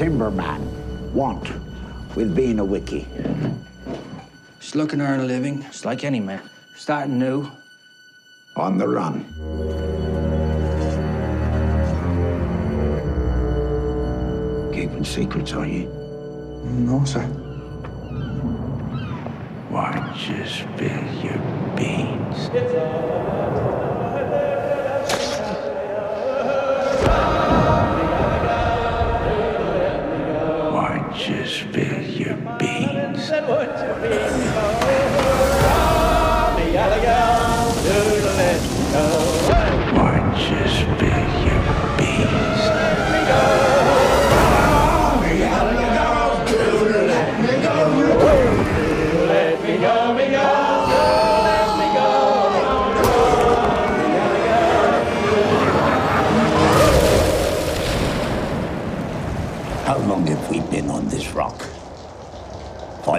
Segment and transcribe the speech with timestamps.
[0.00, 0.62] timberman
[1.12, 1.52] want
[2.16, 3.04] with being a wickie?
[4.58, 6.40] Just looking to earn a living, just like any man.
[6.74, 7.46] Starting new.
[8.56, 9.26] On the run.
[14.72, 15.84] Keeping secrets, are you?
[16.64, 17.20] No, sir.
[19.68, 21.38] Why don't you spill your
[21.76, 22.48] beans?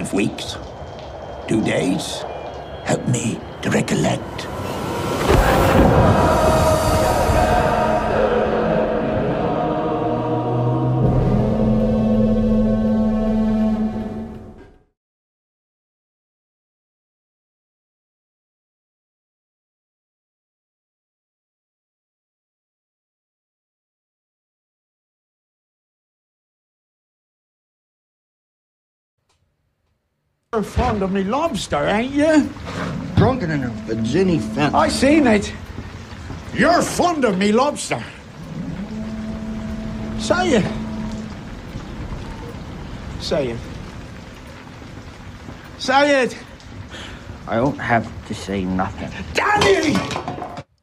[0.02, 0.56] Five weeks?
[1.46, 2.24] Two days?
[2.82, 4.31] Help me to recollect.
[30.54, 32.50] You're fond of me lobster, ain't you?
[33.16, 34.74] Drunken in a Virginia fence.
[34.74, 35.50] I seen it.
[36.52, 38.04] You're fond of me lobster.
[40.18, 40.72] Say it.
[43.22, 43.58] Say it.
[45.78, 46.36] Say it.
[47.48, 49.10] I don't have to say nothing.
[49.32, 49.96] Danny!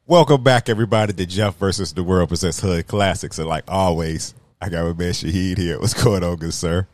[0.07, 3.37] Welcome back, everybody, to Jeff versus the World presents Hood Classics.
[3.37, 5.79] And like always, I got my man Shahid here.
[5.79, 6.87] What's going on, good sir?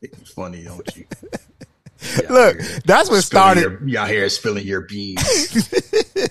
[0.00, 1.04] It's funny, don't you?
[2.28, 3.62] Look, that's what started.
[3.62, 5.22] Your, y'all here spilling your beans.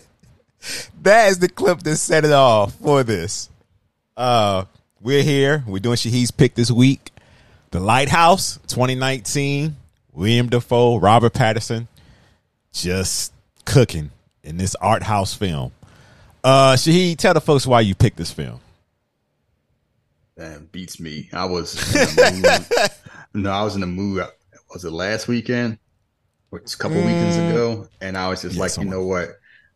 [1.02, 3.50] that is the clip that set it off for this.
[4.18, 4.66] Uh,
[5.02, 5.64] we're here.
[5.66, 7.12] We're doing Shahid's pick this week.
[7.72, 9.78] The Lighthouse 2019.
[10.14, 11.88] William Dafoe, Robert Patterson,
[12.74, 13.34] just
[13.66, 14.12] cooking
[14.44, 15.72] in this art house film.
[16.44, 18.60] Uh, Shahid, tell the folks why you picked this film.
[20.38, 21.30] Damn, beats me.
[21.32, 22.90] I was in the
[23.34, 23.34] mood.
[23.44, 24.26] no, I was in the mood.
[24.74, 25.78] Was it last weekend?
[26.52, 27.50] Or it's a couple weekends mm.
[27.50, 29.30] ago, and I was just Yeah, like, you know what?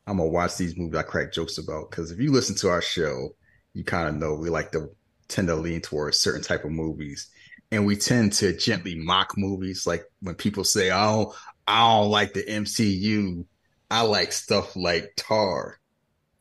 [0.08, 2.82] I'm gonna watch these movies I crack jokes about because if you listen to our
[2.82, 3.30] show,
[3.74, 4.90] you kind of know we like to
[5.28, 7.28] tend to lean towards certain type of movies,
[7.72, 9.88] and we tend to gently mock movies.
[9.88, 11.34] Like when people say, "Oh,
[11.68, 13.46] I don't like the MCU,"
[13.90, 15.80] I like stuff like Tar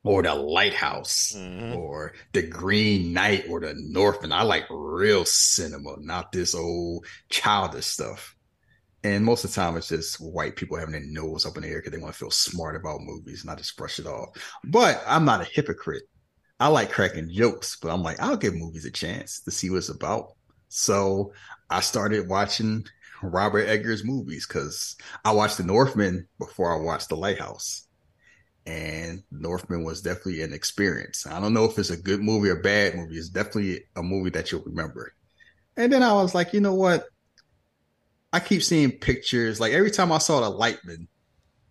[0.05, 1.77] or The Lighthouse mm-hmm.
[1.77, 4.33] or The Green Knight or The Northman.
[4.33, 8.34] I like real cinema, not this old childish stuff.
[9.05, 11.69] And most of the time, it's just white people having their nose up in the
[11.69, 14.31] air because they want to feel smart about movies, and I just brush it off.
[14.65, 16.05] But I'm not a hypocrite.
[16.59, 19.79] I like cracking jokes, but I'm like, I'll give movies a chance to see what
[19.79, 20.33] it's about.
[20.69, 21.35] So
[21.69, 22.87] I started watching
[23.23, 27.87] Robert Eggers movies because I watched The Northman before I watched The Lighthouse.
[28.67, 31.27] And Northman was definitely an experience.
[31.27, 33.19] I don't know if it's a good movie or bad movie.
[33.19, 35.13] It's definitely a movie that you'll remember.
[35.77, 37.05] And then I was like, you know what?
[38.35, 39.61] I keep seeing pictures.
[39.61, 41.07] Like every time I saw the Lightman,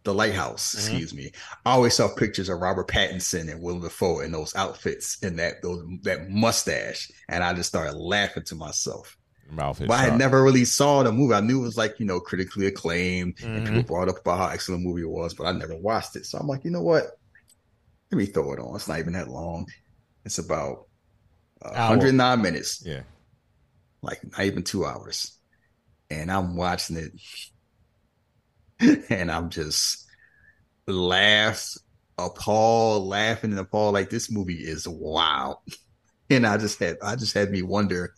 [0.03, 1.31] the Lighthouse, excuse me,
[1.65, 5.61] I always saw pictures of Robert Pattinson and Willem Dafoe in those outfits and that
[5.61, 9.17] those that mustache, and I just started laughing to myself.
[9.49, 11.33] Mouth But I had never really saw the movie.
[11.35, 13.65] I knew it was like you know critically acclaimed, and Mhm.
[13.65, 16.25] people brought up about how excellent the movie was, but I never watched it.
[16.25, 17.03] So I'm like, you know what?
[18.09, 18.75] Let me throw it on.
[18.75, 19.67] It's not even that long.
[20.23, 20.87] It's about
[21.61, 23.03] uh, 109 minutes Yeah.
[24.01, 25.37] like not even two hours.
[26.13, 27.11] And I'm watching it
[29.09, 30.05] and I'm just
[30.87, 31.65] laugh,
[32.17, 33.93] appalled, laughing and appalled.
[33.93, 35.57] Like this movie is wild.
[36.29, 38.15] And I just had I just had me wonder,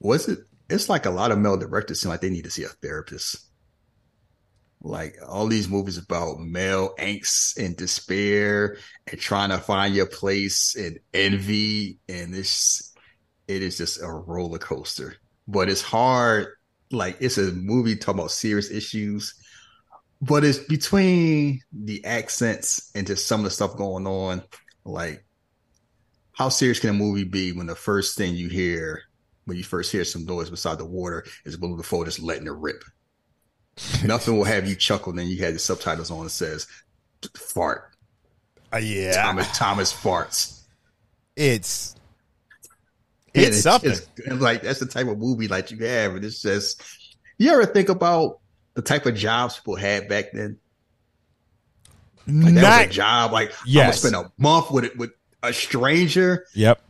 [0.00, 0.38] was it
[0.68, 3.36] it's like a lot of male directors seem like they need to see a therapist.
[4.80, 10.74] Like all these movies about male angst and despair and trying to find your place
[10.76, 12.94] and envy and this
[13.46, 15.16] it is just a roller coaster.
[15.46, 16.48] But it's hard.
[16.94, 19.34] Like it's a movie talking about serious issues,
[20.20, 24.42] but it's between the accents and just some of the stuff going on.
[24.84, 25.24] Like,
[26.32, 29.02] how serious can a movie be when the first thing you hear
[29.46, 32.52] when you first hear some noise beside the water is Willem Dafoe just letting it
[32.52, 32.82] rip?
[34.04, 35.12] Nothing will have you chuckle.
[35.12, 36.66] Then you had the subtitles on that says
[37.36, 37.90] "fart."
[38.72, 39.12] Uh, yeah.
[39.12, 40.62] Thomas Thomas farts.
[41.36, 41.96] It's
[43.34, 43.96] It's something.
[44.38, 46.82] like that's the type of movie like you have, and it's just.
[47.36, 48.38] You ever think about
[48.74, 50.58] the type of jobs people had back then?
[52.26, 53.32] Like that was a job.
[53.32, 53.98] Like I'm gonna Yes.
[54.00, 55.10] spend a month with it with
[55.42, 56.80] a stranger Yep.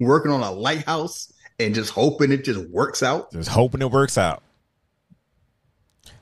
[0.00, 3.32] working on a lighthouse and just hoping it just works out.
[3.32, 4.42] Just hoping it works out.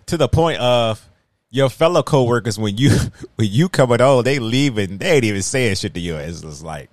[0.06, 1.08] To the point of
[1.50, 2.91] your fellow coworkers when you
[3.37, 6.17] when you come coming on, they leaving, they ain't even saying shit to you.
[6.17, 6.91] It's just like,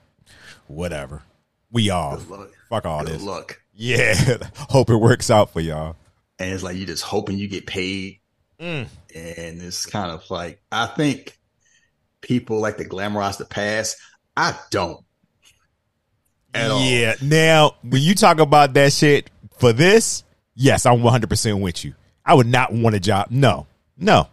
[0.68, 1.22] whatever.
[1.74, 2.22] We luck.
[2.70, 3.24] Fuck all Good this.
[3.24, 3.60] luck.
[3.74, 4.38] Yeah.
[4.70, 5.98] Hope it works out for y'all.
[6.40, 8.20] and it's like you just hoping you get paid.
[8.60, 8.88] Mm.
[9.14, 11.38] And it's kind of like I think
[12.22, 13.98] people like to glamorize the past.
[14.38, 15.04] I don't.
[16.54, 16.82] At all.
[16.84, 17.16] Yeah.
[17.22, 20.24] Now, when you talk about that shit for this,
[20.56, 21.96] yes, I'm 100% with you.
[22.26, 23.28] I would not want a job.
[23.32, 23.66] No.
[23.98, 24.28] No.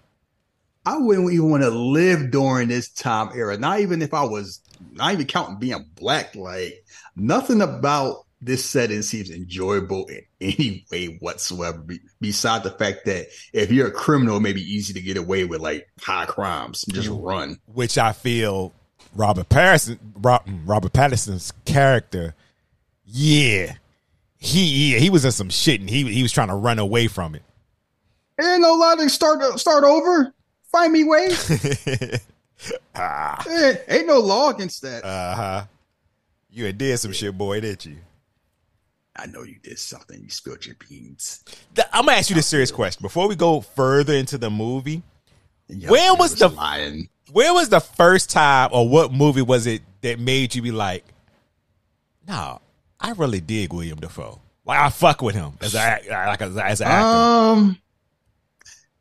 [0.86, 3.56] I wouldn't even want to live during this time era.
[3.56, 4.60] Not even if I was
[4.92, 6.34] not even counting being black.
[6.34, 6.84] Like
[7.16, 11.78] nothing about this setting seems enjoyable in any way whatsoever.
[11.78, 15.16] Be, beside the fact that if you're a criminal, it may be easy to get
[15.16, 16.84] away with like high crimes.
[16.88, 17.58] Just run.
[17.66, 18.72] which I feel
[19.14, 22.34] Robert Pattinson, Rob, mm, Robert Patterson's character,
[23.04, 23.74] yeah,
[24.38, 27.08] he yeah, he was in some shit and he he was trying to run away
[27.08, 27.42] from it.
[28.40, 30.32] Ain't no lot to start start over.
[30.72, 32.20] Find me ways.
[32.94, 33.44] ah,
[33.88, 35.04] ain't no law against that.
[35.04, 35.64] uh huh.
[36.50, 37.96] You had did some shit, boy, didn't you?
[39.14, 40.20] I know you did something.
[40.22, 41.44] You spilled your beans.
[41.74, 45.02] Th- I'm gonna ask you this serious question before we go further into the movie.
[45.86, 47.08] Where you was the- lying?
[47.32, 51.04] Where was the first time, or what movie was it that made you be like,
[52.26, 52.60] "No,
[52.98, 54.40] I really dig William Dafoe.
[54.64, 57.78] Like I fuck with him as a like as, as an actor." Um,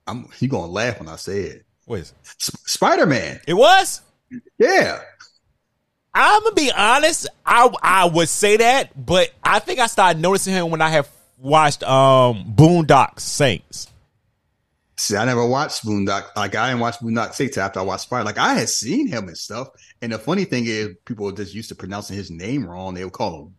[0.06, 1.65] I'm you gonna laugh when I say it.
[1.89, 2.15] What is it?
[2.69, 3.39] Spider Man.
[3.47, 4.01] It was.
[4.59, 5.00] Yeah.
[6.13, 7.27] I'm gonna be honest.
[7.45, 11.09] I I would say that, but I think I started noticing him when I have
[11.38, 13.88] watched um Boondock Saints.
[14.97, 16.25] See, I never watched Boondock.
[16.36, 18.25] Like I didn't watch Boondock Saints after I watched Spider.
[18.25, 19.69] Like I had seen him and stuff.
[20.01, 22.94] And the funny thing is, people were just used to pronouncing his name wrong.
[22.94, 23.56] They would call him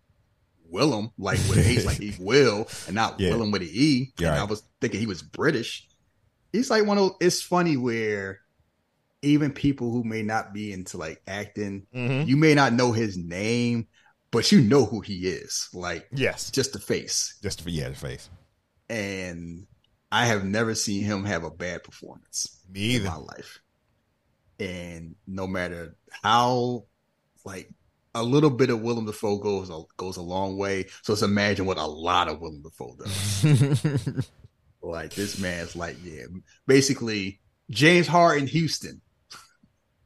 [0.68, 3.30] Willem, like with an H, like he will, and not Yeah.
[3.30, 4.12] Willem with an E.
[4.18, 5.88] Yeah, and I was thinking he was British.
[6.52, 7.12] He's like one of.
[7.20, 8.40] It's funny where
[9.22, 12.28] even people who may not be into like acting, Mm-hmm.
[12.28, 13.86] you may not know his name,
[14.30, 15.68] but you know who he is.
[15.74, 17.38] Like Yes, just the face.
[17.42, 18.28] just yeah, the face.
[18.88, 19.66] and
[20.12, 23.10] I have never seen him have a bad performance Me in either.
[23.10, 23.60] my life.
[24.58, 26.84] And no matter how,
[27.44, 27.70] like,
[28.14, 30.86] a little bit of Willem Dafoe goes a, goes a long way.
[31.02, 34.30] So let's imagine what a lot of Willem Dafoe does.
[34.82, 36.24] like this man's like, yeah,
[36.66, 37.40] basically
[37.70, 39.00] James Harden, Houston.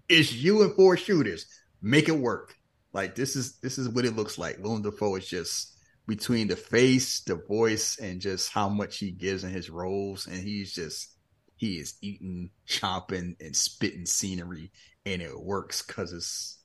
[0.08, 1.46] It's you and four shooters.
[1.80, 2.54] Make it work.
[2.92, 4.58] Like this is this is what it looks like.
[4.58, 5.76] Willem Dafoe is just
[6.06, 10.36] between the face, the voice, and just how much he gives in his roles, and
[10.36, 11.14] he's just
[11.56, 14.70] he is eating, chomping, and spitting scenery,
[15.06, 16.58] and it works because it's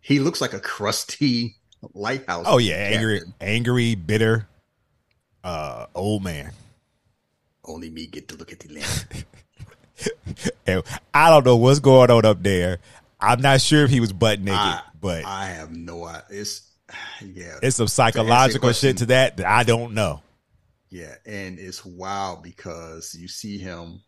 [0.00, 1.56] he looks like a crusty
[1.94, 2.46] lighthouse.
[2.48, 4.48] oh yeah, angry, angry, bitter,
[5.44, 6.52] uh, old man.
[7.70, 9.24] Only me get to look at the land.
[10.66, 12.78] And I don't know what's going on up there.
[13.20, 16.24] I'm not sure if he was butt naked, I- but I have no idea.
[16.30, 16.70] It's
[17.22, 20.22] yeah, it's some psychological question- shit to that that I don't know.
[20.88, 24.00] yeah, and it's wild because you see him,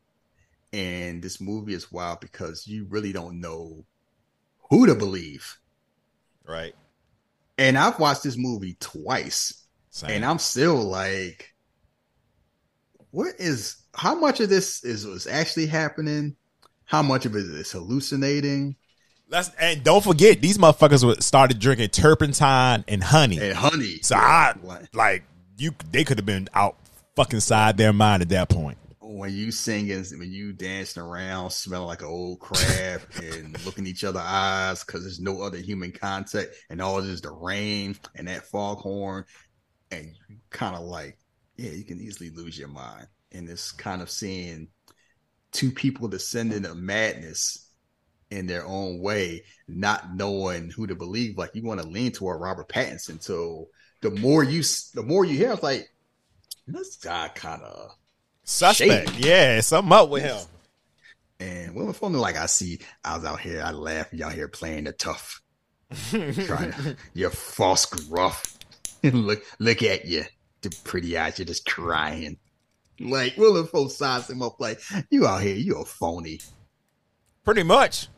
[0.72, 3.84] and this movie is wild because you really don't know
[4.70, 5.58] who to believe.
[6.46, 6.74] Right.
[7.58, 10.10] And I've watched this movie twice, Same.
[10.10, 11.51] and I'm still like,
[13.12, 16.34] what is how much of this is was actually happening?
[16.84, 18.76] How much of it is hallucinating?
[19.28, 23.38] Let's and don't forget these motherfuckers started drinking turpentine and honey.
[23.38, 25.24] And honey, so yeah, I like, like
[25.56, 25.72] you.
[25.90, 26.76] They could have been out
[27.14, 28.78] fucking side their mind at that point.
[29.00, 34.04] when you singing, when you dancing around, smelling like an old crab, and looking each
[34.04, 38.28] other eyes because there's no other human contact, and all it is the rain and
[38.28, 39.24] that foghorn,
[39.90, 40.14] and
[40.50, 41.18] kind of like,
[41.56, 43.06] yeah, you can easily lose your mind.
[43.32, 44.68] And it's kind of seeing
[45.52, 47.68] two people descend into madness
[48.30, 51.38] in their own way, not knowing who to believe.
[51.38, 53.22] Like you want to lean toward Robert Pattinson.
[53.22, 53.68] So
[54.00, 54.62] the more you,
[54.94, 55.88] the more you hear, it's like
[56.66, 57.96] this guy kind of
[58.44, 59.10] Suspect.
[59.10, 59.28] Shady.
[59.28, 60.38] Yeah, something up with him.
[61.40, 64.48] And Willem Dafoe knew, like I see, I was out here, I laugh, y'all here
[64.48, 65.42] playing the tough,
[66.10, 68.58] trying to, you're false gruff.
[69.02, 70.24] look, look at you,
[70.62, 72.38] the pretty eyes, you're just crying.
[73.00, 76.40] Like will Willem sized him up, like you out here, you a phony.
[77.44, 78.08] Pretty much.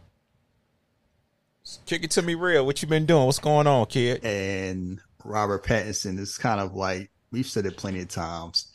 [1.86, 2.66] Kick it to me real.
[2.66, 3.24] What you been doing?
[3.24, 4.22] What's going on, kid?
[4.24, 8.70] And Robert Pattinson is kind of like we've said it plenty of times.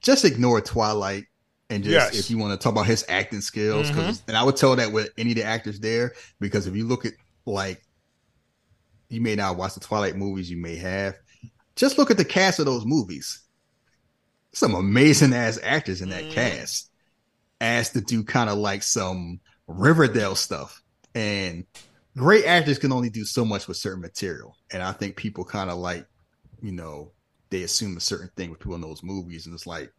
[0.00, 1.24] Just ignore Twilight
[1.70, 2.18] and just Yes.
[2.18, 4.00] if you want to talk about his acting skills, mm-hmm.
[4.00, 6.84] 'cause- and I would tell that with any of the actors there because if you
[6.86, 7.12] look at
[7.46, 7.80] like
[9.08, 11.14] you may not watch the Twilight movies, you may have.
[11.76, 13.40] Just look at the cast of those movies.
[14.52, 16.32] Some amazing ass actors in that mm.
[16.32, 16.90] cast.
[17.60, 20.82] Asked to do kind of like some Riverdale stuff.
[21.14, 21.64] And
[22.16, 24.56] great actors can only do so much with certain material.
[24.72, 26.06] And I think people kind of like,
[26.62, 27.10] you know,
[27.50, 29.46] they assume a certain thing with people in those movies.
[29.46, 29.92] And it's like,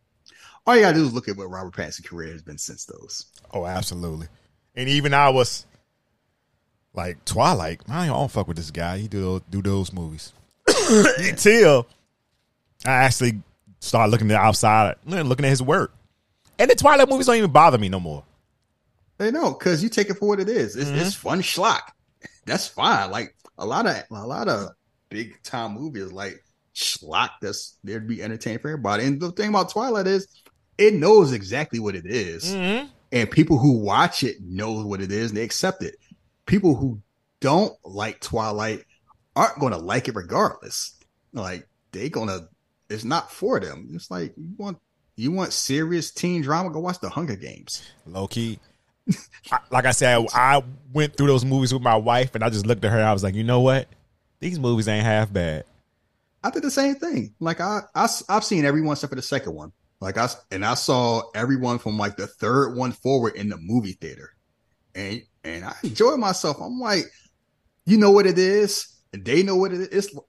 [0.66, 3.26] all you gotta do is look at what Robert Pattinson's career has been since those.
[3.52, 4.28] Oh, absolutely.
[4.76, 5.66] And even I was
[6.94, 7.82] like Twilight.
[7.90, 8.98] I don't fuck with this guy.
[8.98, 10.34] He do those, do those movies
[11.20, 11.88] until
[12.86, 13.42] I actually
[13.80, 15.94] start looking at the outside, looking at his work.
[16.58, 18.24] And the Twilight movies don't even bother me no more.
[19.18, 20.76] They know because you take it for what it is.
[20.76, 21.30] It's, it's mm-hmm.
[21.30, 21.82] fun schlock.
[22.46, 23.12] That's fine.
[23.12, 24.70] Like a lot of a lot of
[25.10, 27.32] big time movies like schlock.
[27.42, 29.06] That's there to be entertained for everybody.
[29.06, 30.28] And the thing about Twilight is,
[30.78, 32.54] it knows exactly what it is.
[32.54, 32.88] Mm-hmm.
[33.12, 35.96] and people who watch it know what it is and they accept it.
[36.46, 37.02] People who
[37.40, 38.85] don't like Twilight
[39.36, 40.98] aren't going to like it regardless.
[41.34, 42.48] Like they gonna,
[42.90, 43.90] it's not for them.
[43.94, 44.78] It's like you want
[45.16, 46.70] you want serious teen drama.
[46.70, 47.84] Go watch the Hunger Games.
[48.06, 48.60] Low key.
[49.52, 50.64] I, like I said, I
[50.94, 52.98] went through those movies with my wife, and I just looked at her.
[52.98, 53.88] and I was like, you know what?
[54.40, 55.64] These movies ain't half bad.
[56.44, 57.34] I did the same thing.
[57.40, 59.72] Like I, I have seen everyone except for the second one.
[60.02, 63.94] Like I and I saw everyone from like the third one forward in the movie
[63.94, 64.32] theater,
[64.94, 66.58] and and I enjoyed myself.
[66.62, 67.06] I'm like,
[67.86, 69.88] you know what it is, and they know what it is.
[69.88, 70.20] It's,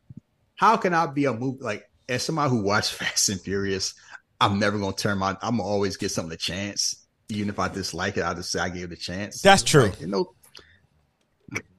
[0.55, 3.95] how can I be a movie like as somebody who watched Fast and Furious?
[4.41, 5.31] I'm never gonna turn my.
[5.43, 8.25] I'm gonna always give something a chance, even if I dislike it.
[8.25, 9.43] I just say I gave it a chance.
[9.43, 9.85] That's true.
[9.85, 10.35] like, you know,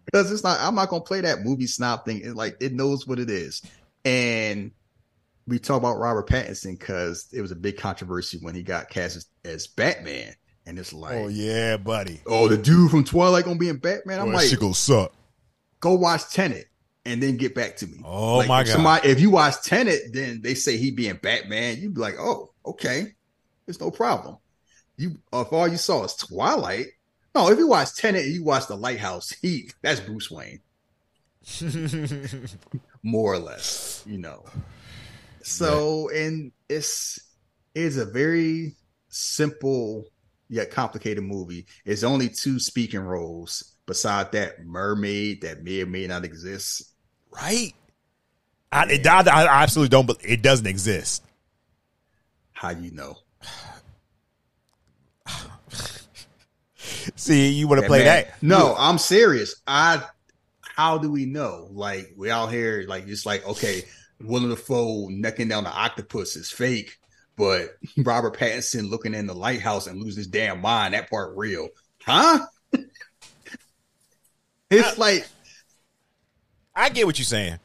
[0.06, 0.60] because it's not.
[0.60, 2.22] I'm not gonna play that movie snob thing.
[2.22, 3.62] It like it knows what it is,
[4.04, 4.72] and
[5.48, 9.16] we talk about Robert Pattinson because it was a big controversy when he got cast
[9.16, 10.34] as, as Batman,
[10.66, 12.20] and it's like, Oh yeah, buddy.
[12.26, 14.20] Oh the dude from Twilight gonna be in Batman.
[14.20, 15.14] I'm Boy, like, shit gonna suck.
[15.80, 16.66] go watch Tenet
[17.08, 18.02] and then get back to me.
[18.04, 18.72] Oh, Like, my God.
[18.72, 21.78] Somebody, if you watch Tenet, then they say he being Batman.
[21.78, 23.14] You'd be like, oh, okay,
[23.68, 24.38] it's no problem.
[24.98, 26.88] You if all you saw is Twilight.
[27.34, 30.60] No, if you watch Tenet and you watch The Lighthouse, he that's Bruce Wayne,
[33.04, 34.46] more or less, you know.
[35.44, 37.20] So, and it's
[37.76, 38.76] it's a very
[39.10, 40.06] simple
[40.50, 41.68] yet complicated movie.
[41.86, 43.74] It's only two speaking roles.
[43.86, 46.94] Beside that, mermaid that may or may not exist.
[47.32, 47.74] Right?
[48.72, 50.06] I, it, I, I absolutely don't.
[50.06, 51.24] But it doesn't exist.
[52.54, 53.18] How you know?
[57.16, 58.06] See, you want to Yeah, play man.
[58.06, 58.44] that?
[58.44, 59.56] No, I'm serious.
[59.68, 60.04] I.
[60.76, 61.68] How do we know?
[61.72, 63.84] Like we out here, like it's like okay,
[64.22, 66.98] Willem Dafoe necking down the octopus is fake,
[67.36, 70.94] but Robert Pattinson looking in the lighthouse and losing his damn mind.
[70.94, 71.70] That part real,
[72.04, 72.46] huh?
[74.70, 75.28] it's like
[76.78, 77.60] I get what you're saying.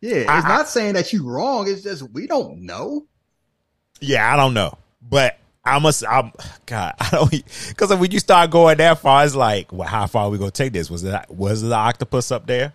[0.00, 1.68] yeah, it's I- not saying that you're wrong.
[1.68, 3.06] It's just we don't know.
[4.00, 6.04] Yeah, I don't know, but I must.
[6.06, 6.32] I'm
[6.66, 6.94] God.
[7.00, 7.30] I don't
[7.68, 10.50] because when you start going that far, it's like, well, how far are we gonna
[10.50, 10.90] take this?
[10.90, 12.72] Was that was the octopus up there?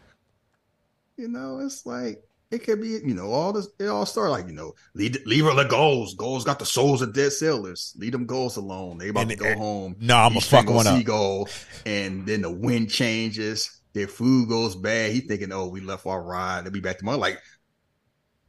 [1.18, 3.68] You know, it's like it could be, you know, all this.
[3.80, 6.14] It all started like, you know, leave leave her the goals.
[6.16, 7.94] Goals got the souls of dead sailors.
[7.98, 8.98] Leave them goals alone.
[8.98, 9.96] They about And- to go and- home.
[10.00, 10.98] No, I'ma He fuck strangle one up.
[10.98, 11.50] Seagull,
[11.86, 13.72] and then the wind changes.
[13.96, 15.14] Their food goes bad.
[15.14, 16.66] He thinking, oh, we left our ride.
[16.66, 17.18] They'll be back tomorrow.
[17.18, 17.42] Like,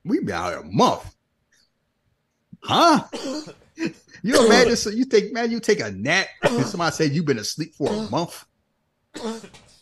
[0.05, 1.15] we been out here a month,
[2.65, 3.05] huh?
[4.23, 4.75] you imagine?
[4.75, 7.88] So you think, man, you take a nap, and somebody said you've been asleep for
[7.88, 8.45] a month.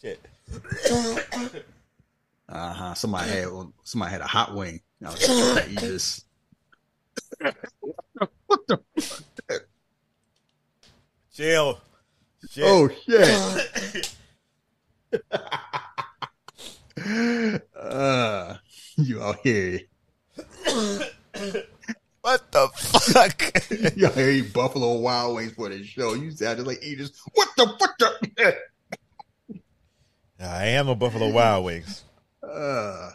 [0.00, 0.20] Shit.
[2.46, 2.94] Uh huh.
[2.94, 3.48] Somebody had
[3.84, 4.78] somebody had a hot wing.
[5.02, 6.26] I was like, you just
[8.46, 8.80] what the?
[11.34, 11.80] Chill.
[12.50, 12.64] Shit.
[12.66, 14.14] Oh shit!
[17.76, 18.56] uh,
[18.96, 19.80] you out here?
[22.20, 23.42] what the fuck?
[23.96, 26.14] You out here Buffalo Wild Wings for the show?
[26.14, 27.12] You sounded like eaters.
[27.34, 27.66] What the?
[27.66, 28.56] What the?
[30.40, 32.04] I am a Buffalo Wild Wings.
[32.42, 33.10] Uh,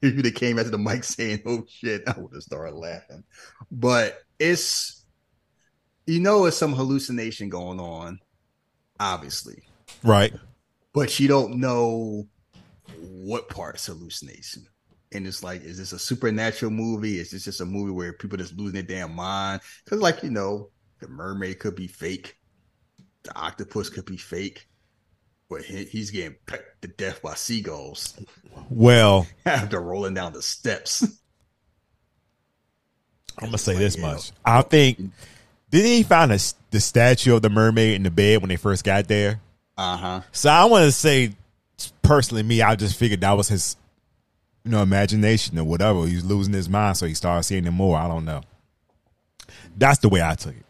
[0.00, 3.24] if have came after the mic saying, "Oh shit," I would have started laughing.
[3.70, 5.04] But it's,
[6.06, 8.20] you know, it's some hallucination going on,
[9.00, 9.62] obviously,
[10.02, 10.32] Right.
[10.92, 12.26] But you don't know
[12.98, 14.66] what part's hallucination.
[15.12, 17.18] And it's like, is this a supernatural movie?
[17.18, 19.60] Is this just a movie where people just losing their damn mind?
[19.84, 20.70] Because, like, you know,
[21.00, 22.36] the mermaid could be fake,
[23.24, 24.66] the octopus could be fake,
[25.50, 28.18] but he, he's getting pecked to death by seagulls
[28.70, 31.02] Well, after rolling down the steps.
[33.38, 34.32] I'm gonna say this much.
[34.44, 34.98] I think
[35.70, 36.38] didn't he find a,
[36.70, 39.40] the statue of the mermaid in the bed when they first got there?
[39.82, 40.20] Uh huh.
[40.30, 41.32] So I want to say,
[42.02, 43.76] personally, me, I just figured that was his,
[44.64, 46.06] you know, imagination or whatever.
[46.06, 47.98] He's losing his mind, so he started seeing them more.
[47.98, 48.42] I don't know.
[49.76, 50.64] That's the way I took it.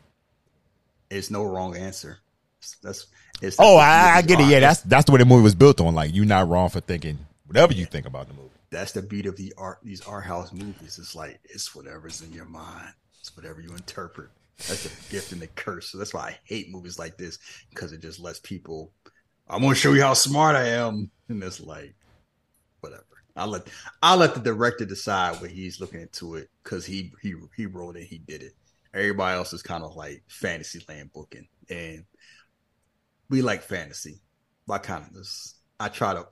[1.11, 2.21] It's no wrong answer.
[2.83, 3.07] That's
[3.43, 3.57] it's.
[3.59, 4.47] Oh, I, I get it.
[4.49, 5.95] Yeah, that's that's the way the movie was built on.
[5.95, 8.49] Like you're not wrong for thinking whatever you think about the movie.
[8.71, 9.81] that's the beat of the art.
[9.83, 10.99] These art house movies.
[10.99, 12.95] It's like it's whatever's in your mind.
[13.21, 14.31] It's whatever you interpret.
[14.69, 15.89] That's the gift and the curse.
[15.91, 17.39] So that's why I hate movies like this
[17.71, 18.93] because it just lets people.
[19.53, 21.95] I'm gonna show you how smart I am, and it's like,
[22.81, 23.05] whatever.
[23.37, 23.69] I'll let
[24.03, 27.97] I'll let the director decide what he's looking into it because he he he wrote
[27.97, 28.55] it, he did it.
[28.95, 32.05] Everybody else is kind of like fantasy land booking, and
[33.29, 34.21] we like fantasy.
[34.71, 36.27] I kind of just I try to.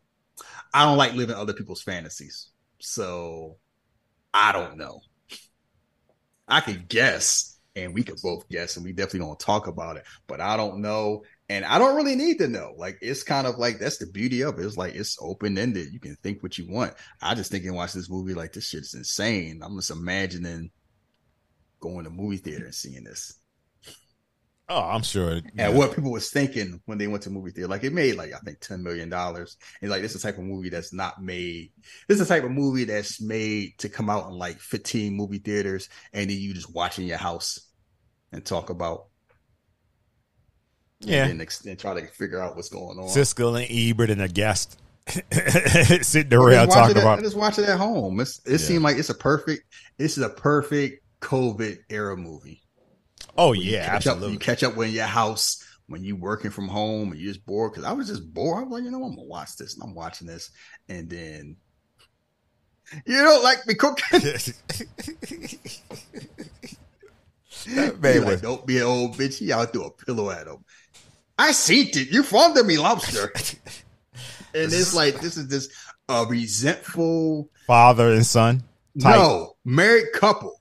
[0.72, 2.48] I don't like living other people's fantasies,
[2.78, 3.58] so
[4.32, 5.00] I don't know.
[6.48, 10.04] I could guess, and we could both guess, and we definitely gonna talk about it.
[10.26, 12.74] But I don't know, and I don't really need to know.
[12.76, 14.64] Like it's kind of like that's the beauty of it.
[14.64, 15.92] It's like it's open ended.
[15.92, 16.94] You can think what you want.
[17.20, 19.60] I just think and watch this movie like this shit's insane.
[19.60, 20.70] I'm just imagining
[21.80, 23.34] going to movie theater and seeing this.
[24.68, 25.40] Oh, I'm sure.
[25.58, 28.32] And what people was thinking when they went to movie theater, like it made like
[28.32, 29.56] I think ten million dollars.
[29.82, 31.72] And like this is the type of movie that's not made.
[32.06, 35.38] This is the type of movie that's made to come out in like fifteen movie
[35.38, 37.58] theaters, and then you just watch in your house
[38.30, 39.06] and talk about.
[41.00, 41.26] Yeah.
[41.26, 43.08] and, ex- and try to figure out what's going on.
[43.08, 44.78] Siskel and Ebert and a guest
[46.02, 47.20] sitting around talking it at- about.
[47.20, 48.20] just watch it at home.
[48.20, 48.56] It's, it Yeah.
[48.58, 49.64] seemed like it's a perfect.
[49.96, 52.62] This is a perfect COVID era movie.
[53.36, 54.32] Oh You yeah, up, absolutely.
[54.32, 57.72] you catch up when your house when you working from home and you're just bored.
[57.72, 58.64] Because I was just bored.
[58.64, 60.50] I'm like, you know, I'm gonna watch this, and I'm watching this,
[60.88, 61.56] and then
[63.06, 64.20] you don't like me cooking.
[67.74, 69.38] That man like, was- don't be an old bitch.
[69.38, 70.64] He out threw a pillow at him.
[71.40, 72.10] I seen it.
[72.10, 73.32] You farmed me lobster.
[74.54, 75.70] and it's like this is this
[76.06, 78.62] a resentful father and son.
[79.00, 79.16] type.
[79.16, 80.60] no married couple.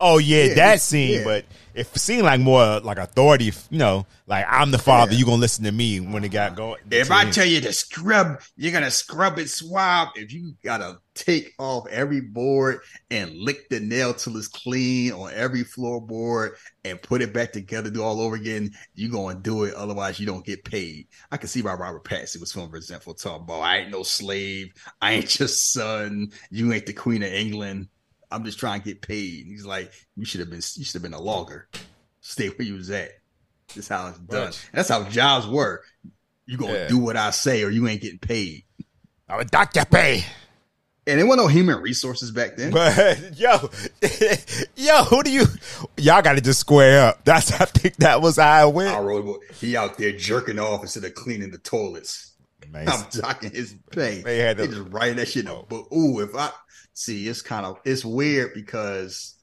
[0.00, 1.18] Oh yeah, Yeah, that scene.
[1.18, 1.24] yeah.
[1.24, 3.52] But it seemed like more like authority.
[3.70, 5.12] You know, like I'm the father.
[5.12, 5.18] Yeah.
[5.18, 6.80] You gonna listen to me when it got going?
[6.90, 10.08] If I tell you to scrub, you're gonna scrub it swab.
[10.14, 12.80] If you gotta take off every board
[13.10, 16.52] and lick the nail till it's clean on every floorboard
[16.84, 19.74] and put it back together, do all over again, you gonna do it.
[19.74, 21.08] Otherwise, you don't get paid.
[21.30, 24.72] I can see why Robert Pattinson was feeling resentful, talking about I ain't no slave,
[25.00, 27.88] I ain't your son, you ain't the Queen of England.
[28.36, 29.44] I'm just trying to get paid.
[29.44, 31.68] And he's like, you should have been, you should have been a logger.
[32.20, 33.10] Stay where you was at.
[33.68, 34.46] This is how it's done.
[34.46, 34.68] Right.
[34.72, 35.84] That's how jobs work.
[36.44, 36.88] You gonna Yeah.
[36.88, 38.64] do what I say, or you ain't getting paid.
[39.28, 40.24] I'm a doctor pay.
[41.08, 42.72] And there wasn't no human resources back then.
[42.72, 43.70] But yo,
[44.76, 45.44] yo, who do you?
[45.96, 47.24] Y'all got to just square up.
[47.24, 49.04] That's I think that was how I went.
[49.04, 52.32] wrote, he out there jerking off instead of cleaning the toilets.
[52.70, 54.20] Man, I'm talking his pay.
[54.22, 55.62] They had They to- just writing that shit in a oh.
[55.68, 55.88] book.
[55.92, 56.50] Ooh, if I
[56.96, 59.34] see, it's kind of it's weird because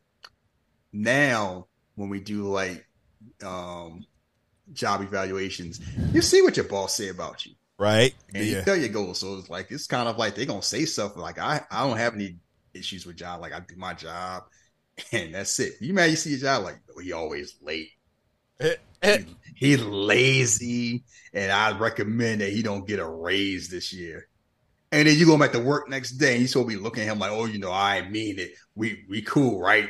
[0.91, 2.85] now when we do like
[3.45, 4.05] um
[4.73, 5.79] job evaluations,
[6.11, 7.53] you see what your boss say about you.
[7.77, 8.13] right?
[8.33, 9.19] and you tell your goals.
[9.19, 11.97] So it's like it's kind of like they're gonna say stuff like I I don't
[11.97, 12.37] have any
[12.73, 13.39] issues with job.
[13.41, 14.43] Like I do my job,
[15.11, 15.73] and that's it.
[15.79, 17.89] You mad you see your job like oh, he always late.
[19.03, 24.27] He, he lazy, and I recommend that he don't get a raise this year.
[24.93, 27.11] And then you go back to work next day, and you to be looking at
[27.11, 28.51] him like, oh, you know, I mean it.
[28.75, 29.89] We we cool, right?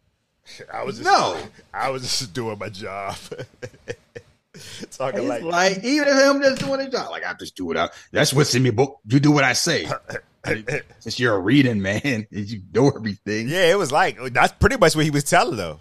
[0.72, 1.36] I was just, No,
[1.74, 3.16] I was just doing my job.
[4.92, 7.76] Talking like, like, even if him just doing his job, like I just do what
[7.76, 7.88] I.
[8.12, 9.00] That's what's in me book.
[9.08, 9.88] You do what I say.
[11.00, 13.48] Since you're a reading man, you know everything.
[13.48, 15.80] yeah, it was like that's pretty much what he was telling though.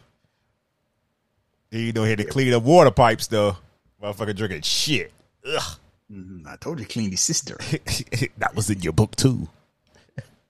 [1.69, 3.57] You know, he had to clean up water pipes though.
[4.01, 5.11] Motherfucker drinking shit.
[5.45, 5.77] Ugh.
[6.11, 7.57] Mhm, I told you clean your sister
[8.37, 9.47] that was in your book too.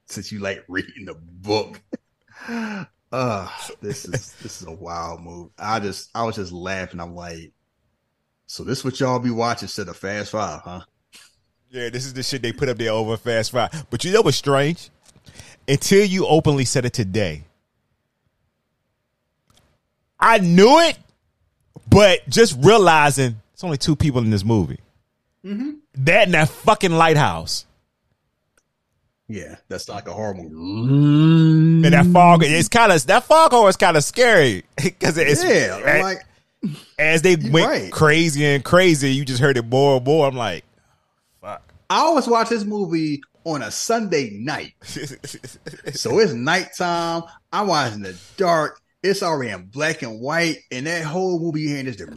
[0.05, 1.81] since you like reading the book.
[3.11, 3.47] Uh
[3.81, 5.49] this is this is a wild move.
[5.57, 6.99] I just I was just laughing.
[6.99, 7.51] I'm like,
[8.45, 10.81] so this what y'all be watching instead of Fast Five, huh?
[11.69, 13.87] Yeah, this is the shit they put up there over Fast Five.
[13.89, 14.89] But you know what's strange?
[15.67, 17.43] Until you openly said it today,
[20.19, 20.97] I knew it,
[21.89, 24.79] but just realizing it's only two people in this movie.
[25.47, 25.71] Mm-hmm.
[26.03, 27.65] That and that fucking lighthouse.
[29.29, 31.85] Yeah, that's like a horror movie.
[31.85, 35.81] And that fog, it's kind of that foghorn is kind of scary because it's Yeah,
[35.85, 36.23] I'm like
[36.97, 37.91] as they went right.
[37.91, 40.27] crazy and crazy, you just heard it more and more.
[40.27, 40.63] I'm like,
[41.41, 41.61] fuck.
[41.89, 44.73] I always watch this movie on a Sunday night.
[44.81, 47.23] so it's nighttime.
[47.51, 48.81] I'm watching the dark.
[49.03, 52.07] It's already in black and white, and that whole movie you hearing is the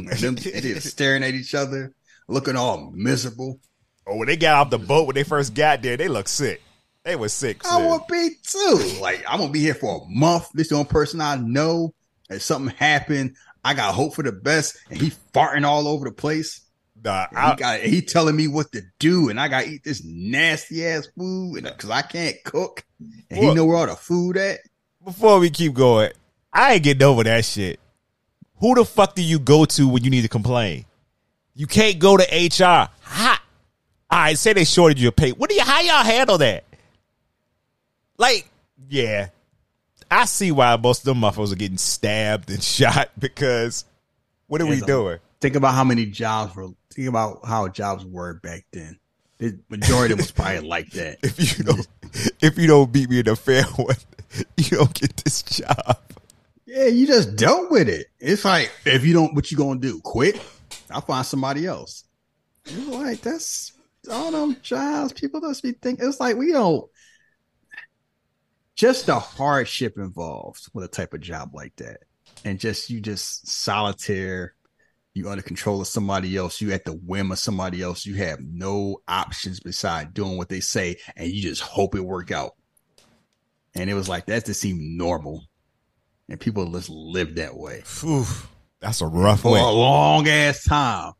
[0.00, 1.92] and them they're staring at each other,
[2.28, 3.60] looking all miserable.
[4.06, 6.60] Oh, when they got off the boat when they first got there, they looked sick.
[7.04, 7.62] They was sick.
[7.66, 8.98] I would be too.
[9.00, 10.48] Like I'm gonna be here for a month.
[10.54, 11.94] This the only person I know.
[12.30, 16.14] If something happened, I got hope for the best, and he farting all over the
[16.14, 16.62] place.
[17.02, 19.84] Nah, I- he got he telling me what to do, and I got to eat
[19.84, 22.82] this nasty ass food, and because I can't cook,
[23.30, 24.60] and he know where all the food at.
[25.04, 26.10] before we keep going,
[26.52, 27.78] I ain't getting over that shit.
[28.58, 30.84] Who the fuck do you go to when you need to complain?
[31.54, 32.88] You can't go to HR.
[33.02, 33.36] How?
[34.10, 35.32] All right, say they shorted your pay.
[35.32, 35.62] What do you?
[35.62, 36.64] How y'all handle that?
[38.16, 38.48] Like,
[38.88, 39.28] yeah,
[40.10, 43.84] I see why most of them motherfuckers are getting stabbed and shot because
[44.46, 45.18] what are we a- doing?
[45.40, 46.68] Think about how many jobs were.
[46.90, 48.98] Think about how jobs were back then.
[49.38, 51.18] The majority of them was probably like that.
[51.22, 51.86] If you don't,
[52.40, 53.96] if you don't beat me in a fair one,
[54.56, 55.98] you don't get this job.
[56.74, 58.08] Yeah, you just dealt with it.
[58.18, 60.00] It's like if you don't, what you gonna do?
[60.00, 60.42] Quit?
[60.90, 62.02] I'll find somebody else.
[62.64, 63.74] It's like that's
[64.10, 65.12] all them jobs.
[65.12, 66.04] People just be thinking.
[66.04, 66.90] It's like we don't.
[68.74, 71.98] Just the hardship involved with a type of job like that,
[72.44, 74.56] and just you just solitaire.
[75.12, 76.60] You under control of somebody else.
[76.60, 78.04] You at the whim of somebody else.
[78.04, 82.32] You have no options beside doing what they say, and you just hope it work
[82.32, 82.56] out.
[83.76, 85.44] And it was like that just seemed normal
[86.28, 88.24] and people just live that way Phew,
[88.80, 89.50] that's a rough way.
[89.50, 89.60] for way.
[89.60, 91.12] a long ass time.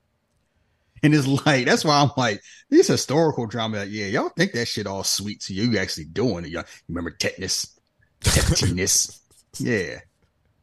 [1.03, 2.41] And it's like that's why I'm like
[2.71, 3.79] these historical drama.
[3.79, 5.65] Like, yeah, y'all think that shit all sweet to you.
[5.65, 6.51] You actually doing it.
[6.51, 7.79] Y'all remember tetanus,
[8.21, 9.21] tetanus.
[9.59, 10.01] yeah,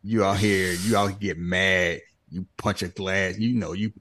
[0.03, 0.73] you out here.
[0.73, 2.01] You out here get mad.
[2.29, 3.37] You punch a glass.
[3.37, 3.93] You know you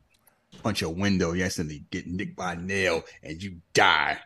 [0.62, 1.32] punch a window.
[1.32, 4.18] You instantly get nicked by a nail and you die.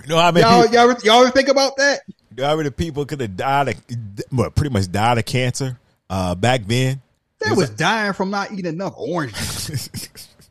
[0.00, 2.00] You know how many Y'all, people, y'all, ever- y'all ever think about that?
[2.08, 3.74] you know how many people could have died of,
[4.32, 5.78] well, pretty much died of cancer
[6.10, 7.00] uh, back then?
[7.40, 10.08] They was dying from not eating enough oranges.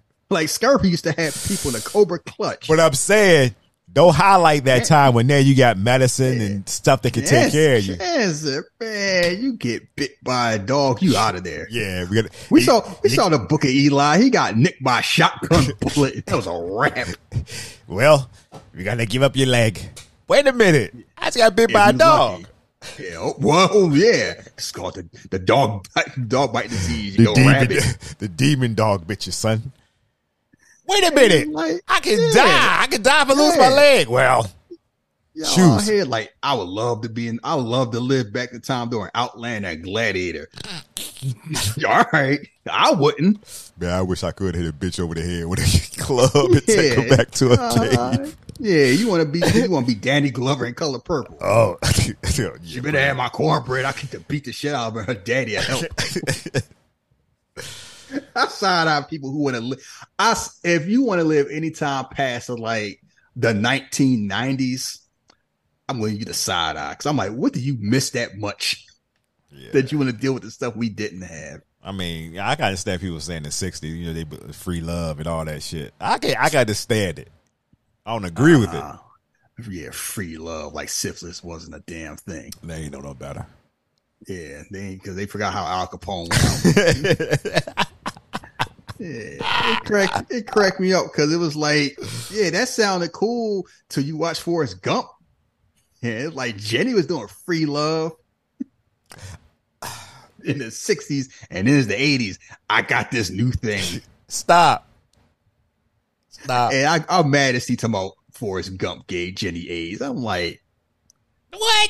[0.30, 2.68] like Scurvy used to have people in a cobra clutch.
[2.68, 3.56] But I'm saying,
[3.94, 7.78] don't highlight that time when now you got medicine and stuff that can take care
[7.78, 7.98] of you.
[7.98, 11.68] cancer, man, you get bit by a dog, you out of there.
[11.70, 12.32] Yeah, we got.
[12.50, 14.20] We saw we saw the book of Eli.
[14.20, 16.26] He got nicked by a shotgun bullet.
[16.26, 17.08] That was a wrap.
[17.88, 18.30] Well,
[18.76, 19.80] you got to give up your leg.
[20.28, 22.42] Wait a minute, I just got bit If by a dog.
[22.42, 22.46] lucky.
[23.00, 24.42] Yeah, oh, whoa, yeah.
[24.58, 27.16] It's called the, the dog bite, dog bite disease.
[27.16, 28.16] The You demon, rabbit.
[28.20, 29.72] the demon dog bit you, son.
[30.92, 32.34] Wait a minute, like, I can yeah.
[32.34, 32.82] die.
[32.84, 34.08] I can die if I lose my leg.
[34.10, 34.52] Well,
[35.36, 35.60] Shoes.
[35.60, 37.40] out here, like I would love to be in.
[37.44, 40.50] I would love to live back the time during Outland and Gladiator.
[41.88, 43.72] All right, I wouldn't.
[43.78, 46.66] man, I wish I could hit a bitch over the head with a club and
[46.66, 48.36] take her back to a Uh, cave.
[48.60, 51.38] yeah, you want to be you want to be Danny Glover in color purple.
[51.42, 51.78] Oh,
[52.64, 53.86] You better have my cornbread.
[53.86, 55.14] I get to beat the shit out of her.
[55.14, 55.86] Daddy will help.
[58.36, 60.08] I side eye people who want to live.
[60.18, 63.02] I if you want to live any time past like
[63.36, 65.00] the 1990s,
[65.88, 68.38] I'm going to you the side eye because I'm like, what do you miss that
[68.38, 68.86] much
[69.74, 71.62] that you want to deal with the stuff we didn't have?
[71.84, 75.28] I mean, I can understand people saying the '60s, you know, they free love and
[75.28, 75.94] all that shit.
[76.00, 77.30] I can, I gotta stand it.
[78.06, 78.84] I don't agree with it.
[78.84, 78.98] Uh,
[79.70, 82.52] yeah, free love like syphilis wasn't a damn thing.
[82.64, 83.46] They ain't know no better.
[84.28, 87.88] Yeah, they because they forgot how Al Capone went.
[89.02, 89.38] yeah,
[89.74, 91.98] it cracked it cracked me up because it was like,
[92.30, 95.08] yeah, that sounded cool till you watch Forrest Gump.
[96.02, 98.14] Yeah, it's like Jenny was doing free love
[100.44, 102.38] in the '60s, and then it's the '80s.
[102.70, 104.88] I got this new thing, Stop.
[106.30, 106.74] Stop.
[106.74, 110.02] and I, I'm mad to see about Forrest Gump gave Jenny AIDS.
[110.02, 110.64] I'm like,
[111.54, 111.90] What?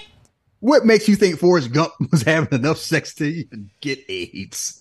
[0.60, 4.81] what makes you think Forrest Gump was having enough sex to even get AIDS?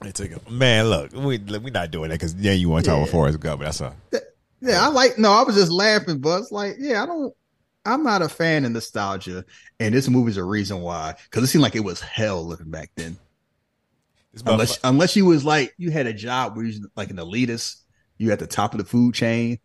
[0.00, 0.50] They took.
[0.50, 3.12] Man, look, we we not doing that because yeah, you want to talk about Yeah.
[3.12, 3.62] Forrest Gump.
[3.62, 3.94] That's a
[4.60, 5.18] Yeah, I like.
[5.18, 7.34] No, I was just laughing, but it's like, yeah, I don't.
[7.84, 9.44] I'm not a fan of nostalgia,
[9.80, 11.14] and this movie's a reason why.
[11.24, 13.16] Because it seemed like it was hell living back then.
[14.46, 17.82] Unless, unless you was like you had a job where you like an elitist,
[18.18, 19.58] you at the top of the food chain.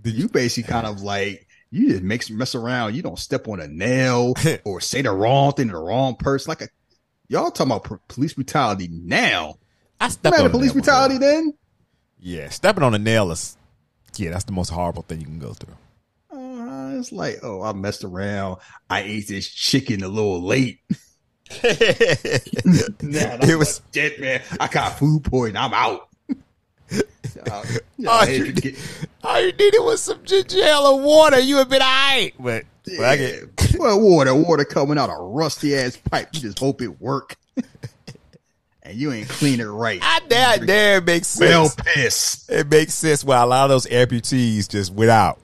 [0.00, 2.94] Did You basically kind of like you just mix mess around.
[2.94, 6.50] You don't step on a nail or say the wrong thing to the wrong person.
[6.50, 6.68] Like a
[7.28, 9.56] y'all talking about police brutality now.
[10.00, 11.32] I stepped had on a police brutality before.
[11.32, 11.54] then.
[12.18, 13.56] Yeah, stepping on a nail is
[14.16, 15.74] yeah, that's the most horrible thing you can go through.
[16.32, 18.58] Uh, it's like, oh, I messed around.
[18.88, 20.80] I ate this chicken a little late.
[23.02, 24.42] Nah, it was dead man.
[24.58, 25.62] I got food poisoning.
[25.62, 26.08] I'm out.
[27.50, 27.62] Uh,
[28.08, 28.76] all, you did,
[29.22, 31.38] all you needed was some ginger ale and water.
[31.38, 32.32] You would been all right.
[32.40, 36.28] But, but I get, well, water, water coming out a rusty ass pipe.
[36.32, 37.36] You just hope it work,
[38.82, 40.00] and you ain't clean it right.
[40.02, 41.50] I dare, dare it makes sense.
[41.50, 42.48] Well, piss.
[42.48, 45.40] it makes sense why a lot of those amputees just went out.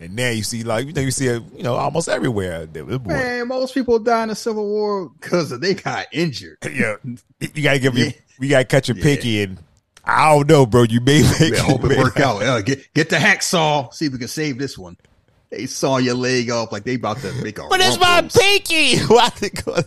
[0.00, 2.66] And now you see, like, you know, you see it, you know, almost everywhere.
[2.66, 6.58] There was- Man, most people die in the Civil War because they got injured.
[6.70, 6.96] Yeah,
[7.40, 8.12] you gotta give you, Yeah.
[8.40, 9.02] you gotta cut your Yeah.
[9.02, 9.58] pinky, and
[10.04, 10.82] I don't know, bro.
[10.82, 12.42] You may make, Man, hope it may- work out.
[12.42, 13.92] Uh, get get the hacksaw.
[13.94, 14.96] See if we can save this one.
[15.50, 17.66] They saw your leg off like they about to make a.
[17.68, 18.36] But it's my rumpus.
[18.36, 18.98] pinky.
[19.06, 19.86] Why it?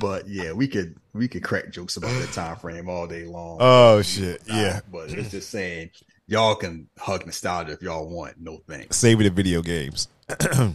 [0.00, 3.58] But yeah, we could we could crack jokes about that time frame all day long.
[3.60, 4.42] Oh shit!
[4.46, 5.90] Yeah, but it's just saying
[6.26, 8.34] y'all can hug nostalgia if y'all want.
[8.38, 8.96] No thanks.
[8.96, 10.08] saving the video games.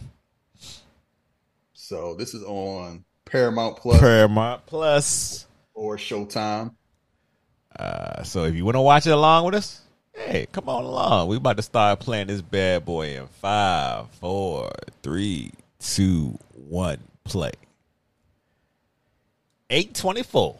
[1.86, 5.46] So this is on Paramount Plus Paramount Plus.
[5.74, 6.74] or Showtime.
[7.78, 9.82] Uh, so if you want to watch it along with us,
[10.14, 11.28] hey, come on along.
[11.28, 14.70] We about to start playing this bad boy in five, four,
[15.02, 17.52] three, two, one, play.
[19.70, 20.58] Eight twenty four.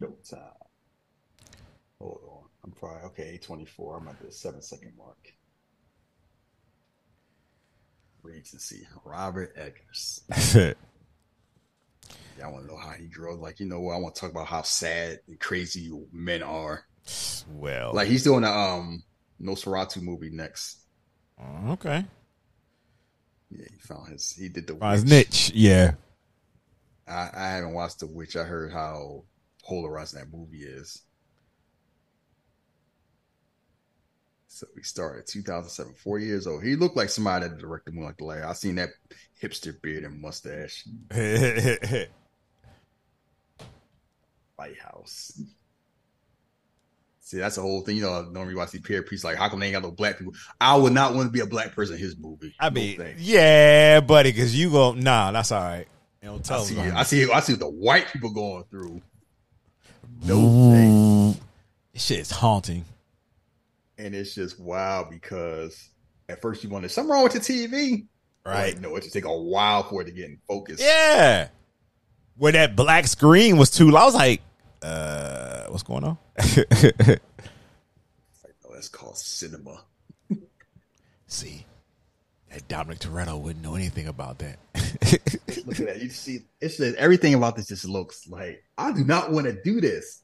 [0.00, 0.40] Showtime.
[1.98, 2.44] Hold on.
[2.64, 3.22] I'm probably okay.
[3.22, 3.96] 824.
[3.98, 5.32] I'm at the seven second mark.
[8.22, 8.86] Regency.
[9.04, 10.22] Robert Eggers.
[12.42, 13.36] I want to know how he grew.
[13.36, 13.94] Like, you know what?
[13.94, 16.84] I want to talk about how sad and crazy men are.
[17.48, 19.02] Well, Like, he's doing a um
[19.40, 20.78] Nosferatu movie next.
[21.68, 22.04] okay.
[23.50, 24.30] Yeah, he found his.
[24.32, 25.10] He did the his Witch.
[25.10, 25.52] niche.
[25.54, 25.94] Yeah.
[27.06, 28.36] I, I haven't watched the Witch.
[28.36, 29.24] I heard how
[29.64, 31.02] polarizing that movie is.
[34.46, 36.62] So he started 2007, four years old.
[36.62, 38.44] He looked like somebody that directed like the last.
[38.44, 38.90] I seen that
[39.42, 40.86] hipster beard and mustache.
[44.58, 45.40] Lighthouse.
[47.32, 47.96] See, that's the whole thing.
[47.96, 50.18] You know, normally I see period piece like, how come they ain't got no black
[50.18, 50.34] people?
[50.60, 52.54] I would not want to be a black person in his movie.
[52.60, 53.22] I mean, thanks.
[53.22, 55.86] yeah, buddy, because you go, nah, that's all right.
[56.20, 56.94] You don't I tell see, them.
[56.94, 59.00] I see, I see the white people going through.
[60.26, 61.34] No.
[61.94, 62.84] This shit is haunting.
[63.96, 65.88] and it's just wild because
[66.28, 68.06] at first you wonder something wrong with the TV,
[68.44, 68.78] Right.
[68.78, 70.82] No, it just take a while for it to get in focus.
[70.82, 71.48] Yeah.
[72.36, 74.00] Where that black screen was too low.
[74.00, 74.42] I was like,
[74.82, 76.18] uh, what's going on?
[78.44, 79.82] Like, oh, that's called cinema.
[81.26, 81.64] See,
[82.50, 84.58] that Dominic Toretto wouldn't know anything about that.
[85.66, 86.00] Look at that.
[86.02, 89.52] You see, it's just, everything about this just looks like I do not want to
[89.62, 90.22] do this.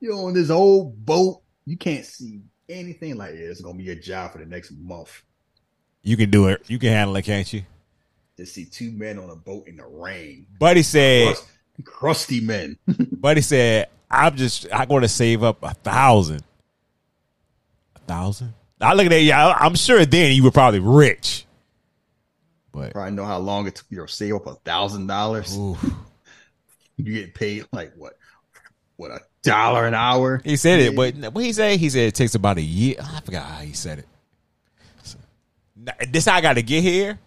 [0.00, 1.42] You're on this old boat.
[1.64, 3.38] You can't see anything like it.
[3.40, 5.22] It's gonna be your job for the next month.
[6.02, 6.62] you can do it.
[6.68, 7.62] You can handle it, can't you?
[8.38, 11.46] To see two men on a boat in the rain, Buddy said, Crust-
[11.84, 12.78] crusty men.
[12.86, 16.42] Buddy said, I'm just, I'm going to save up a thousand.
[17.96, 18.54] A thousand?
[18.80, 19.22] I look at that.
[19.22, 21.46] Yeah, I'm sure then you were probably rich.
[22.72, 25.56] But Probably know how long it took you to save up a thousand dollars.
[25.56, 28.14] You get paid like what?
[28.96, 30.40] What a dollar an hour?
[30.44, 32.96] he said it, but what he said, He said it takes about a year.
[33.00, 34.08] I forgot how he said it.
[35.02, 35.18] So,
[36.10, 37.18] this I got to get here.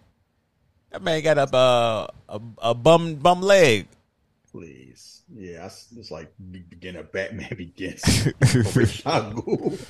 [0.90, 3.88] That man got up uh, a a bum bum leg.
[4.52, 8.02] Please, yeah, it's, it's like be- beginner Batman begins.
[8.76, 9.82] Ra's al Ghul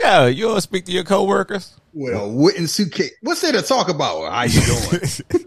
[0.00, 1.74] Yeah, you don't speak to your coworkers.
[1.94, 3.12] a wooden suitcase.
[3.20, 4.32] What's there to talk about?
[4.32, 5.44] How you doing?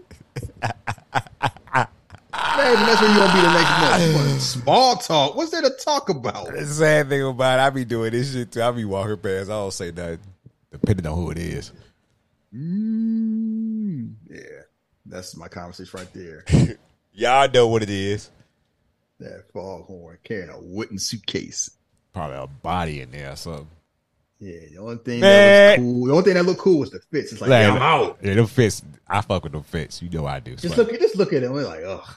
[2.56, 4.40] Man, that's where you gonna be the next month.
[4.42, 5.36] Small talk.
[5.36, 6.52] What's there to talk about?
[6.52, 8.62] The sad thing about it, I be doing this shit too.
[8.62, 9.50] I be walking past.
[9.50, 10.18] I don't say nothing,
[10.70, 11.72] depending on who it is.
[12.54, 14.40] Mm, yeah,
[15.06, 16.44] that's my conversation right there.
[17.12, 18.30] Y'all know what it is.
[19.18, 21.70] That foghorn carrying a wooden suitcase.
[22.12, 23.68] Probably a body in there or something.
[24.38, 25.78] Yeah, the only thing Man.
[25.78, 27.32] that was cool, the only thing that looked cool was the fits.
[27.32, 28.18] It's like, Like, yeah, I'm out.
[28.22, 28.82] Yeah, them fits.
[29.08, 30.02] I fuck with them fits.
[30.02, 30.56] You know I do.
[30.56, 31.52] Just look at just look at them.
[31.52, 32.14] We're like, ugh,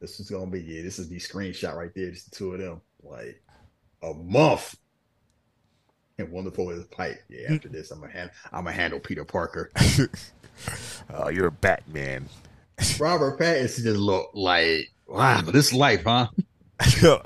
[0.00, 2.10] this is gonna be yeah, this is the screenshot right there.
[2.10, 3.42] Just the two of them, like
[4.02, 4.76] a month.
[6.18, 7.22] And wonderful with his pipe.
[7.28, 7.54] Yeah, hmm.
[7.54, 9.70] after this, I'm gonna hand, I'm gonna handle Peter Parker.
[11.14, 12.28] oh, you're a Batman.
[12.98, 16.28] Robert Pattinson just look like wow, but this life, huh?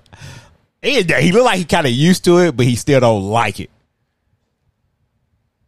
[0.82, 3.60] he, he look like he kind of used to it, but he still don't like
[3.60, 3.70] it.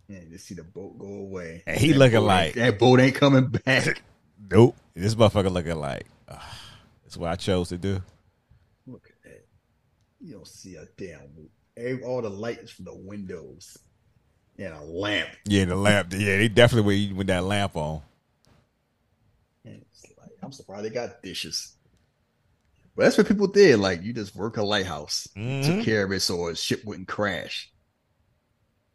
[0.09, 1.63] And just see the boat go away.
[1.67, 4.03] And he That looking like- that boat ain't coming back.
[4.51, 4.77] Nope.
[4.95, 6.37] This motherfucker looking like uh,
[7.03, 8.03] that's what I chose to do.
[8.87, 9.47] Look at that.
[10.21, 11.21] You don't see a damn
[11.75, 13.79] every, all the lights from the windows
[14.59, 15.31] and a lamp.
[15.47, 16.09] Yeah, the lamp.
[16.13, 18.03] Yeah, they definitely with, with that lamp on.
[19.65, 21.75] And it's like, I'm surprised they got dishes.
[22.95, 23.79] But that's what people did.
[23.79, 25.65] Like you just work a lighthouse, Mhm.
[25.65, 27.71] took care of it so a ship wouldn't crash.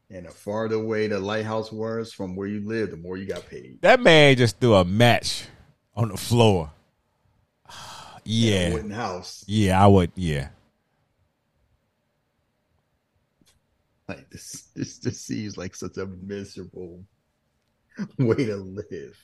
[0.09, 3.47] And the farther away the lighthouse was from where you lived, the more you got
[3.49, 3.79] paid.
[3.81, 5.45] That man just threw a match
[5.95, 6.71] on the floor.
[8.29, 8.73] Yeah.
[8.73, 9.43] wooden house.
[9.47, 10.11] Yeah, I would.
[10.15, 10.49] Yeah.
[14.07, 17.03] Like this, this, this seems like such a miserable
[18.17, 19.17] way to live.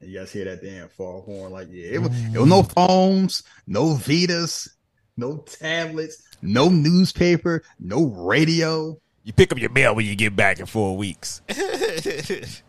[0.00, 1.52] And you guys hear that damn foghorn?
[1.52, 4.68] Like, yeah, it was, it was no phones, no Vitas,
[5.16, 8.98] no tablets, no newspaper, no radio.
[9.24, 11.40] You pick up your mail when you get back in four weeks.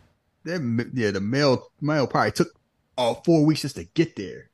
[0.44, 2.48] That yeah, the mail mail probably took
[2.96, 4.48] all four weeks just to get there.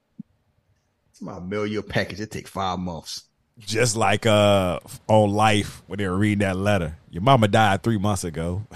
[1.10, 2.20] It's my mail your package.
[2.20, 3.24] It take five months.
[3.60, 6.96] Just like uh on life when they were reading that letter.
[7.10, 8.66] Your mama died three months ago.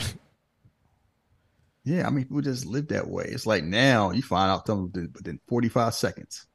[1.88, 3.24] Yeah, I mean, people just live that way.
[3.28, 6.46] It's like now you find out something within- within forty five seconds.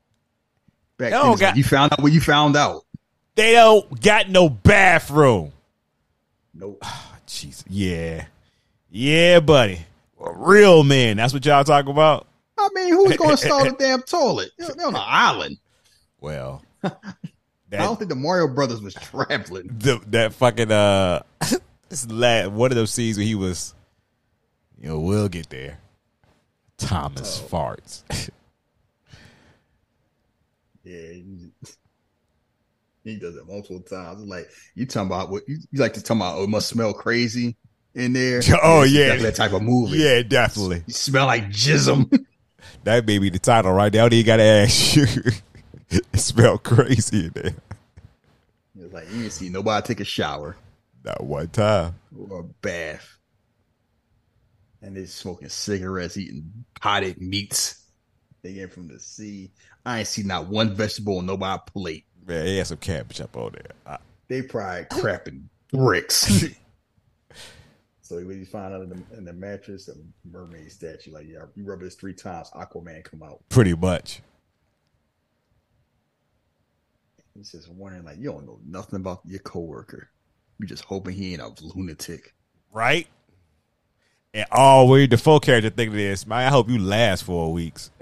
[0.98, 2.84] Back then, don't like you found out what you found out.
[3.36, 5.52] they don't got no bathroom.
[6.54, 6.84] Nope.
[7.28, 7.64] Jeez.
[7.68, 8.26] Yeah.
[8.92, 9.80] Yeah, buddy.
[10.24, 11.18] A real man.
[11.18, 12.28] That's what y'all talking about?
[12.60, 14.52] I mean, who's going to install the damn toilet?
[14.60, 15.58] They're, they're on an island.
[16.22, 16.64] Well.
[16.84, 16.92] I
[17.72, 19.68] don't think the Mario Brothers was traveling.
[19.80, 21.24] the, that fucking uh
[21.90, 23.74] this last one of those scenes where he was
[24.84, 25.80] you know, we'll get there.
[26.78, 27.48] Thomas oh.
[27.48, 28.04] farts.
[30.86, 31.14] Yeah,
[33.06, 34.22] he, does it multiple times.
[34.22, 36.38] It's like you talking about what you, you like to talk about.
[36.38, 37.56] Oh, it must smell crazy
[37.96, 38.42] in there.
[38.62, 39.16] Oh, yeah.
[39.16, 40.00] that type of movie.
[40.00, 40.84] yeah, definitely.
[40.86, 42.26] you smell like jism.
[42.84, 44.08] That may be the title right now.
[44.08, 45.06] You gotta ask you.
[45.90, 47.56] it smell crazy in there.
[48.78, 50.58] it's like you didn't see nobody take a shower
[51.06, 51.96] Not one time.
[52.30, 53.20] or a bath,
[54.84, 57.80] and they're smoking cigarettes, eating potted meats
[58.44, 59.50] they get from the sea.
[59.86, 62.06] I ain't see not one vegetable on nobody's plate.
[62.28, 63.72] Man, he had some cabbage up on there.
[63.88, 66.28] I- They probably crapping bricks.
[68.02, 69.94] so when you find out in the, in the mattress, a
[70.30, 73.42] mermaid statue, like yeah, you rub this three times, Aquaman come out.
[73.50, 74.22] pretty much.
[77.36, 80.10] He's just wondering, like, you don't know nothing about your coworker.
[80.60, 82.34] You just hoping he ain't a lunatic.
[82.72, 83.08] Right?
[84.34, 87.52] And oh, where the full character think of this, man, I hope you last four
[87.54, 87.92] weeks.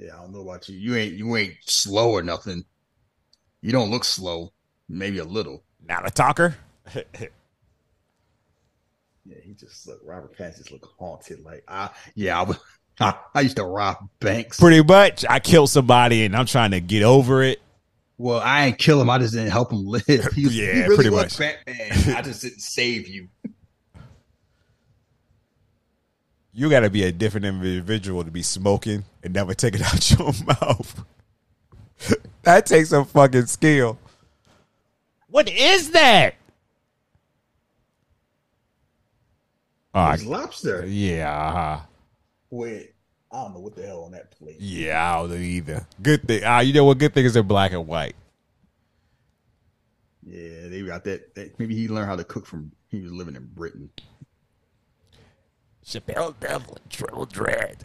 [0.00, 0.76] Yeah, I don't know about you.
[0.78, 2.64] You ain't you ain't slow or nothing.
[3.62, 4.52] You don't look slow.
[4.88, 5.64] Maybe a little.
[5.88, 6.56] Not a talker.
[9.24, 10.00] Yeah, he just look.
[10.06, 11.44] Robert Pattinson look haunted.
[11.44, 12.58] Like I, yeah, I, was,
[13.00, 14.58] I, I used to rob banks.
[14.58, 15.22] Pretty much.
[15.28, 17.60] I killed somebody and I'm trying to get over it.
[18.16, 19.10] Well, I ain't kill him.
[19.10, 20.32] I just didn't help him live.
[20.34, 21.38] He, was, Yeah, he really pretty was much.
[21.66, 22.16] Batman.
[22.16, 23.28] I just didn't save you.
[26.58, 30.10] You got to be a different individual to be smoking and never take it out
[30.10, 31.04] your mouth.
[32.42, 33.96] that takes some fucking skill.
[35.28, 36.34] What is that?
[39.94, 40.84] Oh, It's lobster.
[40.84, 41.80] yeah, uh-huh.
[42.50, 42.92] Wait,
[43.32, 44.56] I don't know what the hell on that plate.
[44.58, 45.14] yeah.
[45.14, 45.86] I don't know either.
[46.02, 46.42] Good thing.
[46.44, 46.98] Ah, you know what?
[46.98, 48.16] Good thing is they're black and white.
[50.26, 51.56] Yeah, they got that, that.
[51.60, 52.72] Maybe he learned how to cook from.
[52.88, 53.90] He was living in Britain.
[55.88, 57.82] Chappelle Devlin, Triple Dread.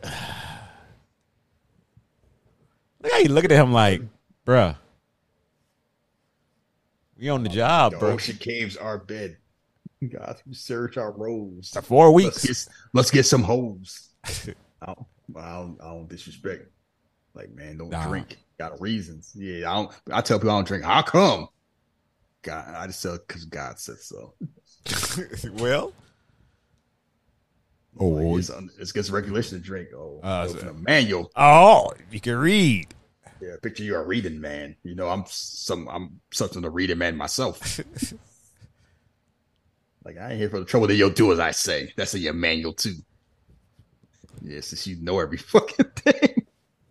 [3.01, 4.01] Look how you looking at him like,
[4.45, 4.75] bruh.
[7.17, 8.11] We on the oh, job, The bro.
[8.11, 9.37] ocean caves our bed.
[10.09, 11.13] God, we search our.
[11.13, 12.65] For four Let's weeks.
[12.65, 14.09] get, let's get some hoes.
[14.25, 14.31] I
[14.85, 15.05] don't,
[15.37, 16.67] I don't, I don't disrespect.
[17.33, 18.05] Like, man, don't Nah.
[18.05, 18.37] drink.
[18.59, 19.31] Got reasons.
[19.33, 19.91] Yeah, I don't.
[20.11, 20.83] I tell people I don't drink.
[20.83, 21.47] How come?
[22.41, 24.33] God, I just tell because God said so.
[25.53, 25.93] well,
[27.99, 29.89] oh, Like, it's, it's against regulation to drink.
[29.95, 31.31] Oh, Uh, so- a manual.
[31.35, 32.87] oh, you can read.
[33.41, 34.75] Yeah, picture you a reading man.
[34.83, 35.89] You know, I'm some.
[35.89, 37.77] I'm something a reading man myself.
[40.05, 41.91] like I ain't here for the trouble that you'll do as I say.
[41.97, 42.95] That's in your manual too.
[44.41, 46.45] Yeah, since you know every fucking thing.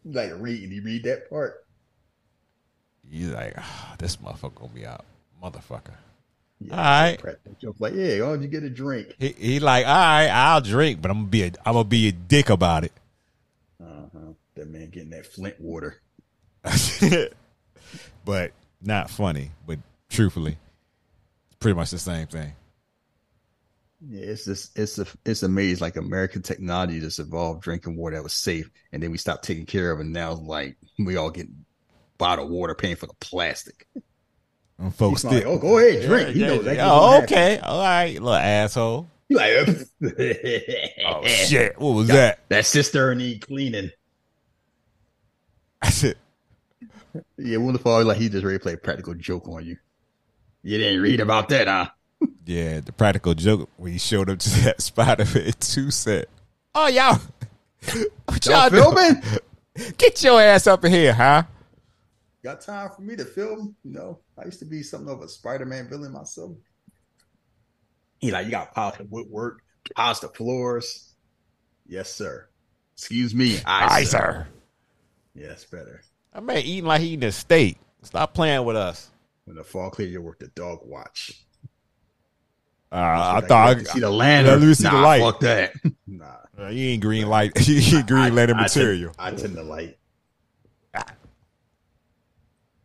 [0.04, 1.64] like reading, you read that part.
[3.10, 5.04] You like, ah, this motherfucker gonna be out,
[5.42, 5.94] motherfucker.
[6.66, 7.20] Yeah, All right.
[7.60, 9.14] joke like, yeah, why don't you get a drink?
[9.18, 12.08] He, he like, all right, I'll drink, but I'm gonna be a, I'm gonna be
[12.08, 12.92] a dick about it.
[13.82, 14.32] Uh huh.
[14.54, 16.00] That man getting that Flint water.
[18.24, 19.50] but not funny.
[19.66, 20.58] But truthfully,
[21.60, 22.52] pretty much the same thing.
[24.08, 25.80] Yeah, it's just it's a, it's amazing.
[25.80, 29.66] Like American technology just evolved drinking water that was safe, and then we stopped taking
[29.66, 30.02] care of it.
[30.04, 31.46] And now, like we all get
[32.18, 33.86] bottled water, paying for the plastic.
[34.78, 36.28] And folks, He's like, oh, go ahead, drink.
[36.28, 36.92] Yeah, he yeah, knows exactly yeah.
[36.92, 39.08] what's Oh, okay, all right, little asshole.
[39.28, 39.52] He like,
[41.06, 42.48] Oh shit, what was Got- that?
[42.48, 43.90] That sister need cleaning.
[45.80, 46.16] I said,
[47.38, 48.04] Yeah, wonderful.
[48.04, 49.76] Like he just ready to play a practical joke on you.
[50.62, 51.88] You didn't read about that, huh?
[52.44, 56.28] Yeah, the practical joke when he showed up to that Spider Man two set.
[56.74, 57.18] Oh y'all,
[58.26, 59.20] what Y'all y'all doing?
[59.22, 59.94] filming?
[59.98, 61.44] Get your ass up in here, huh?
[62.44, 63.76] Got time for me to film?
[63.84, 66.52] You know, I used to be something of a Spider-Man villain myself.
[68.20, 69.62] You know, you got polish the woodwork,
[69.94, 71.14] polish the floors.
[71.86, 72.48] Yes, sir.
[72.94, 74.46] Excuse me, I, Aye, sir.
[75.34, 76.02] Yes, better.
[76.32, 77.78] I man eating like he eating a steak.
[78.02, 79.10] Stop playing with us.
[79.44, 81.44] When the fall clear, you work the dog watch.
[82.90, 84.60] Uh, I Like, thought I to see the lantern.
[84.60, 85.20] Let me see the nah, light.
[85.22, 85.72] Fuck that.
[86.06, 86.26] nah.
[86.60, 87.52] uh, you ain't green light.
[87.68, 89.14] you ain't green lantern I material.
[89.14, 89.98] Tend, I tend to like.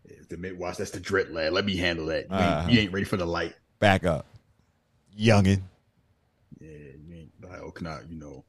[0.06, 1.54] If the mid watch, that's the dread lad.
[1.54, 2.26] Let me handle that.
[2.30, 2.62] You, Uh-huh.
[2.64, 3.56] ain't, you ain't ready for the light.
[3.80, 4.26] Back up,
[5.18, 5.62] youngin.
[6.60, 6.70] Yeah,
[7.08, 8.44] you ain't like, oh, can I, you know,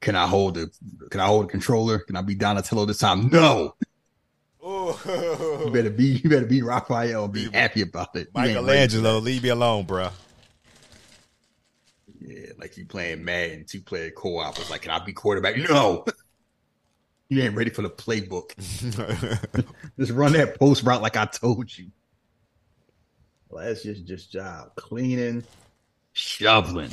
[0.00, 0.70] can I hold the,
[1.10, 1.98] can I hold the controller?
[1.98, 3.28] Can I be Donatello this time?
[3.28, 3.74] No.
[4.62, 7.24] Oh, you better be, you better be Raphael.
[7.24, 8.28] and Be happy about it.
[8.34, 10.08] You ain't ready for Michelangelo, leave me alone, bro.
[12.20, 14.58] Yeah, like you playing Madden two player co op.
[14.58, 15.56] It's like, can I be quarterback?
[15.56, 16.04] No.
[17.30, 18.54] You ain't ready for the playbook.
[19.98, 21.86] Just run that post route like I told you.
[23.48, 25.42] Well, that's just just job cleaning,
[26.12, 26.90] shoveling,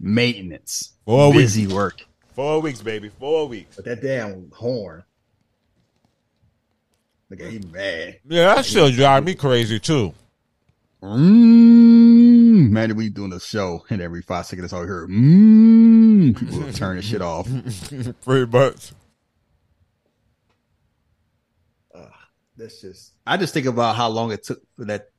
[0.00, 1.54] maintenance, Four weeks.
[1.54, 2.02] busy work.
[2.34, 3.08] Four weeks, baby.
[3.08, 3.76] Four weeks.
[3.76, 5.04] But that damn horn.
[7.30, 8.18] Look at he mad.
[8.28, 10.12] Yeah, that still drive me crazy too.
[11.02, 16.60] Mm, man, we doing a show, and every five seconds, all we heard, mm, people
[16.60, 17.46] will turn the shit off.
[18.24, 18.92] Pretty much.
[22.58, 23.12] That's just.
[23.24, 25.10] I just think about how long it took for that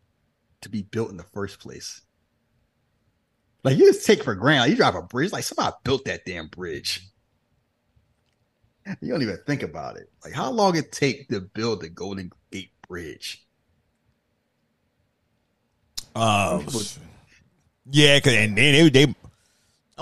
[0.62, 2.02] to be built in the first place.
[3.64, 6.26] Like you just take for granted, like, you drive a bridge, like somebody built that
[6.26, 7.08] damn bridge.
[9.02, 10.10] You don't even think about it.
[10.24, 13.46] Like how long it take to build the Golden Gate Bridge?
[16.16, 16.66] Um,
[17.92, 19.16] yeah, cause and then they, they, I'm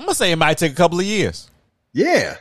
[0.04, 1.52] gonna say it might take a couple of years.
[1.94, 2.38] Yeah,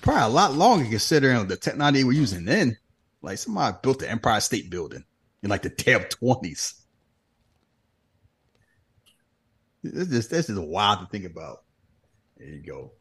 [0.00, 2.78] probably a lot longer considering the technology we're using then.
[3.22, 5.04] Like somebody built the Empire State Building
[5.42, 6.74] in like the damn twenties.
[9.82, 11.62] This is this is wild to think about.
[12.36, 12.92] There you go.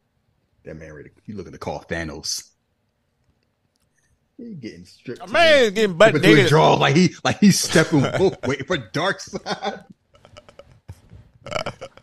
[0.63, 1.09] That man ready.
[1.25, 2.49] You looking to call Thanos.
[4.37, 5.25] He getting stripped.
[5.25, 6.47] to Man, getting butt the- to naked.
[6.49, 8.01] draw like he like he's stepping
[8.45, 9.83] waiting for dark side.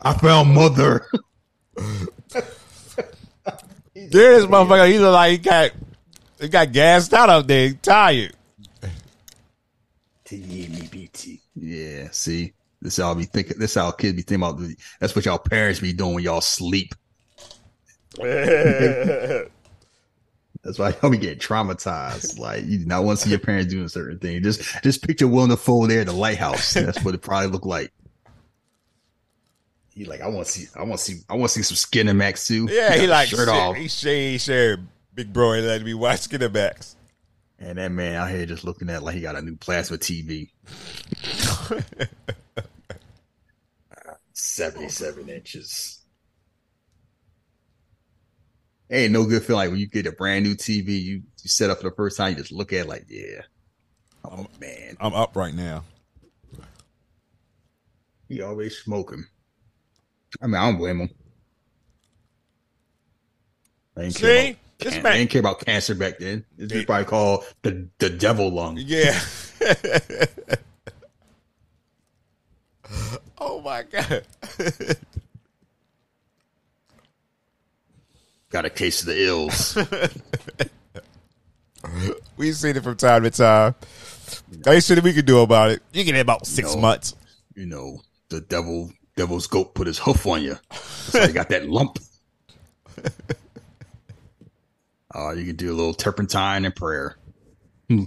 [0.00, 1.06] I found mother.
[1.78, 2.04] Yeah,
[3.94, 5.70] this motherfucker, he look like he got,
[6.42, 8.34] he got gassed out up there, tired.
[11.54, 13.58] Yeah, see, this all be thinking.
[13.58, 14.60] This how kids be thinking about.
[14.98, 16.94] That's what y'all parents be doing when y'all sleep.
[18.18, 19.48] That's
[20.78, 22.38] why y'all be getting traumatized.
[22.38, 24.42] Like you do not want to see your parents doing certain things.
[24.42, 26.74] Just just picture Willem Dafoe there at the lighthouse.
[26.74, 27.92] That's what it probably looked like.
[29.94, 31.76] He like, I want to see, I want to see, I want to see some
[31.76, 32.66] skin and Max too.
[32.70, 35.94] Yeah, he got like shirt shit, off, He shared, shared big bro and let me
[35.94, 36.94] watch Skinnerbacks.
[37.58, 40.50] and that man out here just looking at like he got a new plasma TV.
[44.32, 45.98] Seventy-seven inches.
[48.90, 51.70] Ain't no good feeling like when you get a brand new TV, you, you set
[51.70, 53.40] up for the first time, you just look at it like, yeah.
[54.24, 55.84] Oh man, I'm up right now.
[58.28, 59.24] he always smoking.
[60.40, 61.10] I mean, I don't blame him.
[63.96, 64.56] Didn't See?
[64.90, 66.44] Can- I didn't care about cancer back then.
[66.56, 68.76] This is probably called the the devil lung.
[68.78, 69.18] Yeah.
[73.38, 74.24] oh my god.
[78.50, 79.76] Got a case of the ills.
[82.36, 83.74] We've seen it from time to time.
[84.66, 85.82] Ain't shit we can do about it.
[85.92, 86.80] You get it about six No.
[86.80, 87.14] months.
[87.54, 90.56] you know, the devil devil's goat put his hoof on you.
[91.14, 91.98] You got that lump.
[95.14, 97.16] Uh, you can do a little turpentine and prayer.
[97.88, 98.06] we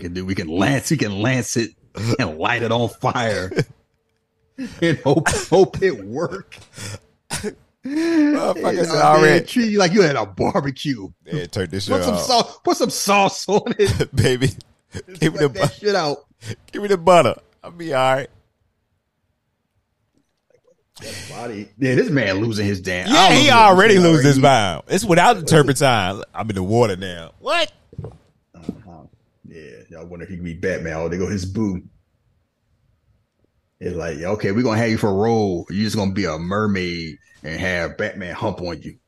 [0.00, 1.72] can do we can lance we can lance it
[2.18, 3.50] and light it on fire.
[4.82, 6.56] and hope hope it work.
[7.84, 11.08] Motherfuckers Uh, already man, treat you like you had a barbecue.
[11.26, 12.20] yeah, turn this shit Put some off.
[12.22, 14.14] sauce, put some sauce on it.
[14.16, 14.50] Baby.
[15.20, 16.18] Give me the Let that bu- shit out.
[16.72, 17.34] give me the butter.
[17.62, 18.30] I'll be all right.
[21.30, 21.68] Body.
[21.78, 23.08] Yeah, this man losing his damn.
[23.08, 24.82] Yeah, he already losing lose his mind.
[24.88, 26.22] It's without the turpentine.
[26.34, 27.32] I'm in the water now.
[27.38, 27.70] What?
[28.54, 29.02] Uh-huh.
[29.46, 30.94] Yeah, y'all wonder if he could be Batman.
[30.94, 31.82] Oh, they go his boo.
[33.80, 35.66] It's like, okay, we're gonna have you for a role.
[35.70, 38.98] You're just gonna be a mermaid and have Batman hump on you.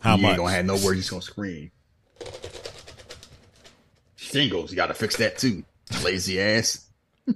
[0.00, 0.28] How you much?
[0.30, 1.72] ain't gonna have no words, just gonna scream.
[4.16, 4.70] shingles.
[4.70, 5.64] You got to fix that too.
[6.04, 6.88] Lazy ass.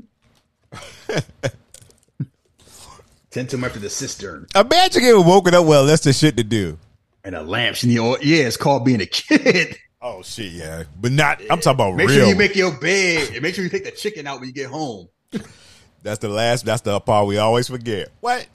[3.30, 5.66] Tend to him after the cistern Imagine getting woken up.
[5.66, 6.78] Well, that's the shit to do.
[7.24, 7.82] and a lamp.
[7.82, 9.76] You know, yeah, it's called being a kid.
[10.00, 11.40] Oh shit, yeah, but not.
[11.50, 12.16] I'm talking about Make real.
[12.16, 14.48] Make sure you make your bed and make sure you take the chicken out when
[14.48, 15.08] you get home.
[16.02, 16.64] that's the last.
[16.64, 18.08] That's the part we always forget.
[18.20, 18.46] What?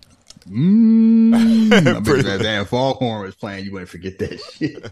[0.49, 3.65] Mm, Pretty that damn foghorn was playing.
[3.65, 4.86] You wouldn't forget that shit.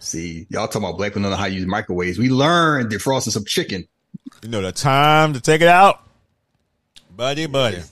[0.00, 2.18] See, y'all talking about black people don't know how to use microwaves.
[2.18, 3.88] We learned defrosting some chicken.
[4.42, 6.00] You know the time to take it out,
[7.10, 7.78] buddy, buddy.
[7.78, 7.82] Yeah,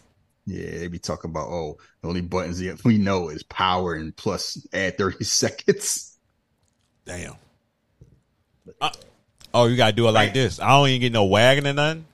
[0.47, 4.67] they be talking about oh, the only buttons that we know is power and plus
[4.73, 6.17] add thirty seconds.
[7.05, 7.35] Damn.
[8.81, 8.91] Uh,
[9.55, 10.61] oh, you gotta do it like this.
[10.61, 12.07] I don't even get no wagging or nothing.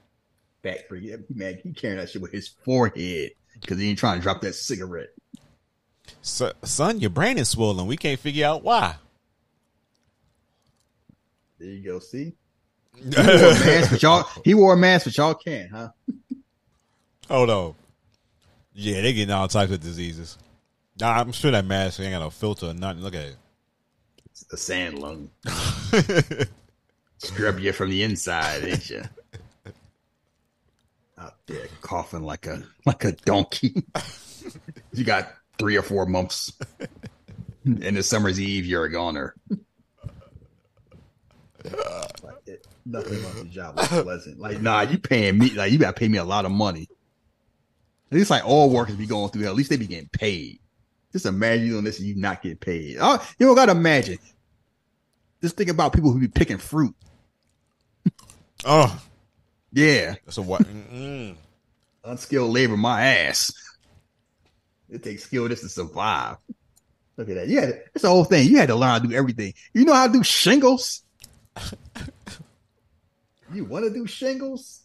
[0.63, 1.59] Back for you, man.
[1.63, 5.11] He carrying that shit with his forehead because he ain't trying to drop that cigarette.
[6.23, 7.87] So, son, your brain is swollen.
[7.87, 8.97] We can't figure out why.
[11.59, 11.99] There you go.
[11.99, 12.35] See,
[12.95, 15.89] he wore a mask, but y'all he wore a mask, but y'all can't, huh?
[17.29, 17.75] Hold on.
[18.81, 20.39] Yeah, they getting all types of diseases.
[21.01, 23.03] Nah, I'm sure that mask ain't got no filter or nothing.
[23.03, 23.37] Look at it.
[24.31, 25.31] It's a sand lung.
[27.19, 29.03] Scrub you from the inside, ain't you?
[31.19, 33.83] Out there coughing like a like a donkey.
[34.93, 35.27] you got
[35.59, 36.53] three or four months.
[37.65, 39.35] In the summer's eve, you're a goner.
[41.65, 44.39] Like, it- nothing about the job was pleasant.
[44.39, 46.89] Like, nah, you paying me like you gotta pay me a lot of money.
[48.11, 49.53] At least like all workers be going through hell.
[49.53, 50.61] At least they be getting paid.
[51.13, 52.97] Just imagine you doing this and you not get paid.
[53.01, 54.19] Oh, you don't gotta imagine.
[55.43, 56.95] Just think about people who be picking fruit.
[58.65, 59.01] Oh,
[59.73, 60.17] Yeah.
[60.25, 60.63] that's a what?
[60.63, 61.37] Mm-mm.
[62.05, 63.53] Unskilled labor, my ass.
[64.91, 66.39] It takes skill just to survive.
[67.17, 67.49] Look at that.
[67.49, 68.49] Yeah, it's the whole thing.
[68.49, 69.55] You had to learn how to do everything.
[69.75, 71.03] You know how to do shingles?
[73.53, 74.81] you want to do shingles?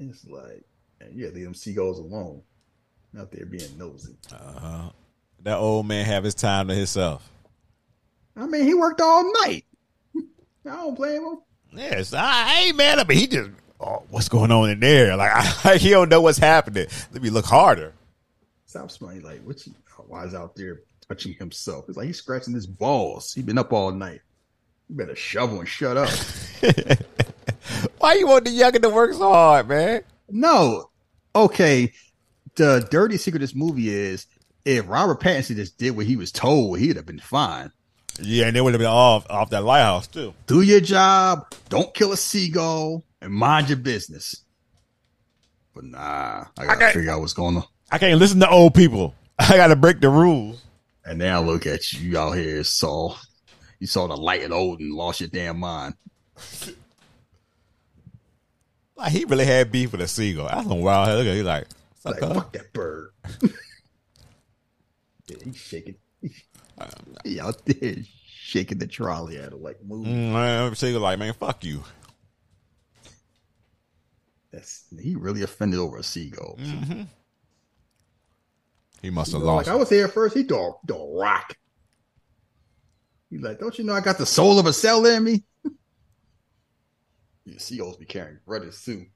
[0.00, 0.64] It's like,
[0.98, 2.42] man, gotta leave them seagulls alone.
[3.18, 4.14] Out there being nosy.
[4.32, 4.90] Uh huh.
[5.42, 7.28] That old man have his time to himself.
[8.36, 9.64] I mean, he worked all night.
[10.16, 10.22] I
[10.76, 11.38] don't blame him.
[11.72, 13.16] Yes, I, I ain't mad at him.
[13.16, 15.16] He just, oh, what's going on in there?
[15.16, 15.32] Like,
[15.64, 16.86] I, he don't know what's happening.
[17.12, 17.92] Let me look harder.
[18.66, 19.22] Stop smiling.
[19.22, 19.74] Like, what you,
[20.06, 21.86] why is out there touching himself?
[21.88, 23.34] It's like he's scratching his balls.
[23.34, 24.20] He been up all night.
[24.88, 26.08] You better shovel and shut up.
[28.00, 30.02] Why you want the youngin to work so hard, man?
[30.28, 30.90] no.
[31.34, 31.92] Okay.
[32.56, 34.26] The dirty secret of this movie is
[34.64, 37.70] if Robert Pattinson just did what he was told, he'd have been fine.
[38.18, 40.34] Yeah, and they would have been off off that lighthouse too.
[40.46, 44.44] Do your job, don't kill a seagull, and mind your business.
[45.74, 46.92] But nah, I gotta Okay.
[46.92, 47.64] figure out what's going on.
[47.92, 49.14] I can't listen to old people.
[49.38, 50.60] I got to break the rules.
[51.04, 53.14] And now look at you, you out here saw
[53.78, 55.94] you saw the light of Odin, lost your damn mind.
[59.00, 60.46] Like he really had beef with a seagull.
[60.48, 61.08] That's some wild.
[61.08, 61.16] Head.
[61.16, 61.66] Look at he like,
[62.04, 63.10] Like, fuck that bird.
[65.26, 65.94] yeah, he's shaking.
[67.24, 67.94] He out there
[68.26, 70.06] shaking the trolley at him like move.
[70.06, 71.82] Mm, seagull like, man, fuck you.
[74.52, 76.58] That's he really offended over a seagull.
[79.00, 79.66] He must have You know, lost.
[79.68, 81.56] like I was here first, he do do rock.
[83.30, 85.44] He's like, don't you know I got the soul of a cell in me?
[87.50, 89.06] Yeah, seagulls be carrying brothers too.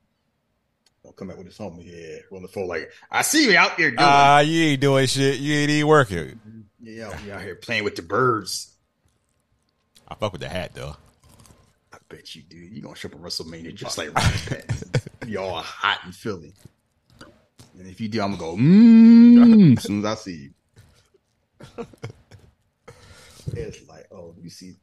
[1.02, 1.84] Don't come out with his homie.
[1.84, 3.98] Yeah, on the phone like, I see you out there doing.
[4.00, 5.38] Ah, you ain't doing shit.
[5.38, 6.40] You ain't even working.
[6.80, 8.74] yeah, out- you out here playing with the birds.
[10.08, 10.96] I fuck with the hat though.
[11.92, 12.56] I bet you do.
[12.56, 14.10] You gonna show up at WrestleMania just like.
[15.26, 16.54] Y'all hot in Philly.
[17.78, 20.50] And if you do, I'm gonna go mmm as soon as I see
[21.78, 21.86] you.
[23.52, 24.74] It's like, oh, you see,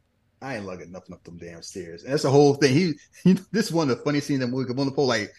[0.41, 2.03] I ain't lugging nothing up them damn stairs.
[2.03, 2.73] And that's the whole thing.
[2.73, 4.71] He, he this is one of the funny scenes in the movie.
[4.71, 5.31] On the pole, like,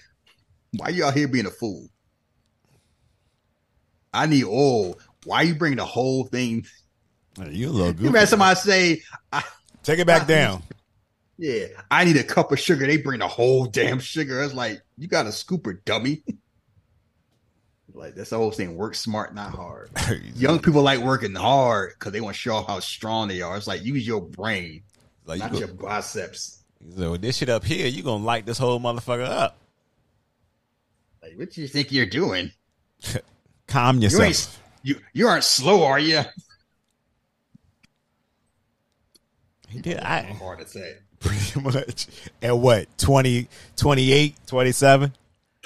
[0.77, 1.89] why you out here being a fool?
[4.15, 4.99] I need oil.
[5.25, 6.67] Why you bring the whole thing?
[7.51, 9.43] You a little You had somebody say, I,
[9.83, 10.63] Take it back down.
[11.39, 12.87] Yeah, I need a cup of sugar.
[12.87, 14.41] They bring the whole damn sugar.
[14.43, 16.23] It's like you got a scooper, dummy.
[17.95, 18.77] like that's the whole thing.
[18.77, 19.91] Work smart, not hard.
[20.37, 23.57] Young people like working hard because they want to show off how strong they are.
[23.57, 24.83] It's like use your brain,
[25.25, 26.63] Like, you not go- your biceps.
[26.97, 29.59] so with this shit up here, you gonna light this whole motherfucker up.
[31.23, 32.51] Like what do you think you're doing?
[33.69, 34.23] Calm You yourself.
[34.25, 36.23] ain't you you aren't slow, are you?
[39.69, 39.99] He did.
[40.01, 40.97] I Hard to say.
[41.21, 42.07] pretty much.
[42.43, 45.13] At what 20, 28, 27?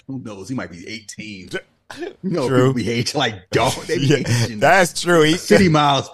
[0.07, 0.49] Who knows?
[0.49, 1.51] He might be 18.
[1.99, 2.75] You know, True.
[2.75, 3.73] be age like dog.
[3.89, 4.19] Yeah,
[4.57, 5.23] that's true.
[5.23, 6.11] He, city miles.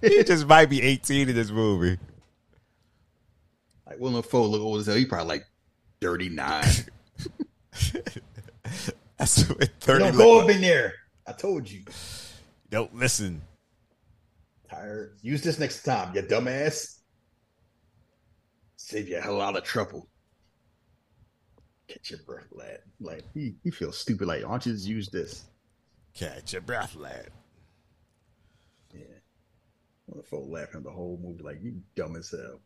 [0.00, 1.98] He just might be eighteen in this movie.
[3.96, 4.96] Like Willem Dafoe look old as hell.
[4.96, 5.46] He probably like
[6.02, 6.64] thirty nine.
[9.16, 10.04] That's what thirty.
[10.04, 10.92] Don't go up in there.
[11.26, 11.82] I told you.
[12.68, 13.40] Don't listen.
[14.68, 15.16] Tired.
[15.22, 16.98] Use this next time, you dumbass.
[18.76, 20.08] Save you a hell out of trouble.
[21.88, 22.80] Catch your breath, lad.
[23.00, 24.28] Like he, he feels stupid.
[24.28, 25.46] Like, why don't you just use this?
[26.12, 27.30] Catch your breath, lad.
[28.92, 29.04] Yeah.
[30.10, 32.60] Motherfucker laughing the whole movie like you dumb as hell.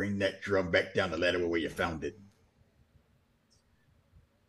[0.00, 2.18] Bring that drum back down the ladder where you found it.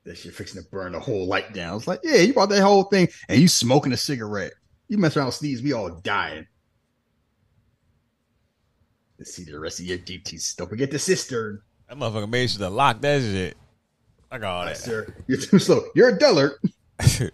[0.06, 1.76] That shit fixing to burn the whole light down.
[1.76, 4.54] It's like, yeah, you brought that whole thing and you smoking a cigarette.
[4.88, 6.48] You mess around with sneeze, we all dying.
[9.20, 10.56] Let's see the rest of your duties.
[10.58, 11.62] Don't forget the cistern.
[11.90, 13.58] That motherfucker made sure to lock that shit.
[14.32, 14.78] I got all that.
[14.78, 15.14] sir.
[15.28, 15.82] You're too slow.
[15.96, 16.52] You're a dullard.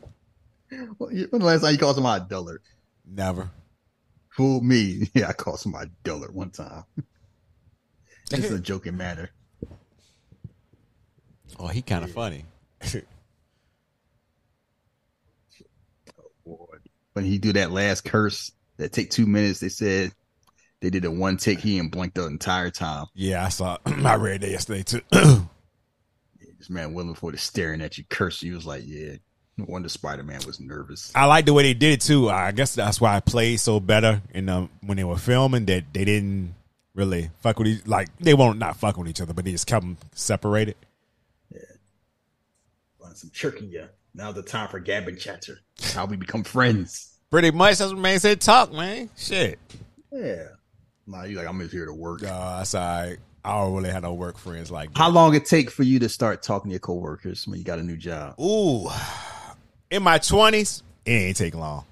[0.70, 2.62] When the last time you called somebody a dullard?
[3.06, 3.52] Never.
[4.32, 5.08] Fool me.
[5.14, 6.84] Yeah, I called somebody a dullard one time.
[8.32, 9.30] It's a joking matter.
[11.60, 12.46] Oh, he kind of funny.
[17.14, 20.12] When he do that last curse that take two minutes, they said
[20.82, 21.60] they did it one take.
[21.60, 23.08] He and blinked the entire time.
[23.16, 23.78] yeah, I saw.
[23.86, 25.02] I read that yesterday too.
[26.60, 28.50] This man Willem Dafoe is staring at you, cursing.
[28.50, 29.18] He was like, "Yeah."
[29.58, 31.12] No wonder Spider Man was nervous.
[31.16, 32.30] I like the way they did it too.
[32.30, 35.86] I guess that's why I played so better in the, when they were filming that
[35.94, 36.56] they didn't
[36.98, 39.68] really fuck with each like they won't not fuck with each other, but they just
[39.68, 40.76] kept them separated.
[43.00, 43.86] Want some chirking you.
[44.14, 45.60] Now the time for gab and chatter.
[45.78, 47.14] That's how we become friends.
[47.30, 48.42] Pretty much that's what man said.
[48.42, 49.10] Talk, man.
[49.16, 49.60] Shit.
[50.12, 50.48] Yeah.
[51.06, 52.24] Nah, you like I'm just here to work.
[52.24, 53.18] Uh, that's all right.
[53.46, 54.98] I don't really have no work friends like that.
[54.98, 57.80] How long it take for you to start talking to your coworkers when you got
[57.80, 58.38] a new job?
[58.42, 58.90] Ooh,
[59.90, 61.86] in my twenties, it ain't take long.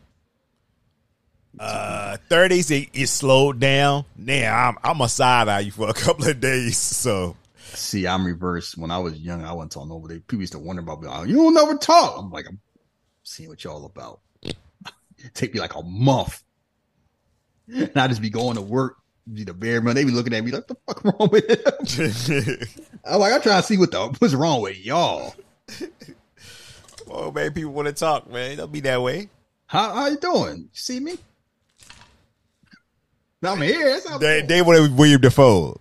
[1.60, 4.06] Uh, thirties, it, it slowed down.
[4.18, 6.78] Now I'm I'm a side eye you for a couple of days.
[6.78, 7.36] So
[7.76, 8.78] See, I'm reversed.
[8.78, 10.20] When I was young, I wasn't talking nobody.
[10.20, 11.08] People used to wonder about me.
[11.12, 12.16] Oh, you don't never talk.
[12.18, 12.60] I'm like, I'm
[13.24, 14.22] seeing what y'all about.
[15.34, 16.42] Take me like a month.
[17.68, 18.98] And I just be going to work,
[19.32, 19.96] be the bare man.
[19.96, 22.68] They be looking at me like, the fuck wrong with him?
[23.04, 25.36] I'm like, I'm trying to see what the what's wrong with y'all.
[27.10, 28.58] oh man, people want to talk, man.
[28.58, 29.30] Don't be that way.
[29.66, 30.58] How how you doing?
[30.58, 31.18] You see me?
[33.44, 33.84] I'm here.
[33.90, 34.48] That's They doing.
[34.48, 35.80] they wanted Willem Dafoe.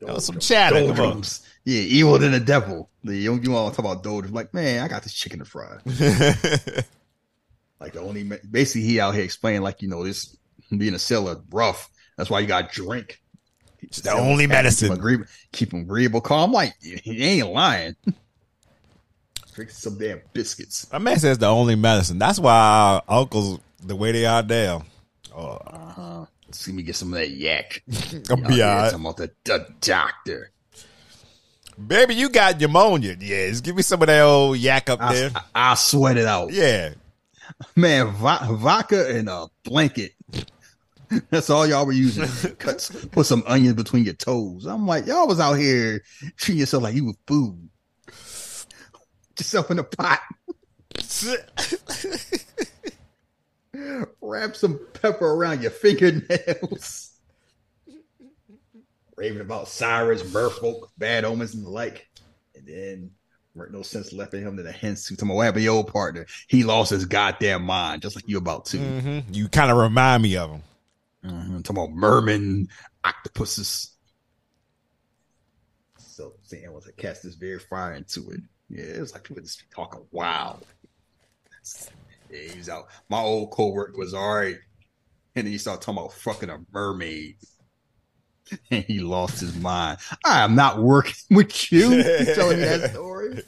[0.00, 0.80] That was some chatter.
[0.80, 1.46] Doldrums.
[1.64, 2.90] Yeah, evil than the devil.
[3.02, 4.34] The- You, you want to talk about doldrums?
[4.34, 5.78] Like, man, I got this chicken to fry.
[7.80, 10.34] Like the only basically he out here explaining like you know this
[10.74, 11.90] being a seller rough.
[12.16, 13.20] That's why you got drink.
[13.80, 14.88] It's the only medicine.
[14.88, 16.52] Keep him agreeable, keep him agreeable calm.
[16.52, 17.94] Like he ain't lying.
[19.54, 20.90] Drink some damn biscuits.
[20.92, 22.18] My man says the only medicine.
[22.18, 24.84] That's why our uncles the way they are now.
[25.36, 26.26] Oh, Uh-huh.
[26.50, 27.82] See me get some of that yak.
[28.30, 28.92] I'll be all right.
[28.92, 30.50] about the, the doctor.
[31.86, 33.16] Baby, you got pneumonia.
[33.18, 35.30] Yes, give me some of that old yak up I, there.
[35.34, 36.52] I, I sweat it out.
[36.52, 36.94] Yeah.
[37.74, 40.12] Man, vo- vodka and a blanket.
[41.30, 42.28] That's all y'all were using.
[42.58, 44.66] Cut, put some onions between your toes.
[44.66, 46.02] I'm like, y'all was out here
[46.36, 47.68] treating yourself like you was food.
[48.06, 50.20] Put yourself in a pot.
[54.20, 57.10] Wrap some pepper around your fingernails.
[59.16, 62.08] Raving about Cyrus, merfolk, bad omens, and the like.
[62.54, 63.10] And then
[63.54, 65.14] weren't no sense left in him to the hints to
[65.46, 66.26] happened to old partner.
[66.48, 68.78] He lost his goddamn mind, just like you about to.
[68.78, 70.62] hmm You kind of remind me of him.
[71.24, 71.64] Mhm.
[71.64, 72.68] Talking about merman
[73.04, 73.92] octopuses.
[75.98, 78.40] So saying was a cast this very fire into it.
[78.68, 80.64] Yeah, it was like people just talking wild.
[82.34, 82.88] Yeah, he was out.
[83.08, 84.56] My old coworker was all right.
[85.36, 87.36] And then he started talking about fucking a mermaid.
[88.70, 89.98] And he lost his mind.
[90.26, 91.90] I am not working with you.
[91.92, 93.42] He's telling me that story.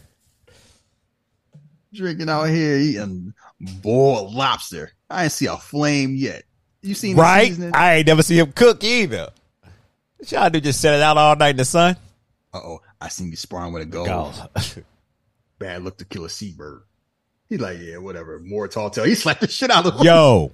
[1.93, 3.35] Drinking out here eating
[3.83, 4.93] boiled lobster.
[5.11, 6.45] I ain't see a flame yet.
[6.81, 7.53] You seen Right?
[7.75, 9.29] I ain't never see him cook either.
[10.17, 10.61] What y'all do?
[10.63, 11.97] Just set it out all night in the sun?
[12.55, 14.33] Uh oh, I seen you sparring with a goal.
[15.59, 16.85] Bad look to kill a seabird.
[17.49, 18.39] He's like, yeah, whatever.
[18.41, 19.05] More tall tale.
[19.05, 20.05] He slapped the shit out of him.
[20.05, 20.53] Yo,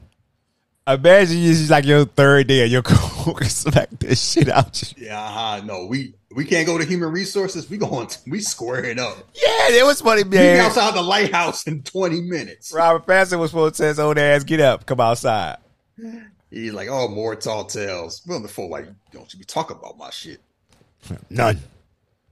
[0.86, 5.07] imagine you just like your third day and your coworker smack this shit out you.
[5.07, 5.62] Yeah, uh-huh.
[5.64, 7.68] no, we we can't go to human resources.
[7.68, 9.16] We going we squaring up.
[9.34, 10.61] Yeah, it was funny, We man.
[10.61, 12.72] outside the lighthouse in twenty minutes.
[12.72, 15.59] Robert Pattinson was supposed to tell his old ass, get up, come outside.
[16.51, 18.22] He's like, oh, more tall tales.
[18.26, 20.40] Well, before like, don't you be talking about my shit?
[21.30, 21.59] None.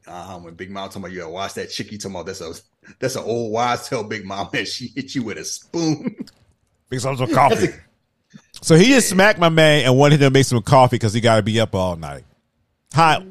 [0.07, 0.39] Uh huh.
[0.39, 2.55] When Big Mom talking about you gotta watch that chick, you talking about that's a
[2.99, 4.05] that's an old wise tale.
[4.05, 6.17] Big Mama, and she hit you with a spoon.
[6.91, 7.69] Make some coffee.
[8.63, 11.21] So he just smacked my man and wanted him to make some coffee because he
[11.21, 12.25] got to be up all night.
[12.93, 13.23] How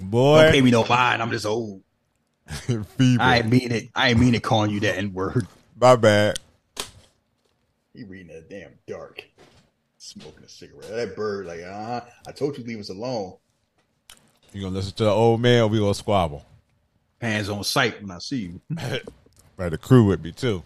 [0.00, 1.22] Boy, Don't pay me no mind.
[1.22, 1.82] I'm just old.
[2.68, 3.88] I ain't mean it.
[3.94, 5.46] I ain't mean it calling you that N word.
[5.78, 6.38] My bad.
[7.94, 9.24] He reading that damn dark,
[9.96, 10.88] smoking a cigarette.
[10.88, 13.34] That bird, like, uh, I told you leave us alone.
[14.52, 16.44] You gonna listen to the old man or we gonna squabble?
[17.20, 18.60] Hands on sight when I see you.
[19.56, 20.62] Right, the crew with me too.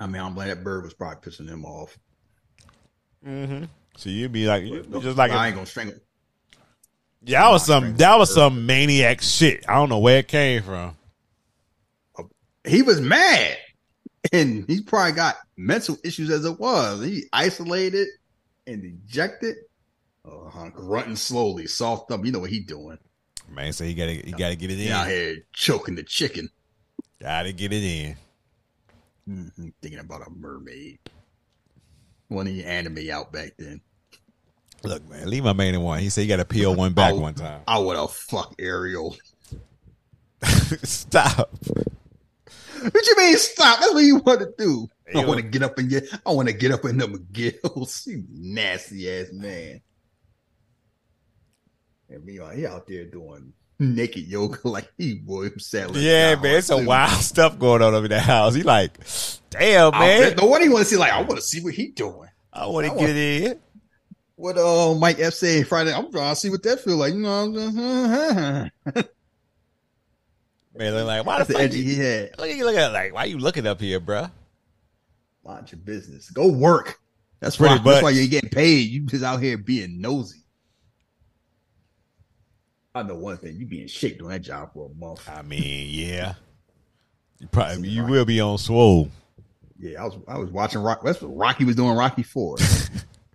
[0.00, 1.96] I mean, I'm glad that bird was probably pissing him off.
[3.24, 5.94] So you'd be like, you just like, I ain't gonna strangle.
[7.22, 9.64] yeah, that was some, that was some maniac shit.
[9.68, 10.96] I don't know where it came from.
[12.66, 13.56] He was mad,
[14.32, 17.04] and he probably got mental issues as it was.
[17.04, 18.08] He isolated
[18.66, 19.54] and dejected,
[20.24, 22.24] uh, grunting slowly, soft up.
[22.24, 22.98] You know what he doing?
[23.48, 24.92] Man, so he gotta, he gotta get it in.
[24.92, 26.48] out here choking the chicken,
[27.20, 28.16] Gotta get it in.
[29.28, 30.98] Mhm, thinking about a mermaid.
[32.28, 33.80] One of the anime out back then.
[34.84, 36.00] Look, man, leave my man in one.
[36.00, 37.20] He said he got to peel one back Oh.
[37.20, 37.62] one time.
[37.66, 39.16] I would have fuck Ariel.
[40.82, 41.50] Stop.
[42.82, 43.80] What you mean stop?
[43.80, 44.86] That's what you want to do.
[45.14, 46.04] I want to get up and get.
[46.26, 48.06] I want to get up in them gills.
[48.06, 49.80] You nasty ass man.
[52.08, 55.98] And meanwhile, he out there doing naked yoga like he William Sadler.
[55.98, 58.54] Yeah, man, it's some wild stuff going on over in that house.
[58.54, 58.98] He like,
[59.50, 60.96] damn, man, No one even want to see.
[60.96, 62.28] Like, I want to see what he doing.
[62.52, 63.60] I want to get it in.
[64.36, 65.92] What uh Mike F said Friday.
[65.94, 67.14] I'm trying to see what that feel like.
[67.14, 67.46] You know,
[70.78, 71.62] Man, look like, why the that's the fuck?
[71.62, 72.38] edgy You, he had.
[72.38, 74.30] look at you looking at like, why you looking up here, bruh?
[75.44, 76.28] Mind your business.
[76.30, 76.98] Go work.
[77.40, 77.82] That's Pretty why.
[77.82, 78.14] That's why much.
[78.18, 78.90] you're getting paid.
[78.90, 80.42] You just out here being nosy.
[82.96, 83.56] I know one thing.
[83.56, 85.28] You being shaped doing that job for a month.
[85.28, 86.34] I mean, yeah,
[87.38, 89.10] you probably you will be on swole.
[89.78, 91.02] Yeah, I was I was watching Rock.
[91.04, 91.94] That's what Rocky was doing.
[91.94, 92.56] Rocky Four.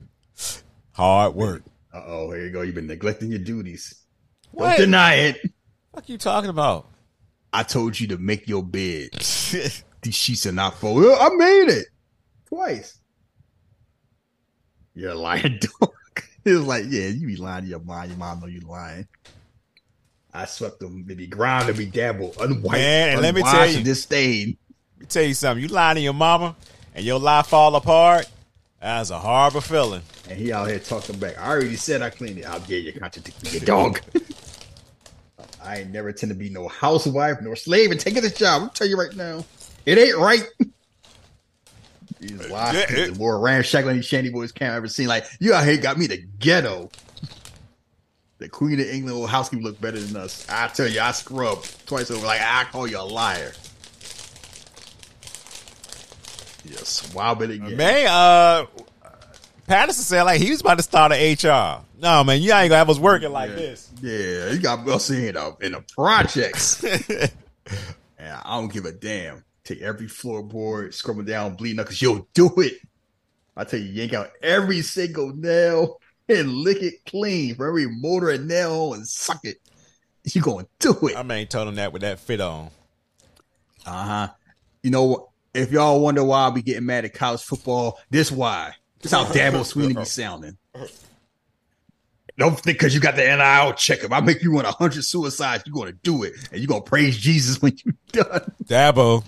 [0.93, 1.61] Hard work.
[1.93, 2.61] Uh oh, here you go.
[2.61, 4.01] You've been neglecting your duties.
[4.51, 4.77] What?
[4.77, 5.41] Don't deny it.
[5.91, 6.87] What are you talking about?
[7.53, 9.09] I told you to make your bed.
[9.13, 10.97] These sheets are not full.
[11.13, 11.85] I made it
[12.47, 12.97] twice.
[14.95, 15.91] You're a lying dog.
[16.43, 18.07] It was like, yeah, you be lying to your mom.
[18.09, 19.07] Your mom know you lying.
[20.33, 21.05] I swept them.
[21.05, 24.57] They be ground, they be dabbled, unwiped, Man, and let me tell you- this stain.
[24.97, 25.61] Let me tell you something.
[25.61, 26.55] You lying to your mama
[26.95, 28.27] and your life fall apart.
[28.81, 30.01] That's a horrible feeling.
[30.29, 31.37] And he out here talking back.
[31.37, 32.45] I already said I cleaned it.
[32.45, 33.99] How dare you contradict me, you dog?
[35.63, 38.63] I ain't never tend to be no housewife nor slave and taking this job.
[38.63, 39.45] I'm tell you right now,
[39.85, 40.43] it ain't right.
[42.19, 45.07] These lies, Yeah, it- the more ramshackle these shanty boys can't ever seen.
[45.07, 46.89] Like you out here got me the ghetto.
[48.41, 50.47] The Queen of England old housekeeper look better than us.
[50.49, 52.25] I tell you, I scrub twice over.
[52.25, 53.53] Like I call you a liar.
[56.65, 57.77] Yes, swab it again.
[57.77, 58.65] Man, uh,
[59.67, 61.83] Pattinson said like he was about to start an HR.
[62.01, 63.91] No, man, you ain't gonna have us working like this.
[64.01, 66.83] Yeah, you got us in the in the projects.
[68.19, 69.43] yeah, I don't give a damn.
[69.63, 72.01] Take every floorboard, scrub it down, bleed knuckles.
[72.01, 72.79] You'll do it.
[73.55, 76.00] I tell you, yank out every single nail
[76.39, 79.57] and lick it clean for every motor and nail and suck it.
[80.23, 81.17] You gonna do it?
[81.17, 82.69] I mean, told him that with that fit on.
[83.85, 84.27] Uh huh.
[84.83, 85.27] You know what?
[85.53, 88.73] If y'all wonder why I be getting mad at college football, this why.
[89.01, 90.57] This how Dabo Swinney be sounding.
[92.37, 94.03] Don't think because you got the NIL check.
[94.03, 96.81] If I make you want a hundred suicides, you're gonna do it, and you're gonna
[96.81, 98.51] praise Jesus when you done.
[98.63, 99.23] Dabo,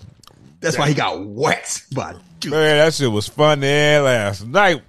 [0.60, 2.52] That's why he got whacked by Duke.
[2.52, 4.82] man, that shit was funny there last night.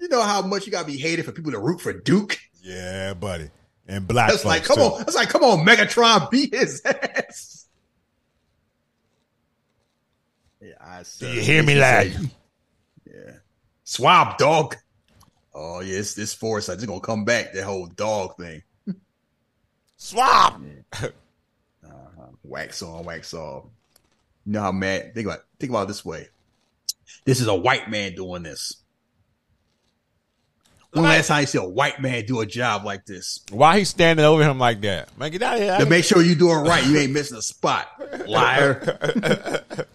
[0.00, 2.38] You know how much you gotta be hated for people to root for Duke.
[2.62, 3.50] Yeah, buddy.
[3.86, 4.82] And black That's like, come too.
[4.82, 4.98] on.
[4.98, 7.66] That's like, come on, Megatron, beat his ass.
[10.60, 11.34] Yeah, I said.
[11.34, 12.12] you hear me, lad?
[13.06, 13.32] Yeah.
[13.84, 14.76] Swab dog.
[15.54, 17.52] Oh yes, this force I just gonna come back.
[17.52, 18.62] That whole dog thing.
[19.96, 20.60] Swap.
[20.92, 21.08] Uh-huh.
[22.42, 23.64] Wax on, wax off.
[24.46, 25.14] You know how mad?
[25.14, 26.28] Think about think about it this way.
[27.24, 28.76] This is a white man doing this.
[30.92, 33.40] When Like- last time you see a white man do a job like this?
[33.52, 35.16] Why he standing over him like that?
[35.16, 35.78] Man, get out of here.
[35.78, 37.86] To make sure you doing right, you ain't missing a spot,
[38.26, 38.98] liar.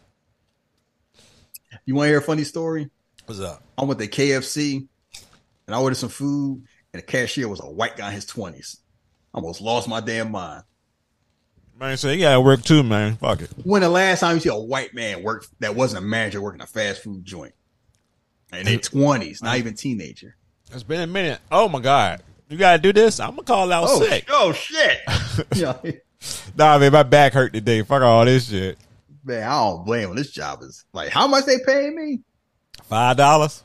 [1.85, 2.89] you want to hear a funny story?
[3.25, 3.61] What's up?
[3.77, 4.87] I went to KFC
[5.67, 8.77] and I ordered some food, and the cashier was a white guy in his twenties.
[9.33, 10.63] I Almost lost my damn mind.
[11.77, 13.17] Man, so you gotta work too, man.
[13.17, 13.51] Fuck it.
[13.63, 16.61] When the last time you see a white man work that wasn't a manager working
[16.61, 17.53] a fast food joint?
[18.53, 20.37] In their twenties, not even teenager.
[20.71, 21.39] It's been a minute.
[21.51, 22.21] Oh my god.
[22.49, 23.19] You gotta do this?
[23.19, 24.25] I'm gonna call out Oh, sick.
[24.29, 24.99] oh shit!
[25.55, 25.73] yeah,
[26.55, 27.81] Nah, man, my back hurt today.
[27.81, 28.77] Fuck all this shit.
[29.23, 30.15] man, I don't blame him.
[30.15, 32.21] This job is like, how much they paying me?
[32.83, 33.63] Five dollars?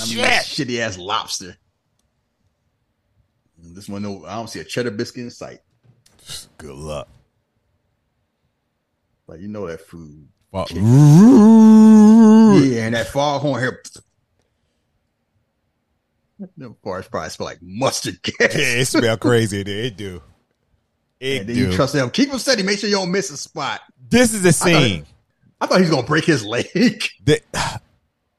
[0.00, 0.24] I mean, Shit.
[0.24, 1.56] that shitty ass lobster.
[3.58, 5.58] This one, no, I don't see a cheddar biscuit in sight.
[6.58, 7.08] Good luck.
[9.26, 10.28] Like you know that food.
[10.52, 10.70] Fuck.
[10.70, 10.78] Yeah,
[12.86, 13.82] and that foghorn here.
[16.56, 18.34] Them parts probably smell like mustard gas.
[18.54, 19.62] Yeah, it smell crazy.
[19.62, 19.84] there.
[19.84, 20.22] It do.
[21.20, 21.62] It and then do.
[21.62, 22.10] you trust them.
[22.10, 22.62] Keep him steady.
[22.64, 23.80] Make sure you don't miss a spot.
[24.10, 25.06] this is the scene.
[25.60, 26.66] I thought he was gonna break his leg.
[27.24, 27.40] that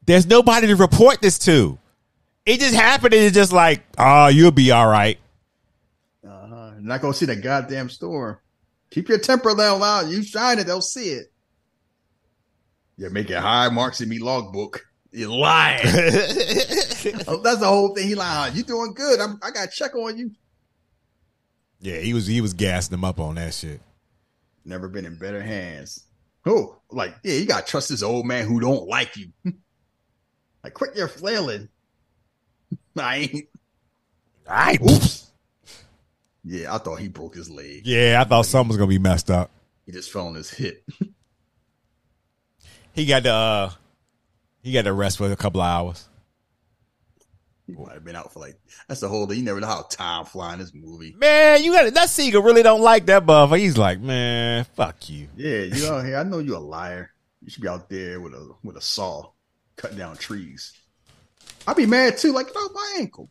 [0.05, 1.79] there's nobody to report this to.
[2.45, 5.17] It just happened and it's just like, oh, you'll be all right.
[6.23, 6.73] Uh-huh.
[6.79, 8.37] Not gonna see the goddamn storm.
[8.91, 10.07] Keep your temper level out.
[10.07, 11.31] You shine it, they'll see it.
[12.97, 14.85] You're making high marks in me logbook.
[15.15, 15.79] You lying.
[17.27, 18.07] Oh, That's the whole thing.
[18.07, 18.55] He lying.
[18.55, 19.19] You doing good.
[19.19, 20.31] I'm, I got check on you.
[21.79, 23.79] yeah, he was he was gassing him up on that shit.
[24.65, 26.03] Never been in better hands.
[26.47, 29.27] Oh, like yeah, you got to trust this old man who don't like you.
[30.63, 31.69] like quit your flailing.
[32.97, 33.45] I ain't.
[34.49, 35.31] I Oops.
[36.43, 37.81] Yeah, I thought he broke his leg.
[37.85, 39.51] yeah, I thought something was gonna be messed up.
[39.85, 40.83] He just fell on his hip.
[42.93, 43.31] He got the.
[43.31, 43.71] uh
[44.65, 46.09] he got to rest for a couple of hours.
[47.67, 49.37] He might have been out for like that's the whole thing.
[49.37, 51.13] You never know how time fly in this movie.
[51.15, 51.93] Man, you got it.
[51.93, 53.51] that Seagull really don't like that buff.
[53.51, 55.27] He's like, man, fuck you.
[55.35, 56.17] Yeah, you out here.
[56.17, 57.11] I know you're a liar.
[57.43, 59.29] You should be out there with a with a saw,
[59.75, 60.73] cutting down trees.
[61.67, 62.33] I'd be mad too.
[62.33, 63.29] Like, oh, my ankle.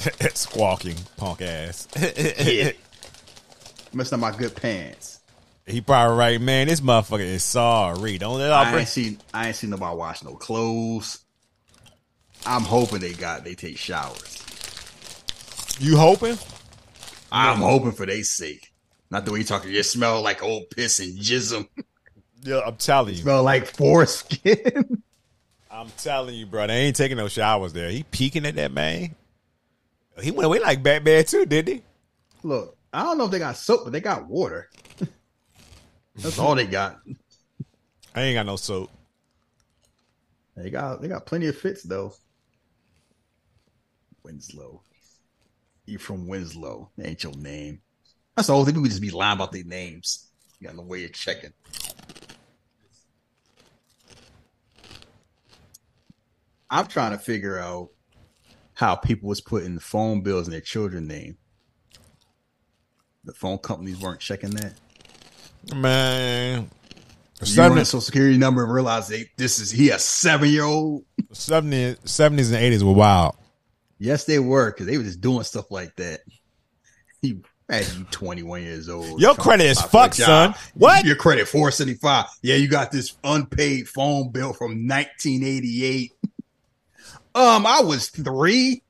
[0.34, 1.86] Squawking punk ass.
[1.96, 2.72] Yeah,
[3.92, 5.17] messing up my good pants.
[5.68, 6.68] He probably right, man.
[6.68, 8.18] This motherfucker is sorry.
[8.18, 9.18] Don't let I ain't seen.
[9.34, 11.24] I ain't seen nobody wash no clothes.
[12.46, 14.44] I'm hoping they got they take showers.
[15.80, 16.38] you hoping?
[17.30, 18.72] I'm hoping for their sake.
[19.10, 19.70] Not the way you talking.
[19.70, 21.68] You smell like old piss and jism.
[22.42, 23.22] Yeah, I'm telling you.
[23.22, 25.02] smell like foreskin.
[25.70, 26.66] I'm telling you, bro.
[26.66, 27.90] They ain't taking no showers there.
[27.90, 29.14] He peeking at that man.
[30.22, 31.82] He went away like Batman too, didn't he?
[32.42, 34.70] Look, I don't know if they got soap, but they got water.
[36.18, 37.00] That's all they got.
[38.14, 38.90] I ain't got no soap.
[40.56, 42.12] They got they got plenty of fits though.
[44.24, 44.82] Winslow.
[45.86, 46.90] You from Winslow.
[46.96, 47.80] That ain't your name.
[48.34, 48.74] That's the whole thing.
[48.74, 50.28] People just be lying about their names.
[50.58, 51.52] You got no way of checking.
[56.70, 57.90] I'm trying to figure out
[58.74, 61.38] how people was putting the phone bills in their children's name.
[63.24, 64.74] The phone companies weren't checking that.
[65.74, 66.70] Man.
[67.40, 70.64] You 70, a social security number and realize they, this is he a seven year
[70.64, 73.36] old 70, 70s and 80s were wild.
[73.98, 76.20] Yes, they were because they were just doing stuff like that.
[77.20, 79.20] You, imagine you 21 years old.
[79.20, 80.54] Your credit is fucked, son.
[80.74, 81.04] What?
[81.04, 82.26] Your credit 475.
[82.42, 86.12] Yeah, you got this unpaid phone bill from 1988.
[87.34, 88.82] Um, I was three.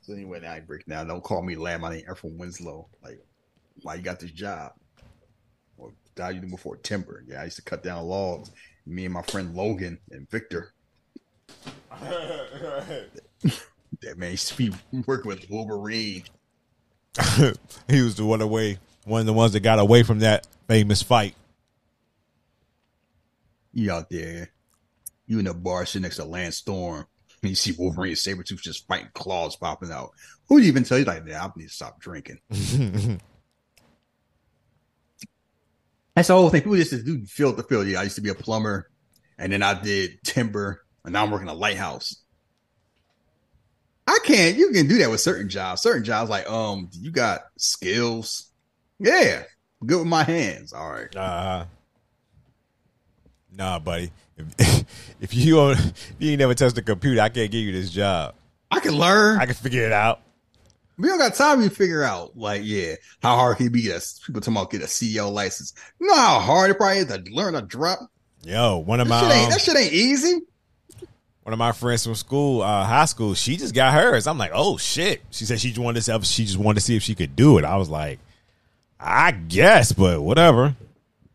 [0.00, 1.08] So anyway, now I break down.
[1.08, 1.84] Don't call me Lamb.
[1.84, 2.88] I ain't from Winslow.
[3.02, 3.18] Like,
[3.82, 4.72] why you got this job?
[5.76, 7.24] Or die you do before timber?
[7.26, 8.50] Yeah, I used to cut down logs.
[8.86, 10.72] Me and my friend Logan and Victor.
[14.02, 14.72] That man used to be
[15.06, 16.24] working with Wolverine.
[17.88, 21.02] he was the one away, one of the ones that got away from that famous
[21.02, 21.34] fight.
[23.72, 24.50] You out there,
[25.26, 27.06] you in the bar sitting next to Lance Storm,
[27.44, 30.10] and you see Wolverine and Sabretooth just fighting claws popping out.
[30.48, 32.40] Who would even tell you like, yeah, I need to stop drinking?
[36.14, 36.62] That's the whole thing.
[36.62, 37.86] People just do field to field.
[37.86, 38.88] Yeah, I used to be a plumber,
[39.38, 42.22] and then I did timber, and now I'm working a lighthouse.
[44.06, 44.56] I can't.
[44.56, 45.82] You can do that with certain jobs.
[45.82, 48.50] Certain jobs, like um, you got skills.
[49.00, 49.42] Yeah,
[49.84, 50.72] good with my hands.
[50.72, 51.14] All right.
[51.16, 51.64] Uh,
[53.56, 54.10] nah, buddy.
[54.36, 54.84] If,
[55.20, 57.90] if you don't, if you ain't never touched a computer, I can't give you this
[57.90, 58.34] job.
[58.70, 59.38] I can learn.
[59.40, 60.20] I can figure it out.
[60.96, 64.00] We don't got time to figure out, like, yeah, how hard can it be to
[64.26, 65.72] people talking about get a CDL license?
[66.00, 67.98] You know how hard it probably is to learn a drop?
[68.44, 70.40] Yo, one of That my shit um, that shit ain't easy.
[71.42, 74.26] one of my friends from school, uh, high school, she just got hers.
[74.28, 75.22] I'm like, oh shit.
[75.30, 77.34] She said she just wanted to see, she just wanted to see if she could
[77.34, 77.64] do it.
[77.64, 78.18] I was like,
[79.00, 80.76] I guess, but whatever.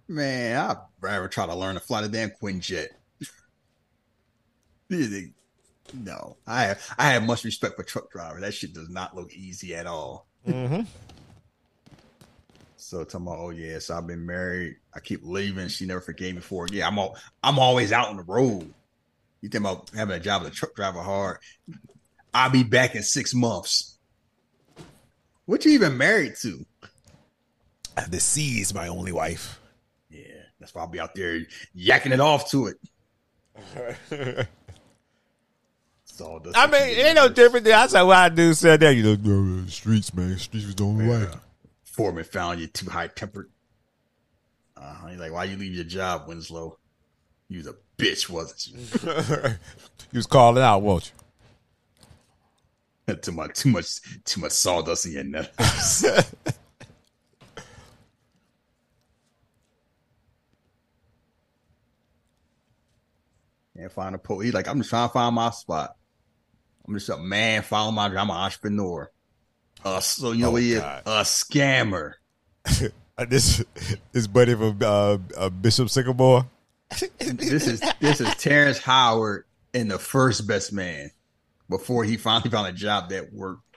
[0.07, 2.87] Man, I'd rather try to learn to fly the damn Quinjet.
[5.93, 8.41] no, I have, I have much respect for truck drivers.
[8.41, 10.27] That shit does not look easy at all.
[10.47, 10.81] Mm-hmm.
[12.77, 14.77] So talking about, oh yeah, so I've been married.
[14.95, 15.67] I keep leaving.
[15.67, 16.73] She never forgave me for it.
[16.73, 18.73] Yeah, I'm all, I'm always out on the road.
[19.41, 21.37] You think about having a job as a truck driver hard?
[22.33, 23.97] I'll be back in six months.
[25.45, 26.65] What you even married to?
[28.07, 29.58] The sea is my only wife.
[30.59, 31.41] That's why I'll be out there
[31.75, 32.77] yakking it off to it.
[36.03, 36.57] Sawdust.
[36.57, 38.95] I mean, it ain't no different than I said why I do said that.
[38.95, 40.37] You know, "No, the streets, man.
[40.37, 41.27] Streets was the only way.
[41.83, 43.49] Foreman found you too high tempered.
[44.77, 46.77] Uh, he's like, why you leave your job, Winslow?
[47.49, 48.79] You was a bitch, wasn't you?
[50.11, 51.11] you was calling out, won't
[53.07, 53.15] you?
[53.21, 56.05] too much, too much, too much sawdust in your nose.
[63.79, 64.39] Can't find a po.
[64.39, 65.95] He's like, I'm just trying to find my spot.
[66.85, 68.07] I'm just a man, follow my.
[68.07, 69.09] I'm an entrepreneur.
[69.85, 70.81] Uh, so you know Oh, he is?
[70.81, 71.03] God.
[71.05, 72.13] A scammer.
[73.27, 73.61] This
[74.13, 76.47] this buddy from uh, uh, Bishop Sycamore.
[77.19, 81.11] This is this is Terrence Howard in the first best man
[81.69, 83.75] before he finally found a job that worked.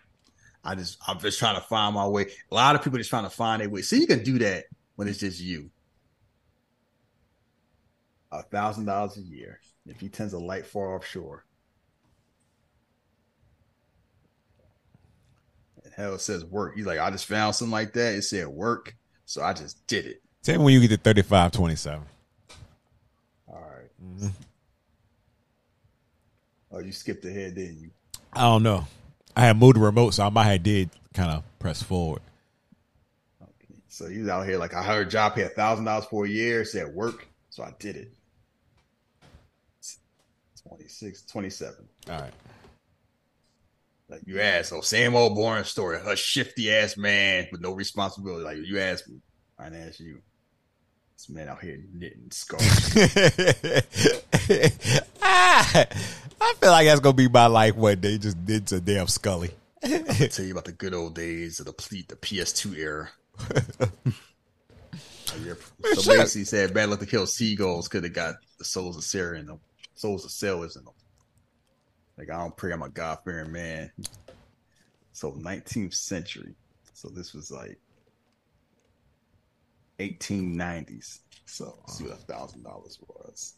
[0.63, 2.27] I just I'm just trying to find my way.
[2.53, 3.83] A lot of people just trying to find their way.
[3.83, 5.71] See, you can do that when it's just you.
[8.31, 11.45] A thousand dollars a year if he tends a light far offshore.
[15.85, 16.75] And hell, it says work.
[16.77, 18.15] He's like, I just found something like that.
[18.15, 20.23] It said work, so I just did it.
[20.43, 22.05] Tell me when you get to thirty five twenty seven.
[23.49, 24.31] All right.
[26.71, 27.91] Oh, you skipped ahead, didn't you?
[28.33, 28.87] I don't know.
[29.37, 32.23] I had moved the remote, so I might have did kind of press forward.
[33.89, 36.25] So he was out here like I heard a job pay a thousand dollars for
[36.25, 38.13] a year, said work, so I did it.
[40.83, 41.75] 26, 27.
[42.11, 42.33] All right.
[44.09, 45.99] Like you asked, oh, same old boring story.
[46.05, 48.45] A shifty ass man with no responsibility.
[48.45, 49.21] Like you asked me,
[49.59, 50.21] I didn't ask you.
[51.17, 52.95] This man out here knitting scarves.
[55.25, 55.87] Ah,
[56.41, 58.19] I feel like that's gonna be my life one day.
[58.19, 59.51] Just did to damn Scully.
[59.85, 63.09] I'll tell you about the good old days of the ple- the PS2 era.
[65.43, 65.55] Yeah,
[65.95, 66.19] so shit.
[66.19, 69.47] basically, said bad luck to kill seagulls could have got the souls of Sarah in
[69.47, 69.61] them,
[70.03, 70.95] souls of sailors in them.
[72.19, 73.93] Like I don't pray I'm a God fearing man.
[75.13, 76.55] So 19th century.
[76.93, 77.79] So this was like
[80.01, 81.21] 1890s.
[81.47, 83.55] So let's see what a thousand dollars was.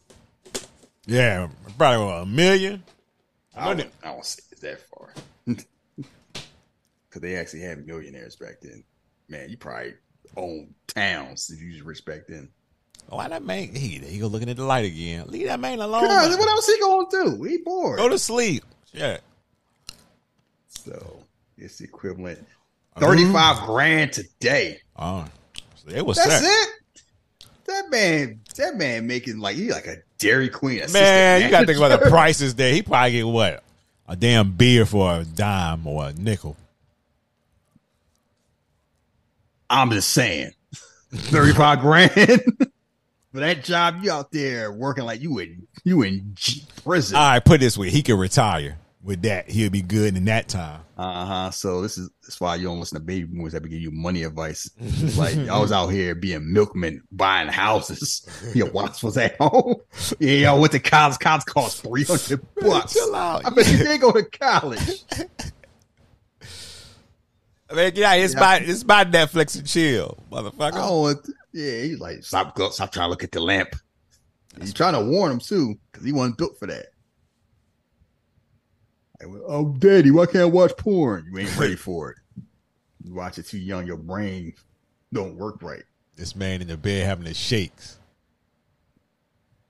[1.07, 2.83] Yeah, probably what, a million.
[3.55, 5.13] I don't, I don't say it's that far.
[7.07, 8.83] Because they actually had millionaires back then.
[9.29, 9.93] Man, you probably
[10.35, 12.49] own towns if you was rich back then.
[13.09, 13.73] Why that man?
[13.73, 15.25] He he go looking at the light again.
[15.27, 16.03] Leave that man alone.
[16.05, 16.39] God, man.
[16.39, 17.43] what else he gonna do?
[17.43, 17.97] He bored.
[17.97, 18.63] Go to sleep.
[18.91, 19.17] Yeah.
[20.69, 21.19] So
[21.57, 22.45] it's the equivalent
[22.97, 23.65] thirty-five Mm-hmm.
[23.65, 24.79] grand today.
[24.97, 25.25] Oh,
[25.87, 26.69] it was That's it.
[27.67, 30.81] That man, that man making like he like a Dairy Queen.
[30.91, 32.73] Man, you gotta think about the prices there.
[32.73, 33.63] He probably get what
[34.07, 36.55] a damn beer for a dime or a nickel.
[39.69, 40.51] I'm just saying,
[41.13, 42.11] thirty-five grand
[43.35, 44.01] for that job.
[44.01, 46.35] You out there working like you in you in
[46.83, 47.17] prison.
[47.17, 49.49] All right, put it this way: he could retire with that.
[49.49, 50.81] He'll be good in that time.
[50.97, 51.51] Uh huh.
[51.51, 53.91] So this is that's why you don't listen to baby boomers that be give you
[53.91, 54.69] money advice.
[55.17, 58.25] like I was out here being milkman, buying houses.
[58.55, 59.75] Your wife was at home.
[60.19, 61.19] Yeah, I went to college.
[61.19, 62.93] College cost three hundred bucks.
[62.93, 63.45] Chill out.
[63.45, 65.03] I bet you didn't go to college.
[67.73, 70.73] Man, yeah, it's by it's by Netflix and chill, motherfucker.
[70.75, 71.15] Oh,
[71.51, 71.81] yeah.
[71.81, 73.75] He's like, stop, stop trying to look at the lamp.
[74.59, 76.87] He's trying to warn him too, because he wasn't built for that.
[79.19, 81.25] Like, oh, daddy, why can't I watch porn?
[81.31, 82.17] You ain't ready for it.
[83.03, 84.53] You watch it too young, your brain
[85.11, 85.83] don't work right.
[86.15, 87.97] This man in the bed having the shakes.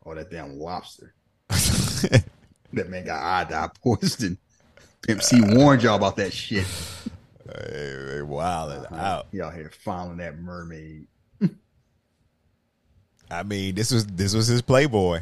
[0.06, 1.14] Oh, that damn lobster.
[2.74, 4.38] That man got iodine poison.
[5.02, 6.66] Pimp C warned y'all about that shit.
[7.58, 9.28] Hey, they wilding out.
[9.32, 11.08] He out here following that mermaid.
[13.30, 15.22] I mean, this was this was his Playboy.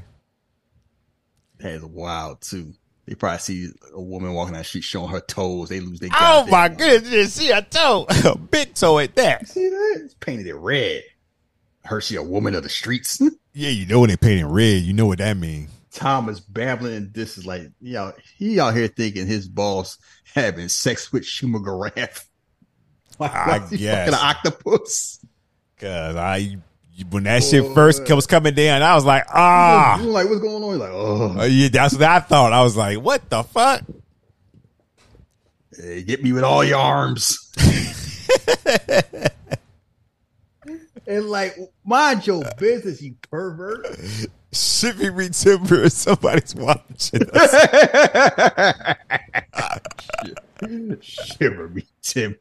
[1.60, 2.74] That is wild too.
[3.06, 5.70] They probably see a woman walking down the street showing her toes.
[5.70, 6.10] They lose their.
[6.14, 6.78] Oh my mind.
[6.78, 7.34] goodness!
[7.34, 9.48] See a toe, a big toe at that.
[9.48, 10.02] See that?
[10.04, 11.04] It's painted it red.
[11.86, 13.22] Her she a woman of the streets.
[13.56, 15.70] Yeah, you know when they paint it red, you know what that means.
[15.94, 19.98] Thomas babbling and this is like, you know, he out here thinking his boss
[20.34, 22.26] having sex with Schumer Garaf.
[23.20, 23.70] Like, I guess.
[23.70, 25.24] fucking an octopus.
[25.78, 26.58] Cause I
[27.12, 30.64] when that shit first was coming down, I was like, ah, You like, what's going
[30.64, 30.72] on?
[30.72, 32.54] He's like, oh, Uh, yeah, that's what I thought.
[32.54, 33.82] I was like, what the fuck?
[35.80, 37.38] hey, get me with all your arms.
[41.08, 43.86] and like, mind your business, you pervert.
[44.52, 48.96] Shipping me timber if somebody's watching us.
[51.02, 52.40] Shiver me timbers.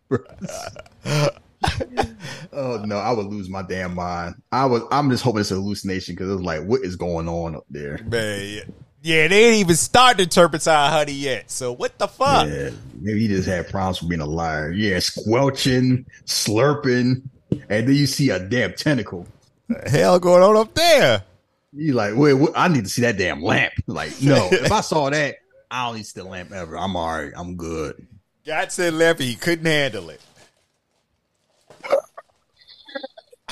[2.53, 4.35] oh no, I would lose my damn mind.
[4.51, 4.83] I was.
[4.91, 7.65] I'm just hoping it's a hallucination because it was like, what is going on up
[7.71, 7.99] there?
[8.05, 8.63] Man,
[9.03, 11.51] Yeah, they ain't even started turpentine honey yet.
[11.51, 12.47] So what the fuck?
[12.49, 14.71] Yeah, maybe he just had problems with being a liar.
[14.73, 17.23] Yeah, squelching, slurping,
[17.69, 19.27] and then you see a damn tentacle.
[19.69, 21.25] The hell going on up there?
[21.73, 22.37] You like, wait?
[22.55, 23.73] I need to see that damn lamp.
[23.87, 25.37] Like, no, if I saw that,
[25.71, 26.77] I don't need to see the lamp ever.
[26.77, 27.33] I'm all right.
[27.35, 28.07] I'm good.
[28.45, 30.21] God said left, he couldn't handle it.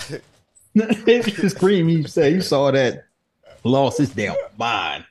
[0.74, 1.88] it's cream.
[1.88, 3.04] You say you saw that,
[3.64, 5.04] lost his damn mind.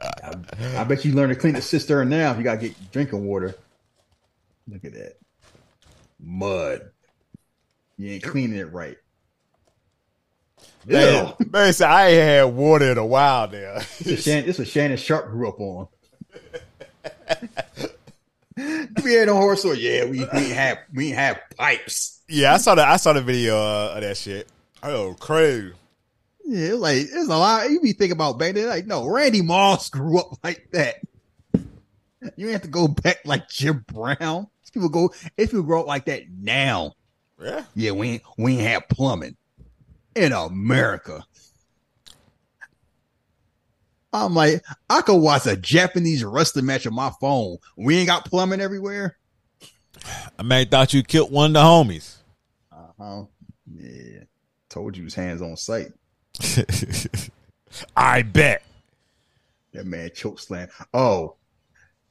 [0.00, 0.32] I,
[0.76, 3.54] I bet you learn to clean the cistern now if you gotta get drinking water.
[4.68, 5.16] Look at that.
[6.22, 6.90] Mud.
[7.96, 8.96] You ain't cleaning it right.
[10.86, 11.32] Yeah,
[11.70, 13.74] said, I ain't had water in a while now.
[13.98, 15.88] This is Shannon, this was Shannon Sharpe grew up on.
[19.04, 22.20] we had a horse or yeah, we, we have we have pipes.
[22.28, 24.48] yeah, I saw the I saw the video uh, of that shit.
[24.82, 25.72] Oh, crazy.
[26.44, 27.70] Yeah, like it's a lot.
[27.70, 30.96] You be thinking about back then, like no, Randy Moss grew up like that.
[32.36, 34.48] You have to go back like Jim Brown.
[34.72, 36.92] People go if people grow up like that now.
[37.40, 37.64] Yeah.
[37.74, 39.36] Yeah, we ain't we ain't have plumbing
[40.14, 41.24] in America.
[44.12, 47.56] I'm like, I could watch a Japanese wrestling match on my phone.
[47.76, 49.16] We ain't got plumbing everywhere.
[50.38, 52.16] I may thought you killed one of the homies.
[52.70, 53.24] Uh-huh.
[53.74, 54.24] Yeah.
[54.68, 55.92] Told you was hands on sight.
[57.96, 58.62] I bet.
[59.72, 60.68] That man choke slam.
[60.92, 61.36] Oh,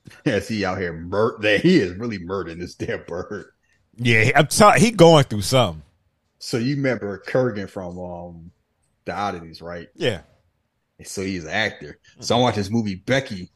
[0.26, 3.46] yes, he out here mur- that he is really murdering this damn bird.
[3.96, 5.84] Yeah, I'm telling he going through something.
[6.40, 8.52] So you remember Kurrgan from um
[9.06, 9.90] the oddities, right?
[9.96, 10.22] Yeah.
[11.04, 12.00] So he's an actor.
[12.20, 13.52] So I watched this movie Becky,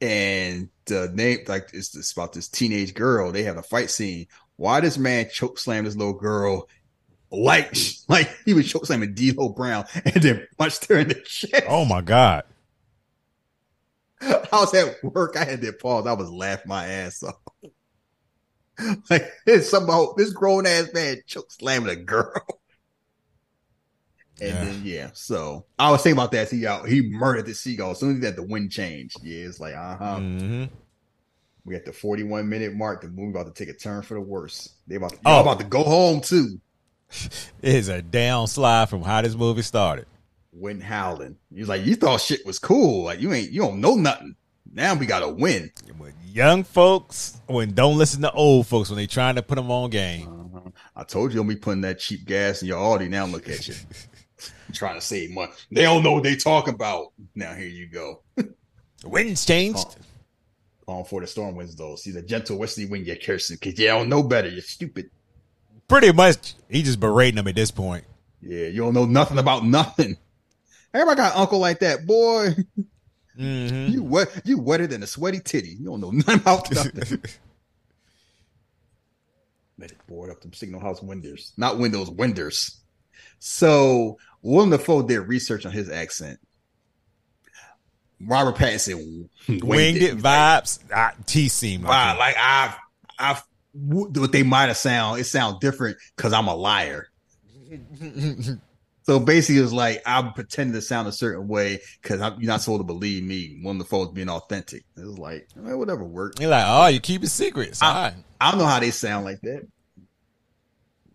[0.00, 3.32] and the name like it's, it's about this teenage girl.
[3.32, 4.26] They have a fight scene.
[4.56, 6.68] Why this man choke slam this little girl?
[7.30, 7.76] Like,
[8.08, 11.64] like he was choke slamming D'Lo Brown and then punched her in the chest.
[11.68, 12.44] Oh my God.
[14.52, 15.36] I was at work.
[15.36, 16.06] I had to pause.
[16.06, 17.36] I was laughing my ass off.
[19.10, 22.32] Like it's somehow this grown ass man choke slamming a girl.
[24.40, 24.60] And Yeah.
[24.60, 26.48] then yeah, so I was thinking about that.
[26.48, 27.92] See, y'all, he murdered the seagull.
[27.92, 30.16] As soon as that the wind changed, yeah, it's like uh huh.
[30.18, 30.64] hmm
[31.64, 33.02] We at the forty one minute mark.
[33.02, 34.74] The movie about to take a turn for the worse.
[34.86, 35.40] They about to, Oh.
[35.42, 36.60] about to go home too.
[37.62, 40.06] It is a down slide from how this movie started.
[40.52, 41.36] Wind howling.
[41.54, 43.04] He's like, you thought shit was cool.
[43.04, 44.36] Like you ain't, you don't know nothing.
[44.70, 45.70] Now we gotta win.
[45.98, 49.70] When young folks, when don't listen to old folks when they trying to put them
[49.70, 50.28] on game.
[50.28, 50.70] Uh-huh.
[50.96, 53.08] I told you don't be putting that cheap gas in your Audi.
[53.08, 53.74] Now look at you.
[54.72, 55.52] trying to save money.
[55.70, 57.12] They don't know what they talking about.
[57.34, 58.22] Now here you go.
[58.36, 59.96] The wind's changed.
[60.86, 61.96] Calling for the storm winds though.
[61.96, 64.48] See the gentle westerly wind you're cursing because you don't know better.
[64.48, 65.10] You're stupid.
[65.88, 68.04] Pretty much, he just berating them at this point.
[68.40, 70.16] Yeah, you don't know nothing about nothing.
[70.94, 72.54] Everybody got an uncle like that, boy.
[73.36, 75.76] hmm You wet, you wetter than a sweaty titty.
[75.78, 77.22] You don't know nothing about nothing.
[79.78, 82.80] Let it board up them signal house windows, not windows, windows.
[83.38, 86.38] So Willem Dafoe did research on his accent.
[88.20, 90.78] Robert Pattinson Winged it vibes.
[91.26, 92.76] T seemed like like I've,
[93.18, 93.42] I've,
[93.74, 97.08] what they might have sound, it sound different because I'm a liar.
[99.04, 102.60] So basically, it was like I'm pretending to sound a certain way because you're not
[102.60, 103.58] supposed to believe me.
[103.62, 104.84] One of the folks being authentic.
[104.96, 106.40] It was like eh, whatever worked.
[106.40, 107.82] You're like, oh, you keep it secrets.
[107.82, 108.14] All right.
[108.40, 109.66] I don't know how they sound like that.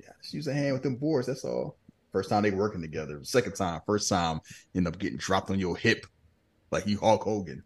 [0.01, 1.27] Yeah, just use a hand with them boards.
[1.27, 1.77] That's all.
[2.11, 3.19] First time they working together.
[3.23, 4.41] Second time, first time,
[4.73, 6.05] you end up getting dropped on your hip
[6.71, 7.63] like you Hulk Hogan.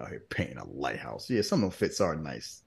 [0.00, 1.28] Out here painting a lighthouse.
[1.30, 2.62] Yeah, some of them fits are nice.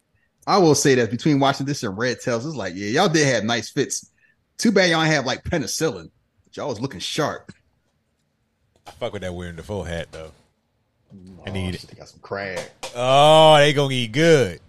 [0.47, 3.25] I will say that between watching this and Red Tails, it's like, yeah, y'all did
[3.25, 4.11] have nice fits.
[4.57, 6.09] Too bad y'all ain't have like penicillin.
[6.45, 7.51] But y'all was looking sharp.
[8.87, 10.31] I fuck with that wearing the full hat though.
[11.45, 11.81] I Oh, need it.
[11.81, 12.59] They got some crab.
[12.95, 14.59] Oh, they gonna eat good.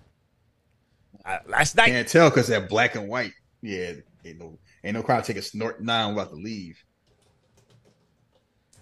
[1.24, 3.32] I, last night, Can't tell because that black and white.
[3.62, 3.92] Yeah,
[4.24, 5.82] ain't no ain't no crowd take a snort.
[5.82, 6.82] Nah, I'm about to leave.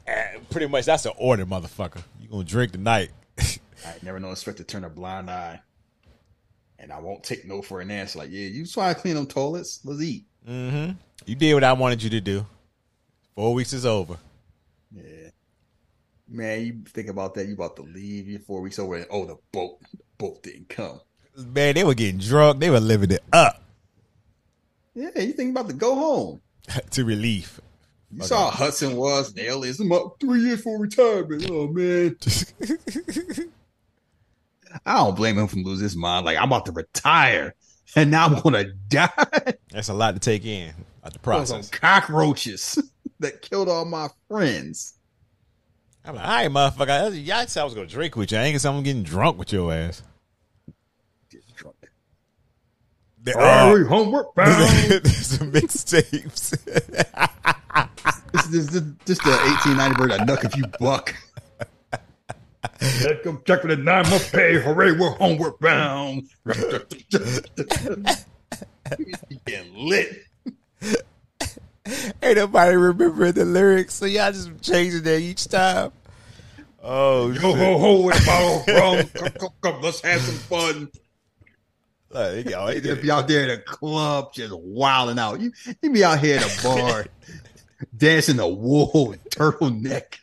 [0.06, 2.02] eh, pretty much that's an order, motherfucker.
[2.20, 3.10] You gonna drink tonight?
[3.38, 5.60] I never know expect to turn a blind eye.
[6.78, 8.18] And I won't take no for an answer.
[8.18, 9.80] Like, yeah, you try to clean them toilets.
[9.84, 10.26] Let's eat.
[10.46, 10.92] Mm-hmm.
[11.26, 12.46] You did what I wanted you to do.
[13.34, 14.18] Four weeks is over.
[14.92, 15.30] Yeah.
[16.28, 19.26] Man, you think about that, you about to leave, you four weeks over, and oh,
[19.26, 21.00] the boat, the boat didn't come.
[21.36, 22.60] Man, they were getting drunk.
[22.60, 23.60] They were living it up
[24.94, 26.40] Yeah, you think about to go home.
[26.90, 27.60] to relief.
[28.12, 31.50] You saw how Hudson was, and the aliens, I'm up three years for retirement.
[31.50, 32.16] Oh man.
[34.86, 36.26] I don't blame him for losing his mind.
[36.26, 37.54] Like, I'm about to retire,
[37.96, 39.54] and now I'm gonna die.
[39.70, 40.72] That's a lot to take in.
[41.02, 41.70] At the Those are process.
[41.70, 42.78] cockroaches.
[43.20, 44.94] that killed all my friends.
[46.04, 47.26] I'm like, all right, motherfucker.
[47.26, 48.38] Y'all said I was gonna drink with you.
[48.38, 50.02] I ain't gonna say I'm getting drunk with your ass.
[51.30, 51.76] Get drunk.
[53.34, 53.76] Are.
[53.78, 54.52] right, homeward bound.
[54.90, 56.50] There's some mixtapes.
[58.32, 61.14] this, this, this, this the 1890 bird that nuck if you buck.
[62.80, 64.60] Let's go check for the nine month pay.
[64.60, 66.22] Hooray, we're homeward bound.
[69.46, 70.22] getting lit.
[72.22, 75.92] Ain't nobody remembering the lyrics, so y'all just changing that each time.
[76.82, 77.42] Oh, Yo shit.
[77.58, 79.08] ho ho with a bottle of rum.
[79.14, 80.88] Come, come, come, let's have some fun.
[82.10, 85.40] Like, it- just be out there in a club just wilding out.
[85.40, 87.06] You, you be out here in a bar
[87.96, 90.18] dancing a wool and turtleneck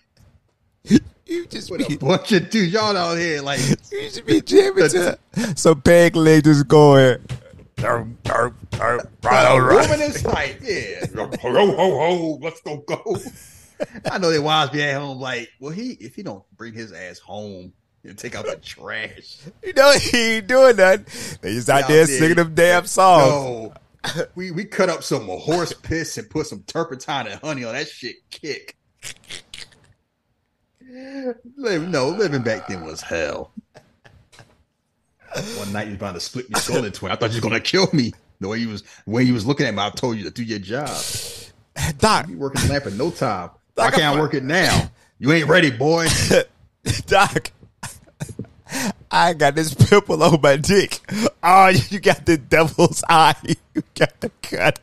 [1.31, 2.73] you just with be, a bunch of dudes.
[2.73, 3.59] Y'all out here like
[3.91, 5.17] you should be jamming to
[5.55, 7.19] some peg leg just going.
[7.77, 9.89] Turp, turp, turp, right, all a right.
[9.89, 10.57] woman in sight.
[10.61, 11.05] Yeah.
[11.15, 12.39] Ho ho ho ho.
[12.41, 13.17] Let's go go.
[14.11, 16.91] I know they wives be at home like, well, he if he don't bring his
[16.91, 19.37] ass home and take out the trash.
[19.63, 21.05] You know he ain't doing nothing.
[21.41, 22.19] They just out Out there there.
[22.19, 23.73] singing them damn songs.
[24.15, 27.73] No, we we cut up some horse piss and put some turpentine and honey on
[27.73, 28.17] that shit.
[28.29, 28.75] Kick.
[31.57, 33.51] Live, no, living back then was hell.
[35.57, 37.11] One night you was about to split me skull in twin.
[37.11, 38.11] I thought you was gonna kill me.
[38.41, 40.43] The way you was when you was looking at me, I told you to do
[40.43, 40.89] your job.
[41.99, 43.51] Doc, You working the lamp in no time.
[43.75, 44.91] Why Doc, can't I I'm- work it now?
[45.19, 46.07] You ain't ready, boy.
[47.05, 47.51] Doc,
[49.11, 50.99] I got this pimple on my dick.
[51.43, 53.35] Oh, you got the devil's eye.
[53.73, 54.79] You got to cut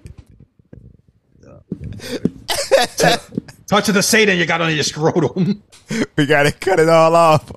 [3.68, 5.62] Touch of the Satan you got on your scrotum.
[5.90, 6.08] it.
[6.16, 7.50] We got to cut it all off.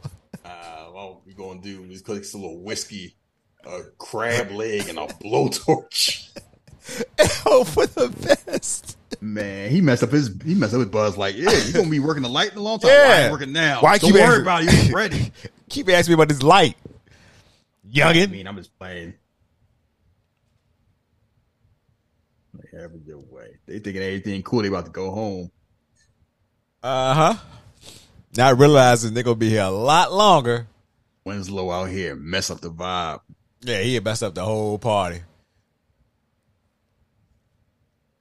[0.45, 0.47] Uh,
[0.93, 3.15] all we gonna do is click some little whiskey,
[3.65, 6.29] a crab leg, and a blowtorch.
[7.43, 8.09] Hope for the
[8.45, 8.97] best.
[9.19, 11.17] Man, he messed up his he messed up his buzz.
[11.17, 12.91] Like, yeah, you're gonna be working the light in a long time.
[12.91, 13.07] Yeah.
[13.07, 13.81] Why ain't working now?
[13.81, 14.73] Why Don't keep worry asking- about it.
[14.73, 15.31] You ain't ready.
[15.69, 16.75] Keep asking me about this light.
[17.89, 18.23] Youngin.
[18.23, 19.13] I mean, I'm just playing.
[22.53, 23.57] Like, Have a good way.
[23.65, 24.61] They thinking everything cool.
[24.61, 25.51] They about to go home.
[26.83, 27.35] Uh huh.
[28.35, 30.67] Not realizing they're going to be here a lot longer.
[31.25, 33.19] Winslow out here mess up the vibe.
[33.61, 35.21] Yeah, he messed up the whole party.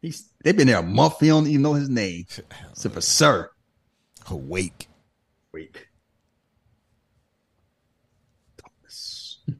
[0.03, 1.20] He's they've been there a month.
[1.20, 2.27] He don't even know his name.
[2.70, 3.51] Except for Sir.
[4.28, 4.89] Awake.
[5.53, 5.77] Wait.
[8.59, 9.39] Thomas.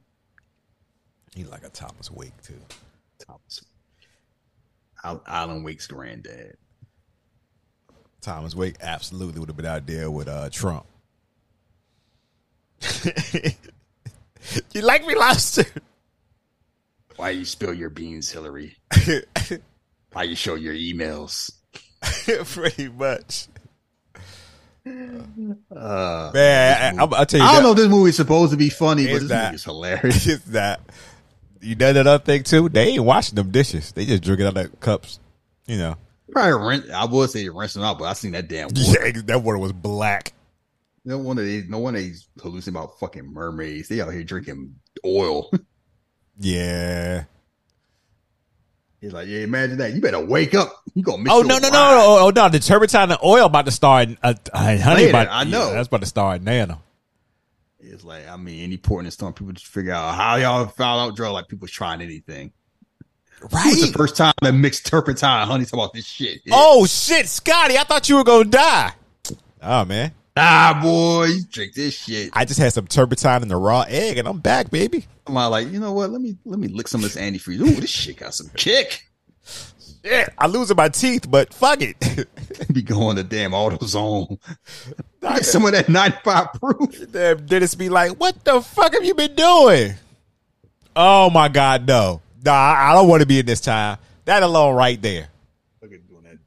[1.35, 2.59] He like a Thomas Wake, too.
[3.25, 3.63] Thomas.
[5.01, 6.57] Al- Alan Wake's granddad.
[8.21, 10.85] Thomas Wake absolutely would have been out there with uh, Trump.
[14.73, 15.65] you like me, lobster?
[17.15, 18.77] Why you spill your beans, Hillary?
[20.13, 21.51] Why you show your emails?
[22.53, 23.47] Pretty much.
[24.85, 27.61] Uh, Man, I, will tell you I don't that.
[27.63, 29.43] know if this movie's supposed to be funny, but It's this not.
[29.45, 30.27] movie is hilarious.
[30.27, 30.81] It's that.
[31.61, 32.69] You know that other thing, too?
[32.69, 33.91] They ain't washing them dishes.
[33.91, 35.19] They just drinking out of cups.
[35.67, 35.95] You know.
[36.31, 36.89] Probably rinse.
[36.91, 39.09] I would say rinse them out, but I seen that damn water.
[39.09, 40.33] Yeah, that water was black.
[41.03, 43.89] No wonder they, no wonder he's hallucinating about fucking mermaids.
[43.89, 44.75] They out here drinking
[45.05, 45.49] oil.
[46.43, 47.25] Yeah.
[48.99, 49.93] He's like, yeah, imagine that.
[49.93, 50.73] You better wake up.
[50.95, 52.49] You gonna miss Oh your no no no oh, oh no!
[52.49, 54.09] The turpentine and oil about to start.
[54.23, 55.67] Uh, honey, about, I know.
[55.67, 56.81] yeah, that's about to start now.
[57.79, 60.67] It's like, I mean, any port in the storm, people just figure out how y'all
[60.67, 62.53] found out drug like people trying anything.
[63.51, 63.67] Right.
[63.67, 66.41] It was the first time that mixed turpentine honey talk about this shit.
[66.45, 66.53] Yeah.
[66.57, 67.77] Oh shit, Scotty!
[67.77, 68.93] I thought you were gonna die.
[69.63, 72.29] Oh man, Nah, boy, you drink this shit.
[72.33, 75.05] I just had some turpentine in the raw egg, and I'm back, baby.
[75.27, 76.09] I'm like, you know what?
[76.09, 77.59] Let me let me lick some of this antifreeze.
[77.59, 79.03] Ooh, this shit got some kick.
[80.03, 81.97] Yeah, I losing my teeth, but fuck it.
[82.73, 84.39] be going to damn AutoZone.
[85.21, 87.11] Get some of that 95 proof.
[87.11, 89.93] Damn, Dennis be like, "What the fuck have you been doing?"
[90.95, 93.97] Oh my god, no, nah, I don't want to be in this time.
[94.25, 95.27] That alone, right there.
[95.81, 96.37] Look at doing that.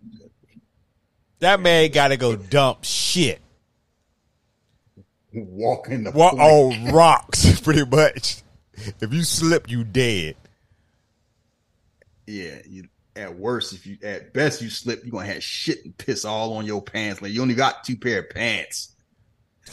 [1.40, 3.40] That man got to go dump shit.
[5.32, 6.42] Walk in the What point.
[6.88, 8.42] on rocks, pretty much.
[9.00, 10.36] If you slip, you dead.
[12.26, 15.96] Yeah, you, at worst, if you at best you slip, you're gonna have shit and
[15.98, 17.20] piss all on your pants.
[17.20, 18.92] Like you only got two pair of pants.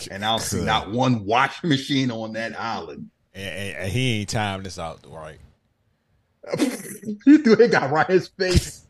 [0.10, 3.10] And I don't see not one washing machine on that island.
[3.34, 5.38] And, and- and he ain't timed this out right.
[7.26, 8.86] you threw it got right in his face.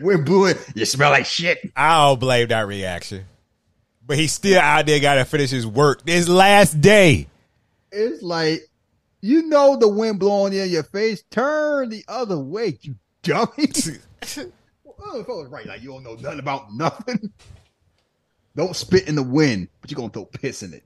[0.00, 0.58] Wind blew it.
[0.74, 1.58] You smell like shit.
[1.76, 3.24] I don't blame that reaction.
[4.06, 6.04] But he's still out there got to finish his work.
[6.04, 7.26] This last day.
[7.90, 8.68] It's like
[9.20, 11.22] you know the wind blowing in your face.
[11.30, 13.48] Turn the other way, you dummy.
[13.56, 14.44] know
[15.04, 15.66] oh, if I right.
[15.66, 17.32] Like you don't know nothing about nothing.
[18.54, 20.84] don't spit in the wind, but you gonna throw piss in it.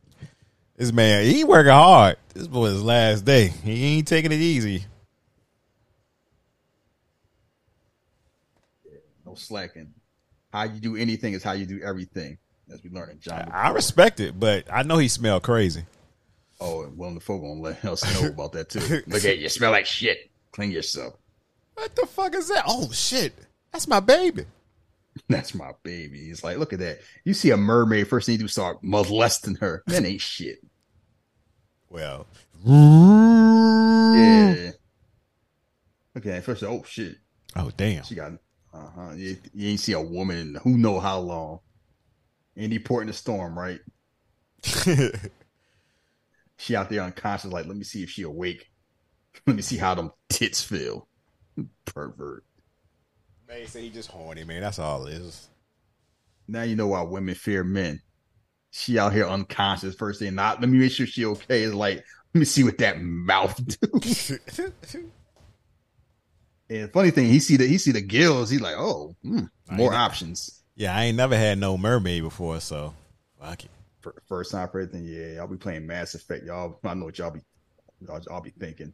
[0.77, 2.17] This man, he working hard.
[2.35, 3.49] This boy his last day.
[3.49, 4.85] He ain't taking it easy.
[9.29, 9.93] No slacking.
[10.51, 12.39] How you do anything is how you do everything.
[12.73, 13.51] As we learned in John.
[13.53, 15.85] I respect it, but I know he smelled crazy.
[16.61, 18.81] Oh, and Willem Dafoe gonna let us know about that too.
[19.07, 20.31] Look at you, smell like shit.
[20.53, 21.15] Clean yourself.
[21.75, 22.65] What the fuck is that?
[22.67, 23.35] Oh shit,
[23.71, 24.45] that's my baby.
[25.29, 26.27] That's my baby.
[26.27, 27.01] He's like, look at that.
[27.25, 29.83] You see a mermaid, first thing you do start molesting her.
[29.89, 30.59] That ain't shit.
[31.91, 32.29] Well,
[32.65, 34.71] Yeah.
[36.17, 37.17] Okay, first, oh shit.
[37.57, 38.05] oh damn.
[38.05, 38.35] She got,
[38.79, 39.13] uh huh.
[39.15, 41.61] You, you ain't see a woman in who know how long.
[42.57, 43.81] Any port in the storm, right?
[46.59, 48.69] She out there unconscious, like, let me see if she awake.
[49.47, 51.09] Let me see how them tits feel.
[51.85, 52.45] Pervert.
[53.49, 54.61] Man, say he just horny, man.
[54.61, 55.49] That's all it is.
[56.49, 58.03] Now you know why women fear men.
[58.73, 60.35] She out here unconscious first thing.
[60.35, 61.63] Not let me make sure she okay.
[61.63, 64.33] Is like, let me see what that mouth do.
[66.71, 68.51] and funny thing, he see the he see the gills.
[68.51, 69.41] He's like, oh, hmm,
[69.71, 70.05] more I know.
[70.05, 70.63] options.
[70.77, 72.95] yeah, I ain't never had no mermaid before, so
[73.41, 73.71] fuck it.
[74.01, 75.05] For, first time for everything.
[75.05, 76.45] Yeah, I'll be playing Mass Effect.
[76.45, 77.41] Y'all, I know what y'all be,
[78.07, 78.93] y'all, y'all be thinking.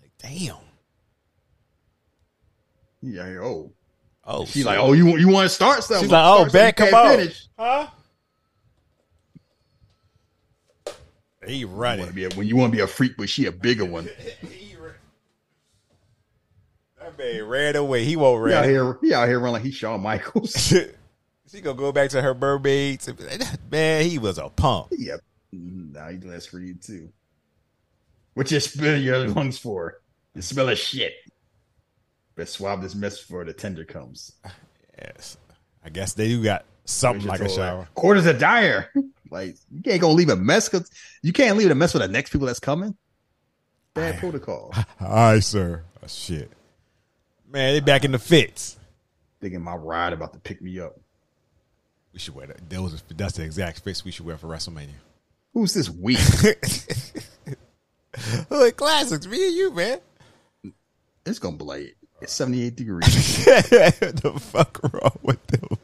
[0.00, 0.56] Like, damn.
[3.00, 3.72] Yeah, oh,
[4.24, 4.66] Oh, she's shit.
[4.66, 6.04] like, oh, you want you want to start something?
[6.04, 7.16] She's like, oh, Start something bet, come on.
[7.18, 7.46] finish.
[7.58, 7.86] Huh?
[11.46, 12.06] He You running.
[12.36, 14.08] when you want to be a freak, but she a bigger one.
[17.18, 18.04] He man ran away.
[18.04, 18.68] He won't He out run.
[18.70, 20.52] here, he out here running like he's Shawn Michaels.
[21.52, 23.08] she gonna go back to her mermaids.
[23.70, 24.88] Man, he was a pump.
[24.92, 25.20] Yep.
[25.52, 27.10] Now he less for you too.
[28.34, 30.00] What you spill your lungs for?
[30.34, 31.14] You smell of shit.
[32.36, 34.32] But swab this mess before the tender comes.
[34.96, 35.36] Yes,
[35.84, 37.88] I guess they do got something like a shower.
[37.94, 38.90] Quarters a dire.
[39.30, 40.90] Like you can't go leave a mess because
[41.20, 42.96] you can't leave a mess for the next people that's coming.
[43.92, 44.18] Bad Aye.
[44.20, 44.72] protocol.
[44.98, 45.84] Aye, sir.
[46.02, 46.50] Oh, shit,
[47.50, 48.76] man, they back in the fits.
[49.40, 50.96] Thinking my ride about to pick me up.
[52.12, 52.68] We should wear that.
[52.70, 54.88] that was, that's the exact fits we should wear for WrestleMania.
[55.54, 56.18] Who's this weak?
[58.48, 60.00] Hood classics, me and you, man.
[61.24, 63.44] it's gonna be like it's 78 degrees.
[63.44, 65.78] the fuck wrong with them?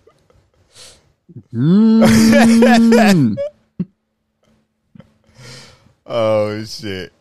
[1.53, 3.37] Mm.
[6.07, 7.14] Oh shit.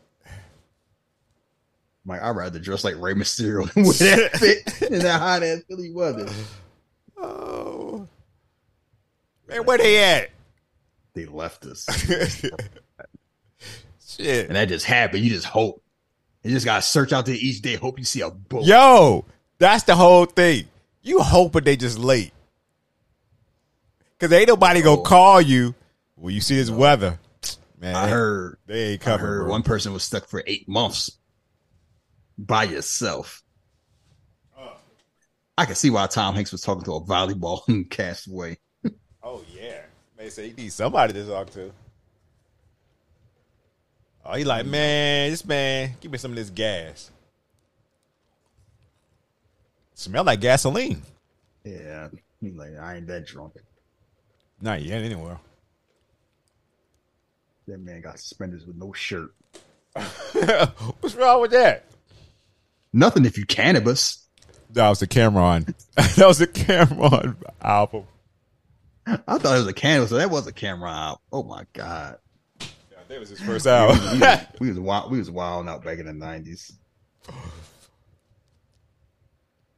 [2.05, 5.91] Like I'd rather dress like Rey Mysterio with that fit in that hot ass Philly
[5.91, 6.27] weather.
[7.17, 8.07] Oh
[9.47, 10.29] man, where they at?
[11.13, 11.85] They left us.
[14.05, 14.47] Shit.
[14.47, 15.23] And that just happened.
[15.23, 15.81] You just hope.
[16.43, 18.65] You just gotta search out there each day, hope you see a boat.
[18.65, 19.23] Yo,
[19.59, 20.65] that's the whole thing.
[21.01, 22.33] You hoping they just late.
[24.19, 24.97] Cause ain't nobody No.
[24.97, 25.73] gonna call you
[26.15, 27.19] when you see this weather.
[27.79, 29.47] Man, I heard they ain't I covered.
[29.47, 31.17] one person was stuck for eight months
[32.37, 33.43] by yourself.
[35.57, 38.57] I can see why Tom Hanks was talking to a volleyball castaway.
[39.21, 39.81] Oh yeah.
[40.17, 41.71] They say he needs somebody to talk to.
[44.25, 47.11] Oh, he like, man, this man, give me some of this gas.
[49.95, 51.01] Smell like gasoline.
[51.63, 52.07] Yeah,
[52.41, 53.53] he's like, I ain't that drunk.
[54.61, 55.39] Not yet, anywhere.
[57.67, 59.33] That man got suspenders with no shirt.
[59.93, 61.85] What's wrong with that?
[62.93, 64.27] Nothing if you cannabis.
[64.71, 65.73] That was the Cam'ron.
[66.15, 68.05] that was the Cam'ron album.
[69.05, 71.15] I thought it was a cannabis, so that was a camera.
[71.31, 72.17] Oh my god.
[72.61, 72.67] Yeah,
[73.09, 74.19] That was his first we, album.
[74.19, 75.11] was, we was wild.
[75.11, 76.71] We was wilding out back in the nineties.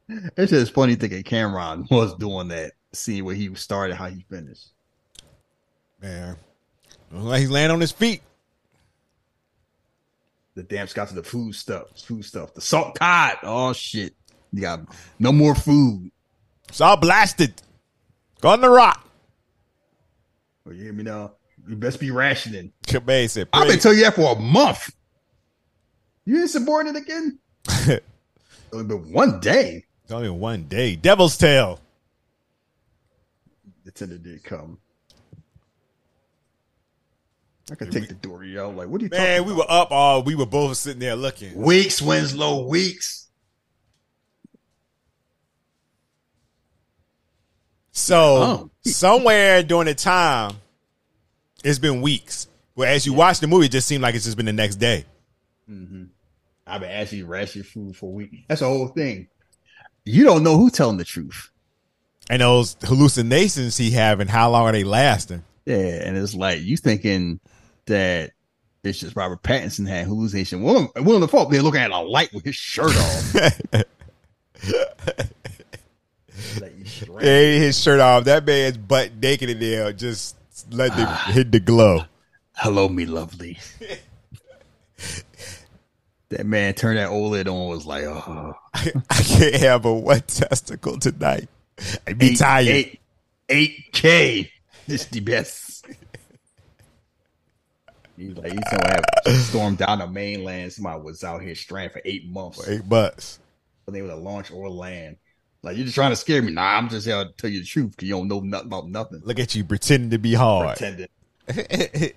[0.08, 4.68] It's just funny thinking Cam'ron was doing that, seeing where he started, how he finished.
[6.00, 6.36] man,
[7.10, 8.22] like he's laying on his feet.
[10.56, 13.36] The damn got to the food stuff, food stuff, the salt cod.
[13.42, 14.14] Oh shit,
[14.52, 14.80] you got
[15.18, 16.10] no more food.
[16.70, 17.60] It's all blasted.
[18.40, 19.06] Gone the rock.
[20.66, 21.32] Oh, you hear me now?
[21.68, 22.72] You best be rationing.
[22.88, 24.94] Said, I've been telling you that for a month.
[26.24, 27.38] You insubordinate again?
[27.68, 28.00] It's
[28.72, 29.84] only been one day.
[30.04, 30.96] It's only one day.
[30.96, 31.80] Devil's Tail.
[33.84, 34.78] The tender did come.
[37.70, 38.76] I could take the Dory out.
[38.76, 39.20] Like, what are you think?
[39.22, 40.22] Man, we were up all.
[40.22, 41.54] We were both sitting there looking.
[41.54, 43.28] Weeks, Winslow, weeks.
[47.92, 48.70] So Oh.
[48.84, 50.52] somewhere during the time,
[51.64, 52.46] it's been weeks.
[52.76, 54.76] But as you watch the movie, it just seemed like it's just been the next
[54.76, 55.06] day.
[55.68, 56.04] Mm-hmm.
[56.66, 58.44] I've been asking you to ration food for a week.
[58.48, 59.28] That's the whole thing.
[60.04, 61.50] you don't know who telling the truth.
[62.28, 65.42] And those hallucinations he having, how long are they lasting?
[65.64, 67.40] Yeah, and it's like you thinking
[67.86, 68.32] that
[68.84, 70.62] it's just Robert Pattinson had hallucination.
[70.62, 73.34] One of the fault they're looking at a light with his shirt off.
[76.60, 76.74] like.
[77.20, 78.24] Yeah, his shirt off.
[78.24, 80.36] That man's butt naked in there, just
[80.70, 81.30] let it ah.
[81.32, 82.04] hit the glow.
[82.54, 83.58] Hello, me lovely.
[86.28, 90.98] that man turned that OLED on was like, oh, I can't have a wet testicle
[90.98, 91.48] tonight.
[92.06, 92.68] I be eight, tired.
[92.68, 93.00] eight,
[93.92, 94.50] 8K.
[94.86, 95.65] This the best.
[98.16, 100.72] He's like, he's gonna have stormed down the mainland.
[100.72, 102.66] Somebody was out here stranded for eight months.
[102.68, 103.38] Eight bucks.
[103.84, 105.16] But they were to launch or land.
[105.62, 106.52] Like, you're just trying to scare me.
[106.52, 108.88] Nah, I'm just here to tell you the truth because you don't know nothing about
[108.88, 109.20] nothing.
[109.24, 110.76] Look at you pretending to be hard.
[110.76, 111.08] Pretending.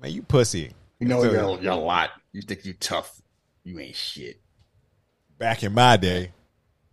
[0.00, 0.72] Man, you pussy.
[0.98, 2.10] You know, you're, you're a lot.
[2.32, 3.20] You think you're tough.
[3.64, 4.40] You ain't shit.
[5.38, 6.32] Back in my day,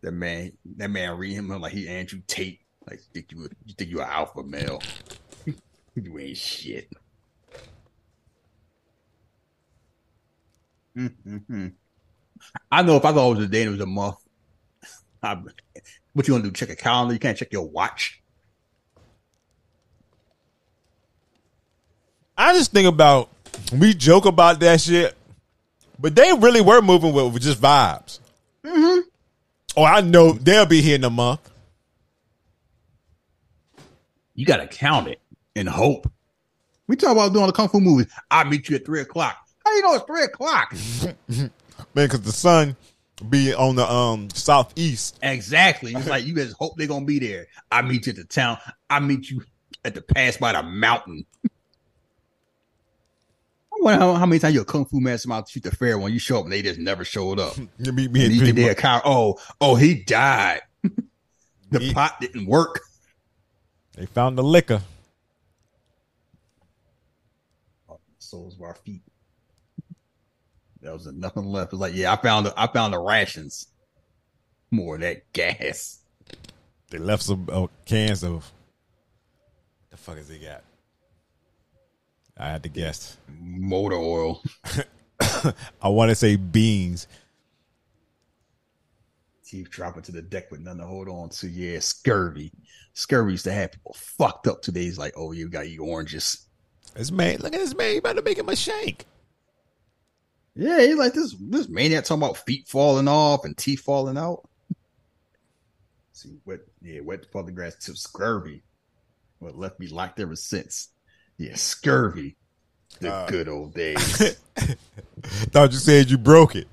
[0.01, 2.61] That man, that man read him like he Andrew Tate.
[2.89, 4.81] Like, you think you, you think you an alpha male.
[5.95, 6.89] you ain't shit.
[12.71, 14.17] I know if I thought it was a day and it was a month,
[15.21, 15.35] I,
[16.13, 16.51] what you gonna do?
[16.51, 17.13] Check a calendar?
[17.13, 18.21] You can't check your watch.
[22.37, 23.29] I just think about
[23.71, 25.15] we joke about that shit,
[25.99, 28.19] but they really were moving with, with just vibes.
[28.63, 29.01] Mm-hmm.
[29.75, 31.51] Oh, I know they'll be here in a month.
[34.33, 35.19] You gotta count it
[35.55, 36.11] and hope.
[36.87, 38.09] We talk about doing a kung fu movie.
[38.29, 39.46] I meet you at three o'clock.
[39.67, 40.73] How you know it's three o'clock?
[41.27, 41.51] Man,
[41.93, 42.77] because the sun
[43.29, 45.19] be on the um southeast.
[45.21, 45.93] Exactly.
[45.93, 47.47] It's like you just hope they're gonna be there.
[47.69, 48.57] I meet you at the town.
[48.89, 49.43] I meet you
[49.83, 51.25] at the pass by the mountain.
[51.45, 51.49] I
[53.81, 56.13] wonder how, how many times your kung fu master out to shoot the fair when
[56.13, 57.57] you show up and they just never showed up.
[57.77, 58.81] You meet me And at you three think they're months.
[58.81, 60.61] kind oh, oh, he died.
[61.71, 62.79] the He- pot didn't work.
[63.97, 64.81] They found the liquor.
[68.19, 69.01] Soles of our feet.
[70.87, 71.73] There was nothing left.
[71.73, 73.67] It's like, yeah, I found the, I found the rations.
[74.71, 75.99] More of that gas.
[76.89, 78.49] They left some uh, cans of.
[79.89, 80.63] The fuck is they got?
[82.37, 83.17] I had to guess.
[83.37, 84.41] Motor oil.
[85.81, 87.09] I want to say beans.
[89.45, 91.49] Teeth dropping to the deck with nothing to hold on to.
[91.49, 92.53] Yeah, scurvy.
[92.93, 94.85] Scurvy used to have people fucked up today.
[94.85, 96.47] It's like, oh, you got you oranges.
[96.95, 97.91] This man, look at this man.
[97.91, 99.05] He about to make him a shank.
[100.57, 104.47] Yeah, he's like this this maniac talking about feet falling off and teeth falling out.
[106.13, 108.63] See, wet yeah, wet the grass to scurvy.
[109.37, 110.89] What left me locked ever since.
[111.37, 112.37] Yeah, scurvy.
[112.99, 113.27] The Uh.
[113.29, 114.35] good old days.
[115.51, 116.67] Thought you said you broke it.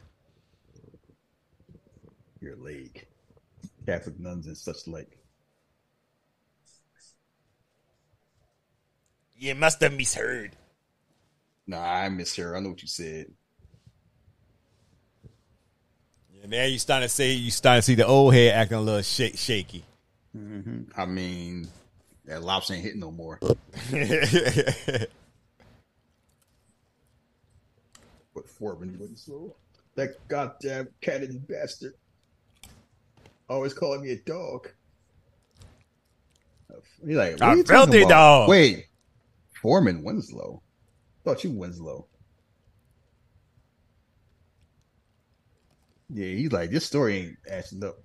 [2.40, 3.06] Your leg.
[3.84, 5.18] Catholic nuns and such like.
[9.36, 10.56] You must have misheard.
[11.66, 12.56] Nah, I miss her.
[12.56, 13.26] I know what you said.
[16.44, 18.80] And now you starting to see you starting to see the old head acting a
[18.82, 19.82] little shake, shaky.
[20.36, 20.90] Mm-hmm.
[20.94, 21.68] I mean,
[22.26, 23.38] that lobster ain't hitting no more.
[23.40, 23.56] But
[28.46, 29.56] Foreman wasn't slow.
[29.94, 31.94] That goddamn Kennedy bastard.
[33.48, 34.68] Always calling me a dog.
[37.06, 38.10] He's like, what I are you felt it, about?
[38.10, 38.50] dog.
[38.50, 38.84] Wait,
[39.62, 40.60] Foreman Winslow.
[41.24, 42.06] Thought you Winslow.
[46.14, 47.96] Yeah, he's like, this story ain't adding up.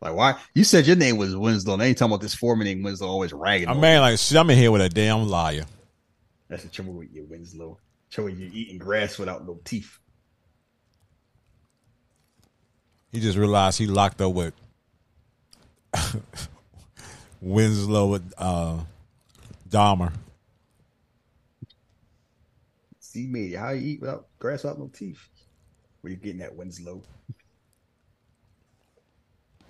[0.00, 0.34] Like, why?
[0.52, 1.76] You said your name was Winslow.
[1.76, 3.68] They ain't talking about this Foreman named Winslow always ragging.
[3.68, 4.00] I on mean, you.
[4.00, 5.64] like shit, I'm in here with a damn liar.
[6.48, 7.78] That's the trouble with you, Winslow.
[8.10, 9.98] Trouble you eating grass without no teeth.
[13.12, 14.54] He just realized he locked up with
[17.40, 18.78] Winslow with uh,
[19.68, 20.12] Dahmer.
[22.98, 25.20] See me, how you eat without grass without no teeth?
[26.00, 27.02] Where you getting that Winslow?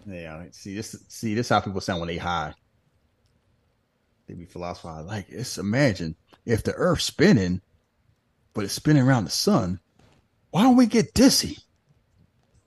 [0.07, 0.97] Yeah, see this.
[1.09, 2.55] See this how people sound when they high.
[4.27, 5.59] They be philosophizing like it's.
[5.59, 6.15] Imagine
[6.47, 7.61] if the Earth's spinning,
[8.55, 9.81] but it's spinning around the sun.
[10.51, 11.59] Why don't we get dizzy?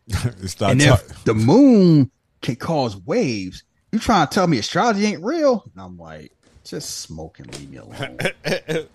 [0.37, 2.11] They start and talk- if the moon
[2.41, 5.63] can cause waves, you trying to tell me astrology ain't real?
[5.73, 6.33] And I'm like,
[6.65, 8.17] just smoke and leave me alone.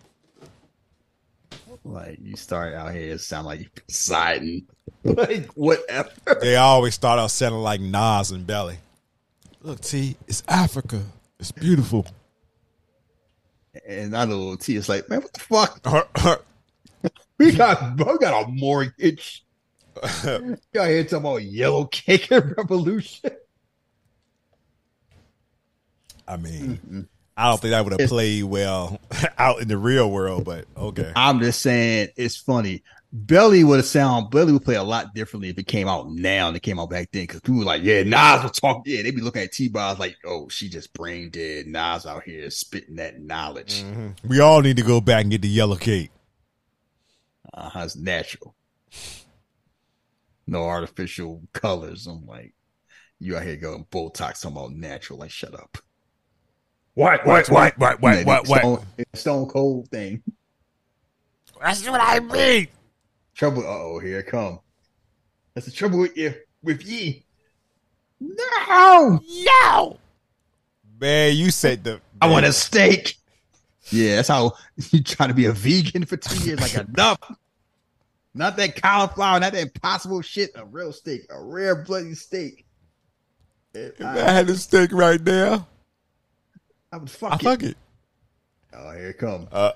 [1.85, 4.67] like you start out here, it sound like you Poseidon.
[5.05, 6.11] like whatever.
[6.41, 8.79] they always start out sounding like Nas and Belly.
[9.63, 11.03] Look, T, it's Africa.
[11.39, 12.07] It's beautiful.
[13.87, 16.45] And I know T is like, man, what the fuck?
[17.39, 19.45] We got we got a mortgage.
[20.25, 23.31] Y'all here talking about yellow cake and revolution?
[26.27, 27.01] I mean, mm-hmm.
[27.39, 28.99] I don't think that would have played well
[29.39, 31.13] out in the real world, but okay.
[31.15, 32.83] I'm just saying it's funny.
[33.13, 36.47] Belly would have sound Belly would play a lot differently if it came out now
[36.49, 37.23] than it came out back then.
[37.23, 38.83] Because people were like, yeah, Nas will talk.
[38.87, 41.69] Yeah, they'd be looking at T Boz like, oh, she just brain dead.
[41.69, 43.85] Nas out here spitting that knowledge.
[44.25, 46.11] We all need to go back and get the yellow cake.
[47.55, 48.57] Uh-huh, it's natural.
[50.49, 52.09] No artificial colors.
[52.09, 52.53] I'm like,
[53.21, 55.21] you out here going Botox talking about natural.
[55.21, 55.79] Like, shut up.
[56.99, 57.25] What?
[57.25, 57.49] What?
[57.49, 57.79] What?
[57.79, 58.01] What?
[58.03, 58.25] What?
[58.27, 58.49] What?
[58.49, 58.59] What?
[58.59, 58.85] Stone,
[59.15, 60.21] Stone Cold thing.
[61.63, 62.67] That's what I mean.
[63.37, 63.63] Trouble.
[63.63, 64.59] Uh oh, here come.
[65.55, 67.25] That's the trouble with you, with ye.
[68.19, 69.99] No, No.
[71.01, 72.01] man, you said the.
[72.21, 73.15] I want a steak.
[73.93, 74.55] Yeah, that's how
[74.91, 76.61] you trying to be a vegan for two years.
[76.61, 77.21] Like enough.
[78.35, 80.51] Not that cauliflower, not that impossible shit.
[80.57, 82.67] A real steak, a rare bloody steak.
[83.73, 85.69] If I had a steak right now.
[86.93, 87.71] I would I fuck, fuck it.
[87.71, 87.77] it.
[88.73, 89.49] Oh, here it come.
[89.53, 89.73] Uh,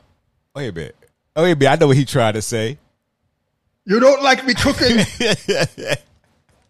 [0.55, 0.97] wait a minute.
[1.36, 1.72] Oh, wait a minute.
[1.72, 2.78] I know what he tried to say.
[3.84, 4.98] You don't like me cooking.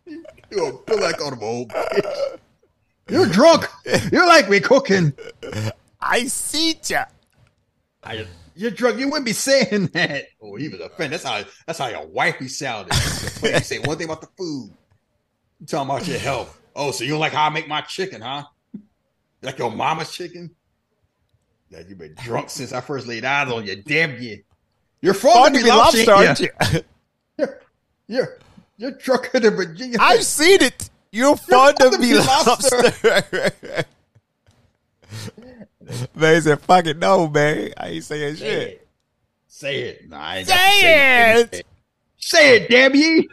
[0.06, 2.39] you feel like on the old bitch.
[3.09, 3.66] You're drunk.
[4.10, 5.12] You like me cooking.
[6.01, 7.05] I see ya.
[8.02, 8.98] I, you're drunk.
[8.98, 10.24] You wouldn't be saying that.
[10.40, 11.20] Oh, he was offended.
[11.20, 11.44] That's how.
[11.66, 12.94] That's how your wifey sounded.
[13.43, 14.73] You say one thing about the food.
[15.60, 16.59] You talking about your health.
[16.74, 18.44] Oh, so you don't like how I make my chicken, huh?
[19.43, 20.51] Like your mama's chicken?
[21.70, 23.82] That you've been drunk since I first laid eyes on you.
[23.82, 24.43] Damn you.
[25.01, 26.48] You're from to be lobster, aren't you?
[27.36, 27.60] You're,
[28.06, 28.39] you're,
[28.77, 28.93] you're
[29.40, 29.98] than Virginia.
[30.01, 30.90] I've seen it.
[31.10, 32.93] You're fond of me, lobster.
[36.14, 37.73] man he said, fuck it, no, man.
[37.77, 38.69] I ain't saying Say shit.
[38.69, 38.89] it.
[39.48, 40.09] Say it.
[40.09, 41.66] Nah, I ain't to Say it.
[42.19, 43.28] Say it, damn you.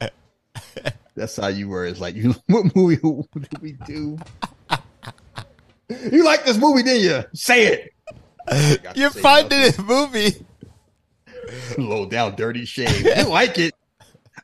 [1.14, 1.86] That's how you were.
[1.86, 4.18] It's like, you what movie did we do?
[5.88, 7.24] You like this movie, didn't you?
[7.34, 7.94] Say it.
[8.48, 10.46] I got to You're say finding this movie.
[11.78, 13.04] Low down, dirty shame.
[13.04, 13.74] You like it.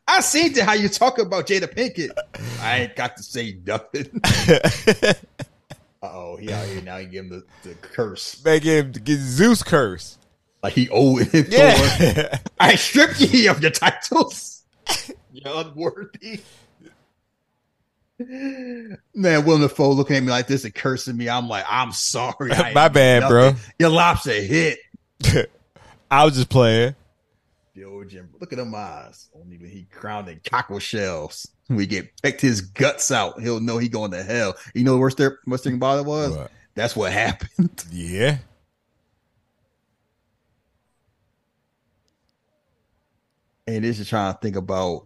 [0.07, 2.11] I seen to how you talk about Jada Pinkett.
[2.61, 4.21] I ain't got to say nothing.
[6.01, 6.97] Uh oh, he out here now.
[6.97, 8.41] He give him the, the curse.
[8.45, 10.17] Make him get Zeus curse.
[10.63, 11.49] Like he owed it.
[11.49, 12.39] Yeah.
[12.59, 14.63] I stripped ye of your titles.
[15.33, 16.39] You're unworthy.
[18.19, 21.29] Man, Willem Dafoe looking at me like this and cursing me.
[21.29, 22.49] I'm like, I'm sorry.
[22.73, 23.29] My bad, nothing.
[23.29, 23.53] bro.
[23.79, 24.79] Your lobster hit.
[26.11, 26.95] I was just playing.
[28.09, 29.29] Jim, look at them eyes.
[29.35, 31.47] Only when he crowned in cockle shells.
[31.69, 33.39] We get pecked his guts out.
[33.39, 34.55] He'll know he going to hell.
[34.73, 36.35] You know the worst, thing- worst thing about it was?
[36.35, 36.51] What?
[36.75, 37.85] That's what happened.
[37.91, 38.37] Yeah.
[43.67, 45.05] And this is trying to think about,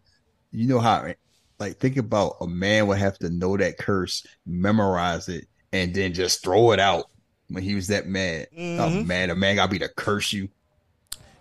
[0.53, 1.13] you know how,
[1.59, 6.13] like, think about a man would have to know that curse, memorize it, and then
[6.13, 7.05] just throw it out
[7.49, 8.47] when he was that mad.
[8.53, 9.05] Oh Mhm.
[9.05, 10.49] man, a man got to be to curse you.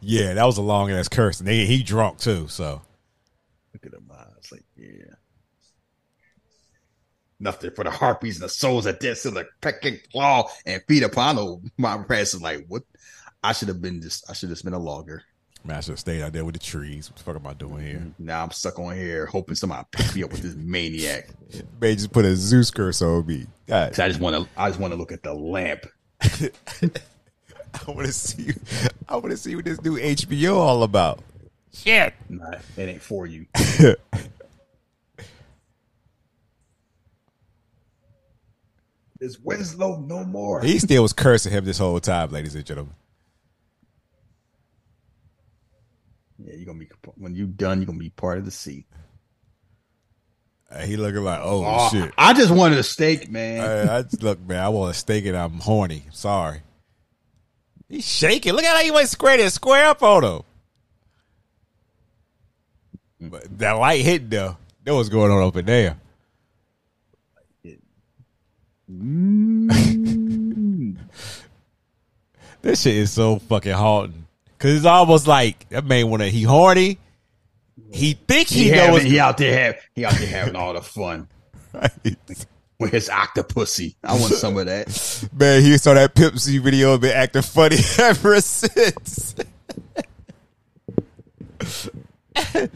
[0.00, 1.40] Yeah, that was a long ass curse.
[1.40, 2.82] And he, he drunk too, so.
[3.72, 5.14] Look at them eyes, like, yeah.
[7.40, 11.02] Nothing for the harpies and the souls that dead still like pecking claw and feed
[11.02, 11.38] upon.
[11.38, 12.84] Oh, my parents is like, what?
[13.42, 15.24] I should have been just, I should have just been a logger.
[15.64, 17.08] Man, I should have stayed out there with the trees.
[17.08, 17.98] What the fuck am I doing here?
[17.98, 18.24] Mm-hmm.
[18.24, 21.28] Now I'm stuck on here hoping somebody picks me up with this maniac.
[21.80, 23.46] Man, just put a Zeus curse on me.
[23.68, 25.86] God, I just want to, I just want to look at the lamp.
[26.20, 28.52] I want to see.
[29.08, 31.20] I want to see what this new HBO all about.
[31.72, 32.14] Shit.
[32.28, 33.46] Nah, it ain't for you.
[39.20, 40.60] Is Winslow no more.
[40.62, 42.94] He still was cursing him this whole time, ladies and gentlemen.
[46.44, 47.78] Yeah, you're gonna be when you done.
[47.78, 48.86] You're gonna be part of the seat.
[50.84, 52.12] He looking like, oh, Oh, shit.
[52.16, 53.88] I just wanted a steak, man.
[53.88, 56.06] I, I just, look, man, I want a steak and I'm horny.
[56.12, 56.62] Sorry.
[57.90, 58.54] He's shaking.
[58.54, 60.42] Look at how he went square there, square up on him.
[63.30, 64.56] But that light hit though.
[64.84, 65.96] That was going on up in there.
[68.90, 70.96] Mm.
[72.62, 74.21] This shit is so fucking haunting.
[74.62, 76.98] Cause it's almost like that man wanna he horny.
[77.90, 80.80] He think he, he, knows he out there have, he out there having all the
[80.80, 81.26] fun
[81.72, 81.90] right.
[82.78, 83.96] with his octopussy.
[84.04, 85.28] I want some of that.
[85.36, 89.34] Man, he saw that C video and been acting funny ever since.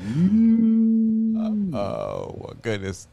[0.09, 1.73] Mm.
[1.73, 3.07] Uh, oh my goodness.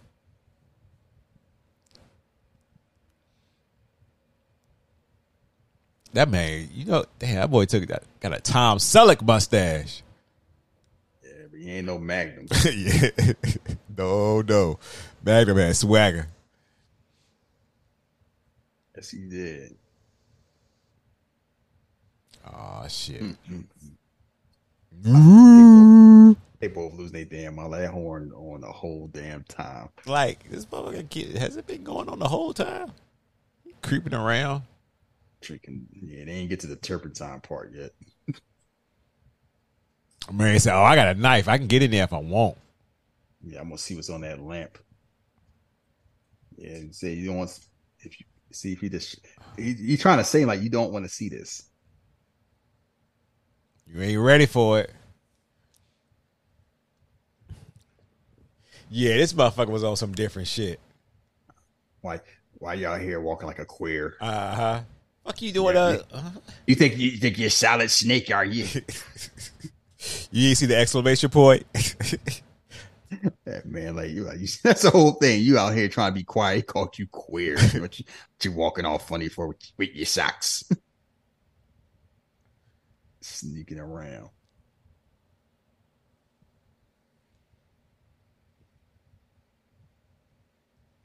[6.13, 10.03] That man, you know, damn, that boy took that got a Tom Selleck mustache.
[11.23, 12.47] Yeah, but he ain't no Magnum.
[12.71, 13.09] yeah.
[13.97, 14.79] no, no.
[15.23, 16.27] Magnum had swagger.
[18.95, 19.75] yes, he did.
[22.45, 23.21] Oh shit.
[25.03, 26.33] Mm-hmm.
[26.59, 29.89] They both lose their damn all That horn on the whole damn time.
[30.05, 32.91] Like this motherfucker kid has it been going on the whole time?
[33.81, 34.63] Creeping around.
[35.43, 35.87] Drinking.
[35.91, 37.91] Yeah, they ain't get to the turpentine part yet.
[40.31, 41.47] Mary said, "Oh, I got a knife.
[41.47, 42.57] I can get in there if I want."
[43.45, 44.77] Yeah, I'm gonna see what's on that lamp.
[46.57, 47.59] Yeah, say you don't want
[47.99, 49.19] if you see if he just
[49.57, 51.63] he, he trying to say like you don't want to see this.
[53.87, 54.91] You ain't ready for it.
[58.89, 60.79] Yeah, this motherfucker was on some different shit.
[62.01, 62.19] Why
[62.59, 64.15] why y'all here walking like a queer?
[64.21, 64.81] Uh huh.
[65.25, 65.75] Fuck you doing?
[65.75, 66.31] Yeah, uh, uh,
[66.67, 68.65] You think you think you're a solid snake, are you?
[70.31, 71.65] you ain't see the exclamation point?
[73.45, 75.43] Yeah, man, like you, you, that's the whole thing.
[75.43, 76.55] You out here trying to be quiet.
[76.55, 77.55] He called you queer.
[77.57, 80.63] what, you, what you walking all funny for with, with your socks?
[83.21, 84.29] Sneaking around.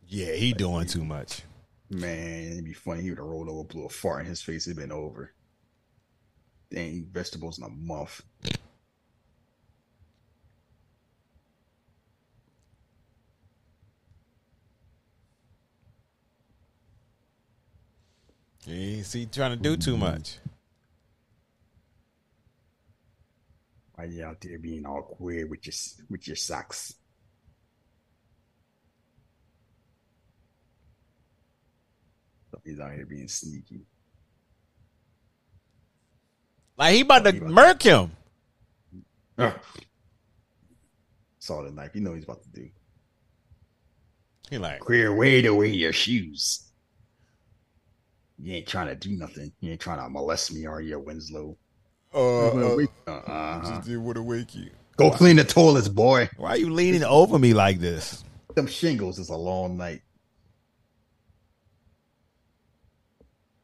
[0.08, 1.42] yeah, he doing too much.
[1.90, 3.02] Man, it'd be funny.
[3.02, 4.66] He would have rolled over, blew a fart in his face.
[4.66, 5.32] It'd been over.
[6.70, 8.23] Dang, eat vegetables in a month.
[8.44, 8.59] Mm-hmm.
[18.69, 20.39] He ain't see trying to do too much.
[23.94, 25.73] Why you out there being all queer with your
[26.10, 26.94] with your socks?
[32.64, 33.80] He's out here being sneaky.
[36.76, 38.12] Like he about to He about- murk him.
[41.39, 41.90] Saw the knife.
[41.94, 42.68] You know what he's about to do.
[44.51, 46.64] He like, Queer way to wear your shoes.
[48.39, 49.52] You ain't trying to do nothing.
[49.60, 51.56] You ain't trying to molest me, are you, Winslow?
[52.14, 53.60] uh, uh, Uh-huh.
[53.64, 54.70] just didn't want to wake you.
[54.97, 56.28] Go clean the toilets, boy.
[56.36, 58.24] Why are you leaning over me like this?
[58.55, 60.02] Them shingles is a long night.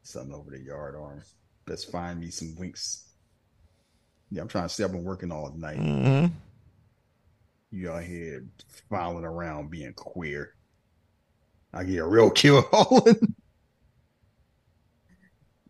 [0.04, 1.22] Something over the yard arm.
[1.66, 3.04] Let's find me some winks.
[4.30, 5.78] Yeah, I'm trying to say I've been working all night.
[5.78, 6.26] Mm-hmm.
[7.70, 8.44] You out here
[8.90, 10.54] fouling around being queer.
[11.72, 13.34] I get a real kill hauling.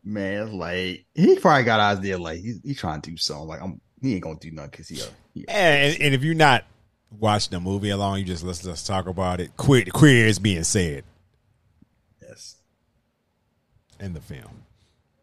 [0.03, 3.49] Man, like he probably got out there like he's he trying to do something.
[3.49, 6.35] Like I'm he ain't gonna do nothing because he, uh, he And, and if you're
[6.35, 6.65] not
[7.19, 9.57] watching the movie along, you just let's let's talk about it.
[9.57, 11.05] Queer, queer is being said.
[14.05, 14.63] In the film.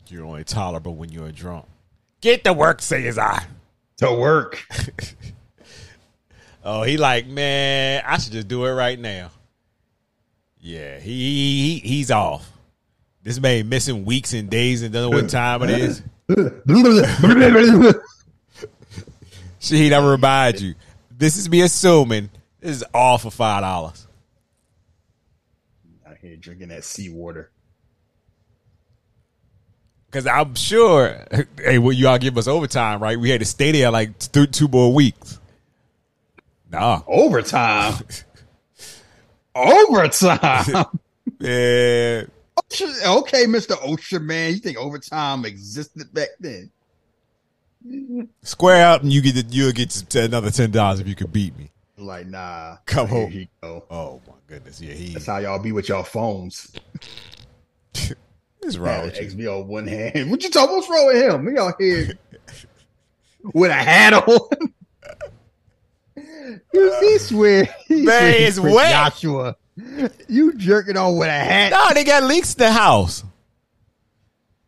[0.09, 1.67] you're only tolerable when you're drunk.
[2.21, 3.45] Get to work, says I.
[3.99, 4.65] To work.
[6.65, 9.33] Oh, he like, man, I should just do it right now.
[10.61, 12.49] Yeah, he, he he's off.
[13.25, 16.03] This man missing weeks and days and doesn't know what time it is.
[19.61, 20.77] Shahid, I remind you,
[21.11, 22.31] this is me assuming
[22.63, 24.07] this is all for five dollars.
[26.07, 27.51] out here drinking that seawater.
[30.07, 31.27] Because I'm sure,
[31.59, 33.19] hey, well, you all give us overtime, right?
[33.19, 35.41] We had to stay there like th- two more weeks.
[36.71, 37.95] Nah, Overtime.
[39.55, 40.87] Overtime.
[41.41, 43.73] yeah, okay, Mr.
[43.77, 44.53] OSHA man.
[44.53, 46.71] You think overtime existed back then?
[48.43, 51.33] square up and you get the, you'll get to another ten dollars if you could
[51.33, 51.72] beat me.
[52.03, 52.77] Like, nah.
[52.87, 53.31] Come Here on.
[53.31, 53.85] he go.
[53.91, 56.73] Oh my goodness, yeah, he That's how y'all be with y'all phones.
[58.63, 59.31] is wrong with an you.
[59.31, 60.31] XB on one hand.
[60.31, 60.77] What you talking?
[60.77, 61.45] What's wrong with him?
[61.45, 62.13] We out here
[63.55, 64.49] with a hat on.
[66.73, 68.91] you see, uh, swear, he Man, it's wet.
[68.91, 69.57] Joshua,
[70.29, 71.71] you jerking on with a hat.
[71.71, 73.25] No, they got leaks in the house.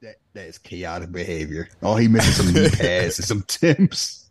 [0.02, 1.69] That, that is chaotic behavior.
[1.82, 4.31] All he missing some knee pads and some temps.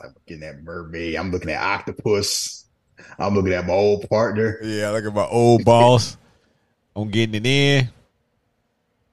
[0.00, 1.16] Like, yeah, it's like getting that mermaid.
[1.16, 2.64] I'm looking at octopus.
[3.18, 4.58] I'm looking at my old partner.
[4.62, 6.16] Yeah, look at my old boss.
[6.94, 7.88] I'm getting it in.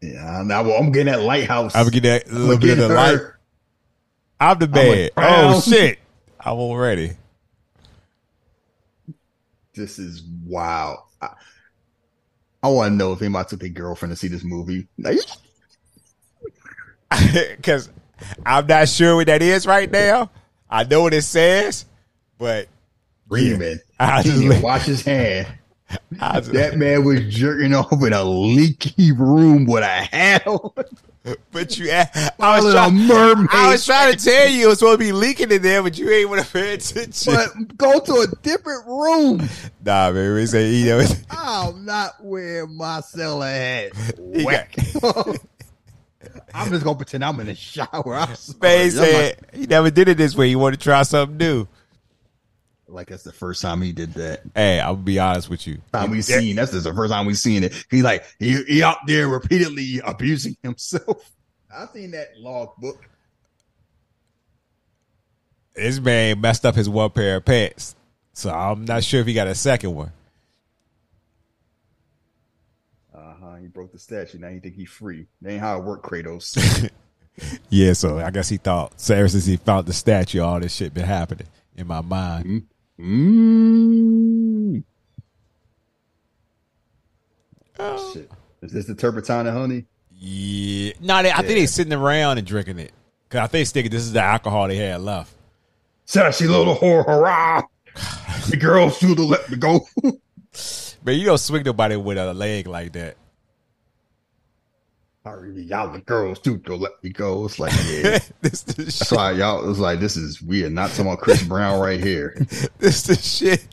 [0.02, 1.76] Yeah, I'm, I'm getting that lighthouse.
[1.76, 3.20] I'm getting that little bit of the light.
[4.40, 5.12] I'm the bad.
[5.18, 6.00] Oh shit!
[6.40, 7.14] I'm already.
[9.74, 11.00] This is wild.
[11.22, 11.30] I,
[12.64, 14.88] I want to know if anybody took their girlfriend to see this movie.
[17.56, 17.90] Because
[18.46, 20.32] I'm not sure what that is right now.
[20.76, 21.86] I know what it says,
[22.38, 22.68] but
[23.30, 23.80] Freeman.
[24.00, 25.48] I He just wash his hand.
[26.20, 30.72] Was- That man was jerking off in a leaky room with a hat on.
[31.52, 33.48] but you, I was, trying, mermaid.
[33.54, 35.98] I was trying to tell you it was supposed to be leaking in there, but
[35.98, 37.34] you ain't want to pay attention.
[37.34, 39.48] But go to a different room.
[39.86, 41.06] Nah, man, we say you know.
[41.30, 43.92] I'm not wearing my sailor hat.
[44.36, 44.76] He Whack.
[46.66, 48.16] I'm just gonna pretend I'm in the shower.
[48.16, 48.92] I'm sorry.
[48.92, 50.50] Man he never did it this way.
[50.50, 51.68] He wanted to try something new.
[52.88, 54.42] like, like that's the first time he did that.
[54.56, 55.80] Hey, I'm gonna be honest with you.
[55.94, 57.86] Time we seen that's just the first time we seen it.
[57.90, 61.32] He like he, he out there repeatedly abusing himself.
[61.74, 63.04] I seen that log book.
[65.76, 67.96] This man messed up his one pair of pants,
[68.34, 70.12] so I'm not sure if he got a second one.
[73.62, 74.40] He broke the statue.
[74.40, 75.28] Now he think he free.
[75.42, 76.90] That ain't how it work, Kratos.
[77.70, 79.00] Yeah, so I guess he thought.
[79.00, 82.68] So ever since he found the statue, all this shit been happening in my mind.
[83.00, 84.84] mm.
[88.14, 88.32] Shit.
[88.62, 89.86] Is this the turpentine and honey?
[90.18, 92.94] Yeah, no, they, I think they sitting around and drinking it.
[93.30, 95.34] Cause I think thinking this is the alcohol they had left.
[96.06, 97.64] Sassy little whore, hurrah!
[98.50, 99.86] the girl should have let me go.
[101.04, 103.18] Man, you don't swing nobody with a leg like that.
[105.26, 107.46] Sorry, y'all the girls too to let me go.
[107.46, 108.20] It's like, yeah.
[108.42, 109.18] this the That's shit.
[109.18, 112.00] why y'all it was like, this is we are not talking about Chris Brown right
[112.00, 112.36] here.
[112.78, 113.66] This the shit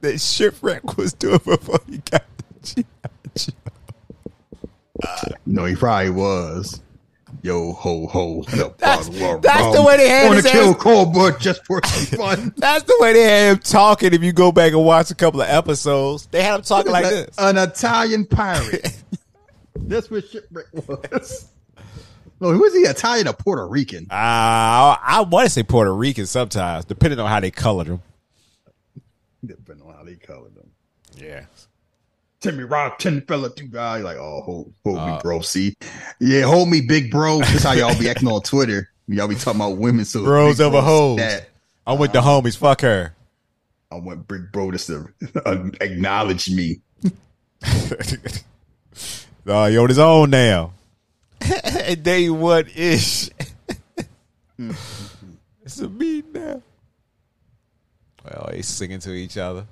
[0.00, 3.08] that shipwreck was doing before he got the G.I.
[3.36, 3.52] Joe.
[5.46, 6.80] No, he probably was.
[7.42, 8.42] Yo ho ho.
[8.48, 11.80] That's- that's the um, way they had Want his to kill ass- cold just for
[11.84, 12.54] some fun.
[12.56, 14.12] That's the way they had him talking.
[14.12, 17.04] If you go back and watch a couple of episodes, they had him talking like
[17.04, 17.34] this.
[17.38, 19.02] An Italian pirate.
[19.76, 21.48] That's what shipwreck was.
[22.40, 22.80] No, who is he?
[22.80, 24.08] Italian or Puerto Rican?
[24.10, 28.02] Uh, I want to say Puerto Rican sometimes, depending on how they colored him.
[29.46, 30.68] Depending on how they colored them.
[31.16, 31.44] Yeah.
[32.40, 33.98] Timmy Rock, ten fella, two guy.
[33.98, 35.40] Like, oh, hold, hold Uh, me, bro.
[35.42, 35.74] See,
[36.20, 37.38] yeah, hold me, big bro.
[37.38, 38.90] This how y'all be acting on Twitter.
[39.06, 41.18] Y'all be talking about women, so Bros over hoes.
[41.18, 41.48] That
[41.86, 42.56] I'm with the homies.
[42.56, 43.14] Fuck her.
[43.92, 45.06] I want big bro just to
[45.46, 46.80] uh, acknowledge me.
[49.46, 50.72] Oh, he on his own now.
[51.40, 53.28] and day one ish.
[54.58, 56.62] it's a me now.
[58.24, 59.66] Well, they singing to each other.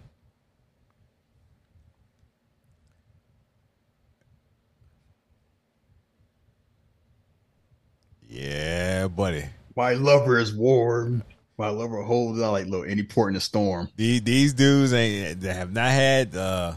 [8.28, 9.44] Yeah, buddy.
[9.76, 11.22] My lover is warm.
[11.58, 13.88] My lover holds out like look any port in the storm.
[13.96, 16.74] These these dudes ain't they have not had uh,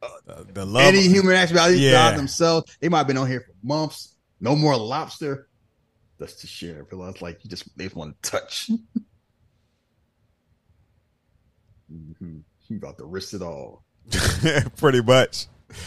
[0.00, 0.82] the, the love.
[0.84, 2.12] Any human actuality Yeah.
[2.12, 2.76] themselves.
[2.80, 4.14] They might have been on here for months.
[4.40, 5.48] No more lobster.
[6.18, 6.76] That's the shit.
[6.76, 8.70] I realize like you just they just want to touch.
[11.90, 12.38] hmm
[12.68, 13.84] You about to risk it all.
[14.76, 15.46] pretty much.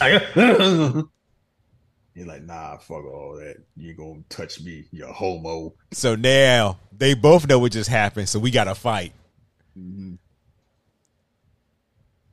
[2.14, 3.56] You're like, nah, fuck all that.
[3.74, 5.74] You gonna touch me, you homo.
[5.92, 8.28] So now they both know what just happened.
[8.28, 9.14] So we got to fight.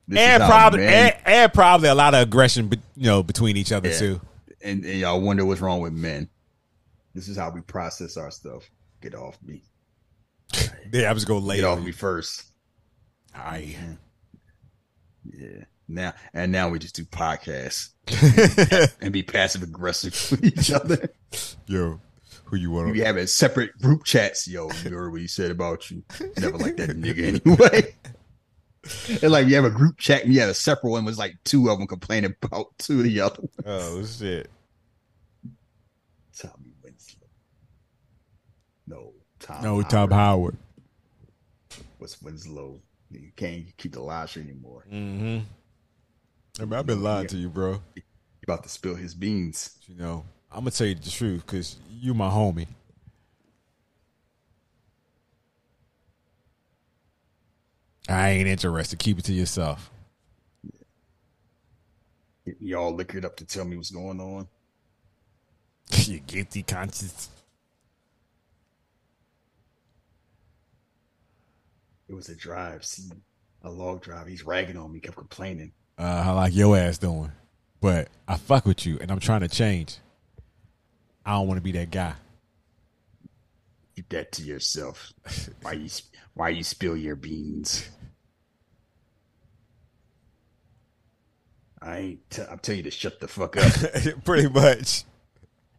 [0.09, 3.89] This and probably and, and probably a lot of aggression, you know, between each other
[3.89, 3.99] Yeah.
[3.99, 4.21] too.
[4.63, 6.27] and, and y'all wonder what's wrong with men.
[7.13, 8.69] This is how we process our stuff.
[9.01, 9.61] Get off me.
[10.91, 12.43] Yeah, I was gonna lay Get off me first.
[13.35, 13.75] I.
[15.25, 15.63] Yeah.
[15.87, 17.89] Now and now we just do podcasts
[19.01, 21.09] and be passive aggressive with each other.
[21.67, 21.99] Yo,
[22.45, 22.91] who you want?
[22.91, 24.47] We having separate group chats.
[24.47, 26.03] Yo, you heard what he said about you.
[26.37, 27.95] Never like that nigga anyway.
[29.21, 31.35] And like you have a group chat and you have a separate one was like
[31.43, 33.53] two of them complaining about two of the other ones.
[33.65, 34.49] Oh shit!
[36.37, 37.27] Tommy Winslow.
[38.87, 39.63] No, Tom.
[39.63, 40.57] No, Tom Howard.
[41.71, 41.85] Howard.
[41.97, 42.79] What's Winslow?
[43.11, 44.85] You can't keep the lie straight anymore.
[44.91, 45.39] Mm-hmm.
[46.61, 47.81] I mean, I've been lying to you, bro.
[47.95, 48.03] You
[48.43, 49.77] about to spill his beans.
[49.87, 52.67] You know, I'm gonna tell you the truth because you my homie.
[58.09, 58.97] I ain't interested.
[58.97, 59.91] Keep it to yourself.
[62.59, 64.47] Y'all liquored up to tell me what's going on.
[66.05, 67.29] you guilty conscience.
[72.07, 72.83] It was a drive.
[72.83, 73.11] See,
[73.61, 74.25] a log drive.
[74.25, 74.99] He's ragging on me.
[74.99, 75.71] Kept complaining.
[75.97, 77.31] Uh, how like your ass doing?
[77.81, 79.97] But I fuck with you, and I'm trying to change.
[81.23, 82.13] I don't want to be that guy.
[83.95, 85.13] Keep that to yourself.
[85.61, 85.89] Why you?
[86.33, 87.89] Why you spill your beans?
[91.81, 92.29] I ain't.
[92.29, 94.23] T- I'm telling you to shut the fuck up.
[94.25, 95.03] Pretty much.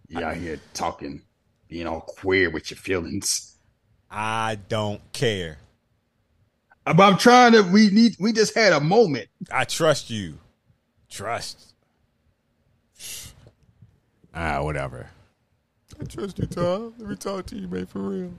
[0.09, 1.23] You out here talking,
[1.69, 3.57] being all queer with your feelings.
[4.11, 5.59] I don't care.
[6.85, 7.63] But I'm trying to.
[7.63, 8.17] We need.
[8.19, 9.29] We just had a moment.
[9.53, 10.39] I trust you.
[11.09, 11.75] Trust.
[14.35, 15.11] Ah, whatever.
[16.01, 16.95] I trust you, Tom.
[16.99, 18.33] Let me talk to you, man, for real.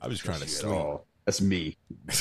[0.00, 1.00] I'm just trying to Trust you sleep.
[1.24, 1.76] That's me.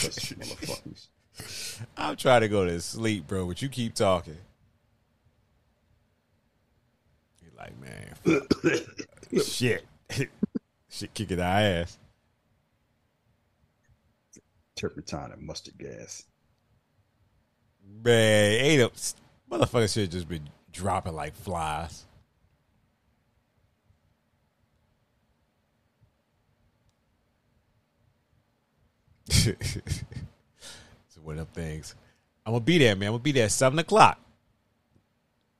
[1.97, 4.37] I'm trying to go to sleep, bro, but you keep talking.
[7.41, 8.15] You're like, man,
[9.43, 9.85] shit.
[10.89, 11.97] shit kicking our ass.
[14.75, 16.25] Turpentine and mustard gas.
[18.03, 18.91] Man, ain't a
[19.51, 22.05] motherfucker should just been dropping like flies.
[29.47, 31.95] It's one of them things.
[32.45, 33.07] I'm gonna be there, man.
[33.07, 34.19] I'm gonna be there at seven o'clock.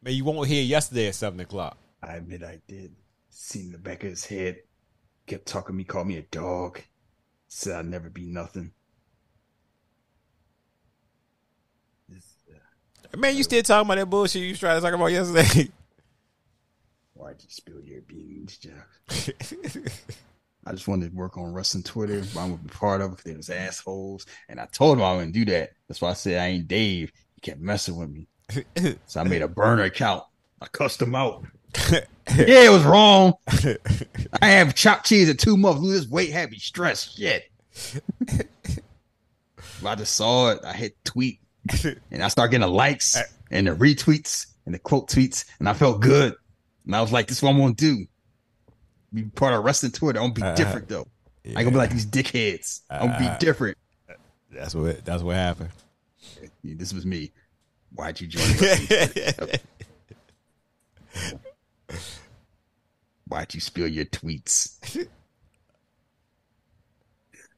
[0.01, 1.77] Man, you won't hear yesterday at seven o'clock.
[2.01, 2.93] I admit I did.
[3.29, 4.57] Seen the back of his head.
[5.25, 6.81] Kept talking to me, called me a dog.
[7.47, 8.71] Said I'd never be nothing.
[13.13, 15.69] Uh, Man, you still talking about that bullshit you was trying to talk about yesterday?
[17.13, 18.87] why'd you spill your beans, Jack?
[20.65, 22.21] I just wanted to work on wrestling Twitter.
[22.33, 24.25] But I'm gonna be part of it because they was assholes.
[24.49, 25.71] And I told him I wouldn't do that.
[25.87, 27.11] That's why I said I ain't Dave.
[27.35, 28.27] He kept messing with me.
[29.07, 30.23] So I made a burner account.
[30.61, 31.45] I cussed him out.
[31.91, 32.03] yeah,
[32.35, 33.33] it was wrong.
[34.41, 35.81] I have chopped cheese in two months.
[35.81, 37.17] Lose weight, had me stressed.
[37.17, 37.49] Shit.
[39.85, 40.59] I just saw it.
[40.63, 41.39] I hit tweet
[42.11, 43.17] and I started getting the likes
[43.51, 46.35] and the retweets and the quote tweets, and I felt good.
[46.85, 48.05] And I was like, this is what I'm gonna do.
[49.13, 50.19] Be part of wrestling Twitter.
[50.19, 51.07] I'm gonna be Uh, different though.
[51.45, 52.81] I ain't gonna be like these dickheads.
[52.89, 53.77] I'm gonna be different.
[54.51, 55.69] That's what that's what happened.
[56.63, 57.31] Yeah, This was me.
[57.93, 58.43] Why'd you join?
[63.27, 65.07] Why'd you spill your tweets?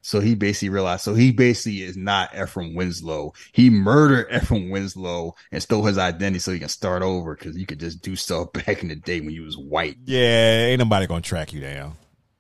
[0.06, 1.02] so he basically realized.
[1.02, 3.34] So he basically is not Ephraim Winslow.
[3.54, 7.66] He murdered Ephraim Winslow and stole his identity so he can start over because you
[7.66, 9.98] could just do stuff back in the day when you was white.
[10.06, 11.94] Yeah, ain't nobody gonna track you down.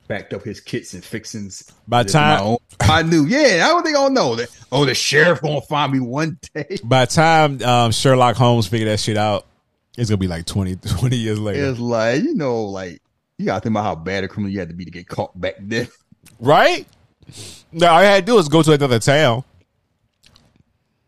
[0.07, 1.63] Backed up his kits and fixings.
[1.87, 3.25] By time- own- I knew.
[3.25, 4.49] Yeah, I don't think I'll know that.
[4.71, 6.77] Oh, the sheriff gonna find me one day.
[6.83, 9.47] By the time um, Sherlock Holmes figured that shit out,
[9.97, 13.01] it's gonna be like 20, 20 years later, It's like you know, like
[13.39, 15.39] you gotta think about how bad a criminal you had to be to get caught
[15.41, 15.87] back then.
[16.39, 16.85] right?
[17.71, 19.43] No, all you had to do was go to another town.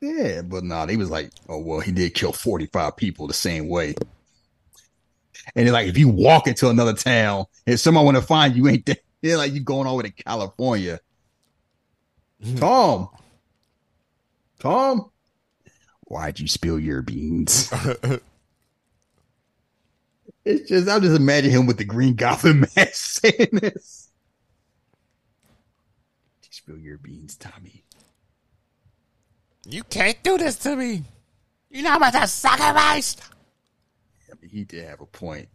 [0.01, 3.33] Yeah, but nah, they was like, oh well, he did kill forty five people the
[3.33, 3.95] same way.
[5.55, 8.67] And it's like if you walk into another town and someone want to find you,
[8.67, 8.97] ain't there?
[9.21, 10.99] They're like you going over to California.
[12.57, 13.09] Tom,
[14.59, 15.09] Tom,
[16.03, 17.71] why'd you spill your beans?
[20.45, 23.96] it's just I'm just imagine him with the Green Goblin mask saying this.
[26.67, 27.83] Did spill your beans, Tommy?
[29.65, 31.03] You can't do this to me.
[31.69, 33.21] You know how much I sacrificed.
[34.29, 35.49] I mean, he did have a point.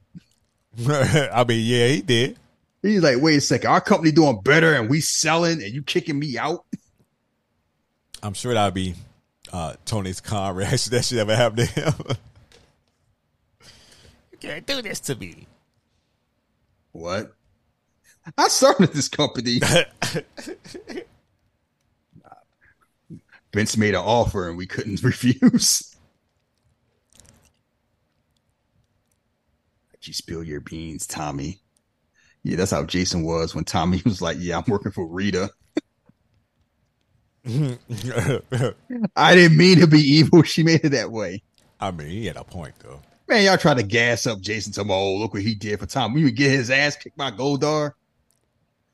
[0.89, 2.39] I mean, yeah, he did.
[2.83, 6.19] He's like, wait a second, our company doing better and we selling and you kicking
[6.19, 6.65] me out?
[8.23, 8.95] I'm sure that'll be
[9.53, 10.93] uh, Tony Khan's reaction.
[10.93, 11.95] That should ever happen to him.
[14.33, 15.47] you can't do this to me.
[16.93, 17.33] What?
[18.39, 19.61] I started this company.
[23.53, 25.97] Vince made an offer and we couldn't refuse.
[29.93, 31.61] Did you spill your beans, Tommy?
[32.43, 35.51] Yeah, that's how Jason was when Tommy was like, Yeah, I'm working for Rita.
[37.44, 40.43] I didn't mean to be evil.
[40.43, 41.43] She made it that way.
[41.81, 43.01] I mean, he had a point though.
[43.28, 46.15] Man, y'all try to gas up Jason to oh, look what he did for Tom.
[46.15, 47.93] We would get his ass kicked by Goldar.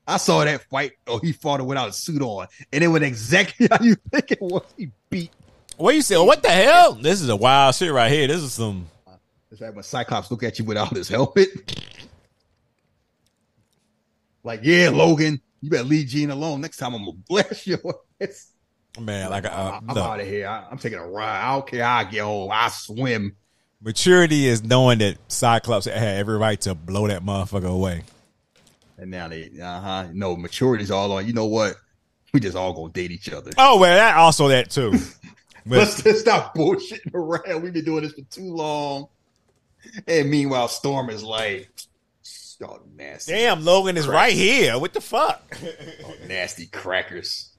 [0.08, 0.92] I saw that fight.
[1.06, 2.46] Oh, he fought it without a suit on.
[2.72, 4.64] And it went exactly how you think it was.
[4.76, 5.30] He beat.
[5.76, 6.16] What you say?
[6.16, 6.94] What the hell?
[6.94, 8.26] This is a wild shit right here.
[8.26, 8.88] This is some.
[9.52, 11.48] It's like when Cyclops look at you without his helmet.
[14.42, 16.62] Like, yeah, Logan, you better leave Jean alone.
[16.62, 17.78] Next time I'm gonna bless your
[18.20, 18.52] ass.
[18.98, 20.48] Man, like uh, I'm look, out of here.
[20.48, 21.42] I, I'm taking a ride.
[21.42, 22.50] I don't care how I get home.
[22.52, 23.36] I swim.
[23.80, 28.04] maturity is knowing that Cyclops had every right to blow that motherfucker away.
[28.98, 30.06] And now they, uh huh.
[30.12, 31.26] No, maturity's all on.
[31.26, 31.76] You know what?
[32.32, 33.52] We just all gonna date each other.
[33.56, 34.92] Oh well, that also that too.
[35.66, 37.62] Let's just stop bullshitting around.
[37.62, 39.08] We've been doing this for too long.
[40.06, 41.68] And meanwhile, Storm is like,
[42.62, 44.78] oh, nasty, damn, Logan is right here.
[44.78, 45.58] What the fuck?
[46.04, 47.50] oh, nasty crackers.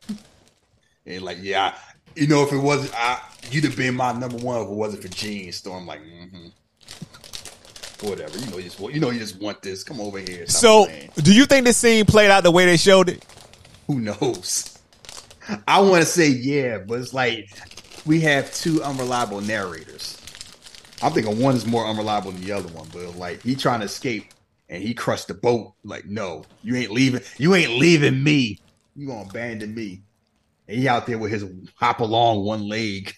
[1.05, 1.75] And like, yeah,
[2.15, 3.21] you know, if it wasn't, I,
[3.51, 5.51] you'd have been my number one if it wasn't for Jean.
[5.51, 6.47] Storm, like, mm-hmm.
[8.01, 8.37] Whatever.
[8.37, 9.83] You know, you just want, you know, you just want this.
[9.83, 10.47] Come over here.
[10.47, 11.11] So, playing.
[11.17, 13.25] do you think this scene played out the way they showed it?
[13.89, 14.77] who knows?
[15.67, 17.49] I want to say yeah, but it's like
[18.05, 20.15] we have two unreliable narrators.
[21.01, 23.87] I'm thinking one is more unreliable than the other one, but like he trying to
[23.87, 24.25] escape
[24.69, 25.73] and he crushed the boat.
[25.83, 27.21] Like, no, you ain't leaving.
[27.39, 28.59] You ain't leaving me.
[28.95, 30.03] You gonna abandon me?
[30.67, 31.45] And he out there with his
[31.75, 33.15] hop along one leg.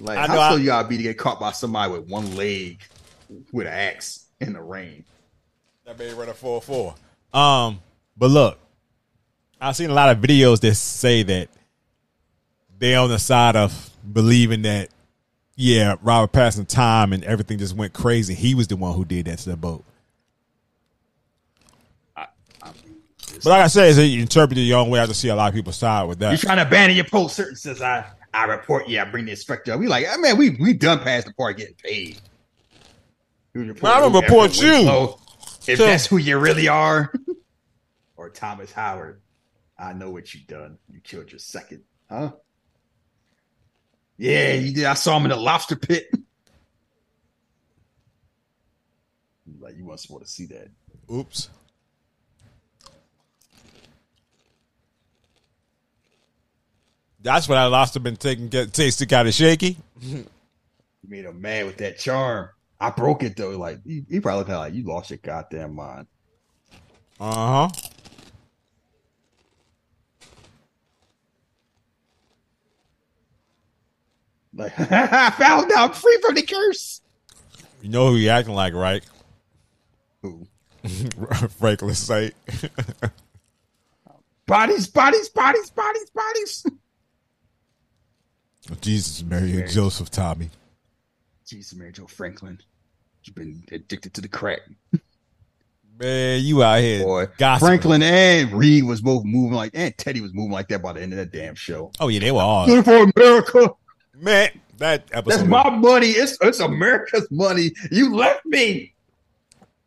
[0.00, 2.36] Like, I how I- so you gotta be to get caught by somebody with one
[2.36, 2.82] leg
[3.52, 5.04] with an axe in the rain?
[5.84, 6.94] That made run a four four.
[7.32, 7.80] Um,
[8.16, 8.58] but look,
[9.60, 11.48] I've seen a lot of videos that say that
[12.78, 14.90] they're on the side of believing that,
[15.56, 18.34] yeah, Robert passing time and everything just went crazy.
[18.34, 19.84] He was the one who did that to the boat.
[22.14, 25.00] But like I said, it's interpreted your own way.
[25.00, 26.30] I just see a lot of people side with that.
[26.30, 26.46] You that.
[26.46, 27.34] trying to abandon your post?
[27.34, 28.88] Certain says I, I report.
[28.88, 29.76] Yeah, I bring the inspector.
[29.76, 32.20] We like, I mean, we we done past the part getting paid.
[33.54, 35.14] Report I don't report you.
[35.66, 37.12] If So- that's who you really are,
[38.16, 39.20] or Thomas Howard,
[39.78, 40.78] I know what you done.
[40.88, 42.32] You killed your second, huh?
[44.16, 44.84] Yeah, you did.
[44.84, 46.08] I saw him in the lobster pit.
[49.60, 50.68] like you weren't supposed to see that.
[51.12, 51.48] Oops.
[57.20, 57.94] That's what I lost.
[57.94, 59.76] Have been taking get tasted kind of shaky.
[61.04, 62.48] You made him mad with that charm.
[62.82, 63.50] I broke it though.
[63.50, 66.08] Like he, he probably felt like you lost your goddamn mind.
[67.20, 67.86] Uh huh.
[74.52, 77.02] Like I found out, I'm free from the curse.
[77.82, 79.04] You know who he acting like, right?
[80.22, 80.48] Who?
[81.60, 82.34] Franklin Saint.
[84.46, 86.66] Bodies, bodies, bodies, bodies, bodies.
[88.80, 90.50] Jesus, Mary and Joseph, Tommy.
[91.46, 92.58] Jesus, Mary Jo Franklin.
[93.24, 94.60] You've been addicted to the crack.
[95.98, 97.68] Man, you out here, Boy, gospel.
[97.68, 101.02] Franklin and Reed was both moving like, and Teddy was moving like that by the
[101.02, 101.92] end of that damn show.
[102.00, 103.74] Oh yeah, they were all Good for America.
[104.16, 104.50] man.
[104.78, 106.08] That episode, That's my money.
[106.08, 107.70] It's it's America's money.
[107.92, 108.94] You left me.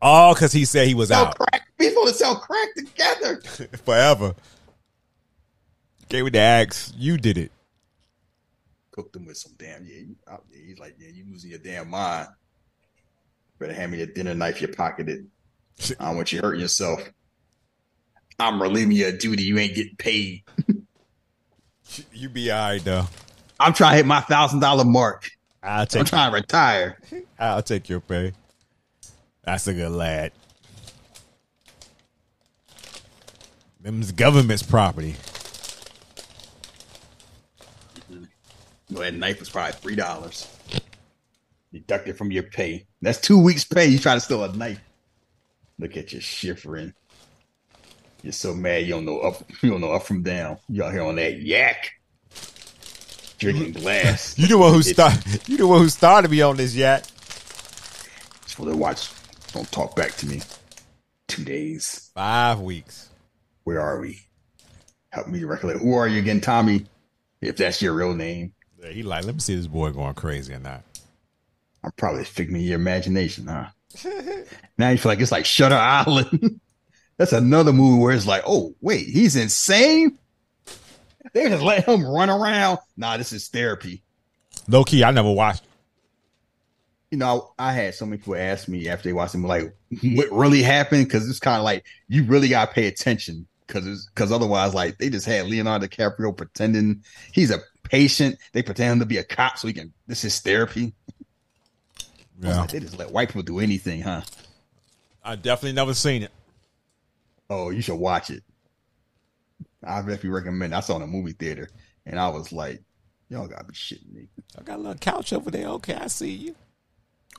[0.02, 1.64] all because he said he was Sell out crack.
[1.80, 3.42] We supposed to sell crack together.
[3.84, 4.36] forever.
[6.08, 6.94] Gave me the axe.
[6.96, 7.52] You did it.
[8.92, 9.96] Cooked them with some damn yeah.
[9.98, 10.62] You, out there.
[10.66, 12.30] He's like, yeah, you losing your damn mind.
[13.60, 14.56] Better hand me your dinner knife.
[14.56, 15.28] Um, you pocketed.
[16.00, 17.02] I don't want you hurting yourself.
[18.40, 19.44] I'm relieving you of duty.
[19.44, 20.44] You ain't getting paid.
[22.12, 23.06] You be all right though.
[23.60, 25.30] I'm trying to hit my thousand dollar mark.
[25.64, 27.00] I'll take I'm trying to retire.
[27.40, 28.34] I'll take your pay.
[29.44, 30.32] That's a good lad.
[33.80, 35.16] Them's government's property.
[38.90, 40.48] Well, that knife was probably three dollars.
[41.76, 42.88] Deducted from your pay.
[43.02, 43.88] That's two weeks' pay.
[43.88, 44.80] You try to steal a knife.
[45.78, 46.94] Look at you shivering.
[48.24, 49.44] You're so mad you don't know up.
[49.62, 50.58] You don't know up from down.
[50.70, 51.92] You out here on that yak,
[53.40, 54.40] drinking glass.
[54.40, 55.50] You the one who It's- start.
[55.50, 57.04] You the one who started me on this yak.
[58.44, 59.10] It's for the watch.
[59.52, 60.42] Don't talk back to me.
[61.28, 62.10] Two days.
[62.16, 63.10] Five weeks.
[63.66, 64.22] Where are we?
[65.10, 65.82] Help me recollect.
[65.82, 66.86] Who are you again, Tommy?
[67.42, 70.54] If that's your real name, Yeah, he like, let me see this boy going crazy
[70.54, 70.84] or not.
[71.86, 73.68] I'm probably a figment of your imagination, huh?
[74.78, 76.60] now you feel like it's like Shutter Island.
[77.18, 80.18] That's another movie where it's like, oh wait, he's insane.
[81.34, 82.80] They just let him run around.
[82.98, 84.02] Nah, this is therapy.
[84.68, 85.64] Low key, I never watched.
[87.12, 90.32] You know, I had so many people ask me after they watched him, like, what
[90.32, 91.06] really happened?
[91.06, 94.98] Because it's kind of like you really got to pay attention because because otherwise, like,
[94.98, 98.38] they just had Leonardo DiCaprio pretending he's a patient.
[98.52, 99.94] They pretend him to be a cop so he can.
[100.08, 100.94] This is therapy.
[102.44, 104.22] I was Yeah, like, they just let white people do anything, huh?
[105.24, 106.32] I definitely never seen it.
[107.50, 108.44] Oh, you should watch it.
[109.84, 110.74] I definitely recommend.
[110.74, 110.78] it.
[110.78, 111.70] I saw it in a movie theater,
[112.06, 112.82] and I was like,
[113.30, 115.68] "Y'all gotta be shitting me." I got a little couch over there.
[115.68, 116.56] Okay, I see you.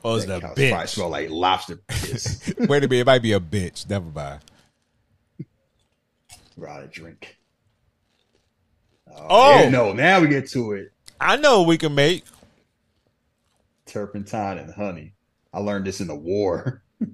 [0.05, 0.89] Oh, it's That the couch probably bitch.
[0.89, 2.53] smell like lobster piss.
[2.59, 3.89] Wait a minute, it might be a bitch.
[3.91, 4.41] Never mind.
[6.57, 7.37] Rather drink.
[9.29, 9.61] Oh!
[9.61, 9.93] yeah, no!
[9.93, 10.93] Now we get to it.
[11.21, 12.25] I know we can make.
[13.87, 15.15] Turpentine and honey.
[15.53, 16.83] I learned this in the war.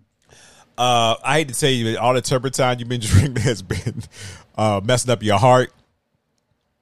[0.78, 4.02] Uh, I hate to tell you, all the turpentine you've been drinking has been
[4.56, 5.70] uh, messing up your heart.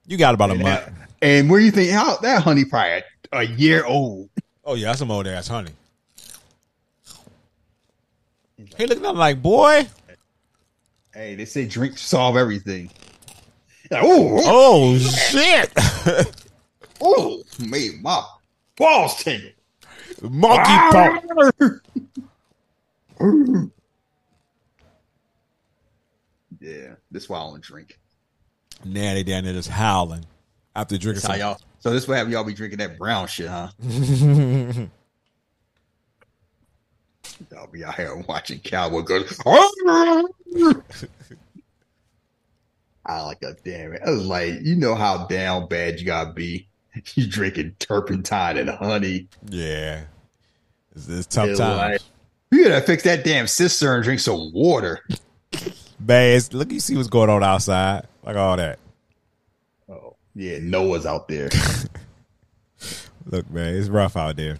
[0.06, 0.84] You got about a And, month.
[0.86, 3.02] that- and where you think how that honey probably
[3.32, 4.30] a, a year old?
[4.64, 5.72] Oh yeah, that's some old ass honey.
[8.76, 9.88] He looking at him like, boy,
[11.12, 12.90] Hey, they say drink solve everything.
[13.90, 15.72] Like, oh, oh shit.
[17.00, 18.22] oh, made my
[18.76, 19.50] balls tingle.
[20.22, 21.20] Monkey paw.
[26.60, 27.98] Yeah, this why I don't drink.
[28.84, 30.26] Now they down there just howling
[30.76, 31.58] after drinking That's y'all.
[31.80, 33.68] So this way have y'all be drinking that brown shit, huh?
[37.50, 39.24] y'all be out here watching cowboy go.
[43.06, 44.02] I like a damn it.
[44.06, 46.68] I was like, you know how down bad you gotta be.
[47.14, 49.28] You drinking turpentine and honey.
[49.48, 50.02] Yeah,
[50.94, 51.78] it's, it's tough It's times.
[51.78, 52.00] like,
[52.50, 55.04] you gotta fix that damn cistern and drink some water.
[56.00, 58.78] Man, look, you see what's going on outside, like all that.
[59.88, 61.48] Oh, yeah, Noah's out there.
[63.26, 64.58] Look, man, it's rough out there.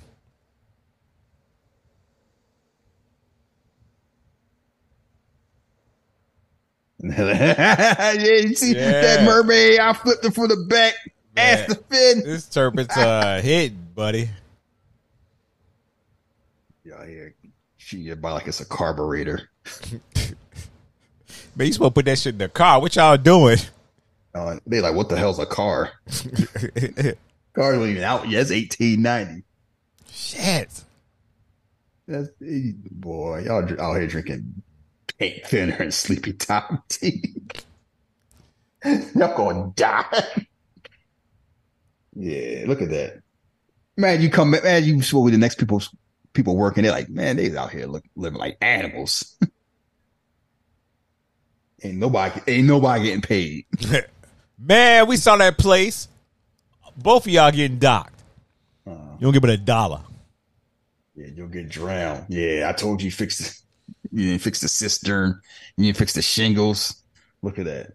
[7.03, 9.01] yeah, you see Yeah.
[9.01, 9.81] that mermaid?
[9.81, 10.95] I flipped her for the back,
[11.41, 11.69] ass Man.
[11.69, 12.25] to fin.
[12.25, 14.31] This turpentine hit, buddy.
[16.85, 17.35] Yeah, here.
[17.77, 19.49] She about like it's a carburetor.
[21.57, 22.81] Man, you supposed to put that shit in the car.
[22.81, 23.59] What y'all doing?
[24.35, 25.91] Uh, they like, what the hell's a car?
[26.07, 28.43] Cars weren't even out yet.
[28.43, 29.43] It's eighteen ninety.
[30.13, 30.85] Shit.
[32.07, 34.63] That's boy, y'all out here drinking
[35.19, 37.35] paint thinner and sleepy time tea.
[38.85, 40.47] y'all gonna die.
[42.15, 43.23] Yeah, look at that.
[43.97, 45.83] Man, you come man, you spoke with the next people
[46.33, 49.37] people working, they're like, man, they out here look, living like animals.
[51.83, 53.67] ain't nobody ain't nobody getting paid.
[54.63, 56.07] Man, we saw that place.
[56.97, 58.23] Both of y'all getting docked.
[58.87, 60.03] Uh, You don't give it a dollar.
[61.15, 62.27] Yeah, you'll get drowned.
[62.29, 63.57] Yeah, I told you fix the
[64.13, 65.41] you didn't fix the cistern,
[65.77, 67.03] you didn't fix the shingles.
[67.43, 67.93] Look at that.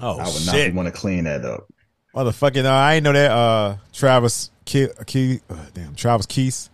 [0.00, 1.68] Oh I would shit, not want to clean that up.
[2.14, 2.64] Motherfucking!
[2.64, 3.30] Uh, I ain't know that.
[3.30, 6.70] Uh, Travis Key, Key uh, damn, Travis Keys,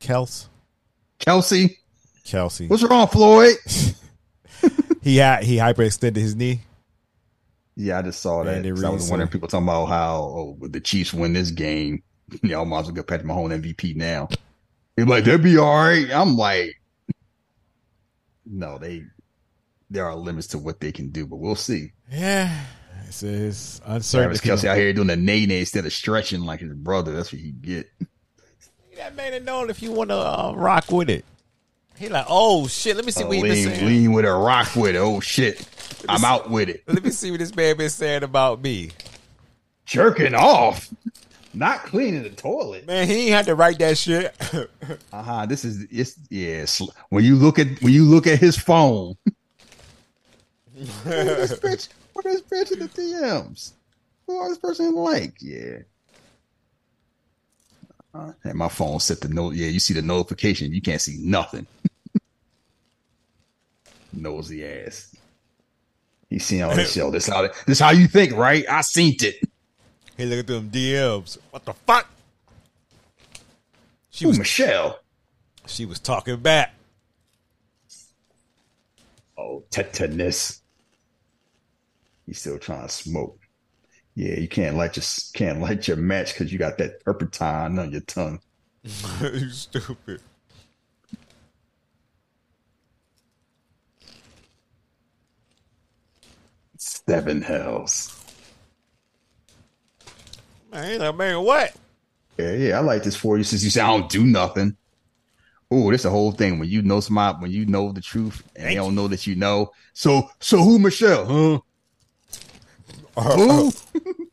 [0.00, 0.48] Kels,
[1.20, 1.76] Kelce,
[2.24, 2.68] Kelce.
[2.68, 3.56] what's wrong, Floyd?
[5.04, 6.62] He had he hyperextended his knee.
[7.76, 8.64] Yeah, I just saw that.
[8.64, 12.02] I was wondering people talking about how oh would the Chiefs win this game.
[12.42, 14.28] Y'all might as well get Patrick Mahomes MVP now.
[14.96, 16.10] You're like, they'd be all right.
[16.10, 16.80] I'm like,
[18.46, 19.04] no, they
[19.90, 21.92] there are limits to what they can do, but we'll see.
[22.10, 22.64] Yeah,
[23.22, 24.36] it's, it's uncertain.
[24.36, 27.12] Travis Kelce out here doing the nay nay instead of stretching like his brother.
[27.12, 27.88] That's what he get.
[28.96, 31.24] That man had known if you want to uh, rock with it.
[31.96, 32.96] He like, oh shit.
[32.96, 33.86] Let me see Uh, what he been saying.
[33.86, 34.98] lean with it, rock with it.
[34.98, 35.66] Oh shit,
[36.08, 36.82] I'm out with it.
[36.86, 38.90] Let me see what this man been saying about me.
[39.86, 40.88] Jerking off,
[41.52, 42.86] not cleaning the toilet.
[42.86, 44.34] Man, he ain't had to write that shit.
[45.12, 45.46] Uh huh.
[45.46, 46.82] This is it's yes.
[47.10, 49.14] When you look at when you look at his phone,
[50.74, 50.86] what
[51.16, 51.88] is this bitch?
[52.14, 53.72] What is bitch in the DMs?
[54.26, 55.34] Who are this person like?
[55.40, 55.78] Yeah.
[58.14, 59.54] Uh, and my phone set the note.
[59.54, 60.72] Yeah, you see the notification.
[60.72, 61.66] You can't see nothing.
[64.12, 65.14] Nosy ass.
[66.30, 67.10] He's seeing all this show.
[67.10, 68.64] This how this how you think, right?
[68.68, 69.36] I seen it.
[70.16, 71.38] he look at them DMs.
[71.50, 72.08] What the fuck?
[74.10, 75.00] She Ooh, was Michelle.
[75.66, 76.74] she was talking back.
[79.36, 80.60] Oh, tetanus.
[82.26, 83.38] He's still trying to smoke.
[84.14, 87.90] Yeah, you can't light your can't light your match because you got that turpentine on
[87.90, 88.40] your tongue.
[89.20, 90.20] you stupid.
[96.76, 98.20] Seven hells.
[100.72, 101.74] Man, he like, man, what?
[102.38, 104.76] Yeah, yeah, I like this for you since you say I don't do nothing.
[105.70, 108.66] Oh, this the whole thing when you know somebody when you know the truth and
[108.68, 109.72] they don't know that you know.
[109.92, 111.24] So so who Michelle?
[111.26, 111.60] Huh?
[113.16, 113.70] Who?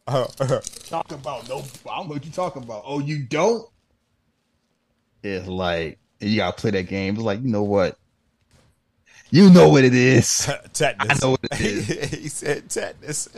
[0.07, 1.59] talking about no
[1.89, 2.83] I don't know what you talking about.
[2.85, 3.67] Oh, you don't?
[5.23, 7.15] It's like you gotta play that game.
[7.15, 7.97] It's like, you know what?
[9.29, 10.49] You know what it is.
[10.73, 11.23] tetanus.
[11.23, 12.09] I know what it is.
[12.11, 13.29] he said tetanus.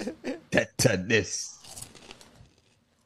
[0.50, 1.60] Tetanus.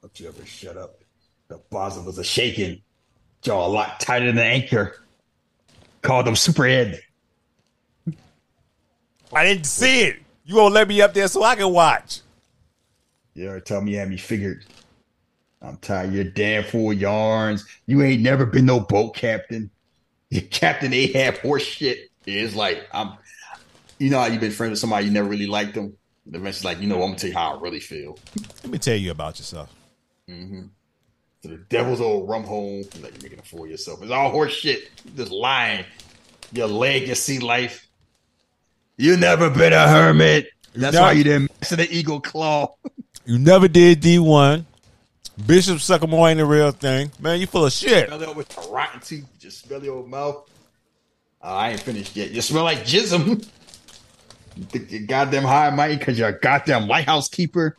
[0.02, 1.00] Don't you ever shut up.
[1.48, 2.82] The bosom was a shaking.
[3.42, 4.96] Jaw a lot tighter than the anchor.
[6.02, 7.00] Called him Superhead.
[9.34, 10.18] I didn't see it.
[10.46, 12.22] You won't let me up there so I can watch.
[13.38, 14.66] You ever tell me you had me figured?
[15.62, 17.68] I'm tired of your damn fool yarns.
[17.86, 19.70] You ain't never been no boat captain.
[20.32, 22.10] You Captain Ahab horse shit.
[22.26, 23.14] It's like I'm
[24.00, 25.96] you know how you've been friends with somebody you never really liked them.
[26.26, 28.18] And eventually like, you know, I'm gonna tell you how I really feel.
[28.64, 29.72] Let me tell you about yourself.
[30.28, 30.64] Mm-hmm.
[31.44, 32.84] to the devil's old rum hole.
[33.02, 34.02] Like you're making a fool of yourself.
[34.02, 34.90] It's all horse shit.
[35.16, 35.86] Just lying.
[36.52, 37.88] Your leg, your sea life.
[38.98, 40.48] You never been a hermit.
[40.74, 41.04] That's No.
[41.04, 42.74] why you didn't mess with the eagle claw.
[43.28, 44.66] You never did D one.
[45.46, 47.12] Bishop Sycamore ain't the real thing.
[47.20, 48.08] Man, you full of shit.
[48.08, 49.28] Smell it with a rotten teeth.
[49.38, 50.50] Just smell your mouth.
[51.42, 52.32] Oh, I ain't finished yet.
[52.32, 53.46] You smell like jism.
[54.56, 57.78] You think you goddamn high and mighty because you're a goddamn lighthouse keeper?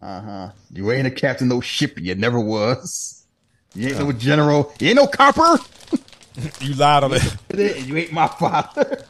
[0.00, 0.50] Uh huh.
[0.72, 2.00] You ain't a captain, no ship.
[2.00, 3.26] You never was.
[3.74, 4.72] You ain't no general.
[4.80, 5.58] You ain't no copper.
[6.60, 7.86] You lied on it.
[7.86, 9.06] You ain't my father.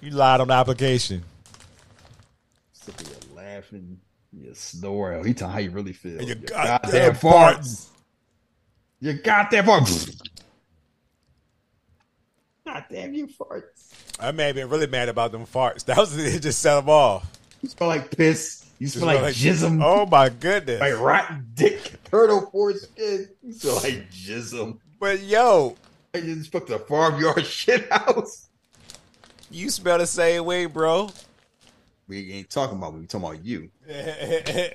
[0.00, 1.22] You lied on the application.
[3.70, 4.00] Sick of you laughing.
[4.32, 5.22] You.
[5.24, 6.18] He tell how you really feel.
[6.18, 7.88] And your Your goddamn farts.
[9.00, 10.20] Your goddamn farts.
[12.64, 13.92] Goddamn you farts.
[14.18, 15.84] I may have been really mad about them farts.
[15.86, 16.40] That was it.
[16.40, 17.30] Just set them off.
[17.62, 18.64] You smell like piss.
[18.78, 19.82] You smell like, jism.
[19.84, 20.80] Oh my goodness.
[20.80, 23.28] Like rotten dick, turtle foreskin.
[23.42, 24.78] You smell like jism.
[24.98, 25.76] But yo,
[26.14, 28.48] I just fucked the farmyard shit house.
[29.50, 31.10] you smell the same way, bro.
[32.08, 33.00] We ain't talking about me.
[33.00, 33.70] We talking about you.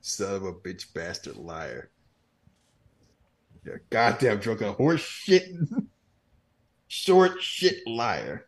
[0.00, 1.90] Son of a bitch bastard liar.
[3.64, 5.48] You're a goddamn drunken horse shit.
[6.88, 8.46] Short shit liar.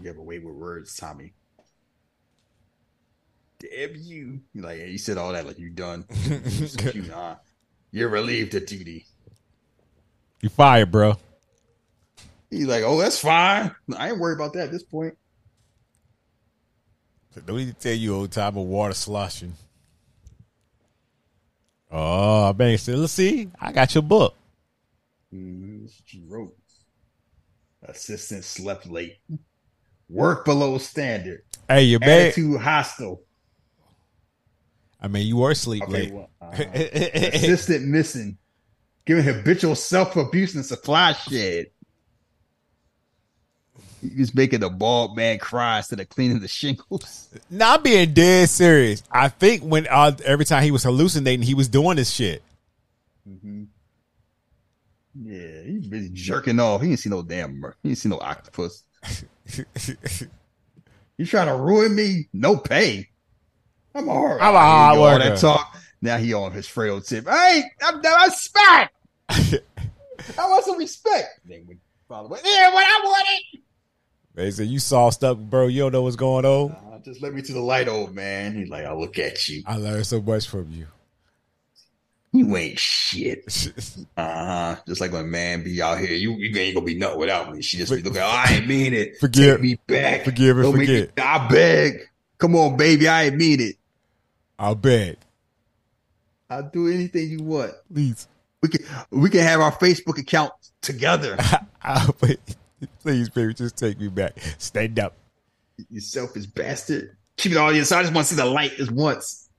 [0.00, 1.32] You have a way with words, Tommy.
[3.58, 4.40] Damn you.
[4.52, 6.04] You like you said all that like you done.
[6.76, 7.36] Cute, huh?
[7.94, 9.06] You're relieved of duty.
[10.40, 11.16] you fired, bro.
[12.50, 13.72] He's like, oh, that's fine.
[13.96, 15.16] I ain't worried about that at this point.
[17.46, 19.52] Don't need to tell you old time of water sloshing.
[21.88, 22.76] Oh, man.
[22.78, 23.48] said, Let's see.
[23.60, 24.34] I got your book.
[25.32, 26.56] Mm, She wrote.
[27.84, 29.18] Assistant slept late.
[30.08, 31.42] Work below standard.
[31.68, 32.26] Hey, you man.
[32.26, 33.22] Attitude hostile.
[35.04, 36.12] I mean, you were asleep Okay, late.
[36.14, 38.38] well, uh, assistant missing.
[39.04, 41.66] Giving habitual self abuse and supply shed.
[44.00, 47.28] He's making the bald man cry instead of cleaning the shingles.
[47.50, 49.02] Not being dead serious.
[49.10, 52.42] I think when uh, every time he was hallucinating, he was doing this shit.
[55.14, 56.80] Yeah, he's busy jerking off.
[56.80, 58.82] He didn't see no damn mer- He didn't see no octopus.
[61.16, 62.28] You trying to ruin me?
[62.32, 63.08] No pay.
[63.94, 64.40] I'm a hard.
[64.40, 65.24] I'm a hard all worker.
[65.30, 65.76] that talk.
[66.02, 67.28] Now he on his frail tip.
[67.28, 68.92] Hey, I'm I'm smack.
[69.28, 71.40] I want some respect.
[71.44, 72.28] Then we follow.
[72.30, 73.60] Yeah, what I wanted.
[74.34, 75.68] They said you saw stuff, bro.
[75.68, 76.72] You don't know what's going on.
[76.72, 78.54] Uh, just let me to the light, old man.
[78.56, 79.62] He's like, I look at you.
[79.66, 80.86] I learned so much from you.
[82.32, 83.44] You ain't shit.
[84.16, 84.22] Uh
[84.74, 84.76] huh.
[84.86, 87.62] Just like when man be out here, you you ain't gonna be nothing without me.
[87.62, 88.20] She just be looking.
[88.20, 89.18] Oh, I ain't mean it.
[89.18, 90.24] Forgive- Take me back.
[90.24, 91.16] forgive and Don't make forget.
[91.16, 92.00] me- I beg.
[92.38, 93.08] Come on, baby.
[93.08, 93.76] I ain't mean it.
[94.64, 95.18] I'll bet.
[96.48, 97.74] I'll do anything you want.
[97.92, 98.26] Please.
[98.62, 101.36] We can we can have our Facebook account together.
[101.82, 102.16] I'll.
[103.02, 104.38] Please, baby, just take me back.
[104.56, 105.16] Stand up.
[105.90, 107.14] you selfish bastard.
[107.36, 107.98] Keep it all yourself.
[107.98, 109.50] I just want to see the light just once.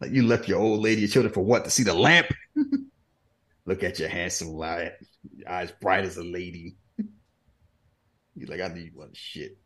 [0.00, 1.64] Like you left your old lady and children for what?
[1.64, 2.28] To see the lamp?
[3.66, 4.92] Look at your handsome light.
[5.36, 6.76] Your eyes bright as a lady.
[8.36, 9.58] You're like, I need one shit.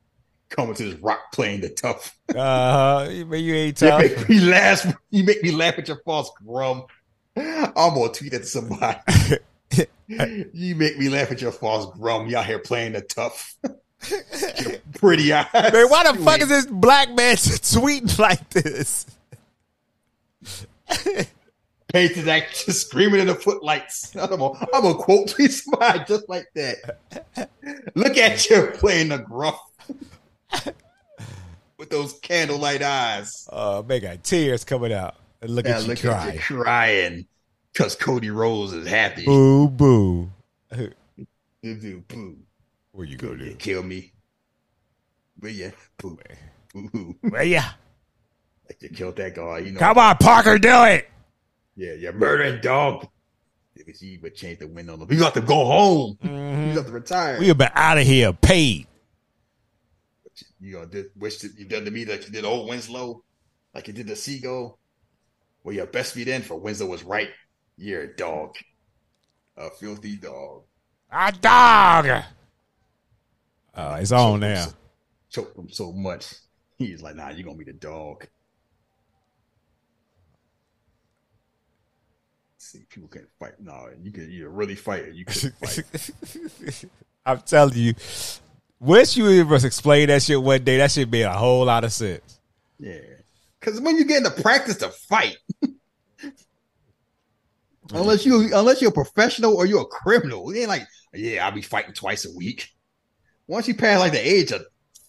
[0.51, 2.17] Coming to this rock playing the tough.
[2.31, 4.03] Uh, man, you ain't tough.
[4.09, 4.97] You make me laugh.
[5.11, 6.85] You make me laugh at your false grum.
[7.37, 8.99] I'm gonna tweet at somebody.
[10.09, 12.27] you make me laugh at your false grum.
[12.29, 13.57] You out here playing the tough.
[14.65, 15.47] Your pretty eyes.
[15.53, 19.07] Man, why the You fuck ain't- is this black man tweeting like this?
[21.93, 24.15] painted that just screaming in the footlights.
[24.17, 27.49] I'm gonna, I'm gonna quote tweet somebody just like that.
[27.95, 29.59] Look at you playing the gruff
[31.79, 33.49] with those candlelight eyes.
[33.51, 35.17] Uh, man, got tears coming out.
[35.41, 36.29] And look Now at you look cry.
[36.29, 37.27] at you crying
[37.73, 39.25] because Cody Rhodes is happy.
[39.25, 40.31] Boo, boo.
[40.71, 42.37] Boo.
[42.93, 43.59] Where you go, Yeah, dude?
[43.59, 44.13] kill me.
[45.41, 46.19] But yeah, boo,
[46.75, 47.17] boo, boo.
[47.31, 47.63] Where ya?
[48.69, 49.59] Like you killed that guy.
[49.59, 51.09] You know, Come on, Parker, do it.
[51.77, 53.07] yeah, you're murdering dog.
[53.77, 56.19] If you would change the wind on them, you got to go home.
[56.23, 57.39] You got to retire.
[57.39, 58.88] We have been out of here, paid.
[60.61, 63.23] You know, did, wish that you done to me like you did old Winslow,
[63.75, 64.79] like you did the Seagull.
[65.63, 67.31] Well, your best feet in for Winslow was right.
[67.77, 68.57] You're a dog,
[69.57, 70.63] a filthy dog.
[71.11, 72.25] A dog.
[73.75, 74.67] Uh, it's on now.
[75.31, 76.35] Choked him so much.
[76.77, 78.27] He's like, nah, you're gonna be the dog.
[82.57, 83.55] See, people can't fight.
[83.61, 86.85] No, you can either really fight or you can fight.
[87.25, 87.95] I'm telling you,
[88.81, 90.79] wish you ever explain that shit one day.
[90.79, 92.41] That shit made a whole lot of sense.
[92.79, 92.99] yeah,
[93.61, 95.37] because when you get into practice to fight,
[97.93, 101.53] unless you unless you're a professional or you're a criminal, it ain't like, yeah, I'll
[101.53, 102.69] be fighting twice a week.
[103.47, 104.63] once you pass like the age of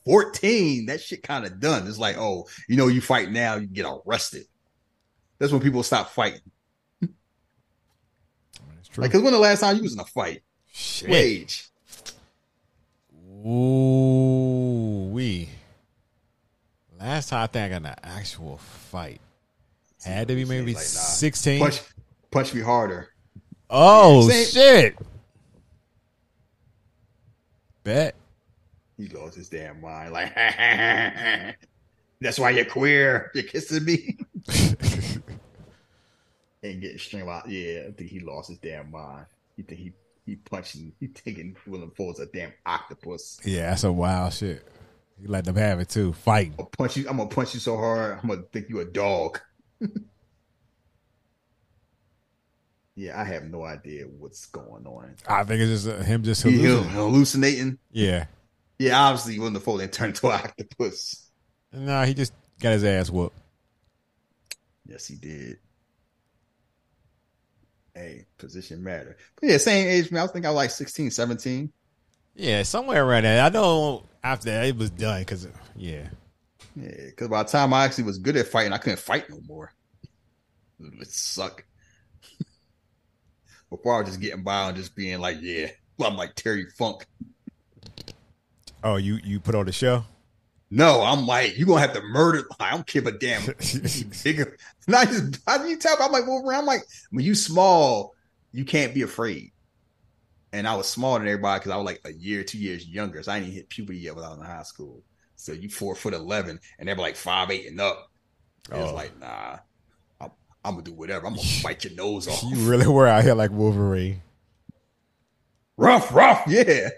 [0.06, 1.88] 14, that shit kind of done.
[1.88, 4.46] It's like, oh, you know, you fight now, you get arrested.
[5.38, 6.42] That's when people stop fighting.
[8.98, 10.42] Like, cause when the last time you was in a fight?
[10.74, 11.12] Shit.
[11.12, 11.69] Wage.
[13.46, 15.50] Ooh, we.
[17.00, 19.22] Last time I think I got an actual fight
[20.04, 20.82] had to be maybe Like, nah.
[20.82, 21.60] sixteen.
[21.62, 21.82] Punch,
[22.32, 23.10] punch me harder.
[23.70, 24.98] oh Same- shit!
[27.84, 28.16] Bet.
[28.98, 30.12] He lost his damn mind.
[30.12, 30.34] Like,
[32.22, 33.32] that's why you're queer.
[33.34, 34.18] You're kissing me.
[36.64, 37.50] and getting string out.
[37.50, 39.26] Yeah, I think he lost his damn mind.
[39.56, 39.94] You think he
[40.30, 43.40] he punching, he taking Willem Dafoe's a damn octopus.
[43.44, 44.64] Yeah, that's a wild shit.
[45.20, 46.14] He let them have it too.
[46.14, 46.54] Fighting.
[46.60, 47.10] I'll punch you.
[47.10, 48.20] I'm gonna punch you so hard.
[48.22, 49.40] I'm gonna think you a dog.
[52.96, 55.16] yeah, I have no idea what's going on.
[55.28, 56.90] I think it's just uh, him just He hallucinating.
[56.92, 57.78] hallucinating.
[57.92, 58.26] Yeah.
[58.78, 61.30] Yeah, obviously Willem Dafoe then turned into an octopus.
[61.74, 63.38] No, he just got his ass whooped.
[64.86, 65.58] Yes, he did.
[68.00, 69.18] Hey, position matter.
[69.36, 70.10] But yeah, same age.
[70.10, 71.70] Man, I was thinking I was like 16, 17.
[72.34, 73.44] Yeah, somewhere around there.
[73.44, 75.46] I know after that it was done because
[75.76, 76.08] yeah.
[76.78, 79.42] Yeah, because by the time I actually was good at fighting, I couldn't fight no
[79.46, 79.74] more.
[80.80, 81.66] It sucked.
[83.70, 85.68] Before I was just getting by and just being like, yeah,
[86.02, 87.06] I'm like Terry Funk.
[88.82, 90.06] Oh, you you put on the show?
[90.72, 92.44] No, I'm like, you're gonna have to murder.
[92.60, 93.42] I don't give a damn.
[93.42, 94.52] Nigga.
[94.88, 95.98] Not just, how do you tell?
[96.00, 96.60] I'm like, Wolverine.
[96.60, 98.14] I'm like, when you small,
[98.52, 99.52] you can't be afraid.
[100.52, 103.22] And I was smaller than everybody because I was like a year, two years younger.
[103.24, 105.04] So I didn't hit puberty yet when I was in high school.
[105.36, 108.12] So you four foot eleven, and they were like five eight and up.
[108.72, 108.94] Was Oh.
[108.96, 109.58] like, nah,
[110.20, 110.32] I'm,
[110.66, 111.26] I'm gonna do whatever.
[111.28, 112.44] I'm gonna bite your nose off.
[112.44, 114.22] You really were out here like Wolverine.
[115.78, 116.90] rough, rough, yeah.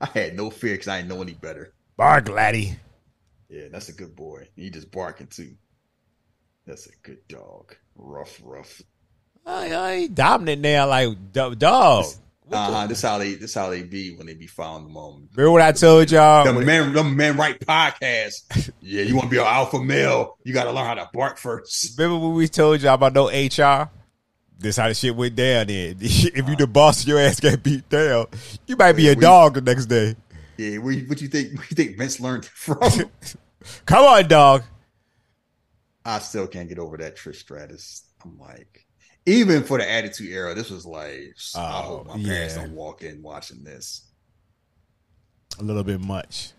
[0.00, 1.72] I had no fear because I didn't know any better.
[1.96, 2.76] Bark, laddie.
[3.48, 4.48] Yeah, that's a good boy.
[4.54, 5.54] He just barking too.
[6.66, 7.74] That's a good dog.
[7.94, 8.82] Rough, rough.
[9.46, 11.62] I, I dominant now like dog.
[12.52, 12.86] Uh huh.
[12.86, 15.62] This how they this how they be when they be following them on Remember what
[15.62, 16.44] I told y'all?
[16.44, 18.70] the men the men right podcast.
[18.80, 21.38] Yeah, you want to be an alpha male, you got to learn how to bark
[21.38, 21.98] first.
[21.98, 23.90] Remember when we told y'all about no HR?
[24.58, 25.66] This how the shit went down.
[25.66, 28.26] Then if you the boss, your ass got beat down.
[28.66, 30.14] You might be a dog the next day.
[30.58, 31.52] Yeah, where you, what you think?
[31.58, 32.78] What you think Vince learned from?
[33.86, 34.62] Come on, dog.
[36.04, 38.04] I still can't get over that Trish Stratus.
[38.24, 38.86] I'm like,
[39.26, 42.62] even for the Attitude Era, this was like, I oh, hope my Oh, parents yeah.
[42.62, 44.06] don't walk in watching this.
[45.58, 46.52] A little bit much,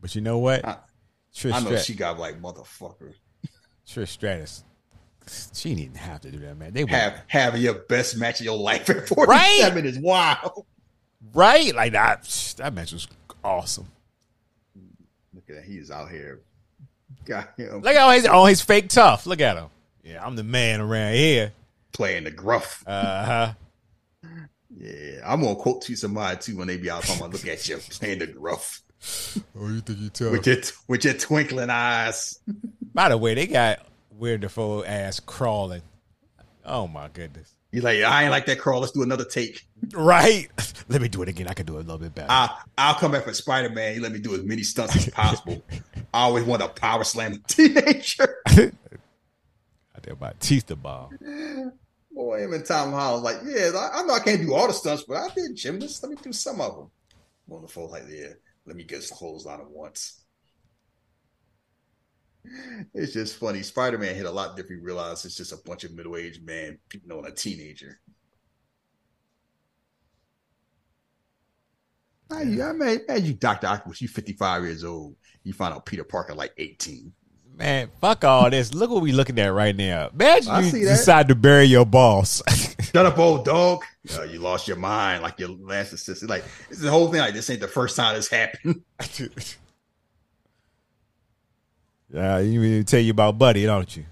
[0.00, 0.64] but you know what?
[0.64, 0.78] I-
[1.34, 3.12] Trish, I know Strat- she got like motherfucker.
[3.86, 4.64] Trish Stratus.
[5.52, 6.72] She didn't have to do that, man.
[6.72, 10.64] They Have have your best match of your life at 47 is wild.
[11.34, 11.72] right.
[11.74, 12.54] Like that.
[12.56, 13.06] That match was
[13.44, 13.86] awesome.
[15.34, 15.64] Look at that.
[15.64, 16.40] He's out here.
[17.24, 19.26] Got him Look at his on his fake tough.
[19.26, 19.68] Look at him.
[20.02, 21.52] Yeah, I'm the man around here.
[21.92, 22.84] playing the gruff.
[22.86, 23.52] Uh huh.
[24.76, 27.68] Yeah, I'm gonna quote you somebody too when they be out talking about look at
[27.68, 28.82] you playing the gruff
[29.58, 30.32] Oh, you think you tough?
[30.32, 30.56] with your
[30.88, 32.38] with your twinkling eyes.
[32.94, 33.80] By the way, they got
[34.12, 35.82] Weird Dafoe ass crawling.
[36.64, 37.52] Oh my goodness.
[37.70, 38.80] He's like, I ain't like that crawl.
[38.80, 39.66] Let's do another take.
[39.92, 40.48] Right?
[40.88, 41.48] Let me do it again.
[41.48, 42.30] I can do it a little bit better.
[42.30, 43.92] I I'll come back for Spider Man.
[43.92, 45.62] He let me do as many stunts as possible.
[46.14, 48.36] I always want to power slam a teenager.
[48.46, 51.12] I did about teeth the ball.
[52.10, 54.72] Boy, him and Tom Holland like, yeah, I, I know I can't do all the
[54.72, 56.02] stunts, but I did gymnasts.
[56.02, 56.90] Let me do some of them.
[57.46, 58.32] Wonderful, like, yeah,
[58.64, 60.24] let me get his clothes on at once.
[62.94, 63.62] It's just funny.
[63.62, 64.80] Spider Man hit a lot different.
[64.80, 68.00] You realize it's just a bunch of middle aged men beating on a teenager.
[72.30, 75.16] I, I mean, imagine you, Doctor Octopus, you 55 years old.
[75.44, 77.12] You find out Peter Parker like 18.
[77.56, 78.72] Man, fuck all this.
[78.72, 80.10] Look what we looking at right now.
[80.14, 82.40] Imagine I you decide to bury your boss.
[82.80, 83.82] Shut up, old dog.
[84.16, 86.30] Uh, you lost your mind like your last assistant.
[86.30, 87.20] Like, it's the whole thing.
[87.20, 88.82] Like, this ain't the first time this happened.
[92.10, 94.04] yeah, you even tell you about Buddy, don't you?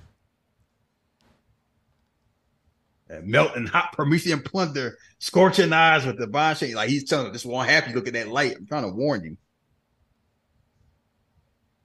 [3.09, 6.75] And melting hot Promethean plunder, scorching eyes with the bond shade.
[6.75, 7.95] Like, he's telling him, this won't happen.
[7.95, 8.57] Look at that light.
[8.57, 9.37] I'm trying to warn you.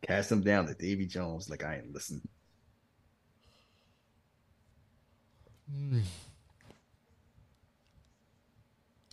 [0.02, 1.50] Cast him down to Davy Jones.
[1.50, 2.28] Like, I ain't listening.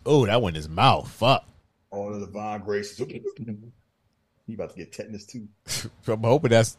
[0.05, 1.09] Oh, that one his mouth.
[1.11, 1.47] Fuck.
[1.91, 2.99] All of the Von Graces.
[4.47, 5.47] he about to get tetanus too.
[6.07, 6.77] I'm hoping that's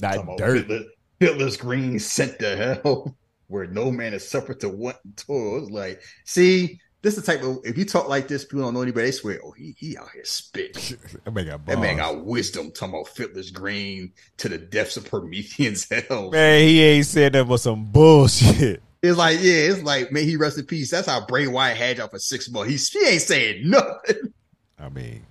[0.00, 0.66] not Talking dirt.
[0.66, 0.84] Fiddler,
[1.20, 3.16] Fiddler's Green sent to hell,
[3.48, 4.96] where no man is suffered to want.
[5.04, 8.74] It's like, see, this is the type of if you talk like this, people don't
[8.74, 9.06] know anybody.
[9.06, 10.76] They swear, oh, he he out here spit.
[11.24, 12.72] That man got That man got wisdom.
[12.72, 16.30] Talking about Fiddler's Green to the depths of Promethean's hell.
[16.30, 18.82] Man, he ain't said that for some bullshit.
[19.02, 20.90] It's like, yeah, it's like, may he rest in peace.
[20.90, 22.90] That's how Bray Wyatt had y'all for six months.
[22.90, 24.32] He, he ain't saying nothing.
[24.78, 25.24] I mean,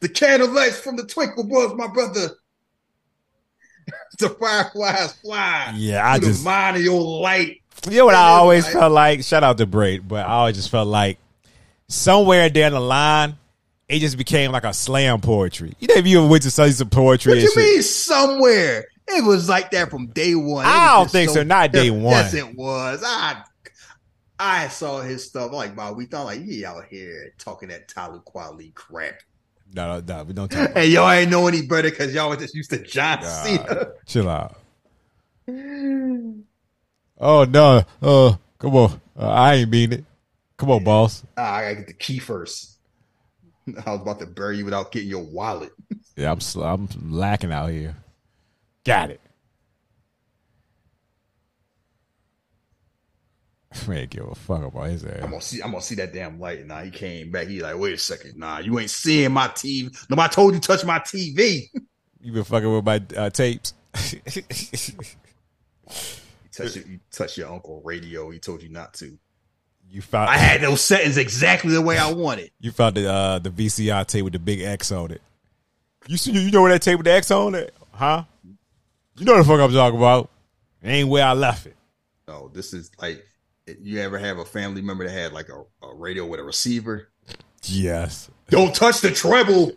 [0.00, 2.30] The candle lights from the twinkle was my brother.
[4.18, 5.72] the fireflies fly.
[5.76, 7.60] yeah, I just mind of your light.
[7.88, 9.22] You know what I always like- felt like?
[9.24, 11.18] Shout out to Bray, but I always just felt like
[11.88, 13.36] somewhere down the line,
[13.88, 15.74] it just became like a slam poetry.
[15.80, 18.86] You know, if you ever went to study some poetry, What you shit, mean somewhere?
[19.06, 20.64] It was like that from day one.
[20.64, 22.12] It I don't think so, not day one.
[22.12, 23.02] Yes, it was.
[23.04, 23.42] I
[24.38, 25.48] I saw his stuff.
[25.48, 29.20] I'm like, wow, we thought like he out here talking that Tyler quality crap.
[29.74, 30.70] No, no, no, we don't talk.
[30.76, 33.46] And y'all ain't know any better because y'all was just used to John God.
[33.46, 33.86] Cena.
[34.06, 34.56] Chill out.
[37.20, 37.82] Oh no!
[38.02, 39.00] Uh, come on.
[39.18, 40.04] Uh, I ain't mean it.
[40.56, 41.24] Come on, boss.
[41.36, 42.78] Ah, I gotta get the key first.
[43.86, 45.72] I was about to bury you without getting your wallet.
[46.16, 47.96] Yeah, I'm sl- I'm lacking out here.
[48.84, 49.20] Got it.
[53.88, 55.60] Man, give a fuck about his I'm gonna see.
[55.62, 56.64] I'm gonna see that damn light.
[56.66, 57.48] Nah, he came back.
[57.48, 58.38] He like, wait a second.
[58.38, 59.94] Nah, you ain't seeing my TV.
[60.08, 61.68] Nobody told you to touch my TV.
[62.20, 63.74] You been fucking with my uh, tapes.
[66.56, 66.86] You touch it.
[66.86, 68.30] You touch your uncle radio.
[68.30, 69.18] He told you not to.
[69.90, 72.52] you found I had those settings exactly the way I wanted.
[72.60, 75.20] you found the uh, the VCR tape with the big X on it.
[76.06, 78.24] You see, you know where that tape with the X on it, huh?
[79.16, 80.30] You know the fuck I'm talking about.
[80.82, 81.76] Ain't where I left it.
[82.28, 83.24] No, this is like
[83.66, 87.08] you ever have a family member that had like a, a radio with a receiver.
[87.62, 88.30] Yes.
[88.50, 89.72] Don't touch the treble.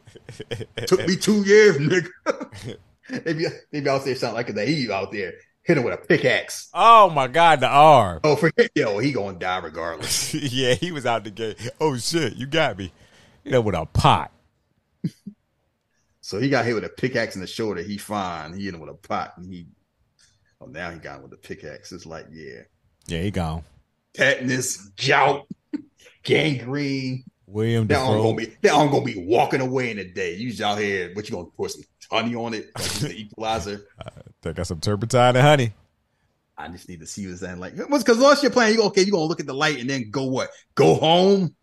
[0.87, 2.77] Took me two years, nigga.
[3.25, 5.33] maybe maybe out there sound like a he out there
[5.63, 6.69] hit him with a pickaxe.
[6.73, 8.21] Oh my god, the arm.
[8.23, 10.33] Oh, forget yo, he gonna die regardless.
[10.33, 11.57] yeah, he was out the gate.
[11.79, 12.91] Oh shit, you got me.
[13.43, 14.31] You know, with a pot.
[16.21, 17.81] So he got hit with a pickaxe in the shoulder.
[17.81, 18.53] He fine.
[18.53, 19.67] He hit him with a pot, and he.
[20.59, 21.91] Oh, now he got him with a pickaxe.
[21.91, 22.63] It's like yeah,
[23.05, 23.63] Yeah, he gone.
[24.17, 24.77] Tetanus,
[25.07, 25.47] gout,
[26.23, 27.23] gangrene.
[27.45, 28.57] William They aren't gonna be.
[28.61, 30.35] They aren't gonna be walking away in a day.
[30.35, 31.11] You just out here.
[31.13, 32.71] What you gonna pour some honey on it?
[32.75, 33.87] Like the equalizer.
[34.43, 35.73] They got some turpentine and honey.
[36.55, 37.75] I just need to see what's that like.
[37.75, 39.01] what's Because once you're playing, you okay?
[39.01, 40.49] You gonna look at the light and then go what?
[40.75, 41.55] Go home?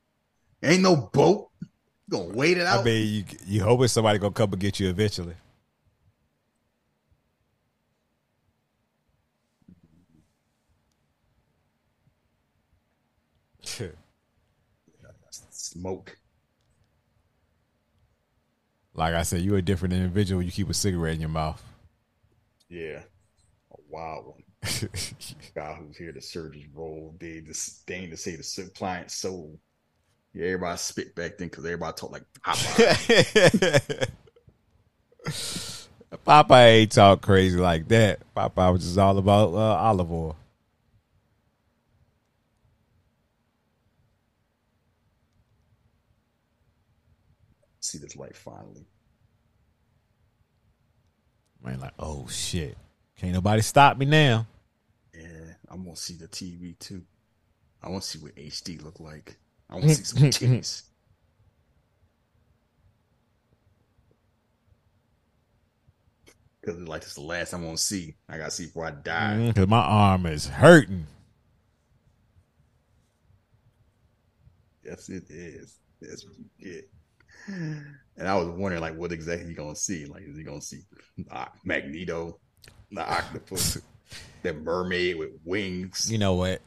[0.63, 1.51] Ain't no boat.
[1.63, 1.69] You
[2.11, 2.81] gonna wait it out?
[2.81, 5.35] I mean, you you hoping somebody gonna come and get you eventually.
[15.75, 16.17] Smoke.
[18.95, 20.41] like I said, you're a different individual.
[20.41, 21.63] You keep a cigarette in your mouth.
[22.69, 23.01] Yeah,
[23.73, 24.43] a wild one.
[25.55, 29.59] guy who's here to serve his role, they disdain to say the suppliant soul.
[30.33, 34.09] Yeah, everybody spit back then because everybody talk like Popeye.
[36.27, 38.21] Popeye ain't talk crazy like that.
[38.35, 40.37] Popeye was just all about uh, olive oil.
[47.95, 48.87] See this light finally.
[51.63, 52.77] Man, like, oh shit.
[53.17, 54.47] Can't nobody stop me now.
[55.15, 57.03] Yeah, I'm gonna see the TV too.
[57.83, 59.37] I want to see what HD look like.
[59.71, 60.83] I want to see some titties.
[66.61, 68.15] Because like this is the last I'm gonna see.
[68.29, 69.37] I gotta see before I die.
[69.39, 71.07] Mm, because my arm is hurting.
[74.83, 75.79] Yes, it is.
[76.01, 76.91] That's what you get.
[77.47, 80.07] And I was wondering, like, what exactly he gonna see?
[80.07, 80.81] Like, is he gonna see
[81.31, 82.39] uh, Magneto,
[82.91, 83.81] the octopus,
[84.43, 86.11] that mermaid with wings?
[86.11, 86.61] You know what?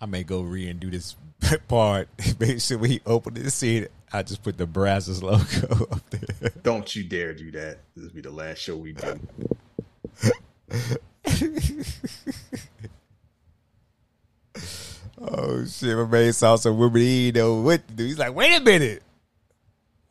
[0.00, 1.16] I may go re and do this
[1.68, 2.08] part.
[2.38, 6.50] Make sure he open the scene, I just put the Brazos logo up there.
[6.62, 7.78] Don't you dare do that.
[7.94, 9.20] This will be the last show we do.
[15.22, 18.04] Oh shit, my man saw some women he know what to do.
[18.04, 19.02] He's like, wait a minute.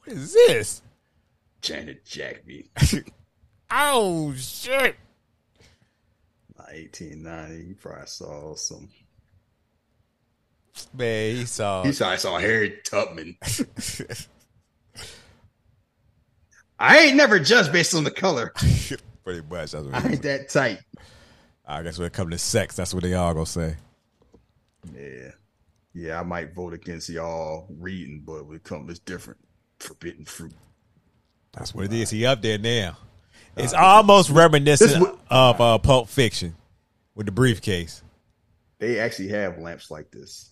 [0.09, 0.81] Is this?
[1.61, 2.69] Janet Jackby,
[3.71, 4.95] Oh shit.
[6.57, 7.67] My 1890.
[7.67, 8.89] He probably saw some.
[10.93, 13.37] Man, he saw He probably saw Harriet Tubman.
[16.79, 18.53] I ain't never judged based on the color.
[19.23, 19.71] pretty much.
[19.73, 20.79] That's what I ain't that tight.
[21.65, 23.75] I guess when it comes to sex, that's what they all gonna say.
[24.95, 25.31] Yeah.
[25.93, 29.39] Yeah, I might vote against y'all reading, but when it comes, it's different.
[29.79, 30.53] Forbidden fruit.
[31.53, 32.09] That's what it is.
[32.09, 32.97] He up there now.
[33.57, 36.55] It's almost reminiscent would- of uh, Pulp Fiction
[37.15, 38.03] with the briefcase.
[38.77, 40.51] They actually have lamps like this.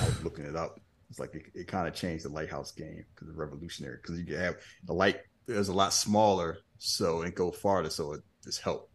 [0.00, 0.78] I was looking it up.
[1.08, 3.96] It's like it, it kind of changed the lighthouse game because it's revolutionary.
[3.96, 5.16] Because you can have the light
[5.48, 8.88] is a lot smaller, so it go farther, so it just help.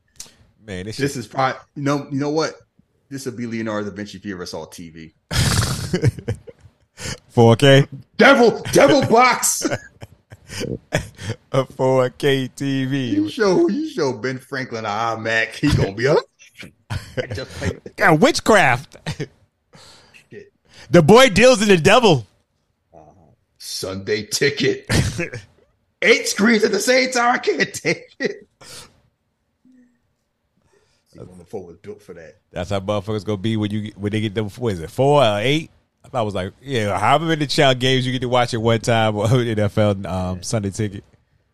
[0.65, 2.53] Man, this, This shit- is probably you know you know what.
[3.10, 5.14] This would be Leonardo da Vinci if you ever saw TV.
[7.36, 9.68] 4K, Devil, Devil Box.
[11.52, 13.10] a 4K TV.
[13.10, 16.20] You show you show Ben Franklin a iMac, he gonna be up.
[17.34, 17.95] Just play with it.
[17.98, 18.98] Got witchcraft.
[20.30, 20.53] Shit.
[20.90, 22.26] the boy deals in the devil.
[22.94, 23.12] Uh-huh.
[23.57, 24.86] Sunday ticket.
[26.02, 27.36] Eight screens at the same time.
[27.36, 28.48] I can't take it.
[31.12, 32.36] See, when the phone was built for that.
[32.52, 34.48] That's how motherfuckers gonna be when you when they get them.
[34.49, 34.90] What is it?
[34.91, 35.72] Four or eight?
[36.14, 36.98] I was like yeah.
[36.98, 40.69] However many child games you get to watch at one time or NFL um, Sunday
[40.72, 41.03] ticket.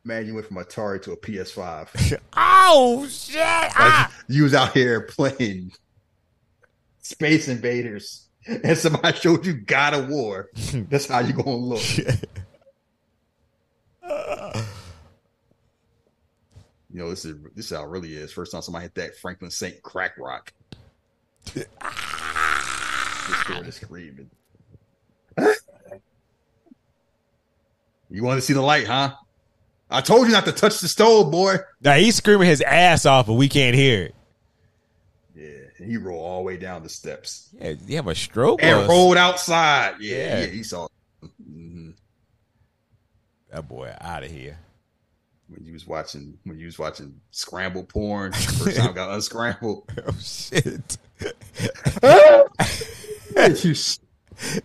[0.03, 2.19] Man, you went from Atari to a PS5.
[2.35, 3.37] Oh shit!
[3.37, 4.11] Like, Ah!
[4.27, 5.71] you was out here playing
[7.01, 10.49] Space Invaders, and somebody showed you God of War.
[10.73, 11.81] That's how you gonna look.
[16.93, 18.33] You know, this is this is how it really is.
[18.33, 20.51] First time somebody hit that Franklin Saint crack rock.
[21.45, 21.67] Just
[23.43, 24.29] started screaming.
[28.09, 29.13] You want to see the light, huh?
[29.89, 31.57] I told you not to touch the stove, boy.
[31.81, 34.15] Now he's screaming his ass off, but we can't hear it.
[35.35, 38.61] Yeah, he rolled all the way down the steps Yeah, you have a stroke.
[38.63, 39.95] and rolled outside.
[39.99, 40.39] Yeah, Yeah.
[40.41, 40.87] yeah, he saw
[41.41, 41.93] Mhm.
[43.51, 44.57] that boy out of here.
[45.47, 48.31] when you was watching when you was watching scramble porn.
[48.31, 49.83] First time I got unscrambled.
[50.07, 50.97] Oh shit!
[53.65, 53.73] you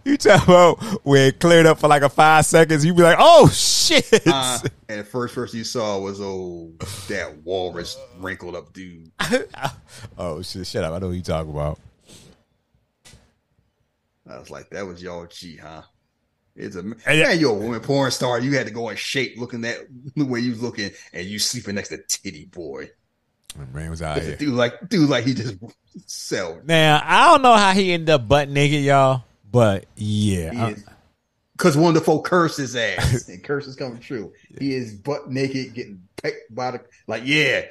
[0.05, 3.19] You talk about when it cleared up for like a five seconds, you be like,
[3.19, 4.59] "Oh shit!" uh,
[4.89, 6.78] and the first person you saw was old
[7.09, 9.11] that walrus wrinkled up dude.
[10.19, 10.66] oh shit!
[10.66, 10.94] Shut up!
[10.94, 11.78] I know who you talking about.
[14.28, 15.82] I was like, that was y'all G, huh?
[16.57, 18.40] It's a man, you're a woman porn star.
[18.40, 19.77] You had to go in shape looking that
[20.16, 22.90] the way you was looking, and you sleeping next to Titty Boy.
[23.59, 24.36] My man was out here.
[24.36, 25.57] Dude, like, dude, like he just
[26.07, 26.61] sell.
[26.65, 29.24] Now I don't know how he ended up butt naked, y'all,
[29.56, 30.74] but yeah,
[31.52, 34.34] because one of the folk cursed his ass, and curses coming true.
[34.58, 37.62] He is butt naked, getting pecked by the like, yeah.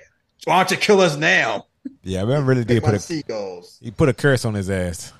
[0.46, 1.68] Why don't you kill us now?
[2.02, 2.22] yeah.
[2.22, 3.78] I remember really did put a seagulls.
[3.84, 5.14] he put a curse on his ass,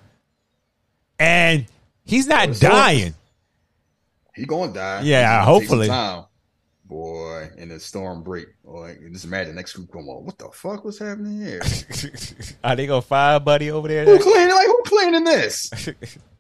[1.20, 1.68] and
[2.04, 3.14] he's not so- dying.
[4.34, 5.02] He gonna die.
[5.04, 5.88] Yeah, gonna hopefully.
[6.88, 8.48] Boy, and the storm break.
[8.64, 10.26] Boy, just imagine next group come on.
[10.26, 11.62] What the fuck was happening here?
[12.64, 14.04] Are they gonna fire Buddy over there?
[14.04, 14.50] who cleaning?
[14.56, 15.70] Like who cleaning this?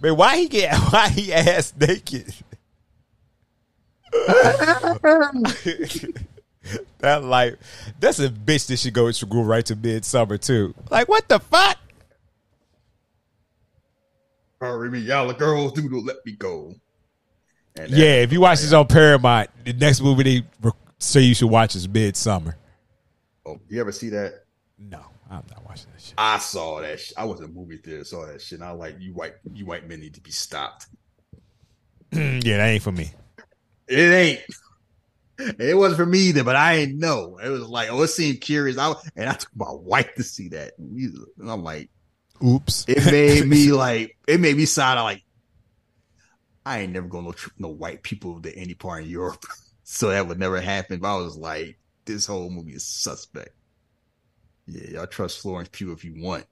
[0.00, 2.34] Man, why he get why he ass naked?
[6.98, 7.58] that like
[8.00, 10.74] that's a bitch that should go should go right to midsummer too.
[10.90, 11.78] Like what the fuck?
[14.60, 16.74] Hurry me, y'all the girls do to let me go.
[17.76, 21.34] And Yeah, if you watch this on Paramount, the next movie they re- say you
[21.34, 22.56] should watch is Midsummer.
[23.44, 24.44] Oh, you ever see that?
[24.78, 26.14] No, I'm not watching that shit.
[26.16, 27.00] I saw that.
[27.00, 28.60] Sh- I was in a movie theater, saw that shit.
[28.60, 30.86] And I was like, you white, you white men need to be stopped.
[32.12, 33.10] yeah, that ain't for me.
[33.88, 34.40] It ain't.
[35.58, 37.38] It wasn't for me either, but I didn't know.
[37.42, 38.78] It was like, oh, it seemed curious.
[38.78, 41.90] I and I took my wife to see that, and I'm like,
[42.42, 42.86] Oops.
[42.88, 45.22] it made me like, it made me sound like
[46.64, 49.44] I ain't never gonna trip no white people to any part in Europe,
[49.82, 51.00] so that would never happen.
[51.00, 53.50] But I was like, this whole movie is suspect.
[54.66, 56.44] Yeah, y'all trust Florence Pugh if you want.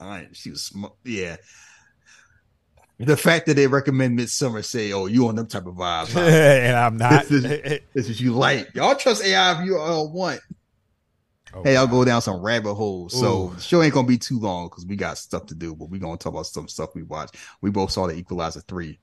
[0.00, 0.94] All right, she was smart.
[1.04, 1.36] Yeah.
[2.98, 6.76] The fact that they recommend Midsummer say, "Oh, you on them type of vibes," and
[6.76, 7.26] I'm not.
[7.26, 8.74] This is- This is you like.
[8.74, 10.40] Y'all trust AI if you all want.
[11.54, 13.18] Oh, Hey, I'll go down some rabbit holes.
[13.18, 13.54] So Ooh.
[13.54, 15.98] the show ain't gonna be too long because we got stuff to do, but we
[15.98, 17.36] gonna talk about some stuff we watched.
[17.60, 18.98] We both saw the Equalizer 3.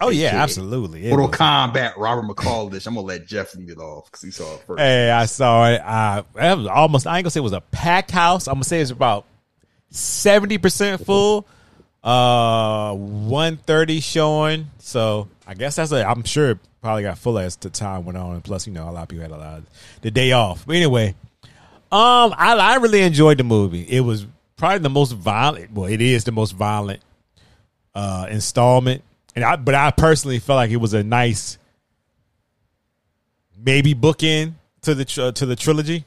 [0.00, 1.06] Oh yeah, AKA absolutely.
[1.06, 2.86] It Mortal was- Kombat, Robert McCallish.
[2.86, 4.80] I'm gonna let Jeff lead it off because he saw it first.
[4.80, 5.80] Hey, I saw it.
[5.80, 7.06] I, it was almost.
[7.06, 8.46] I ain't gonna say it was a packed house.
[8.48, 9.24] I'm gonna say it's about
[9.90, 11.46] seventy percent full.
[12.02, 14.66] Uh, one thirty showing.
[14.78, 16.04] So I guess that's a.
[16.08, 18.88] I'm sure it probably got full as the time went on, and plus, you know,
[18.88, 19.66] a lot of people had a lot of
[20.02, 20.64] the day off.
[20.66, 21.14] But anyway,
[21.90, 23.82] um, I I really enjoyed the movie.
[23.82, 24.26] It was
[24.56, 25.72] probably the most violent.
[25.72, 27.00] Well, it is the most violent
[27.94, 29.02] uh installment,
[29.38, 29.56] and I.
[29.56, 31.58] But I personally felt like it was a nice
[33.56, 36.04] maybe bookend to the to the trilogy.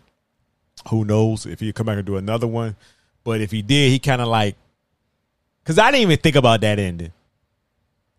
[0.90, 2.76] Who knows if he come back and do another one?
[3.24, 4.56] But if he did, he kind of like
[5.64, 7.14] because I didn't even think about that ending.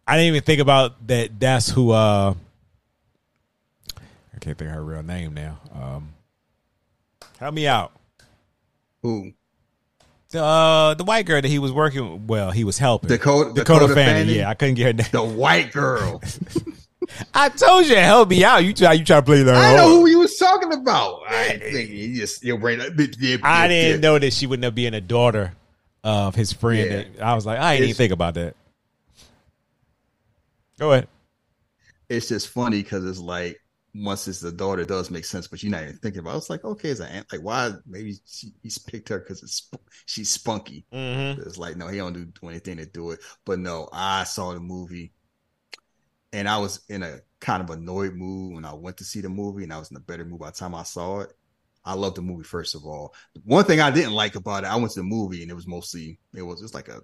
[0.07, 1.39] I didn't even think about that.
[1.39, 1.91] That's who.
[1.91, 2.35] uh
[3.97, 5.61] I can't think of her real name now.
[5.75, 6.09] Um
[7.39, 7.93] Help me out.
[9.03, 9.33] Who?
[10.33, 12.27] The uh, the white girl that he was working.
[12.27, 13.09] Well, he was helping.
[13.09, 14.23] Dakota- Dakota, Dakota Fanning.
[14.27, 14.37] Fanning?
[14.37, 15.07] Yeah, I couldn't get her name.
[15.13, 16.23] The white girl.
[17.35, 18.65] I told you, help me out.
[18.65, 18.95] You try.
[18.95, 19.53] You try to play the.
[19.53, 21.21] I know who you was talking about.
[21.29, 22.81] I thinking you just your brain.
[22.81, 25.53] I didn't know that she wouldn't have been a daughter
[26.03, 27.07] of his friend.
[27.15, 27.31] Yeah.
[27.31, 28.57] I was like, I didn't even think about that.
[30.79, 31.09] Go ahead.
[32.09, 33.61] It's just funny because it's like
[33.95, 36.35] once it's the daughter, it does make sense, but you're not even thinking about.
[36.35, 36.39] it.
[36.39, 37.33] It's like okay, it's an aunt.
[37.33, 37.73] Like why?
[37.87, 40.87] Maybe she, he's picked her because it's sp- she's spunky.
[40.93, 41.43] Mm-hmm.
[41.43, 43.21] It's like no, he don't do, do anything to do it.
[43.45, 45.13] But no, I saw the movie,
[46.33, 49.29] and I was in a kind of annoyed mood when I went to see the
[49.29, 51.33] movie, and I was in a better mood by the time I saw it.
[51.85, 53.15] I loved the movie first of all.
[53.45, 55.67] One thing I didn't like about it, I went to the movie and it was
[55.67, 57.01] mostly it was just like a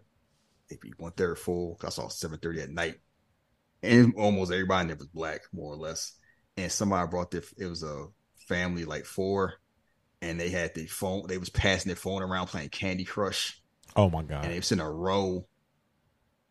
[0.71, 1.79] maybe one third full.
[1.83, 2.97] I saw seven thirty at night,
[3.83, 6.18] and almost everybody in there was black, more or less.
[6.59, 8.07] And somebody brought their it was a
[8.49, 9.55] family like four,
[10.21, 11.27] and they had the phone.
[11.29, 13.63] They was passing their phone around playing Candy Crush
[13.97, 14.45] Oh my god.
[14.45, 15.47] and they was in a row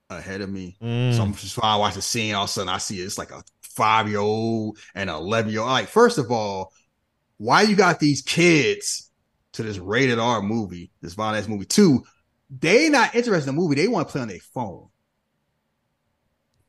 [0.09, 0.77] ahead of me.
[0.81, 1.15] Mm.
[1.15, 2.35] So I'm just to watch the scene.
[2.35, 5.51] All of a sudden, I see it's like a five year old and an 11
[5.51, 5.69] year old.
[5.69, 6.71] Like, first of all,
[7.37, 9.11] why you got these kids
[9.53, 11.65] to this rated R movie, this violent ass movie?
[11.65, 12.03] Two,
[12.49, 13.75] they not interested in the movie.
[13.75, 14.87] They want to play on their phone.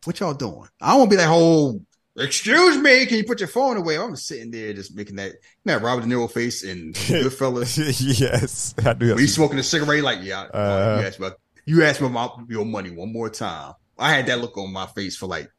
[0.04, 0.68] What y'all doing?
[0.80, 1.80] I won't be that whole.
[2.18, 3.96] Excuse me, can you put your phone away?
[3.98, 5.32] I'm sitting there just making that
[5.64, 8.20] that Robert De Niro face and Goodfellas.
[8.20, 9.06] yes, I do.
[9.20, 10.98] You smoking a cigarette, like, yeah, Uh-huh.
[11.00, 13.74] you asked about you asked me about your money one more time.
[13.98, 15.50] I had that look on my face for like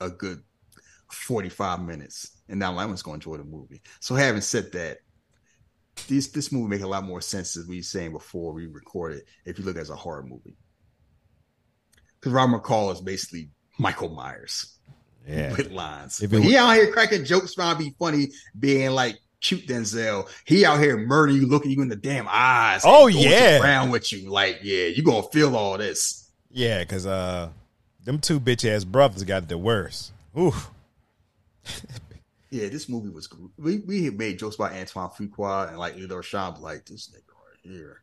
[0.00, 0.42] a good
[1.10, 2.30] 45 minutes.
[2.48, 3.80] And now I'm just gonna enjoy the movie.
[4.00, 4.98] So having said that,
[6.08, 9.22] this this movie make a lot more sense as we were saying before we recorded
[9.46, 10.56] if you look at it as a horror movie.
[12.20, 14.73] Because Robert McCall is basically Michael Myers
[15.26, 15.52] Yeah.
[15.56, 16.22] with lines.
[16.22, 18.28] If he out here cracking jokes trying to be funny,
[18.58, 20.28] being like cute Denzel.
[20.44, 22.82] He out here murdering you, looking you in the damn eyes.
[22.84, 23.60] Oh, yeah.
[23.60, 24.30] around with you.
[24.30, 26.30] Like, yeah, you gonna feel all this.
[26.50, 27.50] Yeah, because uh,
[28.02, 30.12] them two bitch ass brothers got the worst.
[30.38, 30.70] Oof.
[32.50, 33.28] Yeah, this movie was.
[33.58, 37.58] We we made jokes about Antoine Fuqua and like Lilo Sham, like this nigga right
[37.62, 38.02] here.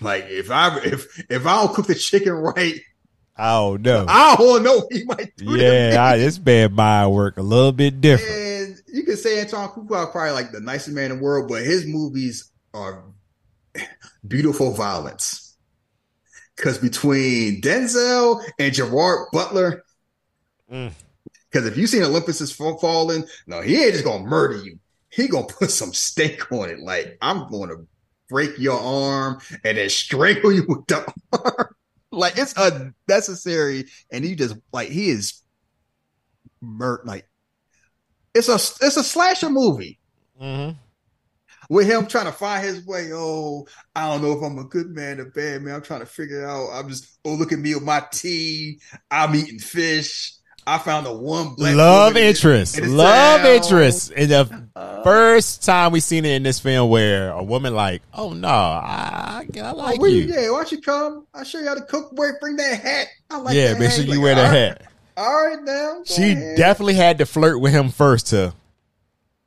[0.00, 2.78] Like if I if if I don't cook the chicken right,
[3.38, 4.06] I don't know.
[4.08, 5.56] I don't know what he might do.
[5.56, 5.96] yeah.
[6.02, 8.32] I, this bad mind work a little bit different.
[8.32, 11.62] And you could say Antoine Fuqua probably like the nicest man in the world, but
[11.62, 13.04] his movies are
[14.26, 15.56] beautiful violence.
[16.56, 19.82] Because between Denzel and Gerard Butler,
[20.72, 20.90] Mm.
[21.50, 24.80] because if you seen Olympus is Fa- falling, no, he ain't just gonna murder you.
[25.10, 26.80] He gonna put some steak on it.
[26.80, 27.74] Like I'm gonna
[28.28, 31.68] break your arm and then strangle you with the arm.
[32.16, 35.42] Like it's unnecessary, and he just like he is
[36.60, 37.28] mur like
[38.34, 39.98] it's a it's a slasher movie
[40.38, 40.76] hmm
[41.68, 43.10] with him trying to find his way.
[43.12, 45.74] Oh, I don't know if I'm a good man or bad man.
[45.74, 46.70] I'm trying to figure it out.
[46.72, 48.80] I'm just oh look at me with my tea.
[49.10, 50.32] I'm eating fish.
[50.66, 52.76] I found the one black Love woman interest.
[52.78, 53.50] in Love town.
[53.52, 54.10] interest.
[54.10, 54.68] In the
[55.04, 59.46] first time we seen it in this film where a woman like, oh no, I,
[59.54, 60.22] I oh, like oh, where you.
[60.24, 61.26] Yeah, why don't you come?
[61.32, 62.10] I'll show you how to cook.
[62.12, 63.06] Where bring that hat.
[63.30, 63.96] I like yeah, that make hat.
[63.96, 64.82] sure you Like, wear the all right, hat.
[65.16, 66.02] All right, now.
[66.04, 66.56] She ahead.
[66.56, 68.52] definitely had to flirt with him first to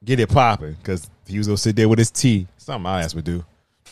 [0.06, 2.48] get it popping because he was gonna sit there with his tea.
[2.58, 3.44] Something my ass would do.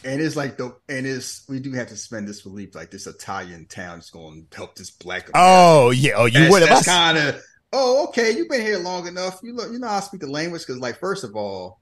[0.03, 3.07] And it's like the and it's we do have to spend this belief like this
[3.07, 5.29] Italian town is going to help this black.
[5.33, 6.13] Oh yeah.
[6.15, 6.85] Oh, you would have.
[6.85, 7.41] kind of
[7.73, 8.31] oh okay.
[8.31, 9.39] You've been here long enough.
[9.43, 11.81] You look, you know to speak the language because like first of all,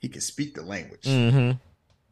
[0.00, 1.52] he can speak the language Mm-hmm.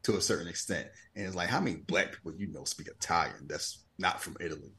[0.03, 3.47] to a certain extent, and it's like how many black people you know speak Italian
[3.47, 4.73] that's not from Italy.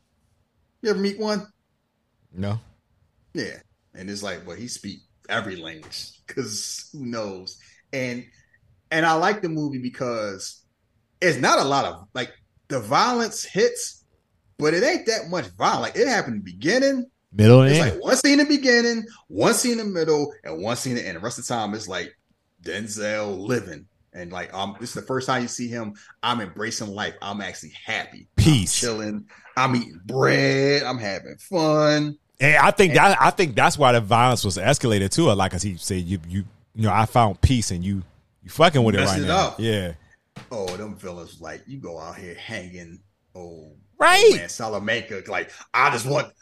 [0.83, 1.47] You ever meet one?
[2.35, 2.59] No.
[3.35, 3.59] Yeah,
[3.95, 4.99] and it's like, well, he speak
[5.29, 7.59] every language because who knows?
[7.93, 8.25] And
[8.93, 10.61] and I like the movie because
[11.21, 12.31] it's not a lot of like
[12.69, 14.05] the violence hits,
[14.59, 15.81] but it ain't that much violence.
[15.83, 17.07] Like it happened in the beginning.
[17.35, 17.95] Middle It's end.
[17.95, 21.03] like one scene in the beginning, one scene in the middle, and one scene in
[21.03, 21.17] the end.
[21.17, 22.17] The rest of the time it's like
[22.63, 23.87] Denzel living.
[24.13, 25.95] And like um, this is the first time you see him.
[26.23, 27.15] I'm embracing life.
[27.23, 28.29] I'm actually happy.
[28.37, 28.83] Peace.
[28.83, 29.27] I'm chilling.
[29.57, 30.83] I'm eating bread.
[30.83, 32.19] I'm having fun.
[32.39, 35.33] And I think that I think that's why the violence was escalated too.
[35.33, 38.03] Like as he said, you you you know, I found peace and you
[38.43, 39.37] you fucking with it right it now.
[39.49, 39.57] up.
[39.61, 39.93] Yeah.
[40.51, 43.01] Oh, them villains like you go out here hanging.
[43.35, 44.33] Oh, Right.
[44.35, 45.23] man, Salamanca.
[45.29, 46.33] Like I just want,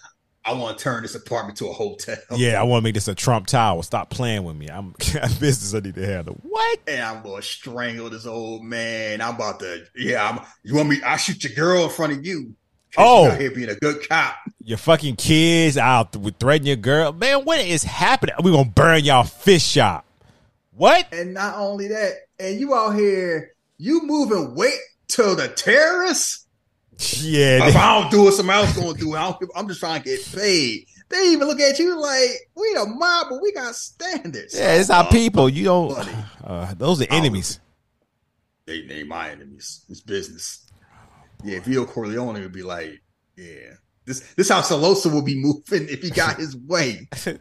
[0.44, 2.16] I want to turn this apartment to a hotel.
[2.34, 3.82] Yeah, I want to make this a Trump Tower.
[3.82, 4.68] Stop playing with me.
[4.72, 4.94] I'm
[5.38, 6.38] business I need to handle.
[6.42, 6.78] What?
[6.88, 9.20] and I'm gonna strangle this old man.
[9.20, 9.84] I'm about to.
[9.96, 10.40] Yeah, I'm.
[10.62, 11.02] You want me?
[11.04, 12.54] I shoot your girl in front of you.
[12.96, 13.30] Oh.
[13.30, 14.34] here being a good cop.
[14.64, 17.12] Your fucking kids out with threatening your girl.
[17.12, 18.34] Man, what is happening?
[18.42, 20.04] We gonna burn y'all fish shop.
[20.81, 21.12] What?
[21.12, 26.47] And not only that, and you out here, you moving weight to the terrorists.
[27.20, 29.18] Yeah, If I don't do it, somebody else gonna do it.
[29.18, 30.86] I I'm just trying to get paid.
[31.10, 34.55] They even look at you like we the mob, but we got standards.
[34.59, 35.50] yeah, it's our Uh, people.
[35.50, 36.09] You don't.
[36.42, 37.60] Uh, those are enemies.
[38.65, 39.84] They name my enemies.
[39.91, 40.67] It's business.
[41.44, 43.02] Yeah, Vito Corleone would be like,
[43.36, 43.75] yeah,
[44.07, 47.07] this this how Sollozzo will be moving if he got his way.
[47.12, 47.39] this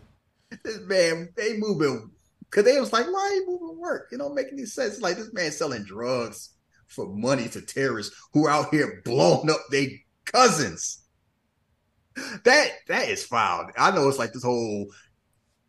[0.87, 2.11] man, they moving
[2.49, 4.07] because they was like, why you moving work?
[4.11, 5.01] You don't make any sense.
[5.01, 6.49] Like this man selling drugs
[6.87, 9.87] for money to terrorists who are out here blowing up their
[10.25, 11.03] cousins.
[12.43, 13.69] That that is foul.
[13.77, 14.87] I know it's like this whole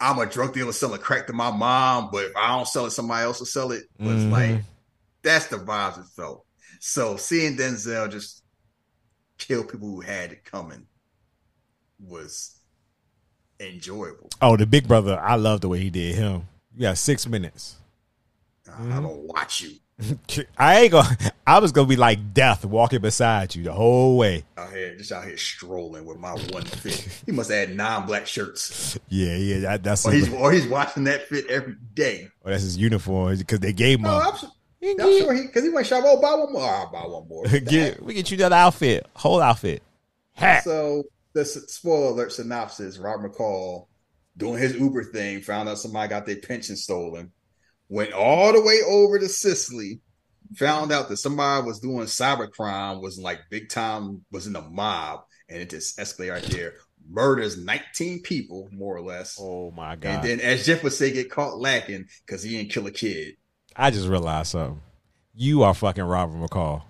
[0.00, 2.90] I'm a drug dealer selling crack to my mom, but if I don't sell it,
[2.90, 3.84] somebody else will sell it.
[3.98, 4.30] But it's Mhm.
[4.30, 4.64] like
[5.22, 6.46] that's the vibes it felt.
[6.80, 8.42] So seeing Denzel just
[9.36, 10.86] kill people who had it coming
[11.98, 12.58] was
[13.60, 14.30] enjoyable.
[14.40, 15.20] Oh, the big brother.
[15.20, 16.48] I love the way he did him.
[16.74, 17.76] You got six minutes.
[18.72, 19.76] I'm gonna watch you
[20.58, 21.16] I ain't gonna.
[21.46, 24.44] I was gonna be like death walking beside you the whole way.
[24.56, 27.22] out here, just out here strolling with my one fit.
[27.26, 29.58] He must have had nine black shirts, Yeah, yeah.
[29.60, 32.28] That, that's or he's or he's watching that fit every day.
[32.44, 34.04] oh, that's his uniform because they gave him.
[34.04, 34.30] No, a,
[34.82, 36.04] I'm, I'm sure he because he went shop.
[36.06, 36.62] Oh, buy one more.
[36.62, 37.44] I'll buy one more.
[37.66, 39.82] Get we get you that outfit, whole outfit.
[40.32, 40.64] Hat.
[40.64, 43.86] So the spoiler alert synopsis: Robert McCall
[44.40, 47.30] doing his Uber thing, found out somebody got their pension stolen,
[47.88, 50.00] went all the way over to Sicily,
[50.56, 55.20] found out that somebody was doing cybercrime, was like big time, was in the mob,
[55.48, 56.74] and it just escalated right there.
[57.08, 59.38] Murders 19 people, more or less.
[59.40, 60.16] Oh my god.
[60.16, 63.36] and then, as Jeff would say, get caught lacking because he didn't kill a kid.
[63.76, 64.80] I just realized something.
[65.34, 66.82] You are fucking Robert McCall.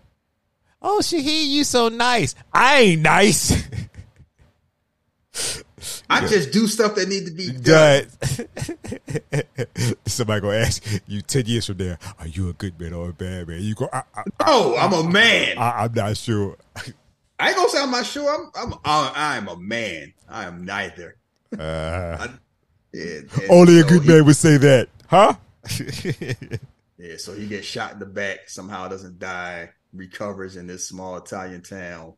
[0.82, 2.34] Oh, Shahid, you so nice.
[2.52, 3.62] I ain't nice.
[6.09, 8.07] I just do stuff that need to be done.
[10.07, 13.12] Somebody gonna ask you ten years from there, are you a good man or a
[13.12, 13.60] bad man?
[13.62, 15.59] You go, I, I, Oh, I'm a man.
[15.59, 16.57] I, I'm not sure.
[17.39, 18.28] I ain't gonna say I'm not sure.
[18.33, 20.12] I'm I'm I, I am a man.
[20.28, 21.17] I am neither.
[21.59, 22.28] Uh,
[22.92, 25.34] Yeah, and only a good he- man would say that, huh?
[26.99, 31.17] Yeah, so he gets shot in the back, somehow doesn't die, recovers in this small
[31.17, 32.12] Italian town,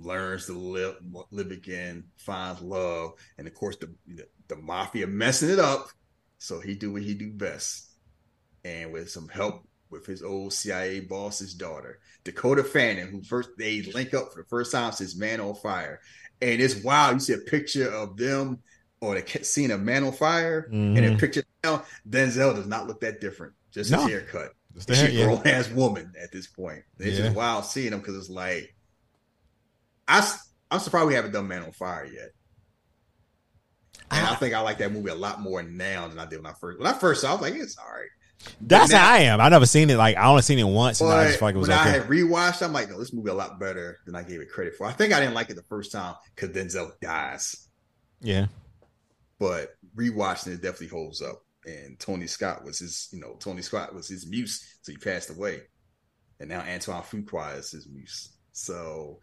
[0.00, 0.96] learns to live
[1.30, 5.88] live again, finds love, and of course the the, the mafia messing it up.
[6.38, 7.90] So he do what he do best,
[8.64, 13.82] and with some help with his old CIA boss's daughter, Dakota Fanning, who first they
[13.82, 16.00] link up for the first time since Man on Fire,
[16.42, 17.14] and it's wild.
[17.14, 18.58] You see a picture of them
[19.00, 21.20] or the scene of Man on Fire, and a Mhm.
[21.20, 21.84] picture now.
[22.08, 23.52] Denzel does not look that different.
[23.70, 23.98] Just No.
[23.98, 24.52] his haircut.
[24.74, 26.82] Just She's a grown ass woman at this point.
[26.98, 27.24] It's Yeah.
[27.26, 28.74] just wild seeing him because it's like,
[30.08, 30.36] I,
[30.70, 32.30] I'm surprised we haven't done Man on Fire yet.
[34.10, 34.34] And I, ah.
[34.36, 36.78] think I like that movie a lot more now than I did when I first
[36.78, 37.28] when I first saw.
[37.28, 38.08] it, I was like, it's all right.
[38.60, 39.40] That's now- how I am.
[39.40, 39.96] I never seen it.
[39.96, 41.82] Like I only seen it once, and I just felt like it was when I
[41.82, 41.98] okay.
[41.98, 44.76] had rewatched, I'm like, no, this movie a lot better than I gave it credit
[44.76, 44.86] for.
[44.86, 47.68] I think I didn't like it the first time because Denzel dies,
[48.20, 48.46] yeah,
[49.38, 51.42] but rewatching it definitely holds up.
[51.64, 55.30] And Tony Scott was his, you know, Tony Scott was his muse, so he passed
[55.30, 55.62] away,
[56.38, 58.36] and now Antoine Fuqua is his muse.
[58.52, 59.18] So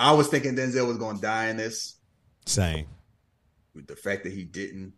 [0.00, 1.98] I was thinking Denzel was going to die in this.
[2.46, 2.86] same.
[3.74, 4.94] With the fact that he didn't,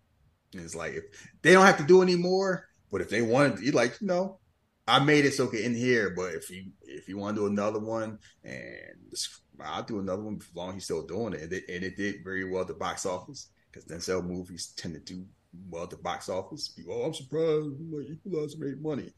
[0.52, 1.04] it's like if
[1.42, 2.68] they don't have to do anymore.
[2.92, 4.38] But if they wanted, to, like, you know,
[4.86, 6.10] I made it so it end here.
[6.10, 8.76] But if you if you want to do another one, and
[9.60, 11.42] I'll do another one as long as he's still doing it.
[11.42, 14.94] And it, and it did very well at the box office because Denzel movies tend
[14.94, 15.24] to do
[15.68, 16.68] well at the box office.
[16.68, 19.10] People, oh, I'm surprised like Equalizer made money.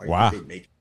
[0.00, 0.30] You Wow.
[0.30, 0.71] They make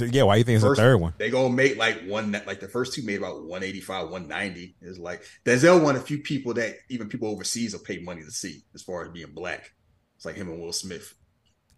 [0.00, 1.14] yeah, why you think it's First- the third one?
[1.18, 5.22] they gonna make like one like the first two made about 185 190 is like
[5.44, 8.62] denzel one of the few people that even people overseas will pay money to see
[8.74, 9.72] as far as being black
[10.16, 11.14] it's like him and will smith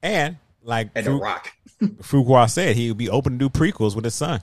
[0.02, 3.94] And like and Fu- the rock Fuqua said, he would be open to do prequels
[3.94, 4.40] with his son.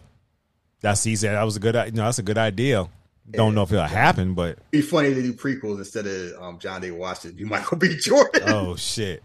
[0.82, 1.76] That's he said that was a good.
[1.76, 2.88] You know, that's a good idea.
[3.32, 3.56] Don't Yeah.
[3.56, 6.98] know if it'll happen, but be funny to do prequels instead of um, john david
[7.00, 9.24] washington you michael b jordan oh shit,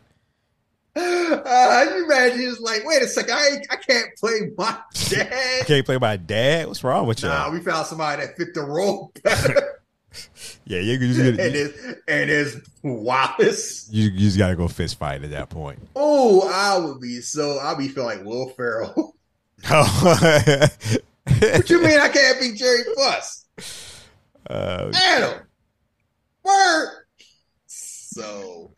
[0.99, 4.79] uh, you imagine it's like wait a second i i can't play my
[5.11, 6.67] dad can't play my dad.
[6.67, 7.53] What's wrong with nah y'all?
[7.53, 9.75] we found somebody that fit the role better
[10.65, 15.23] yeah, you, you, and it's and it's wallace you, you just gotta go fist fight
[15.23, 15.79] at that point.
[15.95, 19.15] oh i would be so i'll be feeling like will ferrell
[19.71, 20.69] uh,
[21.41, 23.45] What you mean I can't be Jerry Fuss?
[24.49, 25.41] Adam.
[26.43, 26.89] Word.
[27.67, 28.73] So,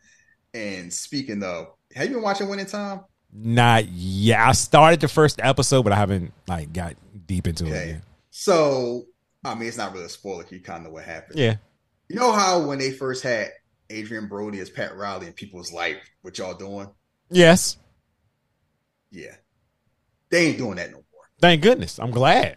[0.53, 3.01] and speaking of, have you been watching Winning Time?
[3.33, 4.49] not yeah.
[4.49, 6.95] I started the first episode, but I haven't like got
[7.27, 7.87] deep into it.
[7.87, 8.01] Yet.
[8.29, 9.05] So,
[9.45, 10.45] I mean, it's not really a spoiler.
[10.49, 11.39] You kind of know what happened.
[11.39, 11.55] Yeah,
[12.09, 13.49] You know how when they first had
[13.91, 16.89] Adrien Brody as Pat Riley and people was like, what y'all doing?
[17.29, 17.77] yes.
[19.11, 19.35] Yeah.
[20.29, 21.23] They ain't doing that no more.
[21.41, 21.99] Thank goodness.
[21.99, 22.55] I'm glad.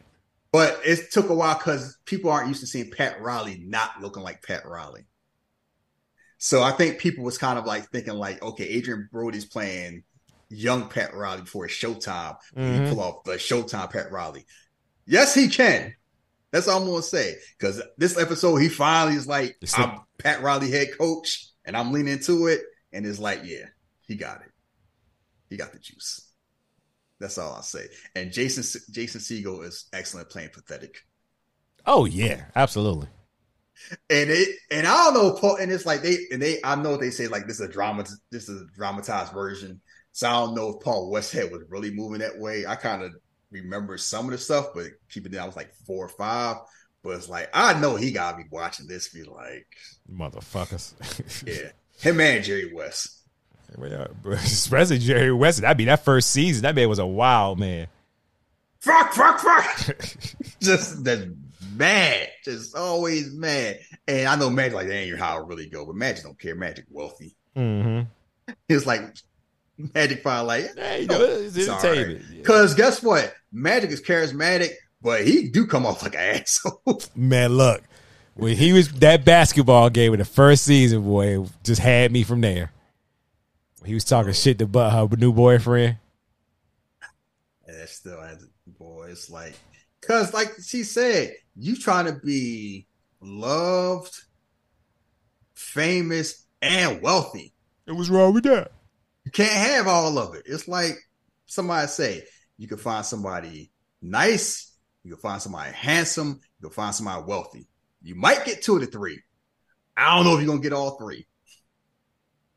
[0.52, 4.22] But it took a while because people aren't used to seeing Pat Riley not looking
[4.22, 5.04] like Pat Riley.
[6.44, 10.02] So I think people was kind of like thinking like, okay, Adrien Brody's playing
[10.50, 12.36] young Pat Riley before it's Showtime.
[12.54, 12.84] Mhm.
[12.84, 14.44] He pull off the Showtime Pat Riley.
[15.06, 15.94] Yes, he can.
[16.50, 17.36] That's all I'm gonna say.
[17.58, 21.92] Because this episode, he finally is like, It's I'm Pat Riley head coach, and I'm
[21.92, 22.60] leaning into it,
[22.92, 23.64] and it's like, yeah,
[24.02, 24.52] he got it.
[25.48, 26.28] He got the juice.
[27.20, 27.88] That's all I'll say.
[28.16, 31.06] And Jason Jason Segel is excellent playing pathetic.
[31.86, 33.08] Oh yeah, absolutely.
[34.10, 36.96] And it and I don't know, Paul, and it's like they and they I know
[36.96, 39.80] they say like this is a drama this is a dramatized version.
[40.12, 42.66] So I don't know if Paul Westhead was really moving that way.
[42.66, 43.14] I kind of
[43.50, 46.56] remember some of the stuff, but keeping it, I was like four or five.
[47.02, 49.66] But it's like I know he gotta be watching this, be like,
[50.10, 50.94] Motherfuckers.
[51.46, 53.20] yeah, him and Jerry West.
[54.24, 55.60] Especially Jerry West.
[55.60, 57.88] That'd be that first season, that man was a wild man.
[58.80, 59.98] Fuck, fuck, fuck.
[60.60, 61.34] just that
[61.74, 63.80] mad, just always mad.
[64.08, 66.54] And I know Magic like that ain't how it really go, but Magic don't care.
[66.54, 67.36] Magic wealthy.
[67.54, 68.02] hmm
[68.68, 69.02] It's like
[69.76, 71.56] Magic probably like, Yeah, you know, it's.
[71.56, 72.20] Yeah.
[72.36, 73.34] Because guess what?
[73.52, 74.70] Magic is charismatic,
[75.02, 77.02] but he do come off like an asshole.
[77.14, 77.82] Man, look,
[78.34, 82.40] when he was that basketball game in the first season, boy, just had me from
[82.40, 82.70] there.
[83.84, 85.98] He was talking shit to but her new boyfriend.
[87.66, 89.54] and that still has boy, it's like
[90.00, 92.86] because like she said, you trying to be
[93.20, 94.14] loved,
[95.54, 97.52] famous, and wealthy.
[97.86, 98.72] It was wrong with that.
[99.24, 100.42] You can't have all of it.
[100.46, 100.96] It's like
[101.46, 102.24] somebody say,
[102.58, 103.70] you can find somebody
[104.02, 107.66] nice, you can find somebody handsome, you can find somebody wealthy.
[108.02, 109.20] You might get two of the three.
[109.96, 111.26] I don't know if you're gonna get all three.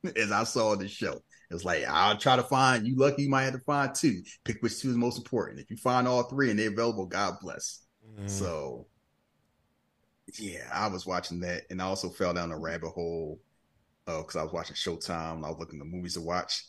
[0.16, 1.22] As I saw in the show.
[1.50, 4.22] It's like I'll try to find you lucky you might have to find two.
[4.44, 5.60] Pick which two is most important.
[5.60, 7.87] If you find all three and they're available, God bless.
[8.18, 8.28] Mm-hmm.
[8.28, 8.88] So
[10.40, 13.40] yeah, I was watching that and I also fell down a rabbit hole
[14.08, 16.64] uh, because I was watching Showtime and I was looking at movies to watch,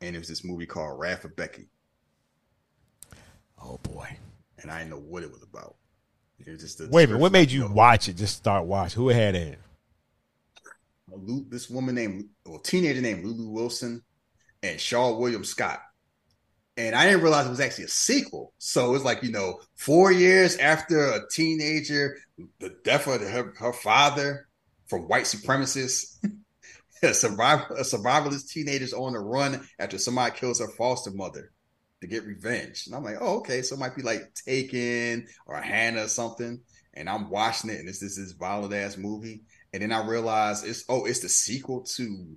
[0.00, 1.66] and it was this movie called Wrath of Becky,
[3.60, 4.08] Oh boy.
[4.60, 5.76] and I didn't know what it was about.
[6.44, 8.16] It was just a Wait a minute, what made you know, watch it?
[8.16, 9.00] Just start watching.
[9.00, 9.58] Who had it?
[11.48, 14.02] This woman named well teenager named Lulu Wilson
[14.62, 15.80] and Seann William Scott.
[16.86, 18.52] And I didn't realize it was actually a sequel.
[18.58, 22.16] So it was like, you know, four years after a teenager,
[22.58, 24.48] the death of her, her father
[24.88, 26.16] from white supremacists,
[27.04, 31.52] a, survival, a survivalist teenager's on the run after somebody kills her foster mother
[32.00, 32.84] to get revenge.
[32.86, 33.62] And I'm like, oh, okay.
[33.62, 36.60] So it might be like Taken or Hannah or something.
[36.94, 39.42] And I'm watching it, and it's this, this violent ass movie.
[39.72, 42.36] And then I realized it's oh, it's the sequel to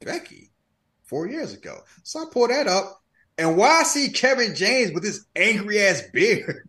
[0.00, 0.52] Becky
[1.04, 1.80] four years ago.
[2.04, 2.99] So I pull that up,
[3.40, 6.68] and why I see Kevin James with this angry ass beard?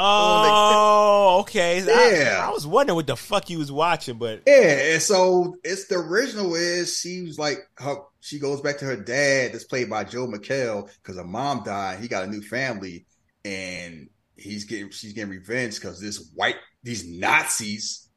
[0.00, 1.82] Oh, okay.
[1.82, 2.42] Yeah.
[2.44, 5.86] I, I was wondering what the fuck he was watching, but Yeah, and so it's
[5.86, 10.04] the original is she's like her she goes back to her dad that's played by
[10.04, 12.00] Joel McHale because her mom died.
[12.00, 13.06] He got a new family,
[13.44, 18.08] and he's getting she's getting revenge because this white these Nazis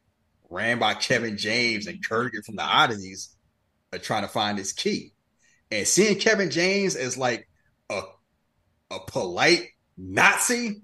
[0.49, 3.35] ran by Kevin James and Kurrgan from the oddities
[3.93, 5.13] are trying to find his key.
[5.71, 7.47] And seeing Kevin James as like
[7.89, 8.01] a
[8.91, 10.81] a polite Nazi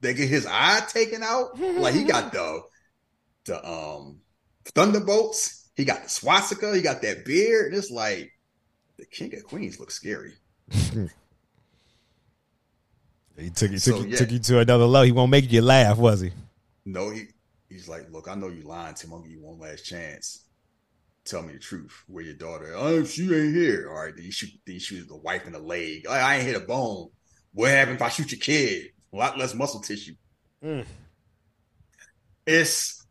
[0.00, 2.62] that get his eye taken out, like he got the
[3.46, 4.20] the um
[4.64, 5.70] Thunderbolts.
[5.76, 6.74] He got the swastika.
[6.74, 7.74] He got that beard.
[7.74, 8.32] It's like
[8.98, 10.34] the King of Queens looks scary.
[13.36, 14.16] he took you So, took, yeah.
[14.16, 15.04] took you to another level.
[15.06, 16.32] He won't make you laugh, was he?
[16.86, 17.26] No, he
[17.68, 19.12] he's like, look, I know you lying to him.
[19.12, 20.45] I'll give you one last chance.
[21.26, 22.04] Tell me the truth.
[22.06, 22.72] Where your daughter?
[22.74, 23.88] Oh, she ain't here.
[23.90, 24.50] All right, then you shoot.
[24.64, 26.06] Then you shoot the wife in the leg.
[26.08, 27.08] I, I ain't hit a bone.
[27.52, 28.92] What happened if I shoot your kid?
[29.12, 30.14] A lot less muscle tissue.
[30.62, 30.86] Mm.
[32.46, 33.04] It's.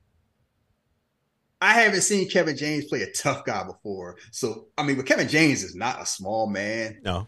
[1.62, 4.18] I haven't seen Kevin James play a tough guy before.
[4.32, 7.00] So I mean, but Kevin James is not a small man.
[7.04, 7.28] No.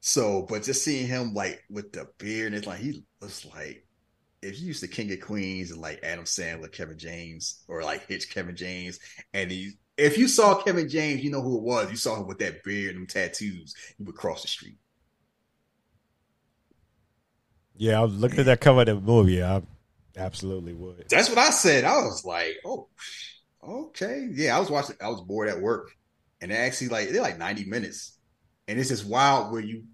[0.00, 3.86] So, but just seeing him like with the beard, and it's like he looks like
[4.42, 8.06] if you used to King of Queens and like Adam Sandler, Kevin James, or like
[8.06, 8.98] Hitch Kevin James,
[9.32, 11.90] and he if you saw Kevin James, you know who it was.
[11.90, 14.76] You saw him with that beard and them tattoos, you would cross the street.
[17.76, 19.42] Yeah, I was looking at that cover of the movie.
[19.42, 19.62] I
[20.16, 21.06] absolutely would.
[21.08, 21.84] That's what I said.
[21.84, 22.88] I was like, oh,
[23.66, 24.56] okay, yeah.
[24.56, 24.96] I was watching.
[25.00, 25.90] I was bored at work,
[26.40, 28.16] and they actually like they're like ninety minutes,
[28.68, 29.84] and it's just wild where you.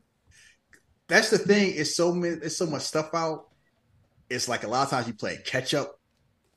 [1.08, 1.72] That's the thing.
[1.74, 2.36] It's so many.
[2.36, 3.48] It's so much stuff out.
[4.28, 5.98] It's like a lot of times you play catch up,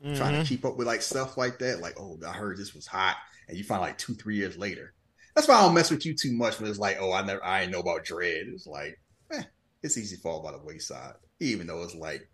[0.01, 0.43] trying to mm-hmm.
[0.43, 1.79] keep up with like stuff like that.
[1.79, 3.15] Like, oh, I heard this was hot,
[3.53, 4.95] and you find like two, three years later.
[5.35, 6.59] That's why I don't mess with you too much.
[6.59, 8.47] When it's like, oh, I never, I didn't know about Dread.
[8.47, 8.99] It's like,
[9.31, 9.43] eh,
[9.83, 12.27] it's easy to fall by the wayside, even though it's like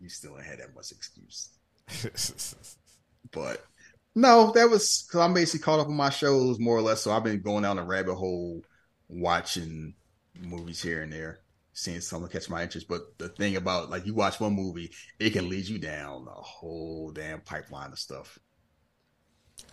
[0.00, 1.50] you still ain't had that much excuse.
[3.32, 3.64] But
[4.14, 7.02] no, that was because I'm basically caught up on my shows more or less.
[7.02, 8.62] So I've been going down a rabbit hole,
[9.08, 9.94] watching
[10.40, 11.40] movies here and there,
[11.72, 12.86] seeing something catch my interest.
[12.86, 16.40] But the thing about like you watch one movie, it can lead you down a
[16.40, 18.38] whole damn pipeline of stuff.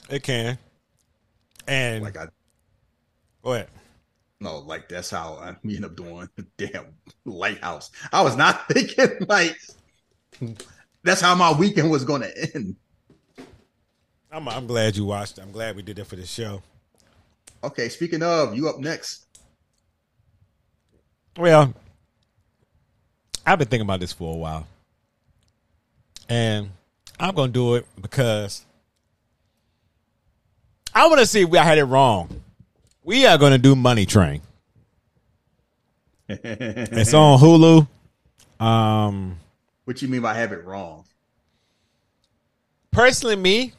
[0.09, 0.57] it can.
[1.67, 2.27] And Like I
[3.43, 3.69] go ahead.
[4.40, 6.88] no, like that's how I end up doing the damn
[7.25, 7.92] lighthouse.
[8.11, 9.58] I was not thinking like
[11.03, 12.75] that's how my weekend was going to end.
[14.32, 15.40] I'm I'm glad you watched.
[15.40, 16.61] I'm glad we did it for the show.
[17.64, 19.25] Okay, speaking of, you up next.
[21.38, 21.74] Well,
[23.45, 24.67] I've been thinking about this for a while.
[26.30, 26.72] And
[27.19, 28.66] I'm to do it because
[30.95, 32.30] I want to see if I had it wrong.
[33.03, 34.41] We are going to do Money Train.
[36.30, 37.88] It's on Hulu.
[38.63, 39.38] Um,
[39.85, 41.03] What you mean by have it wrong?
[42.91, 43.73] personally, me,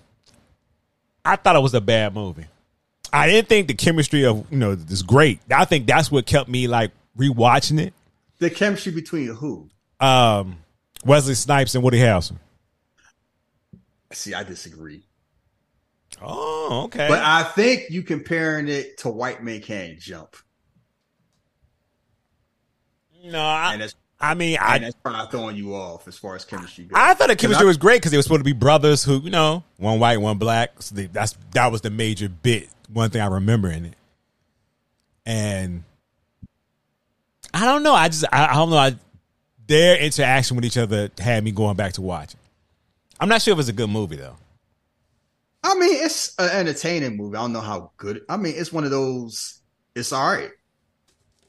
[1.24, 2.46] I thought it was a bad movie.
[3.12, 5.40] I didn't think the chemistry of you know is great.
[5.50, 7.94] I think that's what kept me like rewatching it.
[8.38, 9.68] The chemistry between who?
[10.00, 10.58] Um,
[11.04, 12.36] Wesley Snipes and Woody Harrelson.
[14.12, 15.02] See, I disagree.
[16.22, 17.08] Oh, okay.
[17.08, 20.36] But I think you comparing it to White Man Can't Jump.
[23.24, 23.88] no, I,
[24.20, 26.96] I mean, and I that's probably throwing you off as far as chemistry goes.
[26.98, 29.20] I thought the chemistry I- was great because they were supposed to be brothers who,
[29.20, 30.82] you know, one white, one black.
[30.82, 32.68] So they, that's that was the major bit.
[32.92, 33.94] One thing I remember in it,
[35.26, 35.84] and
[37.52, 37.94] I don't know.
[37.94, 38.76] I just I, I don't know.
[38.76, 38.94] I,
[39.66, 42.34] their interaction with each other had me going back to watch.
[43.18, 44.36] I'm not sure if it's a good movie though.
[45.64, 47.36] I mean, it's an entertaining movie.
[47.36, 48.22] I don't know how good.
[48.28, 49.62] I mean, it's one of those.
[49.96, 50.50] It's all right,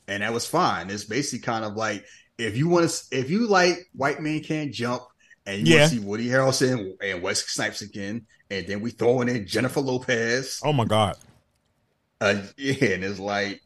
[0.08, 0.90] and that was fine.
[0.90, 2.06] It's basically kind of like
[2.38, 5.04] if you want to, if you like White Man Can't Jump,
[5.46, 5.74] and you Yeah.
[5.74, 9.82] want to see Woody Harrelson and Wesley Snipes again, and then we throwing in Jennifer
[9.82, 10.60] Lopez.
[10.64, 11.18] Oh my god!
[12.22, 13.62] Uh, yeah, and it's like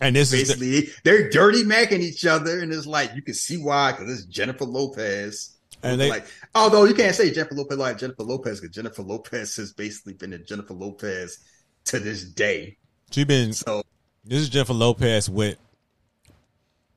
[0.00, 3.34] And this is the, basically they're dirty macking each other, and it's like you can
[3.34, 5.51] see why because it's Jennifer Lopez.
[5.82, 9.56] And they like, although you can't say Jennifer Lopez like Jennifer Lopez because Jennifer Lopez
[9.56, 11.38] has basically been a Jennifer Lopez
[11.86, 12.76] to this day.
[13.10, 13.52] she been.
[13.52, 13.82] So
[14.24, 15.58] This is Jennifer Lopez with.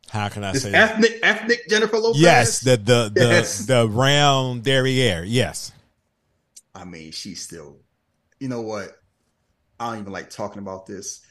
[0.10, 0.70] How can I say?
[0.72, 0.92] that?
[0.92, 2.22] ethnic ethnic Jennifer Lopez.
[2.22, 3.66] Yes, the the the Yes.
[3.66, 5.24] the round derriere.
[5.24, 5.72] Yes.
[6.74, 7.78] I mean, she's still.
[8.40, 8.92] You know what?
[9.80, 11.22] I don't even like talking about this.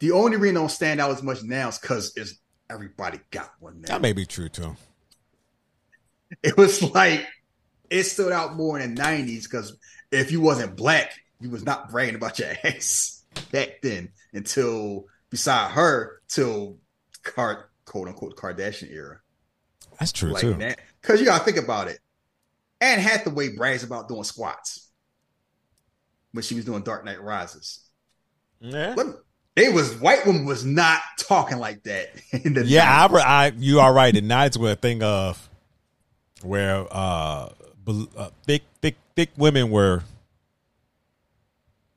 [0.00, 2.34] The only reason I don't stand out as much now is because it's
[2.68, 3.86] everybody got one now.
[3.88, 4.76] That may be true too.
[6.42, 7.26] it was like
[7.90, 9.76] it stood out more in the nineties because
[10.10, 15.70] if you wasn't black, you was not bragging about your ass back then until beside
[15.72, 16.78] her till
[17.22, 19.20] Card quote unquote Kardashian era.
[19.98, 20.58] That's true like too.
[21.02, 21.98] Cause you gotta think about it.
[22.80, 24.90] Anne Hathaway brags about doing squats
[26.32, 27.80] when she was doing Dark Knight Rises.
[28.60, 28.94] Yeah.
[28.96, 29.12] Let me-
[29.56, 32.08] It was white woman was not talking like that
[32.44, 34.12] in the Yeah, I, I you are right.
[34.12, 35.48] The nights were a thing of
[36.44, 37.48] where uh,
[38.16, 40.02] uh thick thick thick women were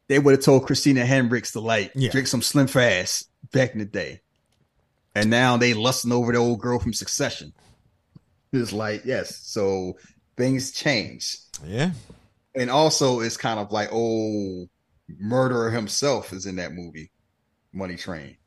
[0.07, 2.11] they would have told Christina Hendricks to like Yeah.
[2.11, 4.21] drink some Slim Fast back in the day,
[5.15, 7.53] and now they lusting over the old girl from Succession.
[8.53, 9.97] It's like yes, so
[10.37, 11.91] things change, yeah.
[12.55, 14.69] and also it's kind of like oh,
[15.19, 17.11] murderer himself is in that movie,
[17.73, 18.37] Money Train.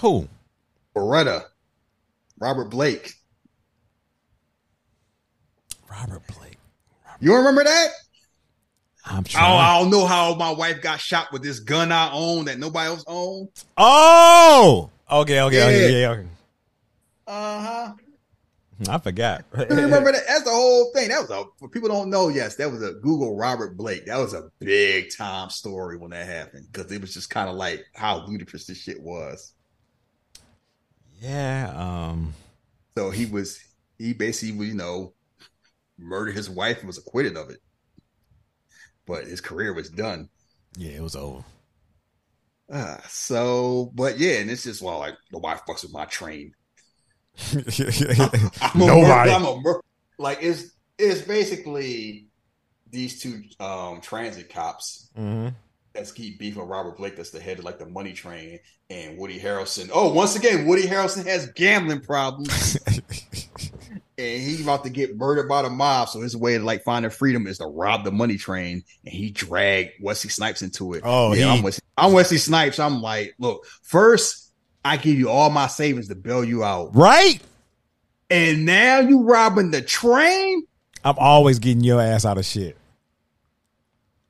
[0.00, 0.28] Who?
[0.94, 1.44] Baretta,
[2.38, 3.14] Robert Blake.
[5.90, 6.58] Robert Blake.
[7.20, 7.88] You remember that?
[9.04, 9.58] I'm Oh, trying.
[9.58, 12.88] I don't know how my wife got shot with this gun I own that nobody
[12.88, 13.48] else owned.
[13.76, 15.98] Oh, okay, okay, okay, Yeah.
[15.98, 16.28] yeah, okay.
[17.26, 17.92] Uh huh.
[18.88, 19.44] I forgot.
[19.52, 20.22] Remember that?
[20.28, 21.08] That's the whole thing.
[21.08, 22.28] That was a for people don't know.
[22.28, 24.06] Yes, that was a Google Robert Blake.
[24.06, 27.56] That was a big time story when that happened because it was just kind of
[27.56, 29.52] like how ludicrous this shit was.
[31.20, 31.72] yeah.
[31.74, 32.34] Um.
[32.96, 33.58] So he was
[33.98, 35.12] he basically you know
[35.98, 37.58] murdered his wife and was acquitted of it,
[39.06, 40.28] but his career was done.
[40.76, 41.44] Yeah, it was over.
[42.70, 46.52] Uh, so, but yeah, and it's just well, like nobody fucks with my train.
[47.52, 49.30] I'm a Nobody.
[49.30, 49.82] mur- I'm a mur-
[50.18, 52.26] like it's it's basically
[52.90, 55.54] these two um transit cops Mhm.
[55.94, 58.58] that's keep beefing with Robert Blake that's the head of like the money train
[58.90, 59.90] and Woody Harrelson.
[59.92, 62.76] Oh, once again, Woody Harrelson has gambling problems
[64.18, 66.08] and he's about to get murdered by the mob.
[66.08, 69.30] So his way to like finding freedom is to rob the money train and he
[69.30, 71.02] dragged Wesley Snipes into it.
[71.04, 72.78] Oh, yeah, he- I'm Wesley, I'm Wesley Snipes.
[72.78, 74.50] I'm like, look, first
[74.84, 76.94] I give you all my savings to bail you out.
[76.96, 77.40] right?
[78.30, 80.62] and now you robbing the train.
[81.04, 82.76] I'm always getting your ass out of shit.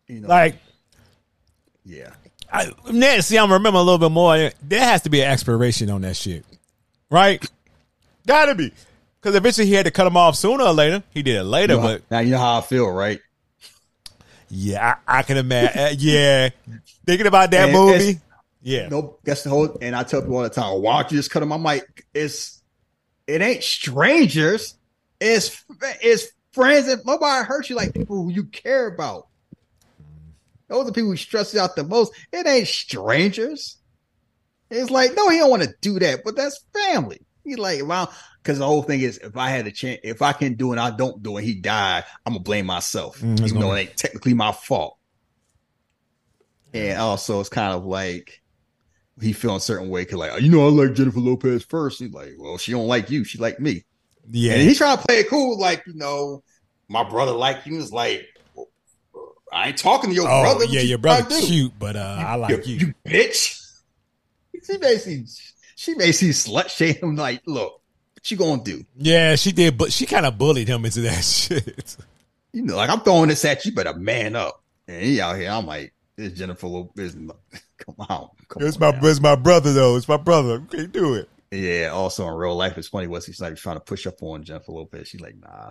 [0.07, 0.55] You know, Like,
[1.85, 2.11] yeah,
[2.53, 4.51] I, now, see, I'm remember a little bit more.
[4.63, 6.45] There has to be an expiration on that shit,
[7.11, 7.45] right?
[8.27, 8.73] Gotta be,
[9.21, 11.03] because eventually he had to cut him off sooner or later.
[11.13, 13.21] He did it later, You know- but now you know how I feel, right?
[14.51, 15.79] yeah, I, I can imagine.
[15.81, 16.49] uh, yeah,
[17.07, 18.21] thinking about that And movie.
[18.63, 19.21] Yeah, Nope.
[19.25, 19.79] That's the whole.
[19.81, 21.53] And I tell people all the time, why don't you just cut them?
[21.53, 22.61] I'm like, it's
[23.27, 24.75] it ain't strangers.
[25.21, 25.65] It's
[26.03, 29.29] it's friends and nobody hurts you like people who you care about.
[30.69, 32.13] Those are the people who stress you out the most.
[32.33, 33.77] It ain't strangers.
[34.71, 37.21] It's like, no, he don't want to do that, but that's family.
[37.45, 38.13] He's like, well,
[38.49, 40.79] because the whole thing is, if I had a chance, if I can do it,
[40.79, 41.45] I don't do it.
[41.45, 42.05] He died.
[42.25, 44.97] I'm gonna blame myself, Mm, even though it ain't technically my fault.
[46.73, 48.41] And also, it's kind of like
[49.21, 51.99] he feeling a certain way because, like, you know, I like Jennifer Lopez first.
[51.99, 53.85] He's like, well, she don't like you, she like me.
[54.31, 54.55] yeah.
[54.55, 56.43] And he's trying to play it cool, like, you know,
[56.89, 57.77] my brother like you.
[57.77, 58.25] Is like,
[59.53, 60.65] I ain't talking to your oh brother.
[60.65, 62.77] Yeah, you your brother cute, but uh, I like you.
[62.77, 63.57] you bitch.
[64.65, 65.25] She basically,
[65.77, 67.17] she basically slut shamed him.
[67.17, 67.78] Like, look,
[68.37, 68.85] what you gonna do?
[68.97, 71.97] Yeah, she did, but she kind of bullied him into that shit.
[72.53, 74.63] You know, like I'm throwing this at you, better man up.
[74.87, 77.15] And he out here, I'm like, this Jennifer Lopez.
[77.79, 79.07] Come on, come It's on my now.
[79.07, 79.97] it's my brother though.
[79.97, 80.59] It's my brother.
[80.61, 81.29] We can't do it.
[81.53, 81.91] Yeah.
[81.93, 83.07] Also, in real life, it's funny.
[83.07, 85.09] Wesley Snipes trying to push up on Jennifer Lopez.
[85.09, 85.71] She's like, nah.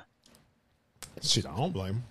[1.22, 2.04] Shit, I don't blame him.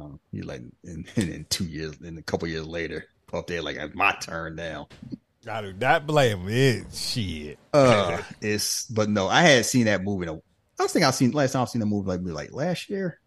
[0.00, 3.76] Um, he like, in, in two years, in a couple years later, up there like,
[3.76, 4.88] it's my turn now.
[5.48, 6.48] I do not blame him.
[6.48, 7.58] It, shit.
[7.72, 10.24] Uh, it's but no, I had seen that movie.
[10.24, 10.34] in a-
[10.78, 13.18] I was thinking I seen last time I seen the movie like like last year.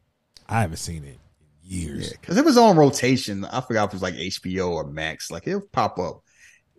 [0.47, 1.17] I haven't seen it in
[1.63, 2.07] years.
[2.07, 3.45] Yeah, because it was on rotation.
[3.45, 5.31] I forgot if it was like HBO or Max.
[5.31, 6.21] Like it'll pop up.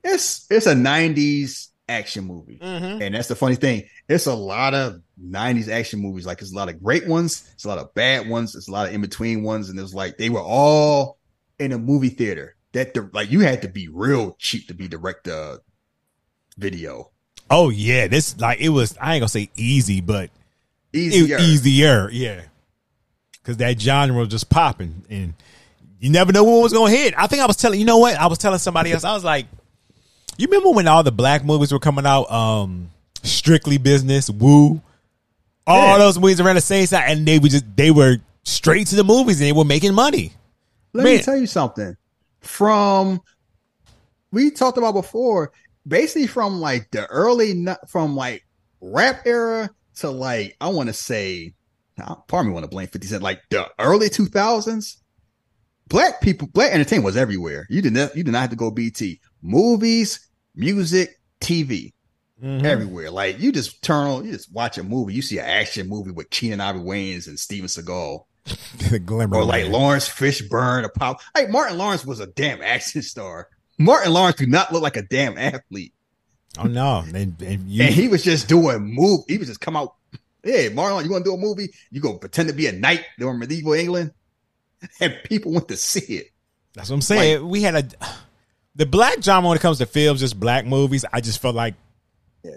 [0.05, 3.03] It's it's a '90s action movie, Mm-hmm.
[3.03, 3.85] and that's the funny thing.
[4.09, 6.27] It's a lot of '90s action movies.
[6.27, 7.49] Like it's a lot of great ones.
[7.55, 8.55] It's a lot of bad ones.
[8.55, 11.19] It's a lot of in between ones, and it's like they were all
[11.59, 12.57] in a movie theater.
[12.75, 15.59] That the like you had to be real cheap to be direct uh,
[16.59, 17.11] video.
[17.51, 18.97] Oh yeah, this like it was.
[19.01, 20.31] I ain't gonna say easy, but
[20.93, 21.39] Easier.
[21.39, 22.09] easier.
[22.11, 22.43] Yeah,
[23.33, 25.35] because that genre was just popping, and
[26.01, 27.15] you never know when it was gonna hit.
[27.17, 29.05] I think I was telling you know what I was telling somebody else.
[29.05, 29.47] I was like,
[30.37, 32.31] you remember when all the black movies were coming out?
[32.31, 32.91] Um,
[33.23, 34.83] Strictly Business, Woo,
[35.67, 35.99] all Yeah.
[35.99, 39.05] those movies around the same time, and they were just they were straight to the
[39.05, 40.33] movies and they were making money.
[40.93, 41.17] Let Man.
[41.17, 41.97] me tell you something.
[42.45, 43.21] From
[44.31, 45.53] we talked about before,
[45.87, 48.47] basically from like the early from like
[48.81, 51.55] rap era to like I want to say,
[51.99, 55.01] of me want to blame Fifty Cent, like the early two thousands.
[55.87, 57.67] Black people, black entertainment was everywhere.
[57.69, 59.21] You did not, you did not have to go BT.
[59.43, 61.93] Movies, music, TV,
[62.43, 62.67] Mm-hmm.
[62.67, 63.11] everywhere.
[63.11, 65.15] Like you just turn on, you just watch a movie.
[65.15, 68.25] You see an action movie with Keenen Ivory Wayans and Steven Seagal
[68.91, 69.73] the glimmer, or like Man.
[69.73, 71.21] Laurence Fishburne, a pop.
[71.35, 73.49] Hey, Martin Lawrence was a damn action star.
[73.79, 75.95] Martin Lawrence do not look like a damn athlete,
[76.59, 79.23] Oh no, and, and you, and he was just doing move.
[79.27, 79.95] He was just come out.
[80.43, 81.71] Hey, Martin, you want to do a movie?
[81.91, 84.13] You go pretend to be a knight during medieval England,
[85.01, 86.31] and people went to see it.
[86.75, 87.49] That's what I'm saying.
[87.49, 87.89] we had a
[88.77, 91.05] the black genre when it comes to films, just black movies.
[91.13, 91.75] I just felt like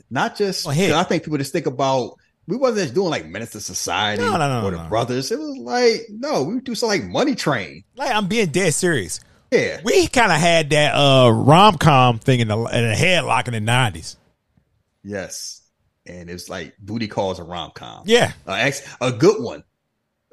[0.10, 0.68] Not just.
[0.68, 0.94] Oh, hey.
[0.94, 2.18] I think people just think about.
[2.48, 4.78] We wasn't just doing like Menace to Society No, no, no, or the.
[4.90, 5.32] Brothers.
[5.32, 7.84] It was like no, we would do something like Money Train.
[7.96, 9.20] like I'm being dead serious.
[9.52, 13.48] Yeah, We kind of had that uh rom com thing in the in the headlock
[13.48, 14.18] in the nineties.
[15.04, 15.62] yes,
[16.06, 18.04] and it's like booty calls a rom com.
[18.06, 19.64] Yeah, uh, ex- a good one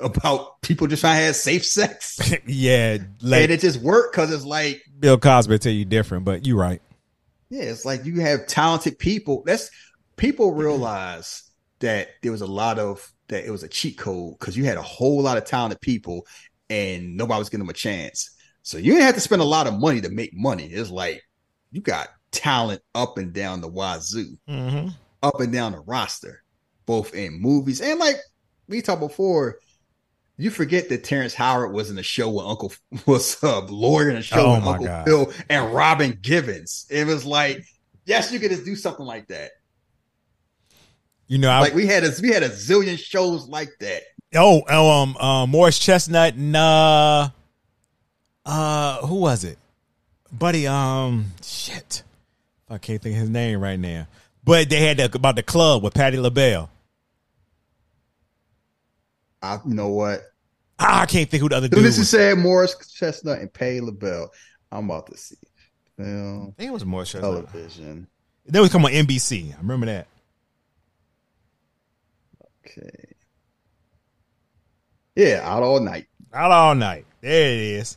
[0.01, 2.18] about people just trying to have safe sex.
[2.47, 2.99] yeah.
[3.20, 6.59] Like and it just worked because it's like, Bill Cosby tell you different, but you're
[6.59, 6.83] right.
[7.51, 9.44] yeah, it's like you have talented people.
[9.47, 9.70] That's
[10.17, 11.43] people realize
[11.85, 14.79] that there was a lot of that it was a cheat code because you had
[14.79, 16.27] a whole lot of talented people
[16.71, 18.31] and nobody was giving them a chance.
[18.63, 20.65] So you didn't have to spend a lot of money to make money.
[20.65, 21.23] It's like
[21.73, 24.39] you got talent up and down the wazoo.
[24.49, 24.89] Mm-hmm.
[25.23, 26.43] up and down the roster,
[26.87, 28.17] both in movies and like
[28.67, 29.59] we talked before.
[30.37, 32.73] You forget that Terrence Howard was in a show with Uncle
[33.07, 35.07] was a lawyer in a show Oh with Uncle God.
[35.07, 36.87] Phil and Robin Givens.
[36.91, 37.63] It was like,
[38.07, 39.53] yes, you could just do something like that.
[41.27, 44.03] You know, I, Like we had a we had a zillion shows like that.
[44.35, 47.31] oh, oh, um, uh, Morris Chestnut and uh,
[48.44, 49.59] uh, who was it?
[50.31, 52.03] Buddy, um, shit,
[52.69, 54.07] I can't think of his name right now.
[54.44, 56.69] But they had the, about the club with Patti LaBelle.
[59.41, 60.23] I, you know what?
[60.78, 61.78] Ah, I can't think who the other dude.
[61.78, 62.11] You Was.
[62.11, 64.31] said Morris Chestnut and Pay LaBelle,
[64.70, 65.36] I'm about to see
[65.97, 67.51] film I think it was Morris Chestnut.
[67.51, 68.09] television.
[68.47, 69.55] They was come on NBC.
[69.55, 70.07] I remember that.
[72.67, 72.91] Okay.
[75.17, 77.07] Yeah, out all night Out all night.
[77.20, 77.97] There it is.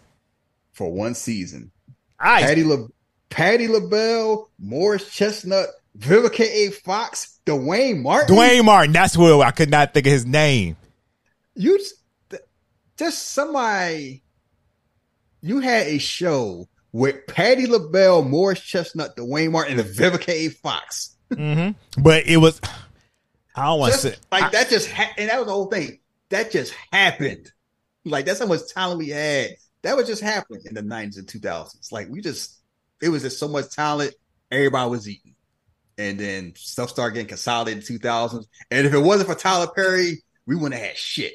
[0.74, 1.72] for one season.
[2.20, 2.88] I Patti La
[3.30, 6.72] Patti LaBelle, Morris Chestnut, Vivica A.
[6.72, 8.36] Fox, Duane Martin.
[8.36, 8.94] Duane Martin.
[8.94, 10.78] That's who I could not think of his name.
[11.56, 11.96] you just,
[12.98, 14.24] just somebody.
[15.42, 20.50] You had a show with Patti LaBelle, Morris Chestnut, Duane Martin, and Vivica A.
[20.50, 21.16] Fox.
[21.32, 22.02] Mm-hmm.
[22.02, 22.60] But it was.
[23.58, 24.16] I don't want to say.
[24.32, 26.00] like that just ha- and that was the whole thing.
[26.30, 27.52] That just happened.
[28.06, 29.52] Like that's how much talent we had.
[29.82, 31.92] That was just happening in the nineties and two thousands.
[31.92, 32.60] Like we just,
[33.02, 34.14] it was just so much talent.
[34.52, 35.36] Everybody was eating,
[35.98, 38.48] and then stuff started getting consolidated in two thousands.
[38.72, 41.34] And if it wasn't for Tyler Perry, we wouldn't have had shit.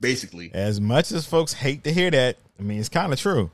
[0.00, 3.50] Basically, As much as folks hate to hear that, I mean, it's kind of true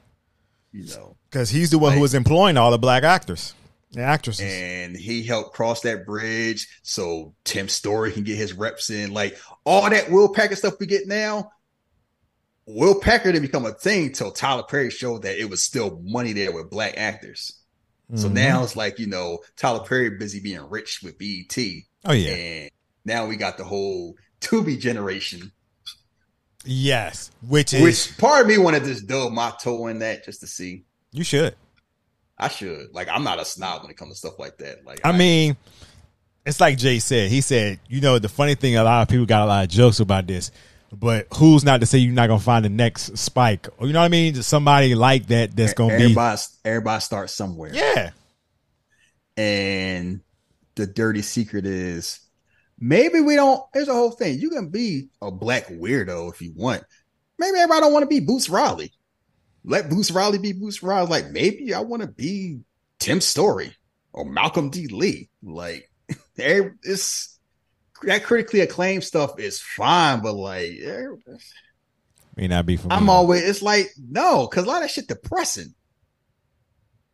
[0.72, 1.16] you know.
[1.30, 3.54] because he's the one who was employing all the black actors
[3.94, 4.44] and actresses.
[4.44, 9.12] and he helped cross that bridge so Tim Story can get his reps in.
[9.12, 11.50] Like all that Will Packer stuff we get now,
[12.66, 16.32] Will Packer didn't become a thing till Tyler Perry showed that it was still money
[16.34, 17.54] there with black actors.
[18.14, 18.32] So Mhm.
[18.32, 21.56] now it's like, you know, Tyler Perry busy being rich with BET.
[22.04, 22.70] oh yeah, And
[23.04, 25.52] now we got the whole Tubi generation,
[26.64, 30.24] yes, which is which part of me wanted to just dub my toe in that
[30.24, 30.84] just to see.
[31.12, 31.54] you should.
[32.38, 32.92] I should.
[32.92, 34.84] Like, I'm not a snob when it comes to stuff like that.
[34.84, 35.56] Like, I mean,
[36.46, 37.30] it's like Jay said.
[37.30, 39.70] He said, you know, the funny thing, a lot of people got a lot of
[39.70, 40.50] jokes about this,
[40.92, 43.68] but who's not to say you're not gonna find the next spike?
[43.78, 44.34] Or you know what I mean?
[44.34, 47.74] Just somebody like that that's gonna be everybody, everybody starts somewhere.
[47.74, 48.10] yeah.
[49.36, 50.20] And
[50.74, 52.20] the dirty secret is
[52.78, 53.62] maybe we don't.
[53.74, 54.38] Here's a whole thing.
[54.38, 56.82] You can be a black weirdo if you want.
[57.38, 58.92] Maybe everybody don't want to be Boots Riley.
[59.64, 61.08] Let Boots Riley be Boots Riley.
[61.08, 62.60] Like maybe I want to be
[62.98, 63.74] Tim Story
[64.12, 64.86] or Malcolm D.
[64.88, 65.28] Lee.
[65.42, 65.90] Like
[66.36, 67.38] it's
[68.02, 71.06] that critically acclaimed stuff is fine, but like eh,
[72.36, 72.94] May not be for me.
[72.94, 75.74] I'm always it's like no, because a lot of shit depressing.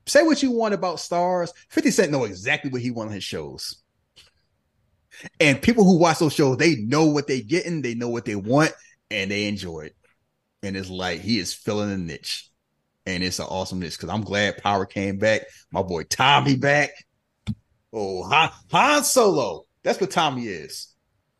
[0.06, 1.50] Say what you want about Starz.
[1.70, 3.76] 50 Cent know exactly what he wants on his shows.
[5.40, 8.36] And people who watch those shows, they know what they getting, they know what they
[8.36, 8.72] want,
[9.10, 9.96] and they enjoy it.
[10.64, 12.48] And it's like he is filling a niche.
[13.06, 15.42] And it's an awesome niche because I'm glad Power came back.
[15.70, 16.90] My boy Tommy back.
[17.92, 19.66] Oh, Han, Han Solo.
[19.82, 20.88] That's what Tommy is.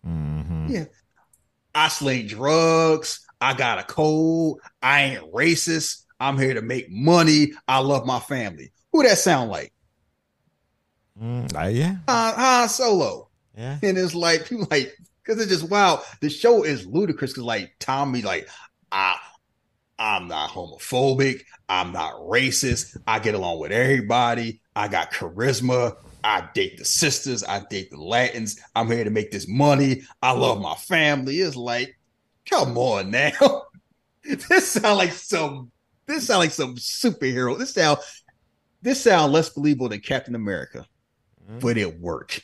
[0.06, 0.68] Mhm.
[0.68, 0.84] Yeah.
[1.74, 3.24] I sling drugs.
[3.40, 4.60] I got a cold.
[4.82, 6.02] I ain't racist.
[6.20, 7.52] I'm here to make money.
[7.66, 8.72] I love my family.
[8.92, 9.72] Who that sound like?
[11.20, 13.30] Mm, uh, yeah, Han, Han Solo.
[13.56, 13.78] yeah.
[13.82, 16.02] And it's like people like because it's just wow.
[16.20, 18.48] The show is ludicrous because like Tommy, like
[18.94, 19.18] I,
[19.98, 21.42] I'm not homophobic.
[21.68, 22.96] I'm not racist.
[23.06, 24.60] I get along with everybody.
[24.74, 25.96] I got charisma.
[26.22, 27.44] I date the sisters.
[27.44, 28.58] I date the Latins.
[28.74, 30.02] I'm here to make this money.
[30.22, 31.40] I love my family.
[31.40, 31.98] It's like,
[32.48, 33.64] come on now.
[34.24, 35.70] this sound like some.
[36.06, 37.58] This sound like some superhero.
[37.58, 37.98] This sound.
[38.80, 40.86] This sound less believable than Captain America,
[41.50, 41.60] mm.
[41.60, 42.42] but it worked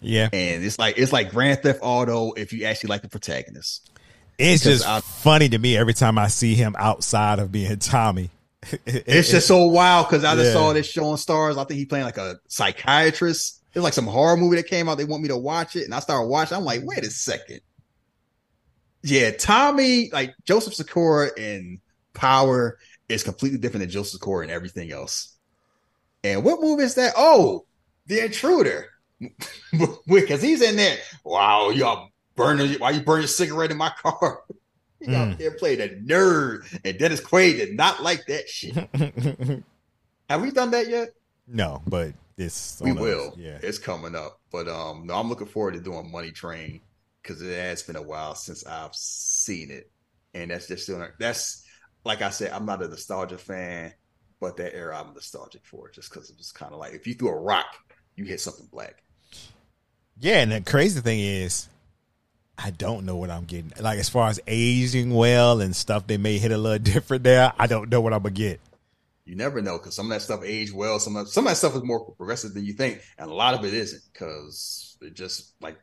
[0.00, 3.90] Yeah, and it's like it's like Grand Theft Auto if you actually like the protagonist.
[4.38, 8.30] It's just I- funny to me every time I see him outside of being Tommy.
[8.86, 10.52] It's just so wild because I just Yeah.
[10.52, 11.56] saw this show on Starz.
[11.58, 13.62] I think he playing like a psychiatrist.
[13.74, 14.98] It's like some horror movie that came out.
[14.98, 16.56] They want me to watch it, and I started watching.
[16.56, 17.60] I'm like, wait a second.
[19.02, 21.80] Yeah, Tommy, like Joseph Sikora in
[22.14, 25.36] Power is completely different than Joseph Sikora and everything else.
[26.24, 27.14] And what movie is that?
[27.16, 27.64] Oh,
[28.06, 28.86] The Intruder.
[30.06, 30.98] Because he's in there.
[31.24, 32.08] Wow, y'all
[32.38, 32.78] burning.
[32.78, 34.42] Why you burn your cigarette in my car?
[35.00, 35.14] He Mm.
[35.32, 38.74] out there played a nerd, and Dennis Quaid did not like that shit.
[40.28, 41.10] Have we done that yet?
[41.46, 43.02] no, but this We on us.
[43.02, 43.34] will.
[43.36, 44.40] Yeah, It's coming up.
[44.50, 46.80] But um no, I'm looking forward to doing Money Train
[47.22, 49.90] because it has been a while since I've seen it.
[50.34, 51.64] And that's just still that's
[52.04, 53.92] like I said, I'm not a nostalgia fan,
[54.40, 57.14] but that era I'm nostalgic for just because it was kind of like if you
[57.14, 57.66] threw a rock,
[58.16, 59.02] you hit something black.
[60.18, 60.40] yeah.
[60.42, 61.68] And the crazy thing is,
[62.58, 63.72] I don't know what I'm getting.
[63.80, 67.52] Like as far as aging well and stuff, they may hit a little different there.
[67.58, 68.60] I don't know what I'm gonna get.
[69.24, 70.98] You never know because some of that stuff aged well.
[70.98, 73.54] Some of some of that stuff is more progressive than you think, and a lot
[73.54, 75.78] of it isn't because it just like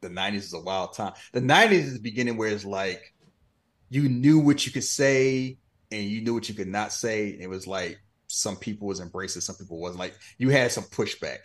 [0.00, 1.12] the '90s is a wild time.
[1.32, 3.14] The '90s is the beginning where it's like
[3.88, 5.58] you knew what you could say
[5.90, 7.28] and you knew what you could not say.
[7.28, 10.00] It was like some people was embracing, some people wasn't.
[10.00, 11.38] Like you had some pushback,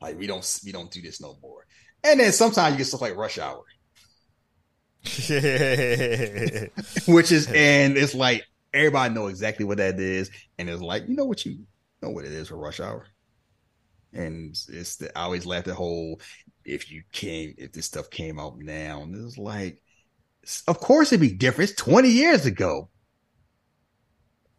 [0.00, 1.66] like we don't we don't do this no more.
[2.04, 3.62] And then sometimes you get stuff like Rush Hour,
[7.06, 11.16] which is and it's like everybody know exactly what that is, and it's like you
[11.16, 11.58] know what you
[12.02, 13.06] know what it is for rush hour,
[14.12, 16.20] and it's, the I always laugh the whole
[16.64, 19.82] if you came, if this stuff came out now, and it's like,
[20.68, 21.70] of course it'd be different.
[21.70, 22.90] It's 20 years ago.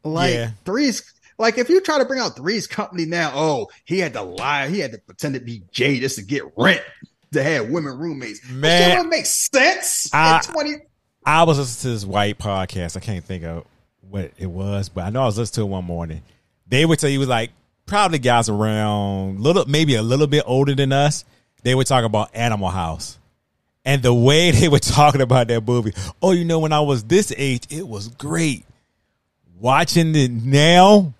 [0.04, 0.52] Like Yeah.
[0.66, 1.04] threes,
[1.38, 4.70] like if you try to bring out threes company now, oh, he had to lie,
[4.70, 6.82] he had to pretend to be Jay just to get rent
[7.34, 8.48] to have women roommates.
[8.50, 8.62] Man.
[8.90, 10.10] That would make sense.
[10.14, 10.74] I- in 20,
[11.26, 12.98] I was listening to this white podcast.
[12.98, 13.66] I can't think of
[14.10, 16.22] what it was, but I know I was listening to it one morning.
[16.68, 17.52] They would tell you was like
[17.86, 21.24] probably guys around little, maybe a little bit older than us.
[21.64, 23.18] They would talk about Animal House,
[23.86, 25.94] and the way they were talking about that movie.
[26.22, 28.66] Oh, you know, when I was this age, it was great.
[29.60, 31.14] Watching it now,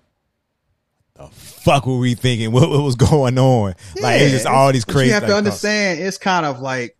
[1.64, 2.52] fuck were we thinking?
[2.52, 3.74] What, what was going on?
[4.00, 5.08] like it's just all these crazy.
[5.08, 6.96] You have to like, understand, it's kind of like,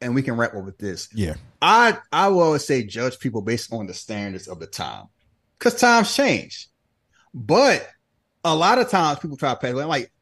[0.00, 1.08] and we can wrap up with this.
[1.12, 5.06] Yeah, I I will always say judge people based on the standards of the time,
[5.58, 6.68] because times change.
[7.34, 7.88] But
[8.44, 9.74] a lot of times people try to pass.
[9.74, 10.12] Like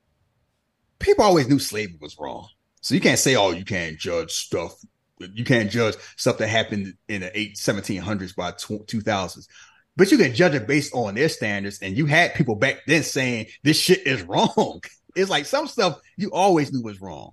[0.99, 2.49] people always knew slavery was wrong,
[2.81, 4.75] so you can't say, "Oh, you can't judge stuff."
[5.35, 9.47] You can't judge stuff that happened in the eight, 1700s by tw- 2000s.
[10.01, 11.81] But you can judge it based on their standards.
[11.83, 14.81] And you had people back then saying this shit is wrong.
[15.15, 17.33] It's like some stuff you always knew was wrong.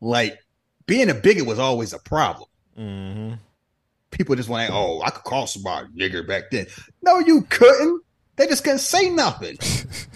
[0.00, 0.40] Like
[0.86, 3.34] being a bigot was always a problem Mm-hmm.
[4.10, 6.66] people just want to, oh, I could call somebody nigger back then.
[7.00, 8.02] No, you couldn't.
[8.34, 9.56] They just couldn't say nothing.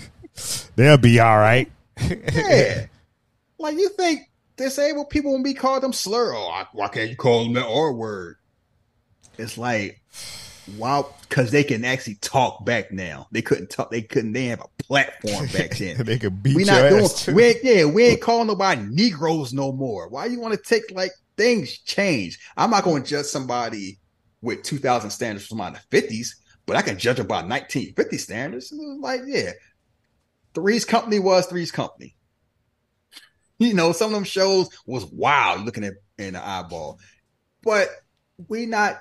[0.75, 1.71] they'll be all right.
[2.01, 2.87] Yeah.
[3.59, 4.23] like you think
[4.57, 6.35] disabled people won't be called them slur?
[6.35, 8.39] Oh, why can't you call them the R word?
[9.39, 10.01] It's like,
[10.77, 13.29] wow, because they can actually talk back now.
[13.33, 13.91] They couldn't talk.
[13.91, 14.33] They couldn't.
[14.33, 16.05] They have a platform back then.
[16.05, 17.09] they could beat we not doing.
[17.09, 17.35] too.
[17.35, 20.09] We ain't, yeah, we ain't calling nobody Negroes no more.
[20.09, 22.39] Why you want to take like things change?
[22.57, 23.99] I'm not going to judge somebody
[24.41, 26.29] with 2000 standards from the 50s,
[26.67, 28.73] but I can judge them by 1950 standards.
[28.73, 29.53] And it was like, yeah,
[30.55, 32.17] Three's Company was Three's Company.
[33.59, 36.99] You know, some of them shows was wow, looking at in the eyeball,
[37.63, 37.89] but
[38.49, 39.01] we not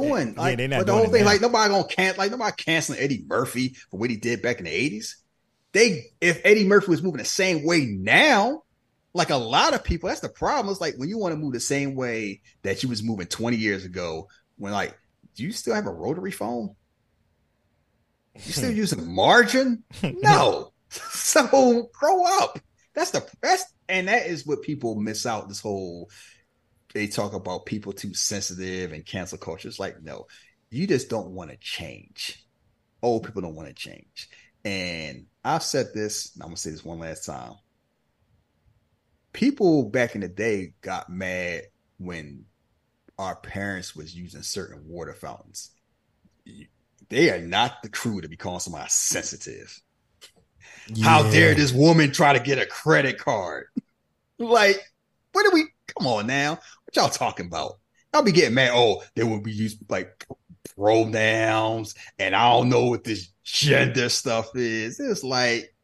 [0.00, 1.24] doing Yeah, like but the whole thing.
[1.24, 4.64] Like nobody gonna can like nobody canceling Eddie Murphy for what he did back in
[4.64, 5.14] the 80s
[5.76, 8.62] they if Eddie Murphy was moving the same way now,
[9.12, 10.72] like a lot of people, that's the problem.
[10.72, 13.58] It's like when you want to move the same way that you was moving 20
[13.58, 14.96] years ago, when like,
[15.34, 16.74] do you still have a rotary phone?
[18.34, 19.84] You still using margin?
[20.02, 20.72] No.
[20.88, 22.58] so grow up.
[22.94, 25.48] That's the best, and that is what people miss out.
[25.48, 26.08] This whole
[26.96, 29.68] they talk about people too sensitive and cancel culture.
[29.68, 30.26] It's like, no,
[30.70, 32.42] you just don't want to change.
[33.02, 34.30] Old people don't want to change.
[34.64, 37.52] And I've said this, and I'm gonna say this one last time.
[39.34, 41.64] People back in the day got mad
[41.98, 42.46] when
[43.18, 45.72] our parents was using certain water fountains.
[47.10, 49.78] They are not the crew to be calling somebody sensitive.
[51.02, 53.66] How dare this woman try to get a credit card?
[54.38, 54.80] like,
[55.36, 56.52] what do we come on now?
[56.52, 57.74] What y'all talking about?
[58.14, 58.70] I'll be getting mad.
[58.72, 60.26] Oh, they will be used like
[60.74, 64.98] pronouns, and I don't know what this gender stuff is.
[64.98, 65.74] It's like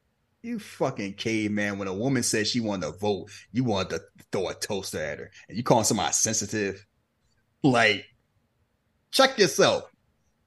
[0.41, 1.79] you fucking caveman.
[1.79, 4.01] When a woman says she wanted to vote, you want to
[4.33, 6.87] throw a toaster at her, and you calling somebody sensitive.
[7.63, 8.07] Like,
[9.11, 9.85] check yourself.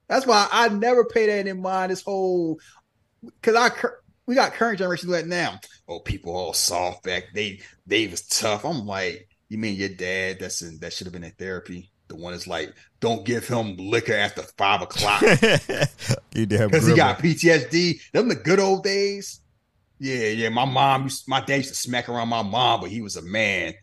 [0.08, 1.92] That's why I never pay that in mind.
[1.92, 2.59] This whole
[3.24, 3.69] because I
[4.28, 5.60] we got current generation doing that now.
[5.88, 7.26] Oh, people all soft back.
[7.34, 8.66] They they was tough.
[8.66, 10.40] I'm like, you mean your dad?
[10.40, 11.92] That's in that should have been in therapy.
[12.08, 15.22] The one is like, don't give him liquor after five o'clock
[16.34, 18.00] you damn because he got PTSD.
[18.12, 19.42] Them the good old days.
[20.00, 20.50] Yeah, yeah.
[20.50, 23.22] My mom, used, my dad used to smack around my mom, but he was a
[23.22, 23.74] man.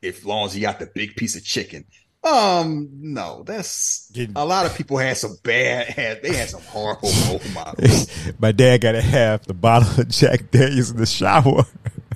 [0.00, 1.84] If long as he got the big piece of chicken.
[2.24, 5.86] Um, no, that's Getting- a lot of people had some bad.
[5.88, 8.08] Had they had some horrible role models.
[8.38, 11.64] My dad got to have the bottle of Jack Daniels in the shower.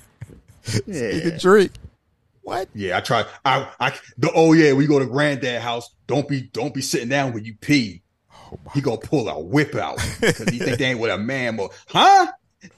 [0.63, 1.21] so he Yeah.
[1.21, 1.73] could drink.
[2.43, 2.69] What?
[2.75, 3.25] Yeah, I try.
[3.45, 5.89] I, I, the, oh yeah, we go to granddad house.
[6.09, 8.03] Don't be, don't be sitting down when you pee.
[8.53, 11.57] Oh He gonna pull a whip out because he think they ain't with a man.
[11.57, 12.27] But huh?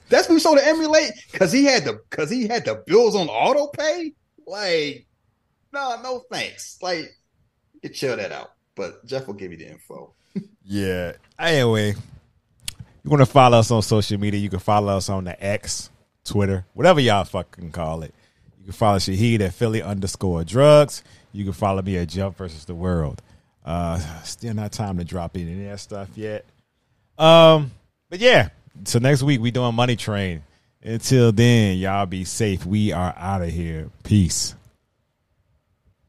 [0.09, 3.15] That's what we sort of emulate because he had the because he had the bills
[3.15, 4.13] on auto pay.
[4.47, 5.07] Like,
[5.75, 6.79] no, no thanks.
[6.81, 7.15] Like,
[7.73, 8.53] you can chill that out.
[8.75, 10.13] But Jeff will give you the info.
[10.67, 11.13] Yeah.
[11.37, 11.93] Anyway,
[13.03, 14.39] you want to follow us on social media?
[14.39, 15.91] You can follow us on the X,
[16.23, 18.15] Twitter, whatever y'all fucking call it.
[18.57, 21.03] You can follow Shahid at Philly underscore drugs.
[21.31, 23.21] You can follow me at Jeff versus the World.
[23.63, 26.45] Uh, still not time to drop in any of that stuff yet.
[27.19, 27.69] Um,
[28.09, 28.49] but yeah.
[28.85, 30.41] So next week we doing Money Train.
[30.81, 32.65] Until then, y'all be safe.
[32.65, 33.91] We are out of here.
[34.03, 34.54] Peace.